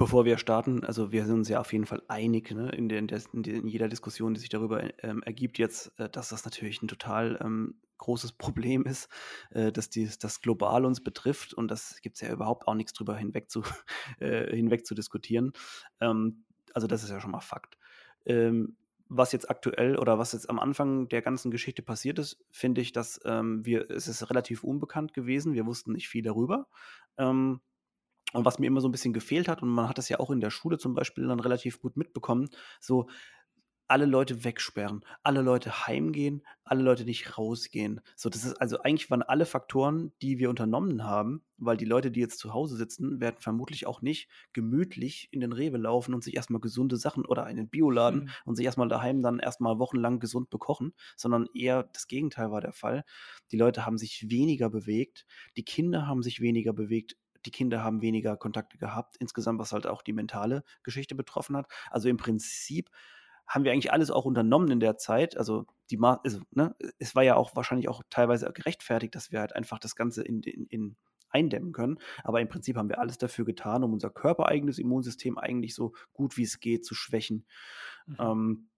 bevor 0.00 0.24
wir 0.24 0.38
starten, 0.38 0.82
also 0.82 1.12
wir 1.12 1.26
sind 1.26 1.34
uns 1.40 1.50
ja 1.50 1.60
auf 1.60 1.74
jeden 1.74 1.84
Fall 1.84 2.02
einig 2.08 2.50
ne, 2.52 2.70
in, 2.70 2.88
der, 2.88 3.00
in, 3.00 3.06
der, 3.06 3.20
in, 3.34 3.68
jeder 3.68 3.86
Diskussion, 3.86 4.32
die 4.32 4.40
sich 4.40 4.48
darüber 4.48 4.82
ähm, 5.04 5.22
ergibt 5.24 5.58
jetzt, 5.58 5.92
äh, 5.98 6.08
dass 6.08 6.30
das 6.30 6.42
natürlich 6.46 6.80
ein 6.80 6.88
total 6.88 7.38
ähm, 7.44 7.74
großes 7.98 8.32
Problem 8.32 8.86
ist, 8.86 9.10
äh, 9.50 9.70
dass 9.70 9.90
dies, 9.90 10.18
das 10.18 10.40
global 10.40 10.86
uns 10.86 11.04
betrifft 11.04 11.52
und 11.52 11.70
das 11.70 12.00
gibt 12.00 12.14
es 12.14 12.22
ja 12.22 12.32
überhaupt 12.32 12.66
auch 12.66 12.72
nichts 12.72 12.94
drüber 12.94 13.14
hinweg 13.14 13.50
zu, 13.50 13.62
äh, 14.20 14.56
hinweg 14.56 14.86
zu 14.86 14.94
diskutieren. 14.94 15.52
Ähm, 16.00 16.44
also 16.72 16.86
das 16.86 17.04
ist 17.04 17.10
ja 17.10 17.20
schon 17.20 17.32
mal 17.32 17.40
Fakt. 17.40 17.76
Ähm, 18.24 18.76
was 19.10 19.32
jetzt 19.32 19.50
aktuell 19.50 19.98
oder 19.98 20.18
was 20.18 20.32
jetzt 20.32 20.48
am 20.48 20.58
Anfang 20.58 21.10
der 21.10 21.20
ganzen 21.20 21.50
Geschichte 21.50 21.82
passiert 21.82 22.18
ist, 22.18 22.38
finde 22.50 22.80
ich, 22.80 22.92
dass 22.92 23.20
ähm, 23.26 23.66
wir, 23.66 23.90
es 23.90 24.08
ist 24.08 24.30
relativ 24.30 24.64
unbekannt 24.64 25.12
gewesen. 25.12 25.52
Wir 25.52 25.66
wussten 25.66 25.92
nicht 25.92 26.08
viel 26.08 26.22
darüber. 26.22 26.68
Ähm, 27.18 27.60
und 28.32 28.44
was 28.44 28.58
mir 28.58 28.66
immer 28.66 28.80
so 28.80 28.88
ein 28.88 28.92
bisschen 28.92 29.12
gefehlt 29.12 29.48
hat, 29.48 29.62
und 29.62 29.68
man 29.68 29.88
hat 29.88 29.98
das 29.98 30.08
ja 30.08 30.20
auch 30.20 30.30
in 30.30 30.40
der 30.40 30.50
Schule 30.50 30.78
zum 30.78 30.94
Beispiel 30.94 31.26
dann 31.26 31.40
relativ 31.40 31.80
gut 31.80 31.96
mitbekommen, 31.96 32.48
so 32.80 33.08
alle 33.90 34.06
Leute 34.06 34.44
wegsperren, 34.44 35.04
alle 35.24 35.42
Leute 35.42 35.88
heimgehen, 35.88 36.46
alle 36.62 36.80
Leute 36.80 37.04
nicht 37.04 37.36
rausgehen. 37.36 38.00
So, 38.14 38.28
das 38.28 38.44
ist 38.44 38.54
also 38.60 38.78
eigentlich 38.78 39.10
waren 39.10 39.24
alle 39.24 39.46
Faktoren, 39.46 40.12
die 40.22 40.38
wir 40.38 40.48
unternommen 40.48 41.02
haben, 41.02 41.42
weil 41.58 41.76
die 41.76 41.86
Leute, 41.86 42.12
die 42.12 42.20
jetzt 42.20 42.38
zu 42.38 42.54
Hause 42.54 42.76
sitzen, 42.76 43.20
werden 43.20 43.40
vermutlich 43.40 43.88
auch 43.88 44.00
nicht 44.00 44.28
gemütlich 44.52 45.28
in 45.32 45.40
den 45.40 45.52
Rewe 45.52 45.76
laufen 45.76 46.14
und 46.14 46.22
sich 46.22 46.36
erstmal 46.36 46.60
gesunde 46.60 46.96
Sachen 46.96 47.26
oder 47.26 47.48
in 47.48 47.56
den 47.56 47.68
Bioladen 47.68 48.20
mhm. 48.20 48.30
und 48.44 48.54
sich 48.54 48.64
erstmal 48.64 48.88
daheim 48.88 49.22
dann 49.22 49.40
erstmal 49.40 49.80
wochenlang 49.80 50.20
gesund 50.20 50.50
bekochen, 50.50 50.94
sondern 51.16 51.48
eher 51.52 51.82
das 51.92 52.06
Gegenteil 52.06 52.52
war 52.52 52.60
der 52.60 52.72
Fall. 52.72 53.02
Die 53.50 53.58
Leute 53.58 53.86
haben 53.86 53.98
sich 53.98 54.30
weniger 54.30 54.70
bewegt, 54.70 55.26
die 55.56 55.64
Kinder 55.64 56.06
haben 56.06 56.22
sich 56.22 56.40
weniger 56.40 56.72
bewegt, 56.72 57.16
die 57.46 57.50
Kinder 57.50 57.82
haben 57.82 58.02
weniger 58.02 58.36
Kontakte 58.36 58.78
gehabt, 58.78 59.16
insgesamt, 59.18 59.58
was 59.58 59.72
halt 59.72 59.86
auch 59.86 60.02
die 60.02 60.12
mentale 60.12 60.62
Geschichte 60.82 61.14
betroffen 61.14 61.56
hat. 61.56 61.66
Also 61.90 62.08
im 62.08 62.16
Prinzip 62.16 62.90
haben 63.46 63.64
wir 63.64 63.72
eigentlich 63.72 63.92
alles 63.92 64.10
auch 64.10 64.24
unternommen 64.24 64.70
in 64.70 64.80
der 64.80 64.96
Zeit. 64.96 65.36
Also 65.36 65.66
die 65.90 65.96
Ma 65.96 66.20
also, 66.24 66.40
ne, 66.52 66.76
es 66.98 67.14
war 67.14 67.24
ja 67.24 67.34
auch 67.34 67.56
wahrscheinlich 67.56 67.88
auch 67.88 68.02
teilweise 68.08 68.50
gerechtfertigt, 68.52 69.14
dass 69.14 69.32
wir 69.32 69.40
halt 69.40 69.56
einfach 69.56 69.78
das 69.78 69.96
Ganze 69.96 70.22
in, 70.22 70.42
in, 70.42 70.66
in 70.66 70.96
eindämmen 71.30 71.72
können. 71.72 71.98
Aber 72.22 72.40
im 72.40 72.48
Prinzip 72.48 72.76
haben 72.76 72.88
wir 72.88 73.00
alles 73.00 73.18
dafür 73.18 73.44
getan, 73.44 73.84
um 73.84 73.92
unser 73.92 74.10
körpereigenes 74.10 74.78
Immunsystem 74.78 75.38
eigentlich 75.38 75.74
so 75.74 75.94
gut 76.12 76.36
wie 76.36 76.42
es 76.42 76.60
geht 76.60 76.84
zu 76.84 76.94
schwächen. 76.94 77.46
Mhm. 78.06 78.16
Ähm, 78.18 78.68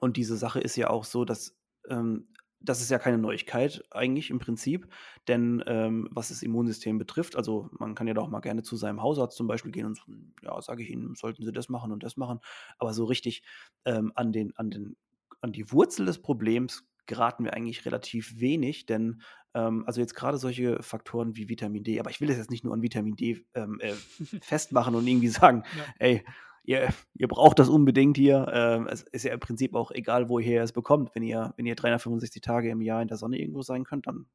und 0.00 0.16
diese 0.16 0.36
Sache 0.36 0.60
ist 0.60 0.76
ja 0.76 0.88
auch 0.88 1.04
so, 1.04 1.24
dass 1.24 1.56
ähm, 1.88 2.28
das 2.60 2.80
ist 2.80 2.90
ja 2.90 2.98
keine 2.98 3.18
Neuigkeit 3.18 3.84
eigentlich 3.90 4.30
im 4.30 4.38
Prinzip, 4.38 4.88
denn 5.28 5.62
ähm, 5.66 6.08
was 6.10 6.28
das 6.28 6.42
Immunsystem 6.42 6.98
betrifft, 6.98 7.36
also 7.36 7.70
man 7.78 7.94
kann 7.94 8.06
ja 8.06 8.14
doch 8.14 8.28
mal 8.28 8.40
gerne 8.40 8.62
zu 8.62 8.76
seinem 8.76 9.02
Hausarzt 9.02 9.36
zum 9.36 9.46
Beispiel 9.46 9.72
gehen 9.72 9.86
und 9.86 9.96
so, 9.96 10.04
ja, 10.42 10.60
sage 10.60 10.82
ich 10.82 10.90
Ihnen, 10.90 11.14
sollten 11.14 11.44
Sie 11.44 11.52
das 11.52 11.68
machen 11.68 11.92
und 11.92 12.02
das 12.02 12.16
machen, 12.16 12.40
aber 12.78 12.92
so 12.92 13.04
richtig 13.04 13.42
ähm, 13.84 14.12
an, 14.14 14.32
den, 14.32 14.54
an, 14.56 14.70
den, 14.70 14.96
an 15.40 15.52
die 15.52 15.72
Wurzel 15.72 16.06
des 16.06 16.20
Problems 16.20 16.84
geraten 17.06 17.44
wir 17.44 17.54
eigentlich 17.54 17.84
relativ 17.86 18.38
wenig, 18.38 18.86
denn 18.86 19.22
ähm, 19.54 19.84
also 19.86 20.00
jetzt 20.00 20.14
gerade 20.14 20.38
solche 20.38 20.82
Faktoren 20.82 21.36
wie 21.36 21.48
Vitamin 21.48 21.82
D, 21.82 21.98
aber 21.98 22.10
ich 22.10 22.20
will 22.20 22.30
es 22.30 22.36
jetzt 22.36 22.50
nicht 22.50 22.64
nur 22.64 22.74
an 22.74 22.82
Vitamin 22.82 23.16
D 23.16 23.44
ähm, 23.54 23.80
äh, 23.80 23.94
festmachen 24.42 24.94
und 24.94 25.06
irgendwie 25.06 25.28
sagen, 25.28 25.64
ja. 25.76 25.84
ey, 25.98 26.24
ihr, 26.70 26.88
ihr 27.14 27.28
braucht 27.28 27.58
das 27.58 27.68
unbedingt 27.68 28.16
hier. 28.16 28.48
Ähm, 28.52 28.86
es 28.86 29.02
ist 29.02 29.24
ja 29.24 29.34
im 29.34 29.40
Prinzip 29.40 29.74
auch 29.74 29.90
egal, 29.90 30.28
woher 30.28 30.54
ihr 30.54 30.62
es 30.62 30.72
bekommt. 30.72 31.14
Wenn 31.14 31.24
ihr, 31.24 31.52
wenn 31.56 31.66
ihr 31.66 31.74
365 31.74 32.40
Tage 32.40 32.70
im 32.70 32.80
Jahr 32.80 33.02
in 33.02 33.08
der 33.08 33.16
Sonne 33.16 33.38
irgendwo 33.38 33.62
sein 33.62 33.82
könnt, 33.82 34.06
dann 34.06 34.26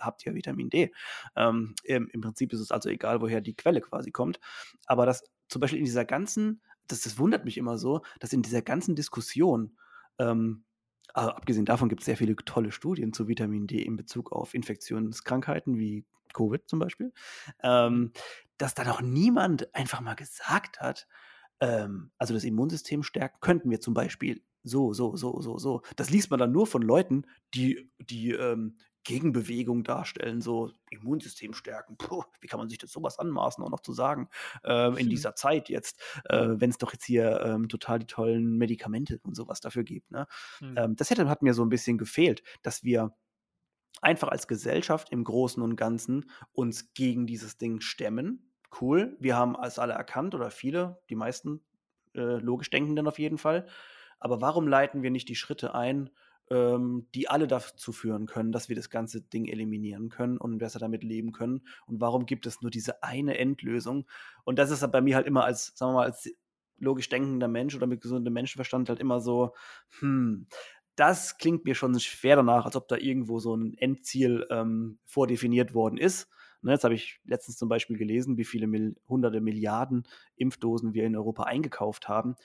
habt 0.00 0.26
ihr 0.26 0.34
Vitamin 0.34 0.70
D. 0.70 0.92
Ähm, 1.36 1.76
im, 1.84 2.08
im, 2.08 2.20
Prinzip 2.20 2.52
ist 2.52 2.58
es 2.58 2.72
also 2.72 2.88
egal, 2.88 3.20
woher 3.20 3.40
die 3.40 3.54
Quelle 3.54 3.80
quasi 3.80 4.10
kommt. 4.10 4.40
Aber 4.86 5.06
das 5.06 5.22
zum 5.48 5.60
Beispiel 5.60 5.78
in 5.78 5.84
dieser 5.84 6.04
ganzen, 6.04 6.62
das, 6.88 7.02
das 7.02 7.16
wundert 7.16 7.44
mich 7.44 7.56
immer 7.58 7.78
so, 7.78 8.02
dass 8.18 8.32
in 8.32 8.42
dieser 8.42 8.60
ganzen 8.60 8.96
Diskussion, 8.96 9.76
ähm, 10.18 10.64
also 11.12 11.30
abgesehen 11.30 11.64
davon 11.64 11.88
gibt 11.88 12.02
es 12.02 12.06
sehr 12.06 12.16
viele 12.16 12.34
tolle 12.34 12.72
Studien 12.72 13.12
zu 13.12 13.28
Vitamin 13.28 13.68
D 13.68 13.80
in 13.80 13.94
Bezug 13.96 14.32
auf 14.32 14.52
Infektionskrankheiten 14.52 15.78
wie 15.78 16.04
Covid 16.32 16.68
zum 16.68 16.80
Beispiel, 16.80 17.12
ähm, 17.62 18.12
dass 18.58 18.74
da 18.74 18.82
noch 18.82 19.00
niemand 19.00 19.72
einfach 19.76 20.00
mal 20.00 20.14
gesagt 20.14 20.80
hat, 20.80 21.06
ähm, 21.60 22.10
also 22.18 22.34
das 22.34 22.44
Immunsystem 22.44 23.02
stärken, 23.02 23.38
könnten 23.40 23.70
wir 23.70 23.80
zum 23.80 23.94
Beispiel 23.94 24.42
so, 24.62 24.92
so, 24.92 25.16
so, 25.16 25.40
so, 25.40 25.58
so. 25.58 25.82
Das 25.96 26.10
liest 26.10 26.30
man 26.30 26.40
dann 26.40 26.52
nur 26.52 26.66
von 26.66 26.82
Leuten, 26.82 27.26
die, 27.54 27.90
die 27.98 28.30
ähm, 28.32 28.76
Gegenbewegung 29.04 29.84
darstellen, 29.84 30.40
so 30.40 30.72
Immunsystem 30.90 31.52
stärken. 31.52 31.96
Puh, 31.98 32.22
wie 32.40 32.46
kann 32.46 32.58
man 32.58 32.70
sich 32.70 32.78
das 32.78 32.90
sowas 32.90 33.18
anmaßen, 33.18 33.62
auch 33.62 33.70
noch 33.70 33.80
zu 33.80 33.92
sagen, 33.92 34.28
ähm, 34.64 34.96
in 34.96 35.10
dieser 35.10 35.34
Zeit 35.34 35.68
jetzt, 35.68 36.00
äh, 36.24 36.48
wenn 36.54 36.70
es 36.70 36.78
doch 36.78 36.92
jetzt 36.92 37.04
hier 37.04 37.42
ähm, 37.42 37.68
total 37.68 37.98
die 37.98 38.06
tollen 38.06 38.56
Medikamente 38.56 39.20
und 39.22 39.36
sowas 39.36 39.60
dafür 39.60 39.84
gibt. 39.84 40.10
Ne? 40.10 40.26
Mhm. 40.60 40.74
Ähm, 40.76 40.96
das 40.96 41.10
hätte, 41.10 41.28
hat 41.28 41.42
mir 41.42 41.52
so 41.52 41.62
ein 41.62 41.68
bisschen 41.68 41.98
gefehlt, 41.98 42.42
dass 42.62 42.82
wir 42.82 43.14
einfach 44.00 44.28
als 44.28 44.48
Gesellschaft 44.48 45.10
im 45.12 45.24
Großen 45.24 45.62
und 45.62 45.76
Ganzen 45.76 46.30
uns 46.52 46.94
gegen 46.94 47.26
dieses 47.26 47.58
Ding 47.58 47.80
stemmen 47.80 48.53
cool, 48.80 49.16
wir 49.20 49.36
haben 49.36 49.56
es 49.62 49.78
alle 49.78 49.94
erkannt 49.94 50.34
oder 50.34 50.50
viele, 50.50 50.98
die 51.10 51.16
meisten 51.16 51.60
äh, 52.14 52.38
logisch 52.38 52.70
Denkenden 52.70 53.08
auf 53.08 53.18
jeden 53.18 53.38
Fall. 53.38 53.66
Aber 54.18 54.40
warum 54.40 54.68
leiten 54.68 55.02
wir 55.02 55.10
nicht 55.10 55.28
die 55.28 55.34
Schritte 55.34 55.74
ein, 55.74 56.10
ähm, 56.50 57.08
die 57.14 57.28
alle 57.28 57.46
dazu 57.46 57.92
führen 57.92 58.26
können, 58.26 58.52
dass 58.52 58.68
wir 58.68 58.76
das 58.76 58.90
ganze 58.90 59.20
Ding 59.20 59.46
eliminieren 59.46 60.08
können 60.08 60.38
und 60.38 60.58
besser 60.58 60.78
damit 60.78 61.04
leben 61.04 61.32
können? 61.32 61.62
Und 61.86 62.00
warum 62.00 62.26
gibt 62.26 62.46
es 62.46 62.62
nur 62.62 62.70
diese 62.70 63.02
eine 63.02 63.38
Endlösung? 63.38 64.06
Und 64.44 64.58
das 64.58 64.70
ist 64.70 64.88
bei 64.90 65.00
mir 65.00 65.16
halt 65.16 65.26
immer 65.26 65.44
als, 65.44 65.72
sagen 65.76 65.92
wir 65.92 65.96
mal, 65.96 66.06
als 66.06 66.30
logisch 66.78 67.08
denkender 67.08 67.48
Mensch 67.48 67.74
oder 67.74 67.86
mit 67.86 68.00
gesundem 68.00 68.32
Menschenverstand 68.32 68.88
halt 68.88 69.00
immer 69.00 69.20
so, 69.20 69.54
hm, 70.00 70.46
das 70.96 71.38
klingt 71.38 71.64
mir 71.64 71.74
schon 71.74 71.98
schwer 71.98 72.36
danach, 72.36 72.66
als 72.66 72.76
ob 72.76 72.88
da 72.88 72.96
irgendwo 72.96 73.38
so 73.40 73.54
ein 73.56 73.74
Endziel 73.76 74.46
ähm, 74.50 74.98
vordefiniert 75.04 75.74
worden 75.74 75.98
ist. 75.98 76.28
Ne, 76.64 76.72
jetzt 76.72 76.84
habe 76.84 76.94
ich 76.94 77.20
letztens 77.24 77.58
zum 77.58 77.68
Beispiel 77.68 77.98
gelesen, 77.98 78.38
wie 78.38 78.44
viele 78.44 78.66
Mil 78.66 78.96
hunderte 79.06 79.42
Milliarden 79.42 80.08
Impfdosen 80.36 80.94
wir 80.94 81.04
in 81.04 81.14
Europa 81.14 81.42
eingekauft 81.44 82.08
haben. 82.08 82.36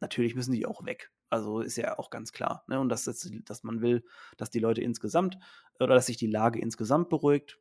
Natürlich 0.00 0.34
müssen 0.34 0.52
die 0.52 0.64
auch 0.64 0.86
weg. 0.86 1.12
Also 1.28 1.60
ist 1.60 1.76
ja 1.76 1.98
auch 1.98 2.08
ganz 2.08 2.32
klar. 2.32 2.64
Ne? 2.66 2.80
Und 2.80 2.88
dass, 2.88 3.04
dass 3.04 3.64
man 3.64 3.82
will, 3.82 4.04
dass 4.38 4.48
die 4.48 4.58
Leute 4.58 4.80
insgesamt 4.80 5.38
oder 5.78 5.94
dass 5.94 6.06
sich 6.06 6.16
die 6.16 6.28
Lage 6.30 6.58
insgesamt 6.58 7.10
beruhigt. 7.10 7.58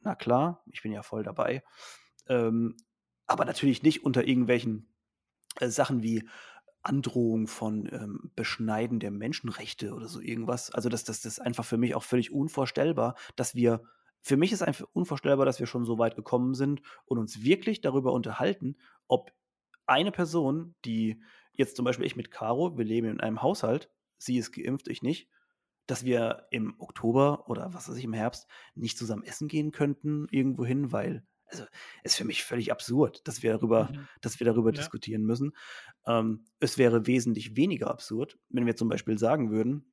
Na 0.00 0.14
klar, 0.14 0.62
ich 0.70 0.82
bin 0.82 0.92
ja 0.92 1.02
voll 1.02 1.24
dabei. 1.24 1.64
Ähm, 2.28 2.76
aber 3.26 3.44
natürlich 3.44 3.82
nicht 3.82 4.04
unter 4.04 4.28
irgendwelchen 4.28 4.88
äh, 5.56 5.68
Sachen 5.68 6.04
wie 6.04 6.28
Androhung 6.82 7.48
von 7.48 7.88
ähm, 7.92 8.30
Beschneiden 8.36 9.00
der 9.00 9.10
Menschenrechte 9.10 9.92
oder 9.92 10.06
so 10.06 10.20
irgendwas. 10.20 10.70
Also 10.70 10.88
das, 10.88 11.02
das, 11.02 11.20
das 11.22 11.32
ist 11.32 11.40
einfach 11.40 11.64
für 11.64 11.78
mich 11.78 11.96
auch 11.96 12.04
völlig 12.04 12.30
unvorstellbar, 12.30 13.16
dass 13.34 13.56
wir 13.56 13.82
für 14.20 14.36
mich 14.36 14.52
ist 14.52 14.62
einfach 14.62 14.86
unvorstellbar, 14.92 15.46
dass 15.46 15.60
wir 15.60 15.66
schon 15.66 15.84
so 15.84 15.98
weit 15.98 16.16
gekommen 16.16 16.54
sind 16.54 16.82
und 17.06 17.18
uns 17.18 17.42
wirklich 17.42 17.80
darüber 17.80 18.12
unterhalten, 18.12 18.76
ob 19.06 19.32
eine 19.86 20.12
Person, 20.12 20.74
die 20.84 21.22
jetzt 21.52 21.76
zum 21.76 21.84
Beispiel 21.84 22.06
ich 22.06 22.16
mit 22.16 22.30
Caro, 22.30 22.76
wir 22.76 22.84
leben 22.84 23.08
in 23.08 23.20
einem 23.20 23.42
Haushalt, 23.42 23.90
sie 24.18 24.38
ist 24.38 24.52
geimpft, 24.52 24.88
ich 24.88 25.02
nicht, 25.02 25.28
dass 25.86 26.04
wir 26.04 26.46
im 26.50 26.74
Oktober 26.78 27.48
oder 27.48 27.72
was 27.72 27.88
weiß 27.88 27.96
ich, 27.96 28.04
im 28.04 28.12
Herbst 28.12 28.46
nicht 28.74 28.98
zusammen 28.98 29.24
essen 29.24 29.48
gehen 29.48 29.72
könnten, 29.72 30.26
irgendwo 30.30 30.64
hin, 30.64 30.92
weil, 30.92 31.26
also, 31.46 31.64
ist 32.04 32.16
für 32.16 32.24
mich 32.24 32.44
völlig 32.44 32.70
absurd, 32.70 33.26
dass 33.26 33.42
wir 33.42 33.52
darüber, 33.52 33.90
mhm. 33.90 34.06
dass 34.20 34.38
wir 34.38 34.44
darüber 34.44 34.70
ja. 34.70 34.76
diskutieren 34.76 35.24
müssen. 35.24 35.56
Ähm, 36.06 36.44
es 36.60 36.76
wäre 36.76 37.06
wesentlich 37.06 37.56
weniger 37.56 37.90
absurd, 37.90 38.38
wenn 38.50 38.66
wir 38.66 38.76
zum 38.76 38.88
Beispiel 38.88 39.18
sagen 39.18 39.50
würden, 39.50 39.92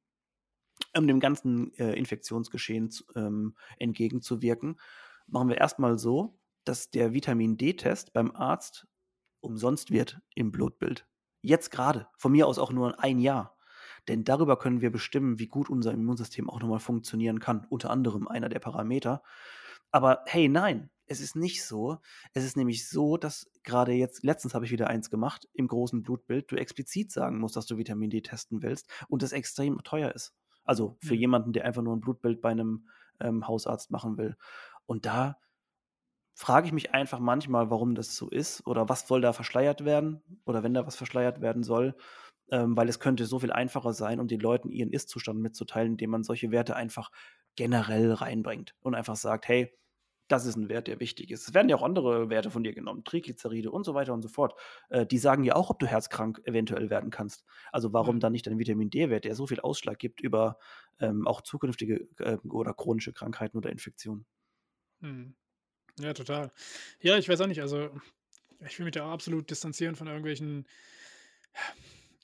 um 0.98 1.08
dem 1.08 1.20
ganzen 1.20 1.74
äh, 1.78 1.94
Infektionsgeschehen 1.94 2.90
ähm, 3.16 3.56
entgegenzuwirken, 3.80 4.80
machen 5.28 5.50
wir 5.50 5.58
erstmal 5.58 5.98
so, 5.98 6.40
dass 6.64 6.90
der 6.90 7.14
Vitamin 7.14 7.58
D-Test 7.58 8.14
beim 8.14 8.32
Arzt 8.32 8.88
umsonst 9.42 9.92
wird 9.92 10.20
im 10.34 10.52
Blutbild. 10.52 11.08
Jetzt 11.42 11.70
gerade, 11.70 12.08
von 12.18 12.32
mir 12.32 12.48
aus 12.48 12.58
auch 12.58 12.72
nur 12.72 13.00
ein 13.00 13.20
Jahr. 13.20 13.56
Denn 14.08 14.24
darüber 14.24 14.58
können 14.58 14.82
wir 14.82 14.92
bestimmen, 14.92 15.40
wie 15.40 15.48
gut 15.48 15.70
unser 15.70 15.92
Immunsystem 15.92 16.50
auch 16.50 16.60
nochmal 16.60 16.80
funktionieren 16.80 17.40
kann. 17.40 17.66
Unter 17.70 17.90
anderem 17.90 18.28
einer 18.28 18.50
der 18.50 18.60
Parameter. 18.60 19.24
Aber 19.92 20.24
hey, 20.26 20.48
nein, 20.48 20.90
es 21.08 21.22
ist 21.22 21.36
nicht 21.36 21.64
so. 21.64 21.98
Es 22.34 22.44
ist 22.44 22.58
nämlich 22.58 22.88
so, 22.90 23.18
dass 23.18 23.50
gerade 23.64 23.94
jetzt, 23.94 24.24
letztens 24.24 24.54
habe 24.54 24.66
ich 24.66 24.72
wieder 24.72 24.88
eins 24.88 25.10
gemacht, 25.10 25.48
im 25.54 25.68
großen 25.68 26.04
Blutbild, 26.04 26.52
du 26.52 26.56
explizit 26.56 27.12
sagen 27.12 27.40
musst, 27.40 27.56
dass 27.56 27.66
du 27.66 27.78
Vitamin 27.78 28.10
D 28.10 28.22
testen 28.22 28.62
willst 28.62 28.90
und 29.08 29.22
das 29.22 29.32
extrem 29.32 29.84
teuer 29.84 30.12
ist. 30.12 30.34
Also 30.66 30.98
für 31.00 31.14
mhm. 31.14 31.20
jemanden, 31.20 31.54
der 31.54 31.66
einfach 31.66 31.82
nur 31.82 31.96
ein 31.96 32.02
Blutbild 32.02 32.42
bei 32.42 32.50
einem 32.50 32.88
ähm, 33.20 33.48
Hausarzt 33.48 33.92
machen 33.92 34.18
will. 34.18 34.36
Und 34.86 35.06
da 35.06 35.38
frage 36.34 36.68
ich 36.68 36.74
mich 36.74 36.94
einfach 36.94 37.20
manchmal, 37.20 37.70
warum 37.70 37.96
das 37.96 38.16
so 38.16 38.30
ist 38.30 38.66
oder 38.68 38.90
was 38.90 39.08
soll 39.08 39.22
da 39.22 39.32
verschleiert 39.32 39.86
werden 39.86 40.22
oder 40.46 40.64
wenn 40.64 40.74
da 40.74 40.86
was 40.86 40.98
verschleiert 40.98 41.40
werden 41.40 41.64
soll, 41.64 41.96
ähm, 42.52 42.76
weil 42.76 42.90
es 42.90 43.00
könnte 43.00 43.26
so 43.26 43.40
viel 43.40 43.52
einfacher 43.52 43.94
sein, 43.94 44.20
um 44.20 44.28
den 44.28 44.42
Leuten 44.42 44.70
ihren 44.70 44.92
Ist-Zustand 44.92 45.40
mitzuteilen, 45.40 45.94
indem 45.94 46.10
man 46.10 46.24
solche 46.24 46.52
Werte 46.52 46.76
einfach 46.76 47.10
generell 47.56 48.12
reinbringt 48.12 48.76
und 48.82 48.96
einfach 48.96 49.16
sagt, 49.16 49.48
hey, 49.48 49.74
das 50.28 50.46
ist 50.46 50.56
ein 50.56 50.70
Wert, 50.70 50.88
der 50.88 51.00
wichtig 51.00 51.32
ist. 51.32 51.48
Es 51.48 51.54
werden 51.54 51.70
ja 51.70 51.76
auch 51.76 51.84
andere 51.84 52.30
Werte 52.30 52.50
von 52.50 52.64
dir 52.64 52.74
genommen, 52.74 53.04
Triglyceride 53.04 53.72
und 53.72 53.84
so 53.84 53.94
weiter 53.94 54.14
und 54.14 54.22
so 54.22 54.28
fort. 54.28 54.54
Äh, 54.90 55.06
die 55.06 55.18
sagen 55.18 55.44
ja 55.44 55.56
auch, 55.56 55.70
ob 55.70 55.80
du 55.80 55.86
herzkrank 55.86 56.42
eventuell 56.46 56.90
werden 56.90 57.10
kannst. 57.12 57.46
Also 57.72 57.94
warum 57.94 58.16
mhm. 58.16 58.20
dann 58.22 58.32
nicht 58.32 58.48
dein 58.48 58.60
Vitamin 58.60 58.90
D-Wert, 58.90 59.26
der 59.26 59.36
so 59.36 59.48
viel 59.48 59.60
Ausschlag 59.60 60.00
gibt 60.00 60.22
über 60.22 60.58
ähm, 61.00 61.28
auch 61.28 61.42
zukünftige 61.42 62.08
äh, 62.20 62.38
oder 62.50 62.74
chronische 62.74 63.14
Krankheiten 63.14 63.58
oder 63.58 63.72
Infektionen? 63.72 64.26
Mhm. 65.00 65.36
Ja, 66.00 66.14
total. 66.14 66.52
Ja, 67.02 67.18
ich 67.18 67.30
weiß 67.30 67.42
auch 67.42 67.48
nicht, 67.48 67.62
also 67.62 67.90
ich 68.68 68.78
will 68.80 68.86
mich 68.86 68.94
da 68.94 69.12
absolut 69.12 69.50
distanzieren 69.50 69.96
von 69.96 70.08
irgendwelchen 70.08 70.66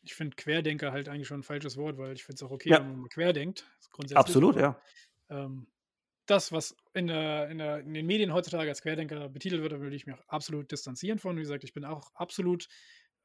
ich 0.04 0.14
finde 0.16 0.36
Querdenker 0.36 0.92
halt 0.92 1.10
eigentlich 1.10 1.28
schon 1.28 1.42
ein 1.42 1.44
falsches 1.44 1.78
Wort, 1.78 1.98
weil 1.98 2.14
ich 2.14 2.24
finde 2.24 2.36
es 2.36 2.44
auch 2.44 2.52
okay, 2.52 2.70
Ja. 2.70 2.80
wenn 2.80 3.00
man 3.00 3.10
querdenkt, 3.10 3.70
grundsätzlich, 3.92 4.18
Absolut, 4.18 4.58
aber, 4.58 4.82
ja. 5.30 5.44
ähm, 5.46 5.68
das, 6.32 6.52
was 6.52 6.76
in 6.94 7.08
der 7.08 7.50
in 7.50 7.58
der 7.60 7.80
in 7.80 7.94
den 7.94 8.06
Medien 8.06 8.34
heutzutage 8.34 8.70
als 8.70 8.82
Querdenker 8.82 9.30
betitelt 9.30 9.62
wird, 9.62 9.74
da 9.74 9.80
würde 9.80 9.96
ich 9.96 10.06
mich 10.06 10.16
auch 10.16 10.28
absolut 10.28 10.72
distanzieren 10.72 11.20
von. 11.20 11.38
Wie 11.38 11.42
gesagt, 11.42 11.64
ich 11.64 11.74
bin 11.74 11.86
auch 11.86 12.12
absolut, 12.16 12.68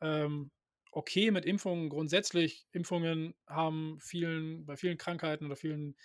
ähm, 0.00 0.50
okay 0.92 1.30
mit 1.30 1.46
Impfungen. 1.46 1.88
Grundsätzlich, 1.88 2.66
Impfungen 2.72 3.34
haben 3.46 3.98
vielen 4.00 4.66
bei 4.66 4.76
vielen 4.76 4.98
Krankheiten 4.98 5.46
oder 5.46 5.56
vielen 5.56 5.96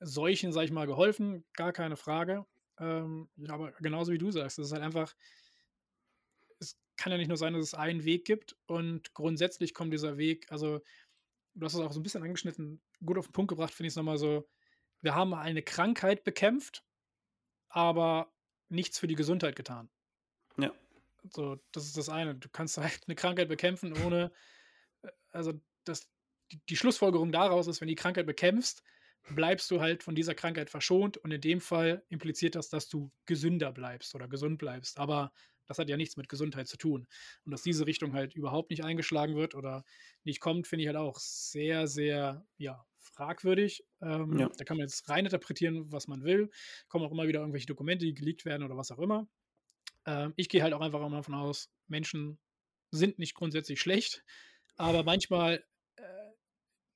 Seuchen, 0.00 0.52
sage 0.52 0.66
ich 0.66 0.72
mal, 0.72 0.86
geholfen, 0.86 1.44
gar 1.54 1.72
keine 1.72 1.96
Frage. 1.96 2.46
Ähm, 2.78 3.28
aber 3.48 3.72
genauso 3.72 4.12
wie 4.12 4.18
du 4.18 4.30
sagst, 4.30 4.58
es 4.58 4.66
ist 4.66 4.72
halt 4.72 4.82
einfach 4.82 5.14
es 6.58 6.78
kann 6.96 7.12
ja 7.12 7.18
nicht 7.18 7.28
nur 7.28 7.36
sein, 7.36 7.54
dass 7.54 7.62
es 7.62 7.74
einen 7.74 8.04
Weg 8.04 8.24
gibt 8.24 8.56
und 8.66 9.14
grundsätzlich 9.14 9.74
kommt 9.74 9.92
dieser 9.92 10.18
Weg 10.18 10.46
also, 10.50 10.80
du 11.54 11.64
hast 11.64 11.74
es 11.74 11.80
auch 11.80 11.92
so 11.92 12.00
ein 12.00 12.02
bisschen 12.02 12.22
angeschnitten, 12.22 12.82
gut 13.04 13.18
auf 13.18 13.26
den 13.26 13.32
Punkt 13.32 13.48
gebracht, 13.50 13.74
finde 13.74 13.88
ich 13.88 13.92
es 13.92 13.96
nochmal 13.96 14.18
so 14.18 14.48
wir 15.00 15.14
haben 15.14 15.34
eine 15.34 15.62
Krankheit 15.62 16.24
bekämpft, 16.24 16.84
aber 17.68 18.32
nichts 18.68 18.98
für 18.98 19.06
die 19.06 19.14
Gesundheit 19.14 19.56
getan. 19.56 19.90
Ja. 20.56 20.72
So, 21.30 21.58
das 21.72 21.84
ist 21.84 21.96
das 21.96 22.08
eine. 22.08 22.34
Du 22.34 22.48
kannst 22.48 22.76
halt 22.78 23.02
eine 23.06 23.14
Krankheit 23.14 23.48
bekämpfen, 23.48 23.94
ohne 24.04 24.32
also, 25.32 25.52
das 25.84 26.08
die 26.52 26.60
die 26.68 26.76
Schlussfolgerung 26.76 27.30
daraus 27.30 27.68
ist, 27.68 27.80
wenn 27.80 27.88
die 27.88 27.94
Krankheit 27.94 28.26
bekämpfst, 28.26 28.82
bleibst 29.28 29.70
du 29.70 29.80
halt 29.80 30.02
von 30.02 30.16
dieser 30.16 30.34
Krankheit 30.34 30.68
verschont 30.68 31.16
und 31.16 31.30
in 31.30 31.40
dem 31.40 31.60
Fall 31.60 32.04
impliziert 32.08 32.56
das, 32.56 32.68
dass 32.68 32.88
du 32.88 33.12
gesünder 33.26 33.70
bleibst 33.72 34.14
oder 34.16 34.26
gesund 34.26 34.58
bleibst. 34.58 34.98
Aber 34.98 35.32
das 35.66 35.78
hat 35.78 35.88
ja 35.88 35.96
nichts 35.96 36.16
mit 36.16 36.28
Gesundheit 36.28 36.66
zu 36.66 36.76
tun. 36.76 37.06
Und 37.44 37.52
dass 37.52 37.62
diese 37.62 37.86
Richtung 37.86 38.14
halt 38.14 38.34
überhaupt 38.34 38.70
nicht 38.70 38.82
eingeschlagen 38.82 39.36
wird 39.36 39.54
oder 39.54 39.84
nicht 40.24 40.40
kommt, 40.40 40.66
finde 40.66 40.82
ich 40.82 40.88
halt 40.88 40.96
auch 40.96 41.18
sehr, 41.20 41.86
sehr, 41.86 42.44
ja, 42.56 42.84
fragwürdig. 43.10 43.84
Ähm, 44.02 44.38
ja. 44.38 44.48
Da 44.56 44.64
kann 44.64 44.76
man 44.76 44.86
jetzt 44.86 45.08
rein 45.08 45.24
interpretieren, 45.24 45.90
was 45.92 46.08
man 46.08 46.24
will. 46.24 46.50
Kommen 46.88 47.04
auch 47.04 47.12
immer 47.12 47.26
wieder 47.26 47.40
irgendwelche 47.40 47.66
Dokumente, 47.66 48.04
die 48.04 48.14
geleakt 48.14 48.44
werden 48.44 48.62
oder 48.62 48.76
was 48.76 48.90
auch 48.90 48.98
immer. 48.98 49.28
Ähm, 50.06 50.32
ich 50.36 50.48
gehe 50.48 50.62
halt 50.62 50.74
auch 50.74 50.80
einfach 50.80 51.04
immer 51.04 51.16
davon 51.16 51.34
aus, 51.34 51.70
Menschen 51.88 52.38
sind 52.90 53.18
nicht 53.18 53.34
grundsätzlich 53.34 53.80
schlecht, 53.80 54.24
aber 54.76 55.04
manchmal 55.04 55.64
äh, 55.96 56.02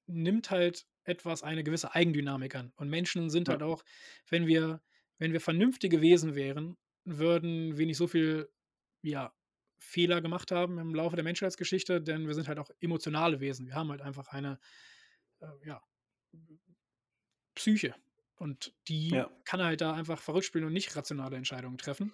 nimmt 0.07 0.51
halt 0.51 0.87
etwas 1.05 1.43
eine 1.43 1.65
gewisse 1.65 1.95
Eigendynamik 1.95 2.55
an. 2.55 2.73
Und 2.77 2.89
Menschen 2.89 3.31
sind 3.31 3.49
ja. 3.49 3.53
halt 3.53 3.62
auch, 3.62 3.85
wenn 4.29 4.47
wir, 4.47 4.83
wenn 5.19 5.33
wir 5.33 5.41
vernünftige 5.41 6.01
Wesen 6.01 6.35
wären, 6.35 6.77
würden 7.05 7.77
wir 7.77 7.87
nicht 7.87 7.99
so 7.99 8.09
viel 8.09 8.49
ja, 9.03 9.35
Fehler 9.79 10.23
gemacht 10.23 10.51
haben 10.51 10.79
im 10.79 10.95
Laufe 10.95 11.17
der 11.17 11.25
Menschheitsgeschichte, 11.25 12.01
denn 12.01 12.27
wir 12.27 12.35
sind 12.35 12.49
halt 12.49 12.59
auch 12.59 12.71
emotionale 12.81 13.41
Wesen. 13.41 13.67
Wir 13.67 13.75
haben 13.75 13.91
halt 13.91 14.01
einfach 14.01 14.29
eine, 14.29 14.59
äh, 15.41 15.47
ja, 15.67 15.83
Psyche. 17.55 17.95
Und 18.37 18.74
die 18.89 19.11
ja. 19.11 19.30
kann 19.45 19.62
halt 19.62 19.80
da 19.80 19.93
einfach 19.95 20.20
verrückt 20.20 20.47
spielen 20.47 20.64
und 20.64 20.72
nicht 20.72 20.95
rationale 20.97 21.37
Entscheidungen 21.37 21.78
treffen. 21.78 22.12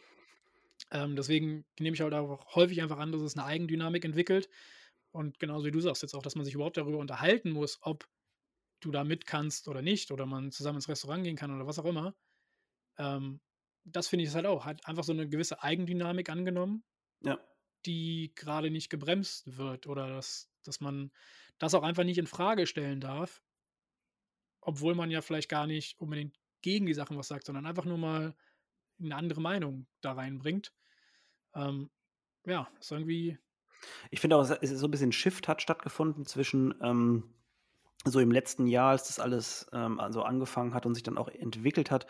Ähm, 0.90 1.16
deswegen 1.16 1.64
nehme 1.78 1.94
ich 1.94 2.00
halt 2.00 2.14
auch 2.14 2.54
häufig 2.54 2.82
einfach 2.82 2.98
an, 2.98 3.12
dass 3.12 3.22
es 3.22 3.36
eine 3.36 3.46
Eigendynamik 3.46 4.04
entwickelt. 4.04 4.48
Und 5.12 5.38
genauso 5.38 5.66
wie 5.66 5.70
du 5.70 5.80
sagst 5.80 6.02
jetzt 6.02 6.14
auch, 6.14 6.22
dass 6.22 6.36
man 6.36 6.44
sich 6.44 6.54
überhaupt 6.54 6.76
darüber 6.76 6.98
unterhalten 6.98 7.50
muss, 7.50 7.78
ob 7.82 8.08
du 8.80 8.90
da 8.90 9.04
mit 9.04 9.26
kannst 9.26 9.68
oder 9.68 9.82
nicht, 9.82 10.10
oder 10.10 10.26
man 10.26 10.52
zusammen 10.52 10.76
ins 10.76 10.88
Restaurant 10.88 11.24
gehen 11.24 11.36
kann 11.36 11.54
oder 11.54 11.66
was 11.66 11.78
auch 11.78 11.84
immer. 11.84 12.14
Ähm, 12.98 13.40
das 13.84 14.08
finde 14.08 14.24
ich 14.24 14.34
halt 14.34 14.46
auch. 14.46 14.64
Hat 14.64 14.86
einfach 14.86 15.04
so 15.04 15.12
eine 15.12 15.28
gewisse 15.28 15.62
Eigendynamik 15.62 16.30
angenommen, 16.30 16.84
ja. 17.22 17.38
die 17.86 18.32
gerade 18.34 18.70
nicht 18.70 18.90
gebremst 18.90 19.56
wird 19.56 19.86
oder 19.86 20.08
dass, 20.08 20.50
dass 20.64 20.80
man 20.80 21.10
das 21.58 21.74
auch 21.74 21.82
einfach 21.82 22.04
nicht 22.04 22.18
in 22.18 22.26
Frage 22.26 22.66
stellen 22.66 23.00
darf, 23.00 23.42
obwohl 24.60 24.94
man 24.94 25.10
ja 25.10 25.22
vielleicht 25.22 25.48
gar 25.48 25.66
nicht 25.66 25.98
unbedingt 26.00 26.36
gegen 26.62 26.86
die 26.86 26.94
Sachen 26.94 27.16
was 27.16 27.28
sagt, 27.28 27.46
sondern 27.46 27.66
einfach 27.66 27.84
nur 27.84 27.98
mal 27.98 28.34
eine 29.00 29.16
andere 29.16 29.40
Meinung 29.40 29.86
da 30.00 30.12
reinbringt. 30.12 30.72
Ähm, 31.54 31.90
ja, 32.44 32.68
ist 32.78 32.92
irgendwie. 32.92 33.38
Ich 34.10 34.20
finde 34.20 34.36
auch, 34.36 34.42
es 34.42 34.70
ist 34.70 34.78
so 34.78 34.86
ein 34.86 34.90
bisschen 34.90 35.12
Shift 35.12 35.48
hat 35.48 35.62
stattgefunden 35.62 36.26
zwischen 36.26 36.74
ähm, 36.82 37.34
so 38.04 38.20
im 38.20 38.30
letzten 38.30 38.66
Jahr, 38.66 38.90
als 38.90 39.06
das 39.06 39.18
alles 39.18 39.66
ähm, 39.72 39.98
also 40.00 40.22
angefangen 40.22 40.74
hat 40.74 40.86
und 40.86 40.94
sich 40.94 41.02
dann 41.02 41.18
auch 41.18 41.28
entwickelt 41.28 41.90
hat. 41.90 42.06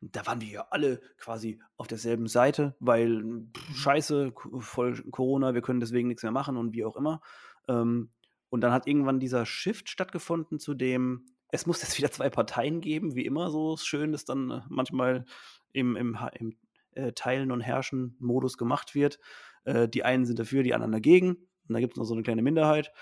Da 0.00 0.26
waren 0.26 0.40
wir 0.40 0.48
ja 0.48 0.66
alle 0.70 1.00
quasi 1.18 1.60
auf 1.76 1.86
derselben 1.86 2.26
Seite, 2.26 2.76
weil 2.80 3.22
pff, 3.56 3.68
mhm. 3.68 3.74
scheiße, 3.74 4.32
voll 4.58 5.02
Corona, 5.10 5.54
wir 5.54 5.62
können 5.62 5.80
deswegen 5.80 6.08
nichts 6.08 6.22
mehr 6.22 6.32
machen 6.32 6.56
und 6.56 6.74
wie 6.74 6.84
auch 6.84 6.96
immer. 6.96 7.20
Ähm, 7.68 8.10
und 8.50 8.60
dann 8.60 8.72
hat 8.72 8.86
irgendwann 8.86 9.18
dieser 9.18 9.46
Shift 9.46 9.88
stattgefunden 9.88 10.58
zu 10.58 10.74
dem, 10.74 11.26
es 11.54 11.66
muss 11.66 11.82
jetzt 11.82 11.96
wieder 11.98 12.10
zwei 12.10 12.30
Parteien 12.30 12.80
geben, 12.80 13.14
wie 13.14 13.24
immer 13.24 13.48
so 13.48 13.76
schön 13.76 14.12
es 14.12 14.24
dann 14.24 14.50
äh, 14.50 14.60
manchmal 14.68 15.24
im, 15.72 15.94
im, 15.94 16.18
im 16.34 16.56
äh, 16.94 17.12
Teilen- 17.12 17.52
und 17.52 17.60
Herrschen-Modus 17.60 18.58
gemacht 18.58 18.94
wird. 18.96 19.20
Äh, 19.64 19.88
die 19.88 20.04
einen 20.04 20.26
sind 20.26 20.40
dafür, 20.40 20.64
die 20.64 20.74
anderen 20.74 20.92
dagegen. 20.92 21.36
Und 21.68 21.74
da 21.74 21.78
gibt 21.78 21.94
es 21.94 21.98
noch 21.98 22.06
so 22.06 22.14
eine 22.14 22.24
kleine 22.24 22.42
Minderheit. 22.42 22.92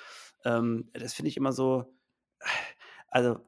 Ähm, 0.45 0.91
das 0.93 1.15
finde 1.15 1.31
ich 1.31 1.39
immer 1.39 1.53
so, 1.53 1.97
also 3.09 3.41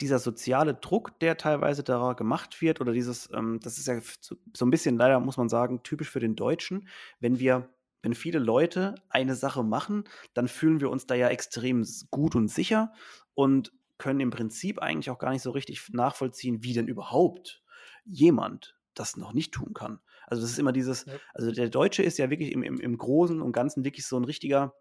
dieser 0.00 0.20
soziale 0.20 0.74
Druck, 0.74 1.18
der 1.18 1.36
teilweise 1.38 1.82
da 1.82 2.12
gemacht 2.12 2.60
wird, 2.60 2.80
oder 2.80 2.92
dieses, 2.92 3.28
ähm, 3.32 3.58
das 3.60 3.78
ist 3.78 3.88
ja 3.88 4.00
so 4.20 4.64
ein 4.64 4.70
bisschen 4.70 4.96
leider, 4.96 5.18
muss 5.18 5.38
man 5.38 5.48
sagen, 5.48 5.82
typisch 5.82 6.10
für 6.10 6.20
den 6.20 6.36
Deutschen, 6.36 6.88
wenn 7.18 7.40
wir 7.40 7.68
wenn 8.02 8.14
viele 8.14 8.38
Leute 8.38 8.94
eine 9.08 9.34
Sache 9.34 9.64
machen, 9.64 10.04
dann 10.32 10.46
fühlen 10.46 10.80
wir 10.80 10.90
uns 10.90 11.06
da 11.06 11.16
ja 11.16 11.26
extrem 11.26 11.84
gut 12.12 12.36
und 12.36 12.46
sicher 12.46 12.92
und 13.34 13.72
können 13.98 14.20
im 14.20 14.30
Prinzip 14.30 14.78
eigentlich 14.78 15.10
auch 15.10 15.18
gar 15.18 15.30
nicht 15.30 15.42
so 15.42 15.50
richtig 15.50 15.88
nachvollziehen, 15.90 16.62
wie 16.62 16.74
denn 16.74 16.88
überhaupt 16.88 17.62
jemand 18.04 18.76
das 18.94 19.16
noch 19.16 19.32
nicht 19.32 19.52
tun 19.52 19.74
kann. 19.74 20.00
Also 20.26 20.42
das 20.42 20.50
ist 20.50 20.58
immer 20.58 20.72
dieses, 20.72 21.04
ja. 21.04 21.14
also 21.34 21.52
der 21.52 21.68
Deutsche 21.68 22.02
ist 22.02 22.18
ja 22.18 22.30
wirklich 22.30 22.52
im, 22.52 22.62
im, 22.62 22.80
im 22.80 22.98
Großen 22.98 23.40
und 23.40 23.52
Ganzen 23.52 23.84
wirklich 23.84 24.06
so 24.06 24.18
ein 24.18 24.24
richtiger, 24.24 24.74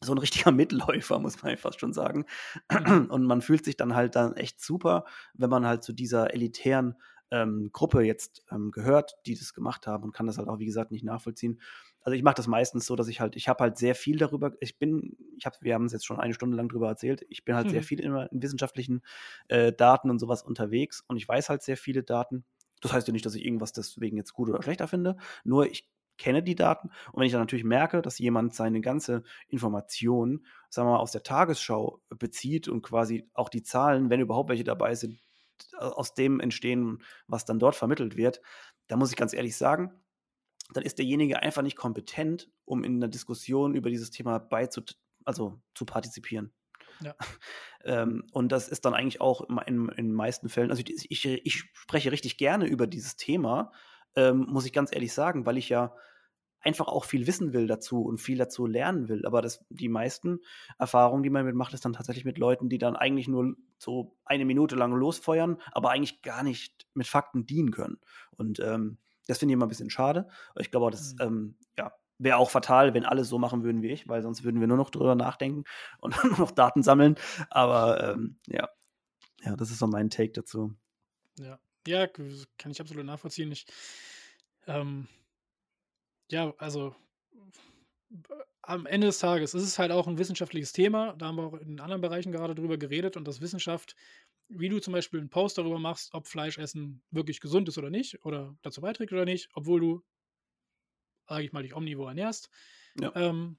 so 0.00 0.12
ein 0.12 0.18
richtiger 0.18 0.50
Mitläufer, 0.52 1.18
muss 1.18 1.42
man 1.42 1.56
fast 1.56 1.80
schon 1.80 1.92
sagen. 1.92 2.26
Mhm. 2.70 3.06
Und 3.06 3.24
man 3.24 3.42
fühlt 3.42 3.64
sich 3.64 3.76
dann 3.76 3.94
halt 3.94 4.16
dann 4.16 4.34
echt 4.34 4.60
super, 4.60 5.04
wenn 5.34 5.50
man 5.50 5.66
halt 5.66 5.82
zu 5.82 5.92
dieser 5.92 6.32
elitären 6.32 6.96
ähm, 7.30 7.70
Gruppe 7.72 8.02
jetzt 8.02 8.44
ähm, 8.50 8.70
gehört, 8.70 9.14
die 9.26 9.34
das 9.34 9.54
gemacht 9.54 9.86
haben 9.86 10.04
und 10.04 10.12
kann 10.12 10.26
das 10.26 10.38
halt 10.38 10.48
auch, 10.48 10.58
wie 10.58 10.66
gesagt, 10.66 10.90
nicht 10.90 11.04
nachvollziehen 11.04 11.60
also 12.02 12.16
ich 12.16 12.22
mache 12.22 12.34
das 12.34 12.46
meistens 12.46 12.86
so, 12.86 12.96
dass 12.96 13.08
ich 13.08 13.20
halt, 13.20 13.36
ich 13.36 13.48
habe 13.48 13.62
halt 13.62 13.78
sehr 13.78 13.94
viel 13.94 14.18
darüber, 14.18 14.52
ich 14.60 14.78
bin, 14.78 15.16
ich 15.36 15.46
habe, 15.46 15.56
wir 15.60 15.74
haben 15.74 15.84
es 15.84 15.92
jetzt 15.92 16.04
schon 16.04 16.18
eine 16.18 16.34
Stunde 16.34 16.56
lang 16.56 16.68
drüber 16.68 16.88
erzählt, 16.88 17.24
ich 17.28 17.44
bin 17.44 17.54
halt 17.54 17.66
mhm. 17.66 17.70
sehr 17.70 17.82
viel 17.82 18.00
immer 18.00 18.30
in 18.32 18.42
wissenschaftlichen 18.42 19.02
äh, 19.48 19.72
Daten 19.72 20.10
und 20.10 20.18
sowas 20.18 20.42
unterwegs 20.42 21.04
und 21.06 21.16
ich 21.16 21.28
weiß 21.28 21.48
halt 21.48 21.62
sehr 21.62 21.76
viele 21.76 22.02
Daten. 22.02 22.44
Das 22.80 22.92
heißt 22.92 23.06
ja 23.06 23.12
nicht, 23.12 23.24
dass 23.24 23.36
ich 23.36 23.44
irgendwas 23.44 23.72
deswegen 23.72 24.16
jetzt 24.16 24.32
gut 24.32 24.48
oder 24.48 24.62
schlechter 24.62 24.88
finde, 24.88 25.16
nur 25.44 25.66
ich 25.66 25.88
kenne 26.18 26.42
die 26.42 26.56
Daten 26.56 26.88
und 27.12 27.20
wenn 27.20 27.26
ich 27.26 27.32
dann 27.32 27.40
natürlich 27.40 27.64
merke, 27.64 28.02
dass 28.02 28.18
jemand 28.18 28.54
seine 28.54 28.80
ganze 28.80 29.22
Information, 29.48 30.44
sagen 30.68 30.88
wir 30.88 30.92
mal, 30.94 30.98
aus 30.98 31.12
der 31.12 31.22
Tagesschau 31.22 32.00
bezieht 32.10 32.68
und 32.68 32.82
quasi 32.82 33.28
auch 33.34 33.48
die 33.48 33.62
Zahlen, 33.62 34.10
wenn 34.10 34.20
überhaupt 34.20 34.50
welche 34.50 34.64
dabei 34.64 34.94
sind, 34.94 35.20
aus 35.78 36.14
dem 36.14 36.40
entstehen, 36.40 37.02
was 37.28 37.44
dann 37.44 37.58
dort 37.58 37.76
vermittelt 37.76 38.16
wird, 38.16 38.40
da 38.88 38.96
muss 38.96 39.10
ich 39.10 39.16
ganz 39.16 39.32
ehrlich 39.32 39.56
sagen, 39.56 40.01
dann 40.76 40.84
ist 40.84 40.98
derjenige 40.98 41.42
einfach 41.42 41.62
nicht 41.62 41.76
kompetent, 41.76 42.50
um 42.64 42.84
in 42.84 42.96
einer 42.96 43.08
Diskussion 43.08 43.74
über 43.74 43.90
dieses 43.90 44.10
Thema 44.10 44.38
beizu 44.38 44.82
also 45.24 45.60
zu 45.74 45.84
partizipieren. 45.84 46.52
Ja. 47.00 47.14
ähm, 47.84 48.24
und 48.32 48.52
das 48.52 48.68
ist 48.68 48.84
dann 48.84 48.94
eigentlich 48.94 49.20
auch 49.20 49.48
in, 49.48 49.58
in, 49.66 49.88
in 49.88 50.06
den 50.08 50.12
meisten 50.12 50.48
Fällen, 50.48 50.70
also 50.70 50.82
ich, 50.86 51.10
ich, 51.10 51.24
ich, 51.24 51.64
spreche 51.74 52.12
richtig 52.12 52.36
gerne 52.36 52.66
über 52.66 52.86
dieses 52.86 53.16
Thema, 53.16 53.72
ähm, 54.14 54.46
muss 54.48 54.66
ich 54.66 54.72
ganz 54.72 54.92
ehrlich 54.92 55.12
sagen, 55.12 55.46
weil 55.46 55.58
ich 55.58 55.68
ja 55.68 55.94
einfach 56.60 56.86
auch 56.86 57.04
viel 57.04 57.26
wissen 57.26 57.52
will 57.52 57.66
dazu 57.66 58.02
und 58.02 58.18
viel 58.18 58.38
dazu 58.38 58.66
lernen 58.66 59.08
will. 59.08 59.26
Aber 59.26 59.42
das, 59.42 59.64
die 59.68 59.88
meisten 59.88 60.40
Erfahrungen, 60.78 61.22
die 61.22 61.30
man 61.30 61.44
mitmacht, 61.44 61.74
ist 61.74 61.84
dann 61.84 61.92
tatsächlich 61.92 62.24
mit 62.24 62.38
Leuten, 62.38 62.68
die 62.68 62.78
dann 62.78 62.94
eigentlich 62.94 63.26
nur 63.26 63.56
so 63.78 64.16
eine 64.24 64.44
Minute 64.44 64.76
lang 64.76 64.92
losfeuern, 64.92 65.60
aber 65.72 65.90
eigentlich 65.90 66.22
gar 66.22 66.44
nicht 66.44 66.86
mit 66.94 67.08
Fakten 67.08 67.46
dienen 67.46 67.72
können. 67.72 67.98
Und 68.36 68.60
ähm, 68.60 68.98
das 69.26 69.38
finde 69.38 69.52
ich 69.52 69.54
immer 69.54 69.66
ein 69.66 69.70
bisschen 69.70 69.90
schade. 69.90 70.28
Ich 70.58 70.70
glaube, 70.70 70.90
das 70.90 71.14
mhm. 71.14 71.20
ähm, 71.20 71.56
ja, 71.78 71.92
wäre 72.18 72.36
auch 72.36 72.50
fatal, 72.50 72.94
wenn 72.94 73.04
alle 73.04 73.24
so 73.24 73.38
machen 73.38 73.64
würden 73.64 73.82
wie 73.82 73.90
ich, 73.90 74.08
weil 74.08 74.22
sonst 74.22 74.44
würden 74.44 74.60
wir 74.60 74.68
nur 74.68 74.76
noch 74.76 74.90
drüber 74.90 75.14
nachdenken 75.14 75.64
und 75.98 76.22
nur 76.24 76.38
noch 76.38 76.50
Daten 76.50 76.82
sammeln. 76.82 77.16
Aber 77.50 78.12
ähm, 78.12 78.38
ja. 78.46 78.68
ja, 79.42 79.56
das 79.56 79.70
ist 79.70 79.78
so 79.78 79.86
mein 79.86 80.10
Take 80.10 80.32
dazu. 80.32 80.74
Ja, 81.38 81.58
ja 81.86 82.06
kann 82.06 82.70
ich 82.70 82.80
absolut 82.80 83.04
nachvollziehen. 83.04 83.52
Ich, 83.52 83.66
ähm, 84.66 85.08
ja, 86.30 86.54
also 86.58 86.94
am 88.62 88.86
Ende 88.86 89.08
des 89.08 89.18
Tages 89.18 89.54
ist 89.54 89.64
es 89.64 89.78
halt 89.78 89.90
auch 89.90 90.06
ein 90.06 90.18
wissenschaftliches 90.18 90.72
Thema. 90.72 91.14
Da 91.14 91.26
haben 91.26 91.36
wir 91.36 91.44
auch 91.44 91.54
in 91.54 91.80
anderen 91.80 92.00
Bereichen 92.00 92.30
gerade 92.30 92.54
drüber 92.54 92.78
geredet 92.78 93.16
und 93.16 93.26
dass 93.26 93.40
Wissenschaft, 93.40 93.96
wie 94.48 94.68
du 94.68 94.80
zum 94.80 94.92
Beispiel 94.92 95.20
einen 95.20 95.30
Post 95.30 95.58
darüber 95.58 95.78
machst, 95.78 96.12
ob 96.14 96.26
Fleischessen 96.26 97.02
wirklich 97.10 97.40
gesund 97.40 97.68
ist 97.68 97.78
oder 97.78 97.90
nicht 97.90 98.24
oder 98.24 98.56
dazu 98.62 98.80
beiträgt 98.80 99.12
oder 99.12 99.24
nicht, 99.24 99.48
obwohl 99.54 99.80
du, 99.80 100.04
sage 101.26 101.44
ich 101.44 101.52
mal, 101.52 101.62
dich 101.62 101.74
omnivor 101.74 102.08
ernährst. 102.08 102.50
Ja. 103.00 103.12
Ähm, 103.14 103.58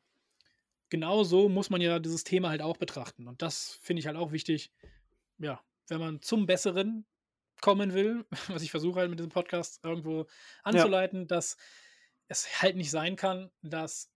genau 0.90 1.24
so 1.24 1.50
muss 1.50 1.70
man 1.70 1.82
ja 1.82 2.00
dieses 2.00 2.24
Thema 2.24 2.50
halt 2.50 2.62
auch 2.62 2.78
betrachten. 2.78 3.28
Und 3.28 3.42
das 3.42 3.80
finde 3.82 4.00
ich 4.00 4.08
halt 4.08 4.18
auch 4.18 4.32
wichtig, 4.32 4.72
ja, 5.40 5.60
wenn 5.88 6.00
man 6.00 6.22
zum 6.22 6.46
Besseren 6.46 7.06
kommen 7.62 7.94
will, 7.94 8.26
was 8.48 8.62
ich 8.62 8.72
versuche 8.72 9.00
halt 9.00 9.10
mit 9.10 9.20
diesem 9.20 9.32
Podcast 9.32 9.84
irgendwo 9.84 10.28
anzuleiten, 10.64 11.22
ja. 11.22 11.26
dass 11.26 11.58
es 12.28 12.62
halt 12.62 12.76
nicht 12.76 12.92
sein 12.92 13.16
kann, 13.16 13.52
dass 13.62 14.12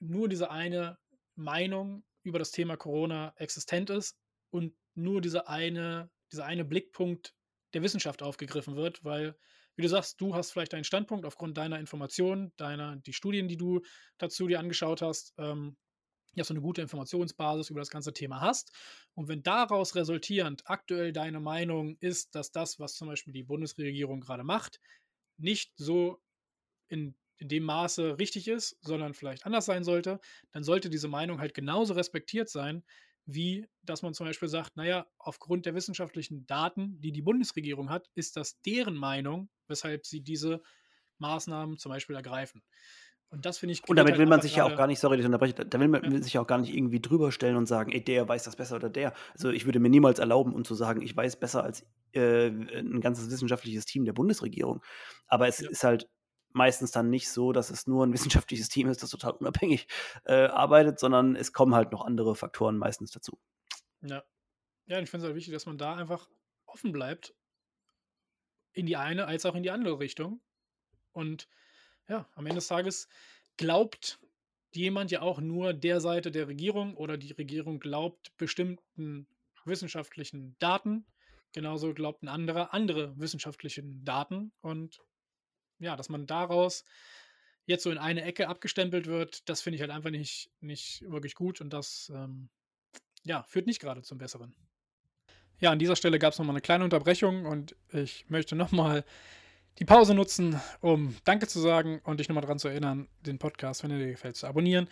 nur 0.00 0.28
diese 0.28 0.50
eine 0.50 0.98
Meinung 1.34 2.04
über 2.22 2.38
das 2.38 2.50
Thema 2.50 2.76
Corona 2.76 3.32
existent 3.36 3.90
ist 3.90 4.18
und 4.50 4.74
nur 4.98 5.20
diese 5.20 5.48
eine, 5.48 6.10
dieser 6.32 6.44
eine 6.44 6.64
Blickpunkt 6.64 7.34
der 7.74 7.82
Wissenschaft 7.82 8.22
aufgegriffen 8.22 8.76
wird, 8.76 9.04
weil, 9.04 9.36
wie 9.76 9.82
du 9.82 9.88
sagst, 9.88 10.20
du 10.20 10.34
hast 10.34 10.50
vielleicht 10.50 10.74
einen 10.74 10.84
Standpunkt 10.84 11.24
aufgrund 11.24 11.56
deiner 11.56 11.78
Informationen, 11.78 12.52
deiner, 12.56 12.96
die 12.96 13.12
Studien, 13.12 13.48
die 13.48 13.56
du 13.56 13.82
dazu 14.18 14.46
dir 14.46 14.58
angeschaut 14.58 15.02
hast, 15.02 15.34
ähm, 15.38 15.76
dass 16.34 16.48
du 16.48 16.54
eine 16.54 16.62
gute 16.62 16.82
Informationsbasis 16.82 17.70
über 17.70 17.80
das 17.80 17.90
ganze 17.90 18.12
Thema 18.12 18.40
hast. 18.40 18.72
Und 19.14 19.28
wenn 19.28 19.42
daraus 19.42 19.94
resultierend 19.94 20.62
aktuell 20.66 21.12
deine 21.12 21.40
Meinung 21.40 21.96
ist, 22.00 22.34
dass 22.34 22.52
das, 22.52 22.78
was 22.78 22.94
zum 22.94 23.08
Beispiel 23.08 23.32
die 23.32 23.42
Bundesregierung 23.42 24.20
gerade 24.20 24.44
macht, 24.44 24.80
nicht 25.36 25.72
so 25.76 26.22
in 26.88 27.16
in 27.38 27.48
dem 27.48 27.62
Maße 27.62 28.18
richtig 28.18 28.48
ist, 28.48 28.76
sondern 28.80 29.14
vielleicht 29.14 29.46
anders 29.46 29.64
sein 29.64 29.84
sollte, 29.84 30.20
dann 30.52 30.64
sollte 30.64 30.90
diese 30.90 31.08
Meinung 31.08 31.40
halt 31.40 31.54
genauso 31.54 31.94
respektiert 31.94 32.48
sein, 32.48 32.84
wie 33.28 33.68
dass 33.82 34.02
man 34.02 34.14
zum 34.14 34.26
Beispiel 34.26 34.48
sagt, 34.48 34.76
naja, 34.76 35.06
aufgrund 35.18 35.66
der 35.66 35.74
wissenschaftlichen 35.74 36.46
Daten, 36.46 37.00
die 37.00 37.12
die 37.12 37.22
Bundesregierung 37.22 37.90
hat, 37.90 38.10
ist 38.14 38.36
das 38.36 38.60
deren 38.62 38.96
Meinung, 38.96 39.48
weshalb 39.66 40.06
sie 40.06 40.22
diese 40.22 40.62
Maßnahmen 41.18 41.78
zum 41.78 41.90
Beispiel 41.90 42.16
ergreifen. 42.16 42.62
Und 43.30 43.44
das 43.44 43.58
finde 43.58 43.74
ich. 43.74 43.86
Und 43.86 43.96
damit 43.96 44.12
halt 44.12 44.20
will 44.20 44.26
man 44.26 44.40
sich 44.40 44.56
ja 44.56 44.64
auch 44.64 44.74
gar 44.76 44.86
nicht, 44.86 44.98
sorry, 44.98 45.18
ich 45.18 45.26
unterbreche, 45.26 45.52
da 45.54 45.78
will 45.78 45.88
man 45.88 46.10
ja. 46.10 46.22
sich 46.22 46.38
auch 46.38 46.46
gar 46.46 46.56
nicht 46.56 46.74
irgendwie 46.74 47.00
drüber 47.00 47.30
stellen 47.30 47.56
und 47.56 47.66
sagen, 47.66 47.92
ey, 47.92 48.02
der 48.02 48.26
weiß 48.26 48.44
das 48.44 48.56
besser 48.56 48.76
oder 48.76 48.88
der. 48.88 49.12
Also 49.34 49.50
ich 49.50 49.66
würde 49.66 49.80
mir 49.80 49.90
niemals 49.90 50.18
erlauben, 50.18 50.54
um 50.54 50.64
zu 50.64 50.74
sagen, 50.74 51.02
ich 51.02 51.14
weiß 51.14 51.36
besser 51.36 51.62
als 51.62 51.84
äh, 52.12 52.46
ein 52.46 53.02
ganzes 53.02 53.30
wissenschaftliches 53.30 53.84
Team 53.84 54.06
der 54.06 54.14
Bundesregierung. 54.14 54.82
Aber 55.26 55.46
es 55.46 55.60
ja. 55.60 55.68
ist 55.68 55.84
halt 55.84 56.08
meistens 56.52 56.90
dann 56.90 57.10
nicht 57.10 57.30
so, 57.30 57.52
dass 57.52 57.70
es 57.70 57.86
nur 57.86 58.06
ein 58.06 58.12
wissenschaftliches 58.14 58.68
Team 58.68 58.88
ist, 58.88 59.02
das 59.02 59.10
total 59.10 59.32
unabhängig 59.32 59.86
äh, 60.24 60.46
arbeitet, 60.46 60.98
sondern 60.98 61.36
es 61.36 61.52
kommen 61.52 61.74
halt 61.74 61.92
noch 61.92 62.04
andere 62.04 62.34
Faktoren 62.34 62.78
meistens 62.78 63.10
dazu. 63.10 63.38
Ja. 64.02 64.22
Ja, 64.86 65.00
ich 65.00 65.10
finde 65.10 65.26
es 65.26 65.28
halt 65.28 65.36
wichtig, 65.36 65.52
dass 65.52 65.66
man 65.66 65.76
da 65.76 65.96
einfach 65.96 66.28
offen 66.64 66.92
bleibt. 66.92 67.34
In 68.72 68.86
die 68.86 68.96
eine 68.96 69.26
als 69.26 69.44
auch 69.44 69.54
in 69.54 69.62
die 69.62 69.70
andere 69.70 69.98
Richtung. 69.98 70.40
Und 71.12 71.48
ja, 72.08 72.26
am 72.34 72.46
Ende 72.46 72.56
des 72.56 72.68
Tages 72.68 73.08
glaubt 73.58 74.18
jemand 74.72 75.10
ja 75.10 75.20
auch 75.20 75.40
nur 75.40 75.74
der 75.74 76.00
Seite 76.00 76.30
der 76.30 76.48
Regierung 76.48 76.96
oder 76.96 77.18
die 77.18 77.32
Regierung 77.32 77.80
glaubt 77.80 78.34
bestimmten 78.38 79.26
wissenschaftlichen 79.64 80.56
Daten. 80.58 81.06
Genauso 81.52 81.92
glaubt 81.92 82.22
ein 82.22 82.28
anderer 82.28 82.72
andere 82.72 83.18
wissenschaftlichen 83.18 84.04
Daten. 84.04 84.52
Und 84.60 85.02
ja, 85.78 85.96
dass 85.96 86.08
man 86.08 86.26
daraus 86.26 86.84
jetzt 87.66 87.82
so 87.82 87.90
in 87.90 87.98
eine 87.98 88.22
Ecke 88.22 88.48
abgestempelt 88.48 89.06
wird, 89.06 89.48
das 89.48 89.60
finde 89.60 89.76
ich 89.76 89.82
halt 89.82 89.90
einfach 89.90 90.10
nicht, 90.10 90.50
nicht 90.60 91.02
wirklich 91.08 91.34
gut 91.34 91.60
und 91.60 91.70
das 91.70 92.10
ähm, 92.14 92.48
ja, 93.24 93.42
führt 93.42 93.66
nicht 93.66 93.80
gerade 93.80 94.02
zum 94.02 94.18
Besseren. 94.18 94.54
Ja, 95.60 95.72
an 95.72 95.78
dieser 95.78 95.96
Stelle 95.96 96.18
gab 96.18 96.32
es 96.32 96.38
nochmal 96.38 96.54
eine 96.54 96.60
kleine 96.60 96.84
Unterbrechung 96.84 97.44
und 97.44 97.76
ich 97.92 98.24
möchte 98.28 98.56
nochmal 98.56 99.04
die 99.78 99.84
Pause 99.84 100.14
nutzen, 100.14 100.60
um 100.80 101.16
Danke 101.24 101.46
zu 101.46 101.60
sagen 101.60 102.00
und 102.04 102.20
dich 102.20 102.28
nochmal 102.28 102.42
daran 102.42 102.58
zu 102.58 102.68
erinnern, 102.68 103.06
den 103.20 103.38
Podcast, 103.38 103.82
wenn 103.82 103.90
er 103.90 103.98
dir 103.98 104.10
gefällt, 104.10 104.36
zu 104.36 104.46
abonnieren. 104.46 104.88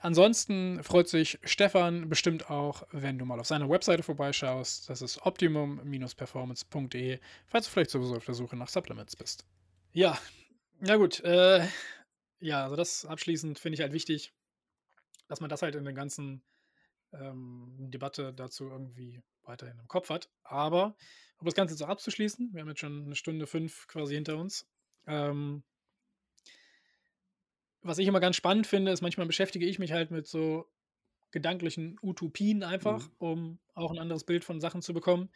Ansonsten 0.00 0.82
freut 0.82 1.08
sich 1.08 1.38
Stefan 1.44 2.08
bestimmt 2.08 2.48
auch, 2.48 2.84
wenn 2.92 3.18
du 3.18 3.26
mal 3.26 3.38
auf 3.38 3.46
seiner 3.46 3.68
Webseite 3.68 4.02
vorbeischaust. 4.02 4.88
Das 4.88 5.02
ist 5.02 5.20
optimum-performance.de, 5.22 7.18
falls 7.48 7.66
du 7.66 7.70
vielleicht 7.70 7.90
sowieso 7.90 8.16
auf 8.16 8.24
der 8.24 8.34
Suche 8.34 8.56
nach 8.56 8.68
Supplements 8.68 9.16
bist. 9.16 9.44
Ja, 9.92 10.18
na 10.78 10.96
gut. 10.96 11.20
Äh, 11.24 11.66
ja, 12.38 12.64
also 12.64 12.76
das 12.76 13.04
abschließend 13.04 13.58
finde 13.58 13.74
ich 13.74 13.80
halt 13.80 13.92
wichtig, 13.92 14.32
dass 15.28 15.40
man 15.40 15.50
das 15.50 15.62
halt 15.62 15.74
in 15.74 15.84
der 15.84 15.94
ganzen 15.94 16.42
ähm, 17.12 17.74
Debatte 17.90 18.32
dazu 18.32 18.68
irgendwie 18.68 19.20
weiterhin 19.42 19.78
im 19.78 19.88
Kopf 19.88 20.10
hat. 20.10 20.30
Aber 20.44 20.96
um 21.38 21.44
das 21.44 21.54
Ganze 21.54 21.74
jetzt 21.74 21.82
auch 21.82 21.88
abzuschließen, 21.88 22.50
wir 22.52 22.60
haben 22.60 22.68
jetzt 22.68 22.80
schon 22.80 23.04
eine 23.04 23.16
Stunde 23.16 23.46
fünf 23.46 23.88
quasi 23.88 24.14
hinter 24.14 24.36
uns. 24.36 24.68
Ähm, 25.06 25.64
was 27.82 27.98
ich 27.98 28.06
immer 28.06 28.20
ganz 28.20 28.36
spannend 28.36 28.66
finde, 28.66 28.92
ist, 28.92 29.00
manchmal 29.00 29.26
beschäftige 29.26 29.66
ich 29.66 29.78
mich 29.78 29.92
halt 29.92 30.10
mit 30.10 30.26
so 30.26 30.70
gedanklichen 31.32 31.98
Utopien 32.02 32.62
einfach, 32.62 33.08
mhm. 33.08 33.14
um 33.18 33.58
auch 33.74 33.90
ein 33.90 33.98
anderes 33.98 34.24
Bild 34.24 34.44
von 34.44 34.60
Sachen 34.60 34.82
zu 34.82 34.92
bekommen. 34.92 35.30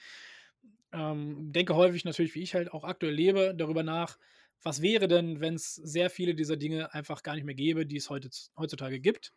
Ähm, 0.93 1.53
denke 1.53 1.75
häufig 1.75 2.05
natürlich, 2.05 2.35
wie 2.35 2.43
ich 2.43 2.55
halt 2.55 2.73
auch 2.73 2.85
aktuell 2.85 3.15
lebe, 3.15 3.55
darüber 3.57 3.83
nach, 3.83 4.19
was 4.65 4.81
wäre 4.81 5.09
denn, 5.09 5.41
wenn 5.41 5.55
es 5.55 5.75
sehr 5.75 6.09
viele 6.11 6.35
dieser 6.35 6.57
Dinge 6.57 6.93
einfach 6.95 7.23
gar 7.23 7.35
nicht 7.35 7.45
mehr 7.45 7.55
gäbe, 7.55 7.87
die 7.87 7.99
es 7.99 8.09
heute, 8.09 8.31
heutzutage 8.57 8.99
gibt? 8.99 9.33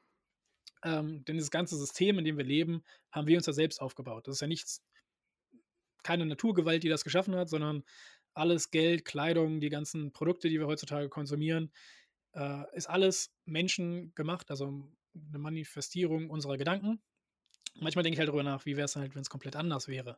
Ähm, 0.83 1.25
denn 1.25 1.37
das 1.37 1.51
ganze 1.51 1.77
System, 1.77 2.17
in 2.17 2.25
dem 2.25 2.37
wir 2.37 2.45
leben, 2.45 2.83
haben 3.11 3.27
wir 3.27 3.37
uns 3.37 3.45
ja 3.45 3.53
selbst 3.53 3.81
aufgebaut. 3.81 4.27
Das 4.27 4.35
ist 4.35 4.41
ja 4.41 4.47
nichts, 4.47 4.81
keine 6.03 6.25
Naturgewalt, 6.25 6.83
die 6.83 6.89
das 6.89 7.03
geschaffen 7.03 7.35
hat, 7.35 7.49
sondern 7.49 7.83
alles 8.33 8.71
Geld, 8.71 9.03
Kleidung, 9.03 9.59
die 9.59 9.69
ganzen 9.69 10.13
Produkte, 10.13 10.47
die 10.47 10.59
wir 10.59 10.67
heutzutage 10.67 11.09
konsumieren, 11.09 11.73
äh, 12.33 12.63
ist 12.73 12.89
alles 12.89 13.35
menschengemacht, 13.45 14.49
also 14.49 14.67
eine 15.13 15.39
Manifestierung 15.39 16.29
unserer 16.29 16.57
Gedanken. 16.57 17.01
Manchmal 17.75 18.03
denke 18.03 18.15
ich 18.15 18.19
halt 18.19 18.29
darüber 18.29 18.43
nach, 18.43 18.65
wie 18.65 18.77
wäre 18.77 18.85
es 18.85 18.95
halt, 18.95 19.15
wenn 19.15 19.23
es 19.23 19.29
komplett 19.29 19.57
anders 19.57 19.87
wäre 19.89 20.15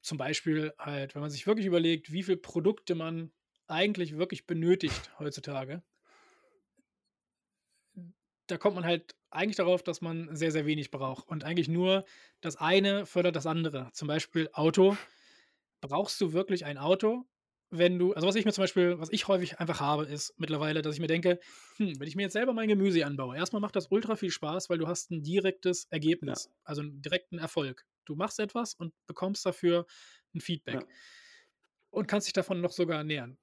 zum 0.00 0.18
Beispiel 0.18 0.72
halt, 0.78 1.14
wenn 1.14 1.22
man 1.22 1.30
sich 1.30 1.46
wirklich 1.46 1.66
überlegt, 1.66 2.12
wie 2.12 2.22
viele 2.22 2.38
Produkte 2.38 2.94
man 2.94 3.30
eigentlich 3.66 4.16
wirklich 4.16 4.46
benötigt 4.46 5.10
heutzutage, 5.18 5.82
da 8.46 8.58
kommt 8.58 8.74
man 8.74 8.84
halt 8.84 9.14
eigentlich 9.30 9.56
darauf, 9.56 9.82
dass 9.82 10.00
man 10.00 10.34
sehr, 10.34 10.50
sehr 10.50 10.66
wenig 10.66 10.90
braucht. 10.90 11.28
Und 11.28 11.44
eigentlich 11.44 11.68
nur 11.68 12.04
das 12.40 12.56
eine 12.56 13.06
fördert 13.06 13.36
das 13.36 13.46
andere. 13.46 13.90
Zum 13.92 14.08
Beispiel 14.08 14.48
Auto. 14.52 14.96
Brauchst 15.80 16.20
du 16.20 16.32
wirklich 16.32 16.64
ein 16.64 16.78
Auto? 16.78 17.24
Wenn 17.72 18.00
du, 18.00 18.12
also 18.12 18.26
was 18.26 18.34
ich 18.34 18.44
mir 18.44 18.52
zum 18.52 18.64
Beispiel, 18.64 18.98
was 18.98 19.12
ich 19.12 19.28
häufig 19.28 19.60
einfach 19.60 19.80
habe, 19.80 20.04
ist 20.04 20.34
mittlerweile, 20.38 20.82
dass 20.82 20.94
ich 20.94 21.00
mir 21.00 21.06
denke, 21.06 21.38
hm, 21.76 22.00
wenn 22.00 22.08
ich 22.08 22.16
mir 22.16 22.22
jetzt 22.22 22.32
selber 22.32 22.52
mein 22.52 22.68
Gemüse 22.68 23.06
anbaue, 23.06 23.36
erstmal 23.36 23.60
macht 23.60 23.76
das 23.76 23.86
ultra 23.92 24.16
viel 24.16 24.32
Spaß, 24.32 24.68
weil 24.68 24.78
du 24.78 24.88
hast 24.88 25.12
ein 25.12 25.22
direktes 25.22 25.84
Ergebnis, 25.84 26.46
ja. 26.46 26.50
also 26.64 26.82
einen 26.82 27.00
direkten 27.00 27.38
Erfolg. 27.38 27.86
Du 28.10 28.16
machst 28.16 28.40
etwas 28.40 28.74
und 28.74 28.92
bekommst 29.06 29.46
dafür 29.46 29.86
ein 30.34 30.40
Feedback. 30.40 30.82
Ja. 30.82 30.86
Und 31.90 32.08
kannst 32.08 32.26
dich 32.26 32.32
davon 32.32 32.60
noch 32.60 32.72
sogar 32.72 32.98
ernähren. 32.98 33.38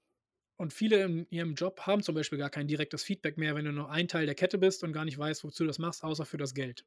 Und 0.58 0.74
viele 0.74 1.04
in 1.04 1.28
ihrem 1.30 1.54
Job 1.56 1.82
haben 1.82 2.04
zum 2.04 2.16
Beispiel 2.16 2.38
gar 2.38 2.50
kein 2.50 2.68
direktes 2.68 3.04
Feedback 3.04 3.38
mehr, 3.38 3.56
wenn 3.56 3.66
du 3.66 3.72
nur 3.72 3.90
ein 3.92 4.08
Teil 4.08 4.26
der 4.26 4.36
Kette 4.36 4.58
bist 4.58 4.84
und 4.84 4.92
gar 4.92 5.06
nicht 5.06 5.18
weißt, 5.18 5.44
wozu 5.44 5.64
du 5.64 5.68
das 5.68 5.80
machst, 5.80 6.04
außer 6.04 6.26
für 6.26 6.38
das 6.38 6.54
Geld. 6.54 6.86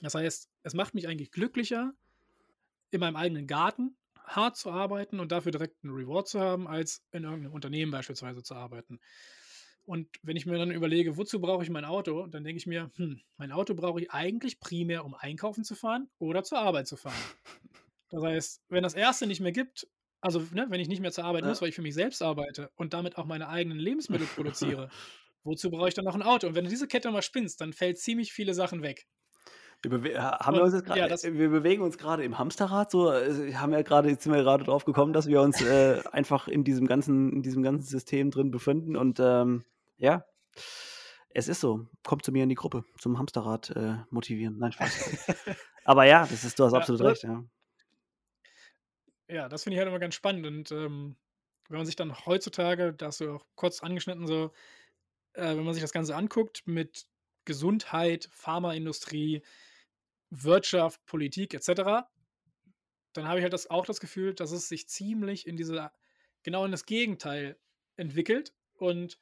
Das 0.00 0.14
heißt, 0.14 0.48
es 0.62 0.74
macht 0.74 0.94
mich 0.94 1.06
eigentlich 1.06 1.32
glücklicher, 1.32 1.92
in 2.90 3.00
meinem 3.00 3.16
eigenen 3.16 3.46
Garten 3.46 3.96
hart 4.24 4.56
zu 4.56 4.70
arbeiten 4.70 5.20
und 5.20 5.32
dafür 5.32 5.52
direkt 5.52 5.82
einen 5.82 5.94
Reward 5.94 6.28
zu 6.28 6.40
haben, 6.40 6.66
als 6.66 7.04
in 7.12 7.24
irgendeinem 7.24 7.52
Unternehmen 7.52 7.92
beispielsweise 7.92 8.42
zu 8.42 8.54
arbeiten. 8.54 9.00
Und 9.86 10.08
wenn 10.22 10.36
ich 10.36 10.46
mir 10.46 10.58
dann 10.58 10.72
überlege, 10.72 11.16
wozu 11.16 11.40
brauche 11.40 11.62
ich 11.62 11.70
mein 11.70 11.84
Auto, 11.84 12.26
dann 12.26 12.44
denke 12.44 12.58
ich 12.58 12.66
mir, 12.66 12.90
hm, 12.96 13.20
mein 13.38 13.52
Auto 13.52 13.74
brauche 13.74 14.00
ich 14.00 14.10
eigentlich 14.10 14.60
primär, 14.60 15.04
um 15.04 15.14
einkaufen 15.14 15.64
zu 15.64 15.74
fahren 15.76 16.10
oder 16.18 16.42
zur 16.44 16.58
Arbeit 16.58 16.88
zu 16.88 16.96
fahren. 16.96 17.14
Das 18.10 18.22
heißt, 18.22 18.62
wenn 18.68 18.82
das 18.82 18.94
erste 18.94 19.26
nicht 19.26 19.40
mehr 19.40 19.52
gibt, 19.52 19.88
also 20.20 20.40
ne, 20.52 20.66
wenn 20.70 20.80
ich 20.80 20.88
nicht 20.88 21.00
mehr 21.00 21.12
zur 21.12 21.24
Arbeit 21.24 21.44
Ja. 21.44 21.48
muss, 21.50 21.60
weil 21.62 21.68
ich 21.68 21.74
für 21.76 21.82
mich 21.82 21.94
selbst 21.94 22.22
arbeite 22.22 22.70
und 22.76 22.94
damit 22.94 23.16
auch 23.18 23.26
meine 23.26 23.48
eigenen 23.48 23.78
Lebensmittel 23.78 24.26
produziere, 24.28 24.88
wozu 25.44 25.70
brauche 25.70 25.88
ich 25.88 25.94
dann 25.94 26.04
noch 26.04 26.14
ein 26.14 26.22
Auto? 26.22 26.48
Und 26.48 26.54
wenn 26.56 26.64
du 26.64 26.70
diese 26.70 26.88
Kette 26.88 27.10
mal 27.10 27.22
spinnst, 27.22 27.60
dann 27.60 27.72
fällt 27.72 27.98
ziemlich 27.98 28.32
viele 28.32 28.54
Sachen 28.54 28.82
weg. 28.82 29.06
Wir 29.82 29.90
bewe 29.90 30.20
ha 30.22 30.38
haben 30.44 30.56
wir 30.56 30.64
Und 30.64 30.72
jetzt 30.72 30.84
grad 30.86 30.96
ja, 30.98 31.06
das 31.08 31.24
äh, 31.24 31.34
wir 31.34 31.50
bewegen 31.50 31.82
uns 31.82 31.98
gerade 31.98 32.24
im 32.24 32.38
Hamsterrad 32.38 32.90
so, 32.90 33.12
äh, 33.12 33.54
haben 33.54 33.72
ja 33.72 33.82
grade 33.82 34.08
jetzt 34.08 34.24
sind 34.24 34.32
wir 34.32 34.42
gerade 34.42 34.64
drauf 34.64 34.84
gekommen, 34.84 35.12
dass 35.12 35.26
wir 35.26 35.40
uns, 35.42 35.60
äh, 35.60 36.02
einfach 36.12 36.48
in 36.48 36.64
diesem 36.64 36.86
ganzen 36.86 37.32
in 37.32 37.42
diesem 37.42 37.62
ganzen 37.62 37.86
System 37.86 38.30
drin 38.30 38.50
befinden 38.50 38.96
und, 38.96 39.20
ähm, 39.20 39.64
ja, 39.98 40.24
es 41.30 41.48
ist 41.48 41.60
so. 41.60 41.86
Kommt 42.02 42.24
zu 42.24 42.32
mir 42.32 42.42
in 42.44 42.48
die 42.48 42.54
Gruppe, 42.54 42.84
zum 42.98 43.18
Hamsterrad, 43.18 43.70
äh, 43.70 43.96
motivieren. 44.10 44.58
Nein, 44.58 44.72
Spaß. 44.72 45.02
Aber 45.84 46.04
ja, 46.04 46.26
das 46.26 46.44
ist 46.44 46.58
du 46.58 46.64
hast 46.64 46.72
Ja, 46.72 46.78
absolut 46.78 47.00
oder 47.00 47.10
recht, 47.10 47.22
ja. 47.22 47.44
Ja, 49.28 49.48
das 49.48 49.64
finde 49.64 49.74
ich 49.74 49.78
halt 49.80 49.88
immer 49.88 49.98
ganz 49.98 50.14
spannend 50.14 50.46
und, 50.46 50.70
ähm, 50.72 51.16
wenn 51.68 51.78
man 51.78 51.86
sich 51.86 51.96
dann 51.96 52.14
heutzutage, 52.26 52.92
da 52.94 53.06
hast 53.06 53.20
du 53.20 53.32
auch 53.34 53.46
kurz 53.56 53.82
angeschnitten 53.82 54.26
so, 54.28 54.52
äh, 55.34 55.56
wenn 55.56 55.64
man 55.64 55.74
sich 55.74 55.82
das 55.82 55.92
Ganze 55.92 56.16
anguckt 56.16 56.62
mit 56.66 57.06
Gesundheit, 57.44 58.28
Pharmaindustrie, 58.32 59.42
Wirtschaft, 60.30 61.04
Politik 61.06 61.54
et 61.54 61.64
cetera, 61.64 62.10
dann 63.14 63.26
habe 63.28 63.38
ich 63.38 63.42
halt 63.42 63.52
das 63.52 63.70
auch 63.70 63.86
das 63.86 64.00
Gefühl, 64.00 64.34
dass 64.34 64.52
es 64.52 64.68
sich 64.68 64.88
ziemlich 64.88 65.46
in 65.46 65.56
diese 65.56 65.90
genau 66.42 66.64
in 66.64 66.72
das 66.72 66.86
Gegenteil 66.86 67.58
entwickelt 67.96 68.54
und 68.74 69.18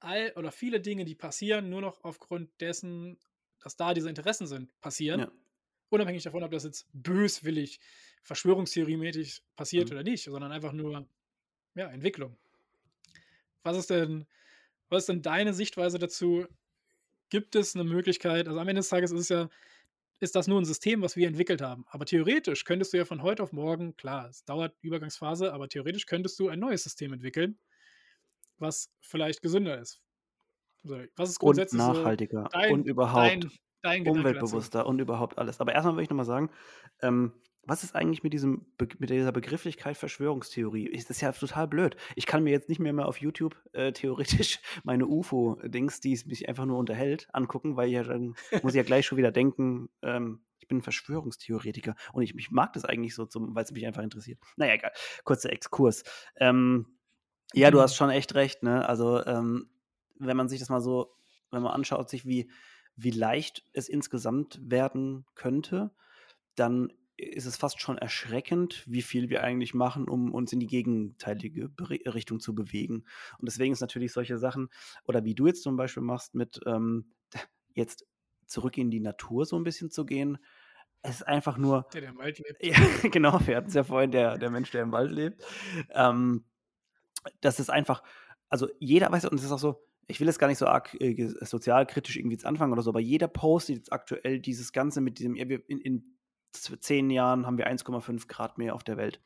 all 0.00 0.32
oder 0.36 0.52
viele 0.52 0.80
Dinge, 0.80 1.04
die 1.04 1.14
passieren, 1.14 1.70
nur 1.70 1.80
noch 1.82 2.04
aufgrund 2.04 2.60
dessen, 2.60 3.18
dass 3.60 3.76
da 3.76 3.94
diese 3.94 4.08
Interessen 4.08 4.46
sind, 4.46 4.78
passieren. 4.80 5.26
Ja. 5.26 5.32
Unabhängig 5.90 6.22
davon, 6.24 6.42
ob 6.44 6.52
das 6.52 6.64
jetzt 6.64 6.88
böswillig, 6.92 7.80
verschwörungstheoriemäßig 8.24 9.42
passiert 9.56 9.90
Mhm. 9.90 9.92
oder 9.92 10.02
nicht, 10.04 10.24
sondern 10.24 10.52
einfach 10.52 10.72
nur, 10.72 11.08
ja, 11.76 11.88
Entwicklung. 11.90 12.38
Was 13.64 13.76
ist 13.76 13.90
denn 13.90 14.26
was 14.90 15.04
ist 15.04 15.08
denn 15.10 15.22
deine 15.22 15.54
Sichtweise 15.54 15.98
dazu? 15.98 16.46
Gibt 17.30 17.56
es 17.56 17.74
'ne 17.76 17.84
Möglichkeit 17.84 18.48
also, 18.48 18.60
am 18.60 18.68
Ende 18.68 18.80
des 18.80 18.90
Tages 18.90 19.12
ist 19.12 19.20
es 19.22 19.30
ja 19.30 19.50
ist 20.20 20.36
das 20.36 20.48
nur 20.48 20.58
'n 20.60 20.66
System, 20.66 21.02
was 21.02 21.16
wir 21.16 21.28
entwickelt 21.28 21.62
haben. 21.62 21.84
Aber 21.88 22.06
theoretisch 22.06 22.64
könntest 22.64 22.92
du 22.94 22.98
ja 22.98 23.06
von 23.06 23.22
heute 23.22 23.42
auf 23.44 23.52
morgen 23.52 23.96
klar, 23.96 24.28
es 24.30 24.44
dauert 24.44 24.76
Übergangsphase, 24.82 25.52
aber 25.54 25.68
theoretisch 25.68 26.06
könntest 26.06 26.38
du 26.40 26.48
ein 26.50 26.60
neues 26.60 26.84
System 26.84 27.12
entwickeln, 27.14 27.60
was 28.60 28.92
vielleicht 29.00 29.42
gesünder 29.42 29.78
ist. 29.80 30.00
So, 30.84 30.98
was 31.16 31.30
ist 31.30 31.38
Und 31.40 31.40
grundsätzlich 31.40 31.84
so 31.84 32.12
nachhaltiger 32.14 32.50
dein 32.50 32.68
und 32.68 32.86
überhaupt 32.86 33.14
dein 33.14 33.50
dein 33.82 34.04
umweltbewusster 34.04 34.86
und 34.86 35.00
überhaupt 35.00 35.38
alles. 35.38 35.60
Aber 35.60 35.72
erst 35.74 35.86
mal 35.86 35.96
will 35.96 36.04
ich 36.04 36.10
noch 36.10 36.16
mal 36.16 36.24
sagen, 36.24 36.50
ähm, 37.02 37.34
was 37.64 37.84
ist 37.84 37.94
eigentlich 37.94 38.22
mit 38.22 38.32
diesem 38.32 38.66
mit 38.98 39.10
dieser 39.10 39.32
Begrifflichkeit 39.32 39.96
Verschwörungstheorie? 39.96 40.86
Ist 40.86 41.10
das 41.10 41.20
ja 41.20 41.32
total 41.32 41.68
blöd. 41.68 41.96
Ich 42.16 42.26
kann 42.26 42.42
mir 42.42 42.50
jetzt 42.50 42.68
nicht 42.70 42.78
mehr 42.80 42.92
mal 42.94 43.04
auf 43.04 43.18
YouTube, 43.20 43.56
äh, 43.72 43.92
theoretisch 43.92 44.60
meine 44.84 45.06
UFO-Dings, 45.06 46.00
die 46.00 46.12
es 46.14 46.26
mich 46.26 46.48
einfach 46.48 46.66
nur 46.66 46.78
unterhält, 46.78 47.28
angucken, 47.34 47.76
weil 47.76 47.90
ja 47.90 48.02
dann 48.02 48.34
muss 48.62 48.72
ich 48.74 48.78
ja 48.78 48.82
gleich 48.82 49.06
schon 49.06 49.18
wieder 49.18 49.32
denken, 49.32 49.90
ähm, 50.02 50.42
ich 50.58 50.68
bin 50.68 50.78
'n 50.78 50.82
Verschwörungstheoretiker 50.82 51.96
und 52.12 52.22
ich 52.22 52.34
ich 52.36 52.50
mag 52.50 52.72
das 52.72 52.84
eigentlich 52.86 53.14
so 53.14 53.26
zum 53.26 53.54
weil's 53.54 53.72
mich 53.72 53.86
einfach 53.86 54.02
interessiert. 54.02 54.38
Na 54.56 54.66
ja, 54.66 54.74
egal. 54.74 54.92
Kurzer 55.24 55.52
Exkurs. 55.52 56.04
Ähm, 56.36 56.86
ja, 57.54 57.70
du 57.70 57.80
hast 57.80 57.96
schon 57.96 58.10
echt 58.10 58.34
recht, 58.34 58.62
ne? 58.62 58.88
Also, 58.88 59.24
ähm, 59.26 59.70
wenn 60.18 60.36
man 60.36 60.48
sich 60.48 60.60
das 60.60 60.68
mal 60.68 60.80
so 60.80 61.14
wenn 61.52 61.62
man 61.62 61.72
anschaut 61.72 62.08
sich, 62.10 62.26
wie 62.26 62.50
wie 62.96 63.10
leicht 63.10 63.64
es 63.72 63.88
insgesamt 63.88 64.60
werden 64.62 65.26
könnte, 65.34 65.92
dann 66.56 66.92
ist 67.16 67.46
es 67.46 67.56
fast 67.56 67.80
schon 67.80 67.98
erschreckend, 67.98 68.84
wie 68.86 69.02
viel 69.02 69.28
wir 69.30 69.42
eigentlich 69.44 69.74
machen, 69.74 70.08
um 70.08 70.32
uns 70.34 70.52
in 70.52 70.60
die 70.60 70.66
gegenteilige 70.66 71.70
Richtung 71.80 72.40
zu 72.40 72.54
bewegen. 72.54 73.04
Und 73.38 73.46
deswegen 73.48 73.72
ist 73.72 73.80
natürlich 73.80 74.12
solche 74.12 74.38
Sachen 74.38 74.68
oder 75.04 75.24
wie 75.24 75.34
du 75.34 75.46
jetzt 75.46 75.62
zum 75.62 75.76
Beispiel 75.76 76.02
machst 76.02 76.34
mit, 76.34 76.60
ähm, 76.66 77.12
jetzt 77.74 78.06
zurück 78.46 78.78
in 78.78 78.90
die 78.90 79.00
Natur 79.00 79.44
so 79.46 79.56
'n 79.56 79.64
bisschen 79.64 79.90
zu 79.90 80.06
gehen, 80.06 80.38
es 81.02 81.16
ist 81.16 81.22
einfach 81.28 81.58
nur 81.58 81.86
Der, 81.92 82.00
der 82.00 82.10
im 82.10 82.18
Wald 82.18 82.38
lebt. 82.38 82.58
ja, 82.60 82.76
genau, 83.10 83.40
wir 83.46 83.56
hatten's 83.56 83.74
ja 83.74 83.84
vorhin, 83.84 84.10
der 84.12 84.38
der 84.38 84.50
Mensch, 84.50 84.70
der 84.70 84.82
im 84.82 84.92
Wald 84.92 85.12
lebt. 85.12 85.42
Ähm, 85.90 86.44
das 87.40 87.60
ist 87.60 87.70
einfach 87.70 88.02
also, 88.50 88.68
jeder 88.80 89.10
weißt 89.12 89.24
du, 89.26 89.30
und 89.30 89.38
es 89.38 89.44
ist 89.44 89.52
auch 89.52 89.58
so 89.58 89.86
ich 90.08 90.18
will 90.20 90.26
jetzt 90.26 90.40
gar 90.40 90.48
nicht 90.48 90.58
so 90.58 90.66
arg, 90.66 90.94
äh, 91.00 91.28
sozialkritisch 91.42 92.16
irgendwie 92.16 92.34
jetzt 92.34 92.44
anfangen 92.46 92.72
oder 92.72 92.82
so, 92.82 92.90
aber 92.90 92.98
jeder 93.00 93.28
postet 93.28 93.76
jetzt 93.76 93.92
aktuell 93.92 94.40
dieses 94.40 94.72
Ganze 94.72 95.00
mit 95.00 95.18
diesem 95.20 95.36
in 95.36 95.80
in 95.80 96.18
z 96.52 96.82
10 96.82 97.10
Jahren 97.10 97.46
haben 97.46 97.58
wir 97.58 97.66
1,5 97.68 98.26
Grad 98.28 98.58
mehr 98.58 98.74
auf 98.74 98.82
der 98.84 98.96
Welt. 98.96 99.20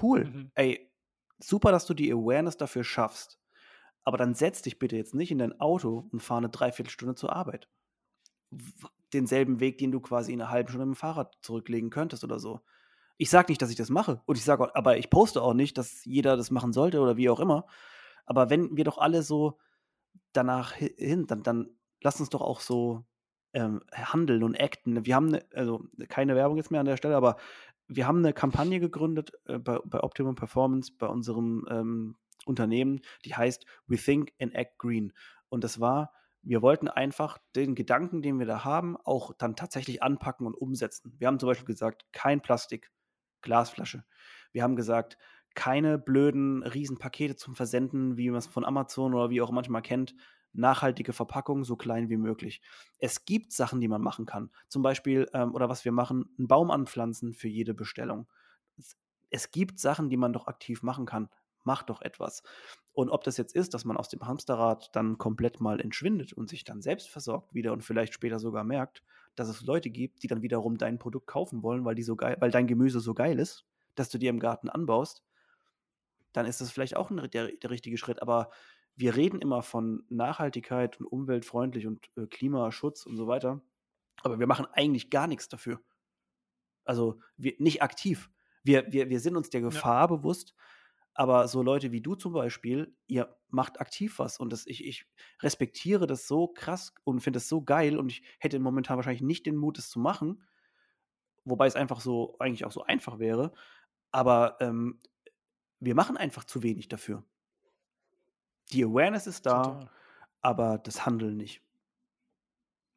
Cool. 0.00 0.26
Mhm. 0.26 0.50
Ey, 0.56 0.92
super, 1.40 1.72
dass 1.72 1.86
du 1.86 1.94
die 1.94 2.12
Awareness 2.12 2.56
dafür 2.58 2.84
schaffst. 2.84 3.40
Aber 4.04 4.18
dann 4.18 4.34
setz 4.34 4.62
dich 4.62 4.78
bitte 4.80 4.96
jetzt 4.96 5.14
nicht 5.14 5.30
in 5.32 5.38
dein 5.38 5.60
Auto 5.60 6.08
und 6.12 6.20
fahr 6.22 6.40
'ne 6.42 6.50
3/4 6.50 6.90
Stunde 6.90 7.14
zur 7.16 7.34
Arbeit. 7.36 7.68
Denselben 9.12 9.58
Weg, 9.60 9.78
den 9.78 9.90
du 9.92 10.00
quasi 10.00 10.32
in 10.32 10.38
'ner 10.38 10.50
halben 10.50 10.68
Stunde 10.68 10.86
mit'm 10.86 10.94
Fahrrad 10.96 11.36
zurücklegen 11.42 11.90
könntest 11.90 12.22
oder 12.24 12.38
so. 12.38 12.60
Ich 13.22 13.28
sage 13.28 13.52
nicht, 13.52 13.60
dass 13.60 13.68
ich 13.68 13.76
das 13.76 13.90
mache 13.90 14.22
und 14.24 14.38
ich 14.38 14.44
sage 14.44 14.74
aber 14.74 14.96
ich 14.96 15.10
poste 15.10 15.42
auch 15.42 15.52
nicht, 15.52 15.76
dass 15.76 16.06
jeder 16.06 16.38
das 16.38 16.50
machen 16.50 16.72
sollte 16.72 17.00
oder 17.00 17.18
wie 17.18 17.28
auch 17.28 17.38
immer. 17.38 17.66
Aber 18.24 18.48
wenn 18.48 18.74
wir 18.78 18.84
doch 18.84 18.96
alle 18.96 19.22
so 19.22 19.58
danach 20.32 20.74
hi 20.80 20.94
hin 20.98 21.26
dann 21.26 21.42
dann 21.42 21.70
lass 22.02 22.20
uns 22.20 22.30
doch 22.30 22.42
auch 22.42 22.60
so, 22.60 23.04
ähm, 23.54 23.82
handeln 23.92 24.44
und 24.44 24.60
acten. 24.60 25.06
Wir 25.06 25.16
haben 25.16 25.28
'ne 25.30 25.44
also, 25.54 25.84
keine 26.08 26.36
Werbung 26.36 26.58
jetzt 26.58 26.70
mehr 26.72 26.80
an 26.80 26.86
der 26.86 26.96
Stelle, 26.98 27.16
aber 27.16 27.36
wir 27.88 28.06
haben 28.08 28.22
'ne 28.22 28.32
Kampagne 28.34 28.80
gegründet, 28.80 29.32
äh, 29.46 29.58
bei 29.58 29.80
bei 29.84 30.02
Optimum 30.02 30.34
Performance, 30.36 30.92
bei 30.98 31.08
unserem, 31.08 31.66
ähm, 31.70 32.16
Unternehmen, 32.46 33.00
die 33.26 33.34
heißt 33.36 33.66
„We 33.88 33.96
think 33.98 34.32
and 34.40 34.54
act 34.54 34.78
green“. 34.78 35.12
Und 35.50 35.64
das 35.64 35.80
war 35.80 36.12
wir 36.42 36.62
wollten 36.62 36.88
einfach 36.88 37.38
den 37.56 37.74
Gedanken, 37.76 38.22
den 38.22 38.38
wir 38.40 38.46
da 38.46 38.64
haben, 38.64 38.96
auch 38.98 39.34
dann 39.38 39.56
tatsächlich 39.56 40.02
anpacken 40.02 40.46
und 40.46 40.54
umsetzen. 40.54 41.14
Wir 41.18 41.28
haben 41.28 41.38
zum 41.40 41.48
Beispiel 41.48 41.66
gesagt: 41.66 42.06
„Kein 42.12 42.40
Plastik, 42.42 42.90
Glasflasche.“ 43.42 44.04
Wir 44.52 44.62
haben 44.62 44.76
gesagt: 44.76 45.18
„Keine 45.54 45.98
blöden 45.98 46.62
Riesenpakete 46.62 47.36
zum 47.36 47.54
Versenden, 47.54 48.16
wie 48.16 48.30
man's 48.30 48.46
von 48.46 48.64
Amazon 48.64 49.14
oder 49.14 49.30
wie 49.30 49.40
auch 49.42 49.50
manchmal 49.50 49.82
kennt. 49.82 50.14
Nachhaltige 50.52 51.12
Verpackung, 51.12 51.64
so 51.64 51.76
klein 51.76 52.08
wie 52.08 52.16
möglich.“ 52.16 52.60
Es 52.98 53.24
gibt 53.24 53.52
Sachen, 53.52 53.80
die 53.80 53.88
man 53.88 54.02
machen 54.02 54.26
kann. 54.26 54.50
Zum 54.68 54.82
Beispiel, 54.82 55.28
ähm 55.32 55.54
oder 55.54 55.68
was 55.68 55.84
wir 55.84 55.92
machen, 55.92 56.34
'n 56.38 56.48
Baum 56.48 56.70
anpflanzen 56.70 57.32
für 57.34 57.48
jede 57.48 57.74
Bestellung. 57.74 58.28
Es 58.78 58.96
es 59.32 59.50
gibt 59.52 59.78
Sachen, 59.78 60.08
die 60.10 60.16
man 60.16 60.32
doch 60.32 60.48
aktiv 60.48 60.82
machen 60.82 61.06
kann. 61.06 61.28
Mach 61.62 61.84
doch 61.84 62.02
etwas. 62.02 62.42
Und 62.92 63.10
ob 63.10 63.22
das 63.22 63.36
jetzt 63.36 63.54
ist, 63.54 63.74
dass 63.74 63.84
man 63.84 63.96
aus 63.96 64.08
dem 64.08 64.26
Hamsterrad 64.26 64.90
dann 64.96 65.18
komplett 65.18 65.60
mal 65.60 65.80
entschwindet 65.80 66.32
und 66.32 66.48
sich 66.48 66.64
dann 66.64 66.82
selbst 66.82 67.08
versorgt 67.10 67.54
wieder 67.54 67.72
und 67.72 67.82
vielleicht 67.84 68.12
später 68.14 68.40
sogar 68.40 68.64
merkt, 68.64 69.04
dass 69.40 69.48
es 69.50 69.62
Leute 69.62 69.90
gibt, 69.90 70.22
die 70.24 70.28
dann 70.28 70.42
wiederum 70.42 70.78
dein 70.78 70.98
Produkt 71.00 71.26
kaufen 71.28 71.62
wollen, 71.64 71.84
weil 71.86 71.96
die 71.96 72.04
so 72.04 72.16
geil 72.16 72.36
weil 72.40 72.52
dein 72.52 72.68
Gemüse 72.68 73.00
so 73.00 73.14
geil 73.14 73.40
ist, 73.40 73.66
dass 73.96 74.10
du 74.10 74.18
dir 74.18 74.30
im 74.30 74.40
Garten 74.40 74.68
anbaust, 74.70 75.20
dann 76.32 76.46
ist 76.46 76.60
das 76.60 76.70
vielleicht 76.70 76.96
auch 76.96 77.10
'n 77.10 77.28
der 77.30 77.48
der 77.56 77.70
richtige 77.70 77.98
Schritt. 77.98 78.22
Aber 78.22 78.50
wir 78.96 79.16
reden 79.16 79.40
immer 79.40 79.62
von 79.62 80.04
Nachhaltigkeit 80.08 81.00
und 81.00 81.06
umweltfreundlich 81.06 81.86
und, 81.86 82.06
äh, 82.16 82.26
Klimaschutz 82.26 83.06
und 83.06 83.16
so 83.16 83.26
weiter, 83.26 83.62
aber 84.22 84.38
wir 84.40 84.46
machen 84.48 84.66
eigentlich 84.72 85.10
gar 85.10 85.26
nix 85.28 85.48
dafür. 85.48 85.80
Also, 86.86 87.20
wir 87.36 87.54
nicht 87.58 87.82
aktiv. 87.82 88.30
Wir 88.62 88.90
wir 88.92 89.08
wir 89.08 89.20
sind 89.20 89.36
uns 89.36 89.50
der 89.50 89.60
Ja. 89.70 89.82
Gefahr 89.82 90.08
bewusst, 90.08 90.54
aber 91.14 91.48
so 91.48 91.62
Leute 91.62 91.92
wie 91.92 92.00
du 92.00 92.14
zum 92.14 92.32
Beispiel, 92.32 92.96
ihr 93.06 93.36
macht 93.48 93.80
aktiv 93.80 94.18
was 94.18 94.38
und 94.38 94.52
das 94.52 94.66
ich 94.66 94.84
ich 94.86 95.06
respektiere 95.42 96.06
das 96.06 96.26
so 96.28 96.48
krass 96.48 96.94
und 97.04 97.20
finde 97.20 97.38
es 97.38 97.48
so 97.48 97.62
geil 97.62 97.98
und 97.98 98.10
ich 98.12 98.22
hätte 98.38 98.58
momentan 98.60 98.96
wahrscheinlich 98.96 99.22
nicht 99.22 99.46
den 99.46 99.56
Mut, 99.56 99.78
es 99.78 99.90
zu 99.90 99.98
machen, 100.00 100.44
wobei 101.44 101.66
es 101.66 101.76
einfach 101.76 102.00
so 102.00 102.36
eigentlich 102.38 102.64
auch 102.64 102.72
so 102.72 102.84
einfach 102.84 103.18
wäre. 103.18 103.52
Aber, 104.12 104.56
ähm, 104.60 105.00
wir 105.80 105.94
machen 105.94 106.16
einfach 106.16 106.44
zu 106.44 106.62
wenig 106.62 106.88
dafür. 106.88 107.24
Die 108.72 108.84
Awareness 108.84 109.26
ist 109.26 109.46
da, 109.46 109.78
Total. 109.78 109.90
aber 110.42 110.78
das 110.78 111.06
Handeln 111.06 111.36
nicht. 111.36 111.62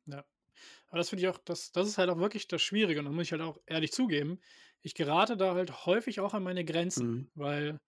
Ja. 0.06 0.26
Aber 0.88 0.98
das 0.99 1.10
finde 1.10 1.23
ich 1.23 1.30
auch 1.30 1.38
das 1.40 1.72
das 1.72 1.88
ist 1.88 1.98
halt 1.98 2.10
auch 2.10 2.19
wirklich 2.19 2.48
das 2.48 2.61
Schwierige 2.61 2.99
und 2.99 3.06
da 3.07 3.11
muss 3.11 3.27
ich 3.27 3.31
halt 3.34 3.41
auch 3.44 3.60
ehrlich 3.68 3.91
zugeben, 3.94 4.40
ich 4.81 4.95
gerate 4.95 5.38
da 5.38 5.56
halt 5.56 5.85
häufig 5.85 6.19
auch 6.22 6.34
an 6.34 6.44
meine 6.44 6.65
Grenzen, 6.65 7.06
Mhm. 7.06 7.31
weil 7.35 7.81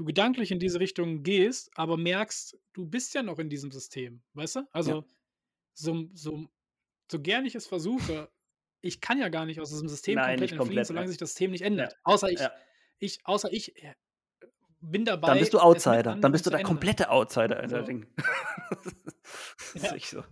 du 0.00 0.06
gedanklich 0.06 0.50
in 0.50 0.58
diese 0.58 0.80
Richtung 0.80 1.22
gehst, 1.22 1.70
aber 1.74 1.98
merkst, 1.98 2.58
du 2.72 2.86
bist 2.86 3.12
ja 3.12 3.22
noch 3.22 3.38
in 3.38 3.50
diesem 3.50 3.70
System, 3.70 4.22
weißt 4.32 4.56
du? 4.56 4.60
Ja. 4.60 4.66
Also, 4.72 5.04
so 5.74 6.08
so 6.14 6.48
so 7.10 7.20
gern 7.20 7.44
ich 7.44 7.54
es 7.54 7.66
versuche, 7.66 8.30
ich 8.80 9.02
kann 9.02 9.18
ja 9.18 9.28
gar 9.28 9.44
nicht 9.44 9.60
aus 9.60 9.68
diesem 9.68 9.90
System 9.90 10.14
Nein, 10.14 10.24
komplett 10.24 10.40
entfliehen, 10.40 10.58
komplett, 10.58 10.86
solange 10.86 11.04
ja. 11.04 11.08
sich 11.08 11.18
das 11.18 11.30
System 11.30 11.50
nicht 11.50 11.60
Ja, 11.60 11.66
ändert. 11.66 11.96
Außer 12.02 12.30
ich 12.30 12.40
ja. 12.40 12.50
ich 12.98 13.20
außer 13.24 13.52
ich, 13.52 13.76
äh, 13.84 13.94
bin 14.80 15.04
Dann 15.04 15.20
dabei, 15.20 15.38
bist 15.38 15.52
du 15.52 15.58
Outsider. 15.58 16.16
Dann 16.16 16.32
bist 16.32 16.46
du 16.46 16.50
der 16.50 16.62
komplette 16.62 17.10
Outsider 17.10 17.62
in 17.62 17.68
der 17.68 17.80
So. 17.80 17.86
Ding. 17.86 18.06
Das 18.14 19.74
Ja. 19.74 19.82
ist 19.82 19.92
echt 19.92 20.08
so. 20.08 20.24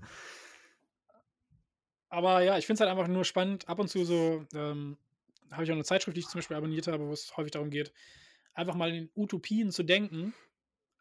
Aber 2.08 2.40
ja, 2.40 2.56
ich 2.56 2.64
finde 2.64 2.82
es 2.82 2.88
halt 2.88 2.98
einfach 2.98 3.12
nur 3.12 3.26
spannend. 3.26 3.68
Ab 3.68 3.78
und 3.80 3.88
zu 3.88 4.06
so, 4.06 4.46
ähm, 4.54 4.96
habe 5.50 5.64
ich 5.64 5.70
auch 5.70 5.74
eine 5.74 5.84
Zeitschrift, 5.84 6.16
die 6.16 6.20
ich 6.20 6.28
zum 6.28 6.38
Beispiel 6.38 6.56
abonniert 6.56 6.86
habe, 6.86 7.06
wo 7.06 7.12
es 7.12 7.36
häufig 7.36 7.52
darum 7.52 7.68
geht, 7.68 7.92
einfach 8.54 8.74
mal 8.74 8.94
in 8.94 9.10
Utopien 9.14 9.70
zu 9.70 9.82
denken, 9.82 10.34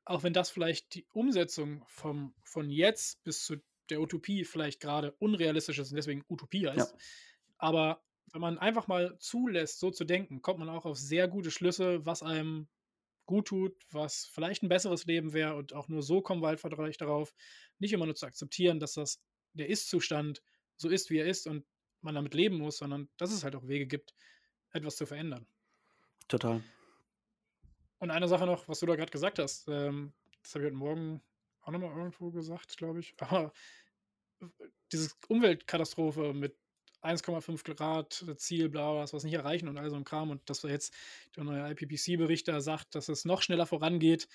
auch 0.06 0.24
wenn 0.24 0.34
das 0.34 0.50
vielleicht 0.50 0.94
die 0.96 1.06
Umsetzung 1.14 1.84
vom, 1.88 2.34
von 2.44 2.70
jetzt 2.70 3.24
bis 3.24 3.46
zu 3.46 3.58
der 3.90 4.02
Utopie 4.02 4.44
vielleicht 4.44 4.80
gerade 4.80 5.14
unrealistisch 5.20 5.80
ist 5.80 5.92
und 5.92 5.96
deswegen 5.96 6.24
Utopie 6.30 6.68
heißt. 6.68 6.96
Aber 7.58 8.04
wenn 8.32 8.42
man 8.42 8.58
einfach 8.58 8.88
mal 8.88 9.18
zulässt, 9.20 9.80
so 9.80 9.92
zu 9.92 10.04
denken, 10.04 10.42
kommt 10.42 10.60
man 10.60 10.70
auch 10.70 10.86
auf 10.86 10.98
sehr 10.98 11.28
gute 11.28 11.52
Schlüsse, 11.52 12.06
was 12.06 12.24
einem 12.24 12.68
gut 13.26 13.48
tut, 13.48 13.76
was 13.92 14.26
vielleicht 14.26 14.64
ein 14.64 14.70
besseres 14.70 15.06
Leben 15.06 15.34
wäre 15.34 15.56
und 15.56 15.74
auch 15.74 15.88
nur 15.88 16.02
so 16.02 16.22
kommen 16.22 16.42
wir 16.42 16.48
halt 16.48 16.60
vielleicht 16.60 17.02
darauf, 17.02 17.34
nicht 17.80 17.94
immer 17.94 18.06
nur 18.06 18.16
zu 18.16 18.26
akzeptieren, 18.26 18.80
dass 18.80 18.94
das 18.94 19.22
der 19.54 19.70
Ist-Zustand 19.70 20.42
so 20.78 20.90
ist, 20.90 21.10
wie 21.10 21.18
er 21.18 21.26
ist 21.26 21.48
und 21.48 21.66
man 22.02 22.16
damit 22.16 22.34
leben 22.34 22.58
muss, 22.58 22.78
sondern 22.78 23.10
dass 23.18 23.32
es 23.32 23.44
halt 23.44 23.56
auch 23.56 23.68
Wege 23.68 23.88
gibt, 23.88 24.14
etwas 24.72 24.96
zu 24.96 25.06
verändern. 25.06 25.48
Total. 26.28 26.64
Und 28.00 28.12
eine 28.12 28.28
Sache 28.28 28.46
noch, 28.46 28.68
was 28.68 28.80
du 28.80 28.86
da 28.86 28.96
gerade 28.96 29.12
gesagt 29.12 29.40
hast, 29.40 29.68
ähm, 29.68 30.14
das 30.44 30.54
habe 30.54 30.64
ich 30.64 30.68
heute 30.68 30.78
Morgen 30.78 31.22
auch 31.62 31.72
nochmal 31.72 31.96
irgendwo 31.98 32.32
gesagt, 32.32 32.78
glaube 32.78 33.00
ich, 33.00 33.16
aber 33.20 33.52
diese 34.92 35.12
Umweltkatastrophe 35.28 36.34
mit 36.34 36.56
1,5 37.02 37.76
Grad 37.76 38.26
Ziel, 38.38 38.70
bla, 38.70 38.92
bla, 38.92 39.02
was 39.02 39.14
wir 39.14 39.24
nicht 39.24 39.34
erreichen 39.34 39.68
und 39.68 39.78
all 39.78 39.90
so 39.90 39.96
ein 39.96 40.04
Kram 40.04 40.30
und 40.30 40.50
dass 40.50 40.64
wir 40.64 40.72
jetzt 40.72 40.94
der 41.36 41.44
neue 41.44 41.72
IPCC-Bericht 41.72 42.48
da 42.48 42.60
sagt, 42.62 42.96
dass 42.96 43.10
es 43.10 43.26
noch 43.26 43.42
schneller 43.42 43.66
vorangeht. 43.66 44.28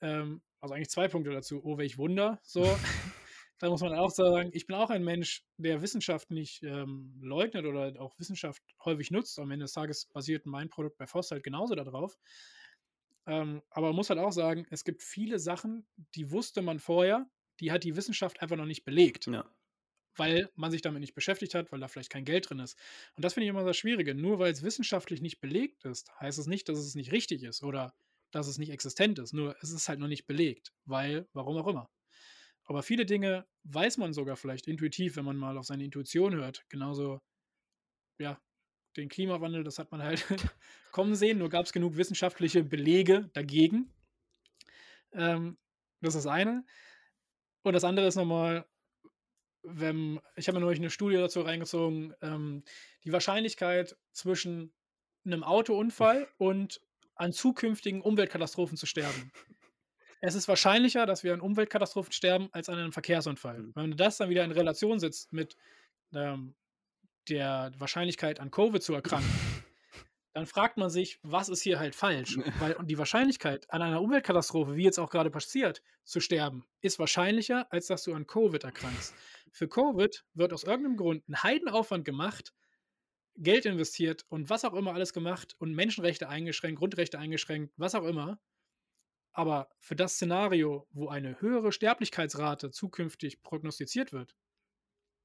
Ähm, 0.00 0.42
also 0.60 0.74
eigentlich 0.74 0.90
zwei 0.90 1.08
Punkte 1.08 1.30
dazu. 1.30 1.60
Oh, 1.64 1.78
welch 1.78 1.98
Wunder. 1.98 2.40
So, 2.42 2.62
da 3.58 3.70
muss 3.70 3.80
man 3.80 3.94
auch 3.94 4.10
sagen, 4.10 4.50
ich 4.52 4.66
bin 4.66 4.76
auch 4.76 4.90
ein 4.90 5.04
Mensch, 5.04 5.44
der 5.56 5.82
Wissenschaft 5.82 6.30
nicht 6.30 6.62
ähm, 6.62 7.18
leugnet 7.22 7.64
oder 7.64 8.00
auch 8.00 8.18
Wissenschaft 8.18 8.62
häufig 8.84 9.10
nutzt. 9.10 9.38
Am 9.38 9.50
Ende 9.50 9.64
des 9.64 9.72
Tages 9.72 10.06
basiert 10.06 10.46
mein 10.46 10.68
Produkt 10.68 10.98
bei 10.98 11.06
Voss 11.06 11.30
halt 11.30 11.44
genauso 11.44 11.74
darauf. 11.74 12.18
Ähm, 13.30 13.62
aber 13.70 13.88
man 13.88 13.96
muss 13.96 14.10
halt 14.10 14.20
auch 14.20 14.32
sagen, 14.32 14.66
es 14.70 14.84
gibt 14.84 15.02
viele 15.02 15.38
Sachen, 15.38 15.86
die 16.16 16.30
wusste 16.32 16.62
man 16.62 16.80
vorher, 16.80 17.30
die 17.60 17.72
hat 17.72 17.84
die 17.84 17.96
Wissenschaft 17.96 18.42
einfach 18.42 18.56
noch 18.56 18.66
nicht 18.66 18.84
belegt 18.84 19.32
Ja. 19.32 19.44
weil 20.16 20.50
man 20.56 20.70
sich 20.70 20.82
damit 20.82 21.00
nicht 21.00 21.14
beschäftigt 21.14 21.54
hat, 21.54 21.72
weil 21.72 21.80
da 21.80 21.88
vielleicht 21.88 22.10
kein 22.10 22.24
Geld 22.24 22.50
drin 22.50 22.58
ist. 22.60 22.78
Und 23.16 23.24
das 23.24 23.34
finde 23.34 23.46
ich 23.46 23.50
immer 23.50 23.64
das 23.64 23.76
Schwierige. 23.76 24.14
Nur 24.14 24.38
weil 24.38 24.52
es 24.52 24.62
wissenschaftlich 24.62 25.22
nicht 25.22 25.40
belegt 25.40 25.84
ist, 25.84 26.12
heißt 26.20 26.38
es 26.38 26.46
nicht, 26.46 26.68
dass 26.68 26.78
es 26.78 26.94
nicht 26.94 27.12
richtig 27.12 27.42
ist 27.44 27.62
oder 27.62 27.94
dass 28.32 28.48
es 28.48 28.58
nicht 28.58 28.70
existent 28.70 29.18
ist. 29.18 29.32
Nur 29.34 29.56
es 29.62 29.70
ist 29.72 29.88
halt 29.88 30.00
noch 30.00 30.08
nicht 30.08 30.26
belegt, 30.26 30.72
weil, 30.84 31.28
warum 31.32 31.56
auch 31.58 31.68
immer. 31.68 31.90
Aber 32.64 32.82
viele 32.82 33.06
Dinge 33.06 33.46
weiß 33.64 33.98
man 33.98 34.14
sogar 34.14 34.36
vielleicht 34.36 34.68
intuitiv, 34.68 35.16
wenn 35.16 35.24
man 35.26 35.36
mal 35.36 35.58
auf 35.58 35.66
seine 35.66 35.84
Intuition 35.84 36.34
hört. 36.34 36.64
Genauso, 36.70 37.20
ja, 38.18 38.40
den 38.96 39.08
Klimawandel, 39.08 39.64
das 39.64 39.78
hat 39.78 39.90
man 39.92 40.02
halt 40.02 40.26
kommen 40.92 41.14
sehen, 41.14 41.38
nur 41.38 41.48
gab 41.48 41.66
es 41.66 41.72
genug 41.72 41.96
wissenschaftliche 41.96 42.64
Belege 42.64 43.30
dagegen. 43.32 43.92
Ähm, 45.12 45.56
das 46.00 46.14
ist 46.14 46.24
das 46.24 46.32
eine. 46.32 46.64
Und 47.62 47.74
das 47.74 47.84
andere 47.84 48.06
ist 48.06 48.16
nochmal, 48.16 48.66
wenn, 49.62 50.20
ich 50.36 50.48
habe 50.48 50.58
mir 50.58 50.64
neulich 50.64 50.80
eine 50.80 50.90
Studie 50.90 51.16
dazu 51.16 51.42
reingezogen, 51.42 52.14
ähm, 52.22 52.64
die 53.04 53.12
Wahrscheinlichkeit 53.12 53.96
zwischen 54.12 54.72
einem 55.24 55.44
Autounfall 55.44 56.28
und 56.38 56.80
an 57.14 57.32
zukünftigen 57.32 58.00
Umweltkatastrophen 58.00 58.78
zu 58.78 58.86
sterben. 58.86 59.30
Es 60.22 60.34
ist 60.34 60.48
wahrscheinlicher, 60.48 61.06
dass 61.06 61.24
wir 61.24 61.34
an 61.34 61.40
Umweltkatastrophen 61.40 62.12
sterben, 62.12 62.48
als 62.52 62.68
an 62.68 62.78
einem 62.78 62.92
Verkehrsunfall. 62.92 63.58
Mhm. 63.58 63.72
Wenn 63.74 63.90
du 63.90 63.96
das 63.96 64.16
dann 64.16 64.30
wieder 64.30 64.44
in 64.44 64.52
Relation 64.52 64.98
setzt 64.98 65.32
mit 65.32 65.56
ähm, 66.14 66.54
der 67.28 67.72
Wahrscheinlichkeit 67.78 68.40
an 68.40 68.50
Covid 68.50 68.82
zu 68.82 68.94
erkranken, 68.94 69.30
dann 70.32 70.46
fragt 70.46 70.76
man 70.76 70.90
sich, 70.90 71.18
was 71.22 71.48
ist 71.48 71.62
hier 71.62 71.78
halt 71.78 71.94
falsch? 71.94 72.38
Weil 72.58 72.74
und 72.74 72.88
die 72.88 72.98
Wahrscheinlichkeit, 72.98 73.70
an 73.70 73.82
einer 73.82 74.00
Umweltkatastrophe, 74.00 74.76
wie 74.76 74.84
jetzt 74.84 74.98
auch 74.98 75.10
gerade 75.10 75.30
passiert, 75.30 75.82
zu 76.04 76.20
sterben, 76.20 76.64
ist 76.80 76.98
wahrscheinlicher, 76.98 77.66
als 77.70 77.86
dass 77.86 78.04
du 78.04 78.14
an 78.14 78.26
Covid 78.26 78.64
erkrankst. 78.64 79.14
Für 79.52 79.68
Covid 79.68 80.24
wird 80.34 80.52
aus 80.52 80.64
irgendeinem 80.64 80.96
Grund 80.96 81.28
ein 81.28 81.42
Heidenaufwand 81.42 82.04
gemacht, 82.04 82.52
Geld 83.36 83.64
investiert 83.64 84.24
und 84.28 84.50
was 84.50 84.64
auch 84.64 84.74
immer 84.74 84.94
alles 84.94 85.12
gemacht 85.12 85.54
und 85.58 85.74
Menschenrechte 85.74 86.28
eingeschränkt, 86.28 86.78
Grundrechte 86.78 87.18
eingeschränkt, 87.18 87.72
was 87.76 87.94
auch 87.94 88.04
immer. 88.04 88.38
Aber 89.32 89.70
für 89.78 89.96
das 89.96 90.14
Szenario, 90.14 90.86
wo 90.90 91.08
eine 91.08 91.40
höhere 91.40 91.72
Sterblichkeitsrate 91.72 92.70
zukünftig 92.70 93.42
prognostiziert 93.42 94.12
wird, 94.12 94.34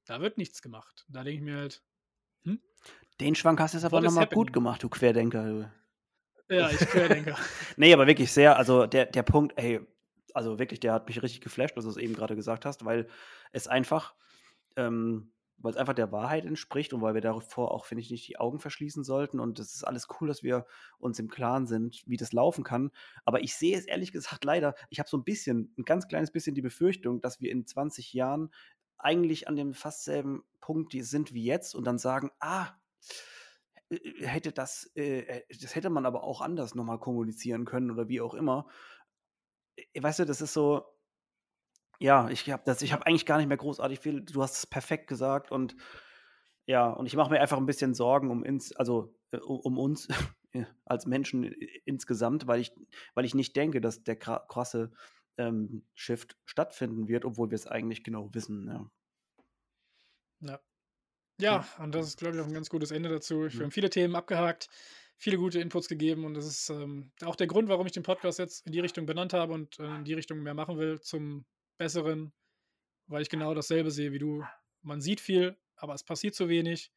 da 0.06 0.20
wird 0.20 0.38
nichts 0.38 0.62
gemacht. 0.62 1.04
Da 1.08 1.22
denke 1.22 1.38
ich 1.38 1.42
mir 1.42 1.56
halt, 1.58 1.82
Den 3.20 3.34
Schwank 3.34 3.60
hast 3.60 3.74
du 3.74 3.78
jetzt 3.78 3.84
aber 3.84 4.00
nochmal 4.00 4.26
gut 4.26 4.52
gemacht, 4.52 4.82
du 4.82 4.88
Querdenker. 4.88 5.72
ja, 6.48 6.70
ich 6.70 6.78
Querdenker. 6.78 7.36
Nee, 7.76 7.92
aber 7.92 8.06
wirklich 8.06 8.32
sehr, 8.32 8.56
also 8.56 8.86
der, 8.86 9.06
der 9.06 9.22
Punkt, 9.22 9.54
ey, 9.58 9.80
also 10.34 10.58
wirklich, 10.58 10.80
der 10.80 10.92
hat 10.92 11.08
mich 11.08 11.22
richtig 11.22 11.40
geflasht, 11.40 11.76
was 11.76 11.84
du 11.84 11.90
es 11.90 11.96
eben 11.96 12.14
gerade 12.14 12.36
gesagt 12.36 12.66
hast, 12.66 12.84
weil 12.84 13.08
es 13.52 13.68
einfach, 13.68 14.14
ähm, 14.76 15.32
weil 15.56 15.72
es 15.72 15.78
einfach 15.78 15.94
der 15.94 16.12
Wahrheit 16.12 16.44
entspricht 16.44 16.92
und 16.92 17.00
weil 17.00 17.14
wir 17.14 17.22
davor 17.22 17.72
auch, 17.72 17.86
finde 17.86 18.02
ich, 18.02 18.10
nicht 18.10 18.28
die 18.28 18.38
Augen 18.38 18.60
verschließen 18.60 19.02
sollten. 19.02 19.40
Und 19.40 19.58
es 19.58 19.74
ist 19.74 19.84
alles 19.84 20.06
cool, 20.20 20.28
dass 20.28 20.42
wir 20.42 20.66
uns 20.98 21.18
im 21.18 21.28
Klaren 21.28 21.66
sind, 21.66 22.02
wie 22.06 22.18
das 22.18 22.32
laufen 22.34 22.62
kann. 22.62 22.90
Aber 23.24 23.40
ich 23.40 23.54
sehe 23.54 23.76
es 23.78 23.86
ehrlich 23.86 24.12
gesagt 24.12 24.44
leider, 24.44 24.74
ich 24.90 24.98
habe 24.98 25.08
so 25.08 25.16
ein 25.16 25.24
bisschen, 25.24 25.72
ein 25.78 25.84
ganz 25.84 26.06
kleines 26.06 26.30
bisschen 26.30 26.54
die 26.54 26.60
Befürchtung, 26.60 27.22
dass 27.22 27.40
wir 27.40 27.50
in 27.50 27.66
20 27.66 28.12
Jahren 28.12 28.50
eigentlich 28.98 29.48
an 29.48 29.56
dem 29.56 29.74
fast 29.74 30.04
selben 30.04 30.44
Punkt 30.60 30.92
die 30.92 31.02
sind 31.02 31.32
wie 31.32 31.44
jetzt 31.44 31.74
und 31.74 31.84
dann 31.84 31.98
sagen, 31.98 32.30
ah, 32.40 32.74
äh, 33.90 34.26
hätte 34.26 34.52
das, 34.52 34.90
äh, 34.94 35.42
das 35.60 35.74
hätte 35.74 35.90
man 35.90 36.06
aber 36.06 36.24
auch 36.24 36.40
anders 36.40 36.74
nochmal 36.74 36.98
kommunizieren 36.98 37.64
können 37.64 37.90
oder 37.90 38.08
wie 38.08 38.20
auch 38.20 38.34
immer. 38.34 38.66
Äh, 39.76 40.02
Weißt 40.02 40.20
du, 40.20 40.24
das 40.24 40.40
ist 40.40 40.52
so, 40.52 40.84
ja, 41.98 42.28
ich 42.28 42.50
habe 42.50 42.62
das, 42.66 42.82
ich 42.82 42.92
habe 42.92 43.06
eigentlich 43.06 43.26
gar 43.26 43.38
nicht 43.38 43.48
mehr 43.48 43.56
großartig 43.56 44.00
viel, 44.00 44.22
du 44.22 44.42
hast 44.42 44.58
es 44.58 44.66
perfekt 44.66 45.06
gesagt 45.08 45.50
und 45.50 45.76
ja, 46.66 46.90
und 46.90 47.06
ich 47.06 47.14
mache 47.16 47.30
mir 47.30 47.40
einfach 47.40 47.58
ein 47.58 47.66
bisschen 47.66 47.94
Sorgen 47.94 48.30
um 48.30 48.44
ins, 48.44 48.74
also 48.74 49.14
äh, 49.30 49.38
um 49.38 49.78
uns 49.78 50.08
als 50.84 51.06
Menschen 51.06 51.44
insgesamt, 51.84 52.46
weil 52.46 52.60
ich, 52.60 52.72
weil 53.14 53.24
ich 53.24 53.34
nicht 53.34 53.54
denke, 53.56 53.80
dass 53.80 54.02
der 54.02 54.16
krasse 54.16 54.90
ähm, 55.38 55.84
Shift 55.94 56.36
stattfinden 56.44 57.08
wird, 57.08 57.24
obwohl 57.24 57.50
wir 57.50 57.56
es 57.56 57.66
eigentlich 57.66 58.04
genau 58.04 58.32
wissen. 58.34 58.66
Ja. 58.68 58.90
Ja. 60.40 60.60
Ja, 61.38 61.68
und 61.78 61.94
das 61.94 62.08
ist, 62.08 62.18
glaube 62.18 62.36
ich, 62.36 62.42
auch 62.42 62.46
ein 62.46 62.54
ganz 62.54 62.70
gutes 62.70 62.90
Ende 62.90 63.10
dazu. 63.10 63.42
Wir 63.52 63.64
haben 63.64 63.70
viele 63.70 63.90
Themen 63.90 64.16
abgehakt, 64.16 64.68
viele 65.18 65.36
gute 65.36 65.60
Inputs 65.60 65.86
gegeben 65.86 66.24
und 66.24 66.32
das 66.32 66.46
ist 66.46 66.70
ähm, 66.70 67.12
auch 67.24 67.36
der 67.36 67.46
Grund, 67.46 67.68
warum 67.68 67.86
ich 67.86 67.92
den 67.92 68.02
Podcast 68.02 68.38
jetzt 68.38 68.66
in 68.66 68.72
die 68.72 68.80
Richtung 68.80 69.04
benannt 69.04 69.34
habe 69.34 69.52
und 69.52 69.78
äh, 69.78 69.96
in 69.96 70.04
die 70.04 70.14
Richtung 70.14 70.42
mehr 70.42 70.54
machen 70.54 70.78
will, 70.78 70.98
zum 71.00 71.44
Besseren, 71.76 72.32
weil 73.06 73.20
ich 73.20 73.28
genau 73.28 73.52
dasselbe 73.52 73.90
sehe 73.90 74.12
wie 74.12 74.18
du. 74.18 74.44
Man 74.80 75.02
sieht 75.02 75.20
viel, 75.20 75.58
aber 75.76 75.92
es 75.92 76.04
passiert 76.04 76.34
zu 76.34 76.48
wenig. 76.48 76.90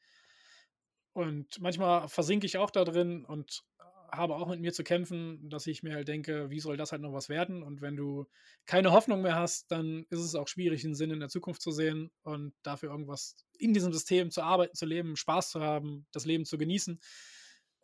Und 1.11 1.59
manchmal 1.59 2.07
versinke 2.07 2.45
ich 2.45 2.57
auch 2.57 2.69
da 2.71 2.85
drin 2.85 3.25
und 3.25 3.65
habe 4.11 4.35
auch 4.35 4.47
mit 4.47 4.59
mir 4.59 4.73
zu 4.73 4.83
kämpfen, 4.83 5.49
dass 5.49 5.67
ich 5.67 5.83
mir 5.83 5.93
halt 5.93 6.07
denke, 6.07 6.49
wie 6.49 6.59
soll 6.59 6.77
das 6.77 6.91
halt 6.91 7.01
noch 7.01 7.13
was 7.13 7.29
werden? 7.29 7.63
Und 7.63 7.81
wenn 7.81 7.95
du 7.95 8.27
keine 8.65 8.91
Hoffnung 8.91 9.21
mehr 9.21 9.35
hast, 9.35 9.71
dann 9.71 10.05
ist 10.09 10.19
es 10.19 10.35
auch 10.35 10.47
schwierig, 10.47 10.83
einen 10.85 10.95
Sinn 10.95 11.11
in 11.11 11.19
der 11.19 11.29
Zukunft 11.29 11.61
zu 11.61 11.71
sehen 11.71 12.11
und 12.23 12.53
dafür 12.63 12.91
irgendwas 12.91 13.35
in 13.57 13.73
diesem 13.73 13.93
System 13.93 14.31
zu 14.31 14.41
arbeiten, 14.41 14.75
zu 14.75 14.85
leben, 14.85 15.15
Spaß 15.15 15.51
zu 15.51 15.61
haben, 15.61 16.05
das 16.11 16.25
Leben 16.25 16.45
zu 16.45 16.57
genießen. 16.57 16.99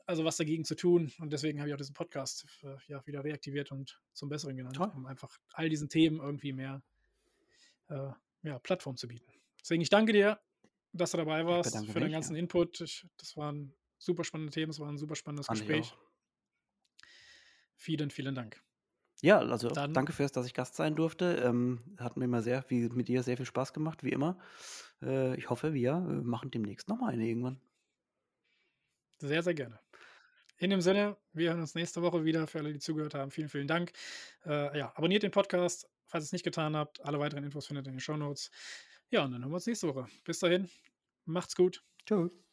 Also 0.08 0.24
was 0.24 0.38
dagegen 0.38 0.66
zu 0.66 0.76
tun. 0.76 1.12
Und 1.20 1.34
deswegen 1.34 1.60
habe 1.60 1.70
ich 1.70 1.74
auch 1.74 1.80
diesen 1.80 1.96
Podcast 1.96 2.46
äh, 2.64 2.76
ja, 2.88 3.06
wieder 3.08 3.24
reaktiviert 3.24 3.72
und 3.72 4.00
zum 4.14 4.30
Besseren 4.30 4.56
genannt, 4.56 4.76
Toll. 4.76 4.92
um 4.96 5.06
einfach 5.06 5.38
all 5.54 5.70
diesen 5.70 5.90
Themen 5.90 6.20
irgendwie 6.20 6.54
mehr 6.54 6.84
äh, 7.90 8.10
ja, 8.44 8.60
Plattform 8.60 8.98
zu 8.98 9.08
bieten. 9.08 9.32
Deswegen, 9.60 9.82
ich 9.82 9.90
danke 9.90 10.14
dir, 10.14 10.40
dass 10.94 11.12
du 11.12 11.18
dabei 11.18 11.46
warst, 11.46 11.72
für 11.72 11.78
deinen 11.78 11.94
mich, 11.94 12.04
ja. 12.04 12.10
ganzen 12.10 12.36
Input. 12.36 12.82
Ich, 12.82 13.08
das 13.18 13.36
waren 13.36 13.74
super 13.98 14.24
spannende 14.24 14.52
Themen, 14.52 14.70
es 14.70 14.80
war 14.80 14.90
ein 14.90 14.98
super 14.98 15.16
spannendes 15.16 15.48
Fand 15.48 15.60
Gespräch. 15.60 15.96
Vielen, 17.78 18.10
vielen 18.10 18.36
Dank. 18.36 18.62
Ja, 19.22 19.40
also 19.40 19.70
Dann- 19.70 19.94
danke 19.94 20.14
fürs, 20.14 20.32
dass 20.32 20.46
ich 20.46 20.54
Gast 20.54 20.76
sein 20.76 20.96
durfte. 20.96 21.42
Ähm, 21.44 21.96
hat 21.98 22.18
mir 22.18 22.26
immer 22.26 22.42
sehr, 22.42 22.64
wie 22.70 22.90
mit 22.90 23.08
dir 23.08 23.24
sehr 23.24 23.38
viel 23.38 23.46
Spaß 23.46 23.74
gemacht, 23.74 24.04
wie 24.04 24.10
immer. 24.12 24.38
Äh, 25.02 25.36
ich 25.38 25.50
hoffe, 25.50 25.74
wir 25.74 25.92
äh, 25.94 26.22
machen 26.22 26.52
demnächst 26.52 26.90
nochmal 26.90 27.14
eine 27.14 27.26
irgendwann. 27.28 27.60
Sehr, 29.20 29.42
sehr 29.42 29.54
gerne. 29.54 29.80
In 30.58 30.70
dem 30.70 30.82
Sinne, 30.82 31.18
wir 31.34 31.50
hören 31.50 31.62
uns 31.62 31.76
nächste 31.76 32.02
Woche 32.02 32.24
wieder. 32.24 32.48
Für 32.48 32.60
alle, 32.60 32.72
die 32.74 32.80
zugehört 32.80 33.14
haben, 33.14 33.32
vielen, 33.32 33.50
vielen 33.50 33.68
Dank. 33.68 33.92
Äh, 34.46 34.78
ja, 34.78 34.92
abonniert 34.96 35.24
den 35.24 35.32
Podcast, 35.32 35.88
falls 36.06 36.24
ihr 36.24 36.28
es 36.28 36.32
nicht 36.34 36.46
getan 36.46 36.76
habt. 36.76 37.02
Alle 37.04 37.20
weiteren 37.20 37.44
Infos 37.44 37.68
findet 37.68 37.88
ihr 37.88 37.90
in 37.90 37.96
den 37.96 38.02
Show 38.02 38.18
Notes. 38.18 38.52
Ja, 39.10 39.24
und 39.26 39.32
dann 39.32 39.42
hören 39.42 39.52
wir 39.52 39.56
uns 39.56 39.66
nächste 39.68 39.88
Woche. 39.88 40.08
Bis 40.24 40.40
dahin, 40.40 40.70
macht's 41.26 41.56
gut. 41.56 41.84
Tschüss. 42.06 42.45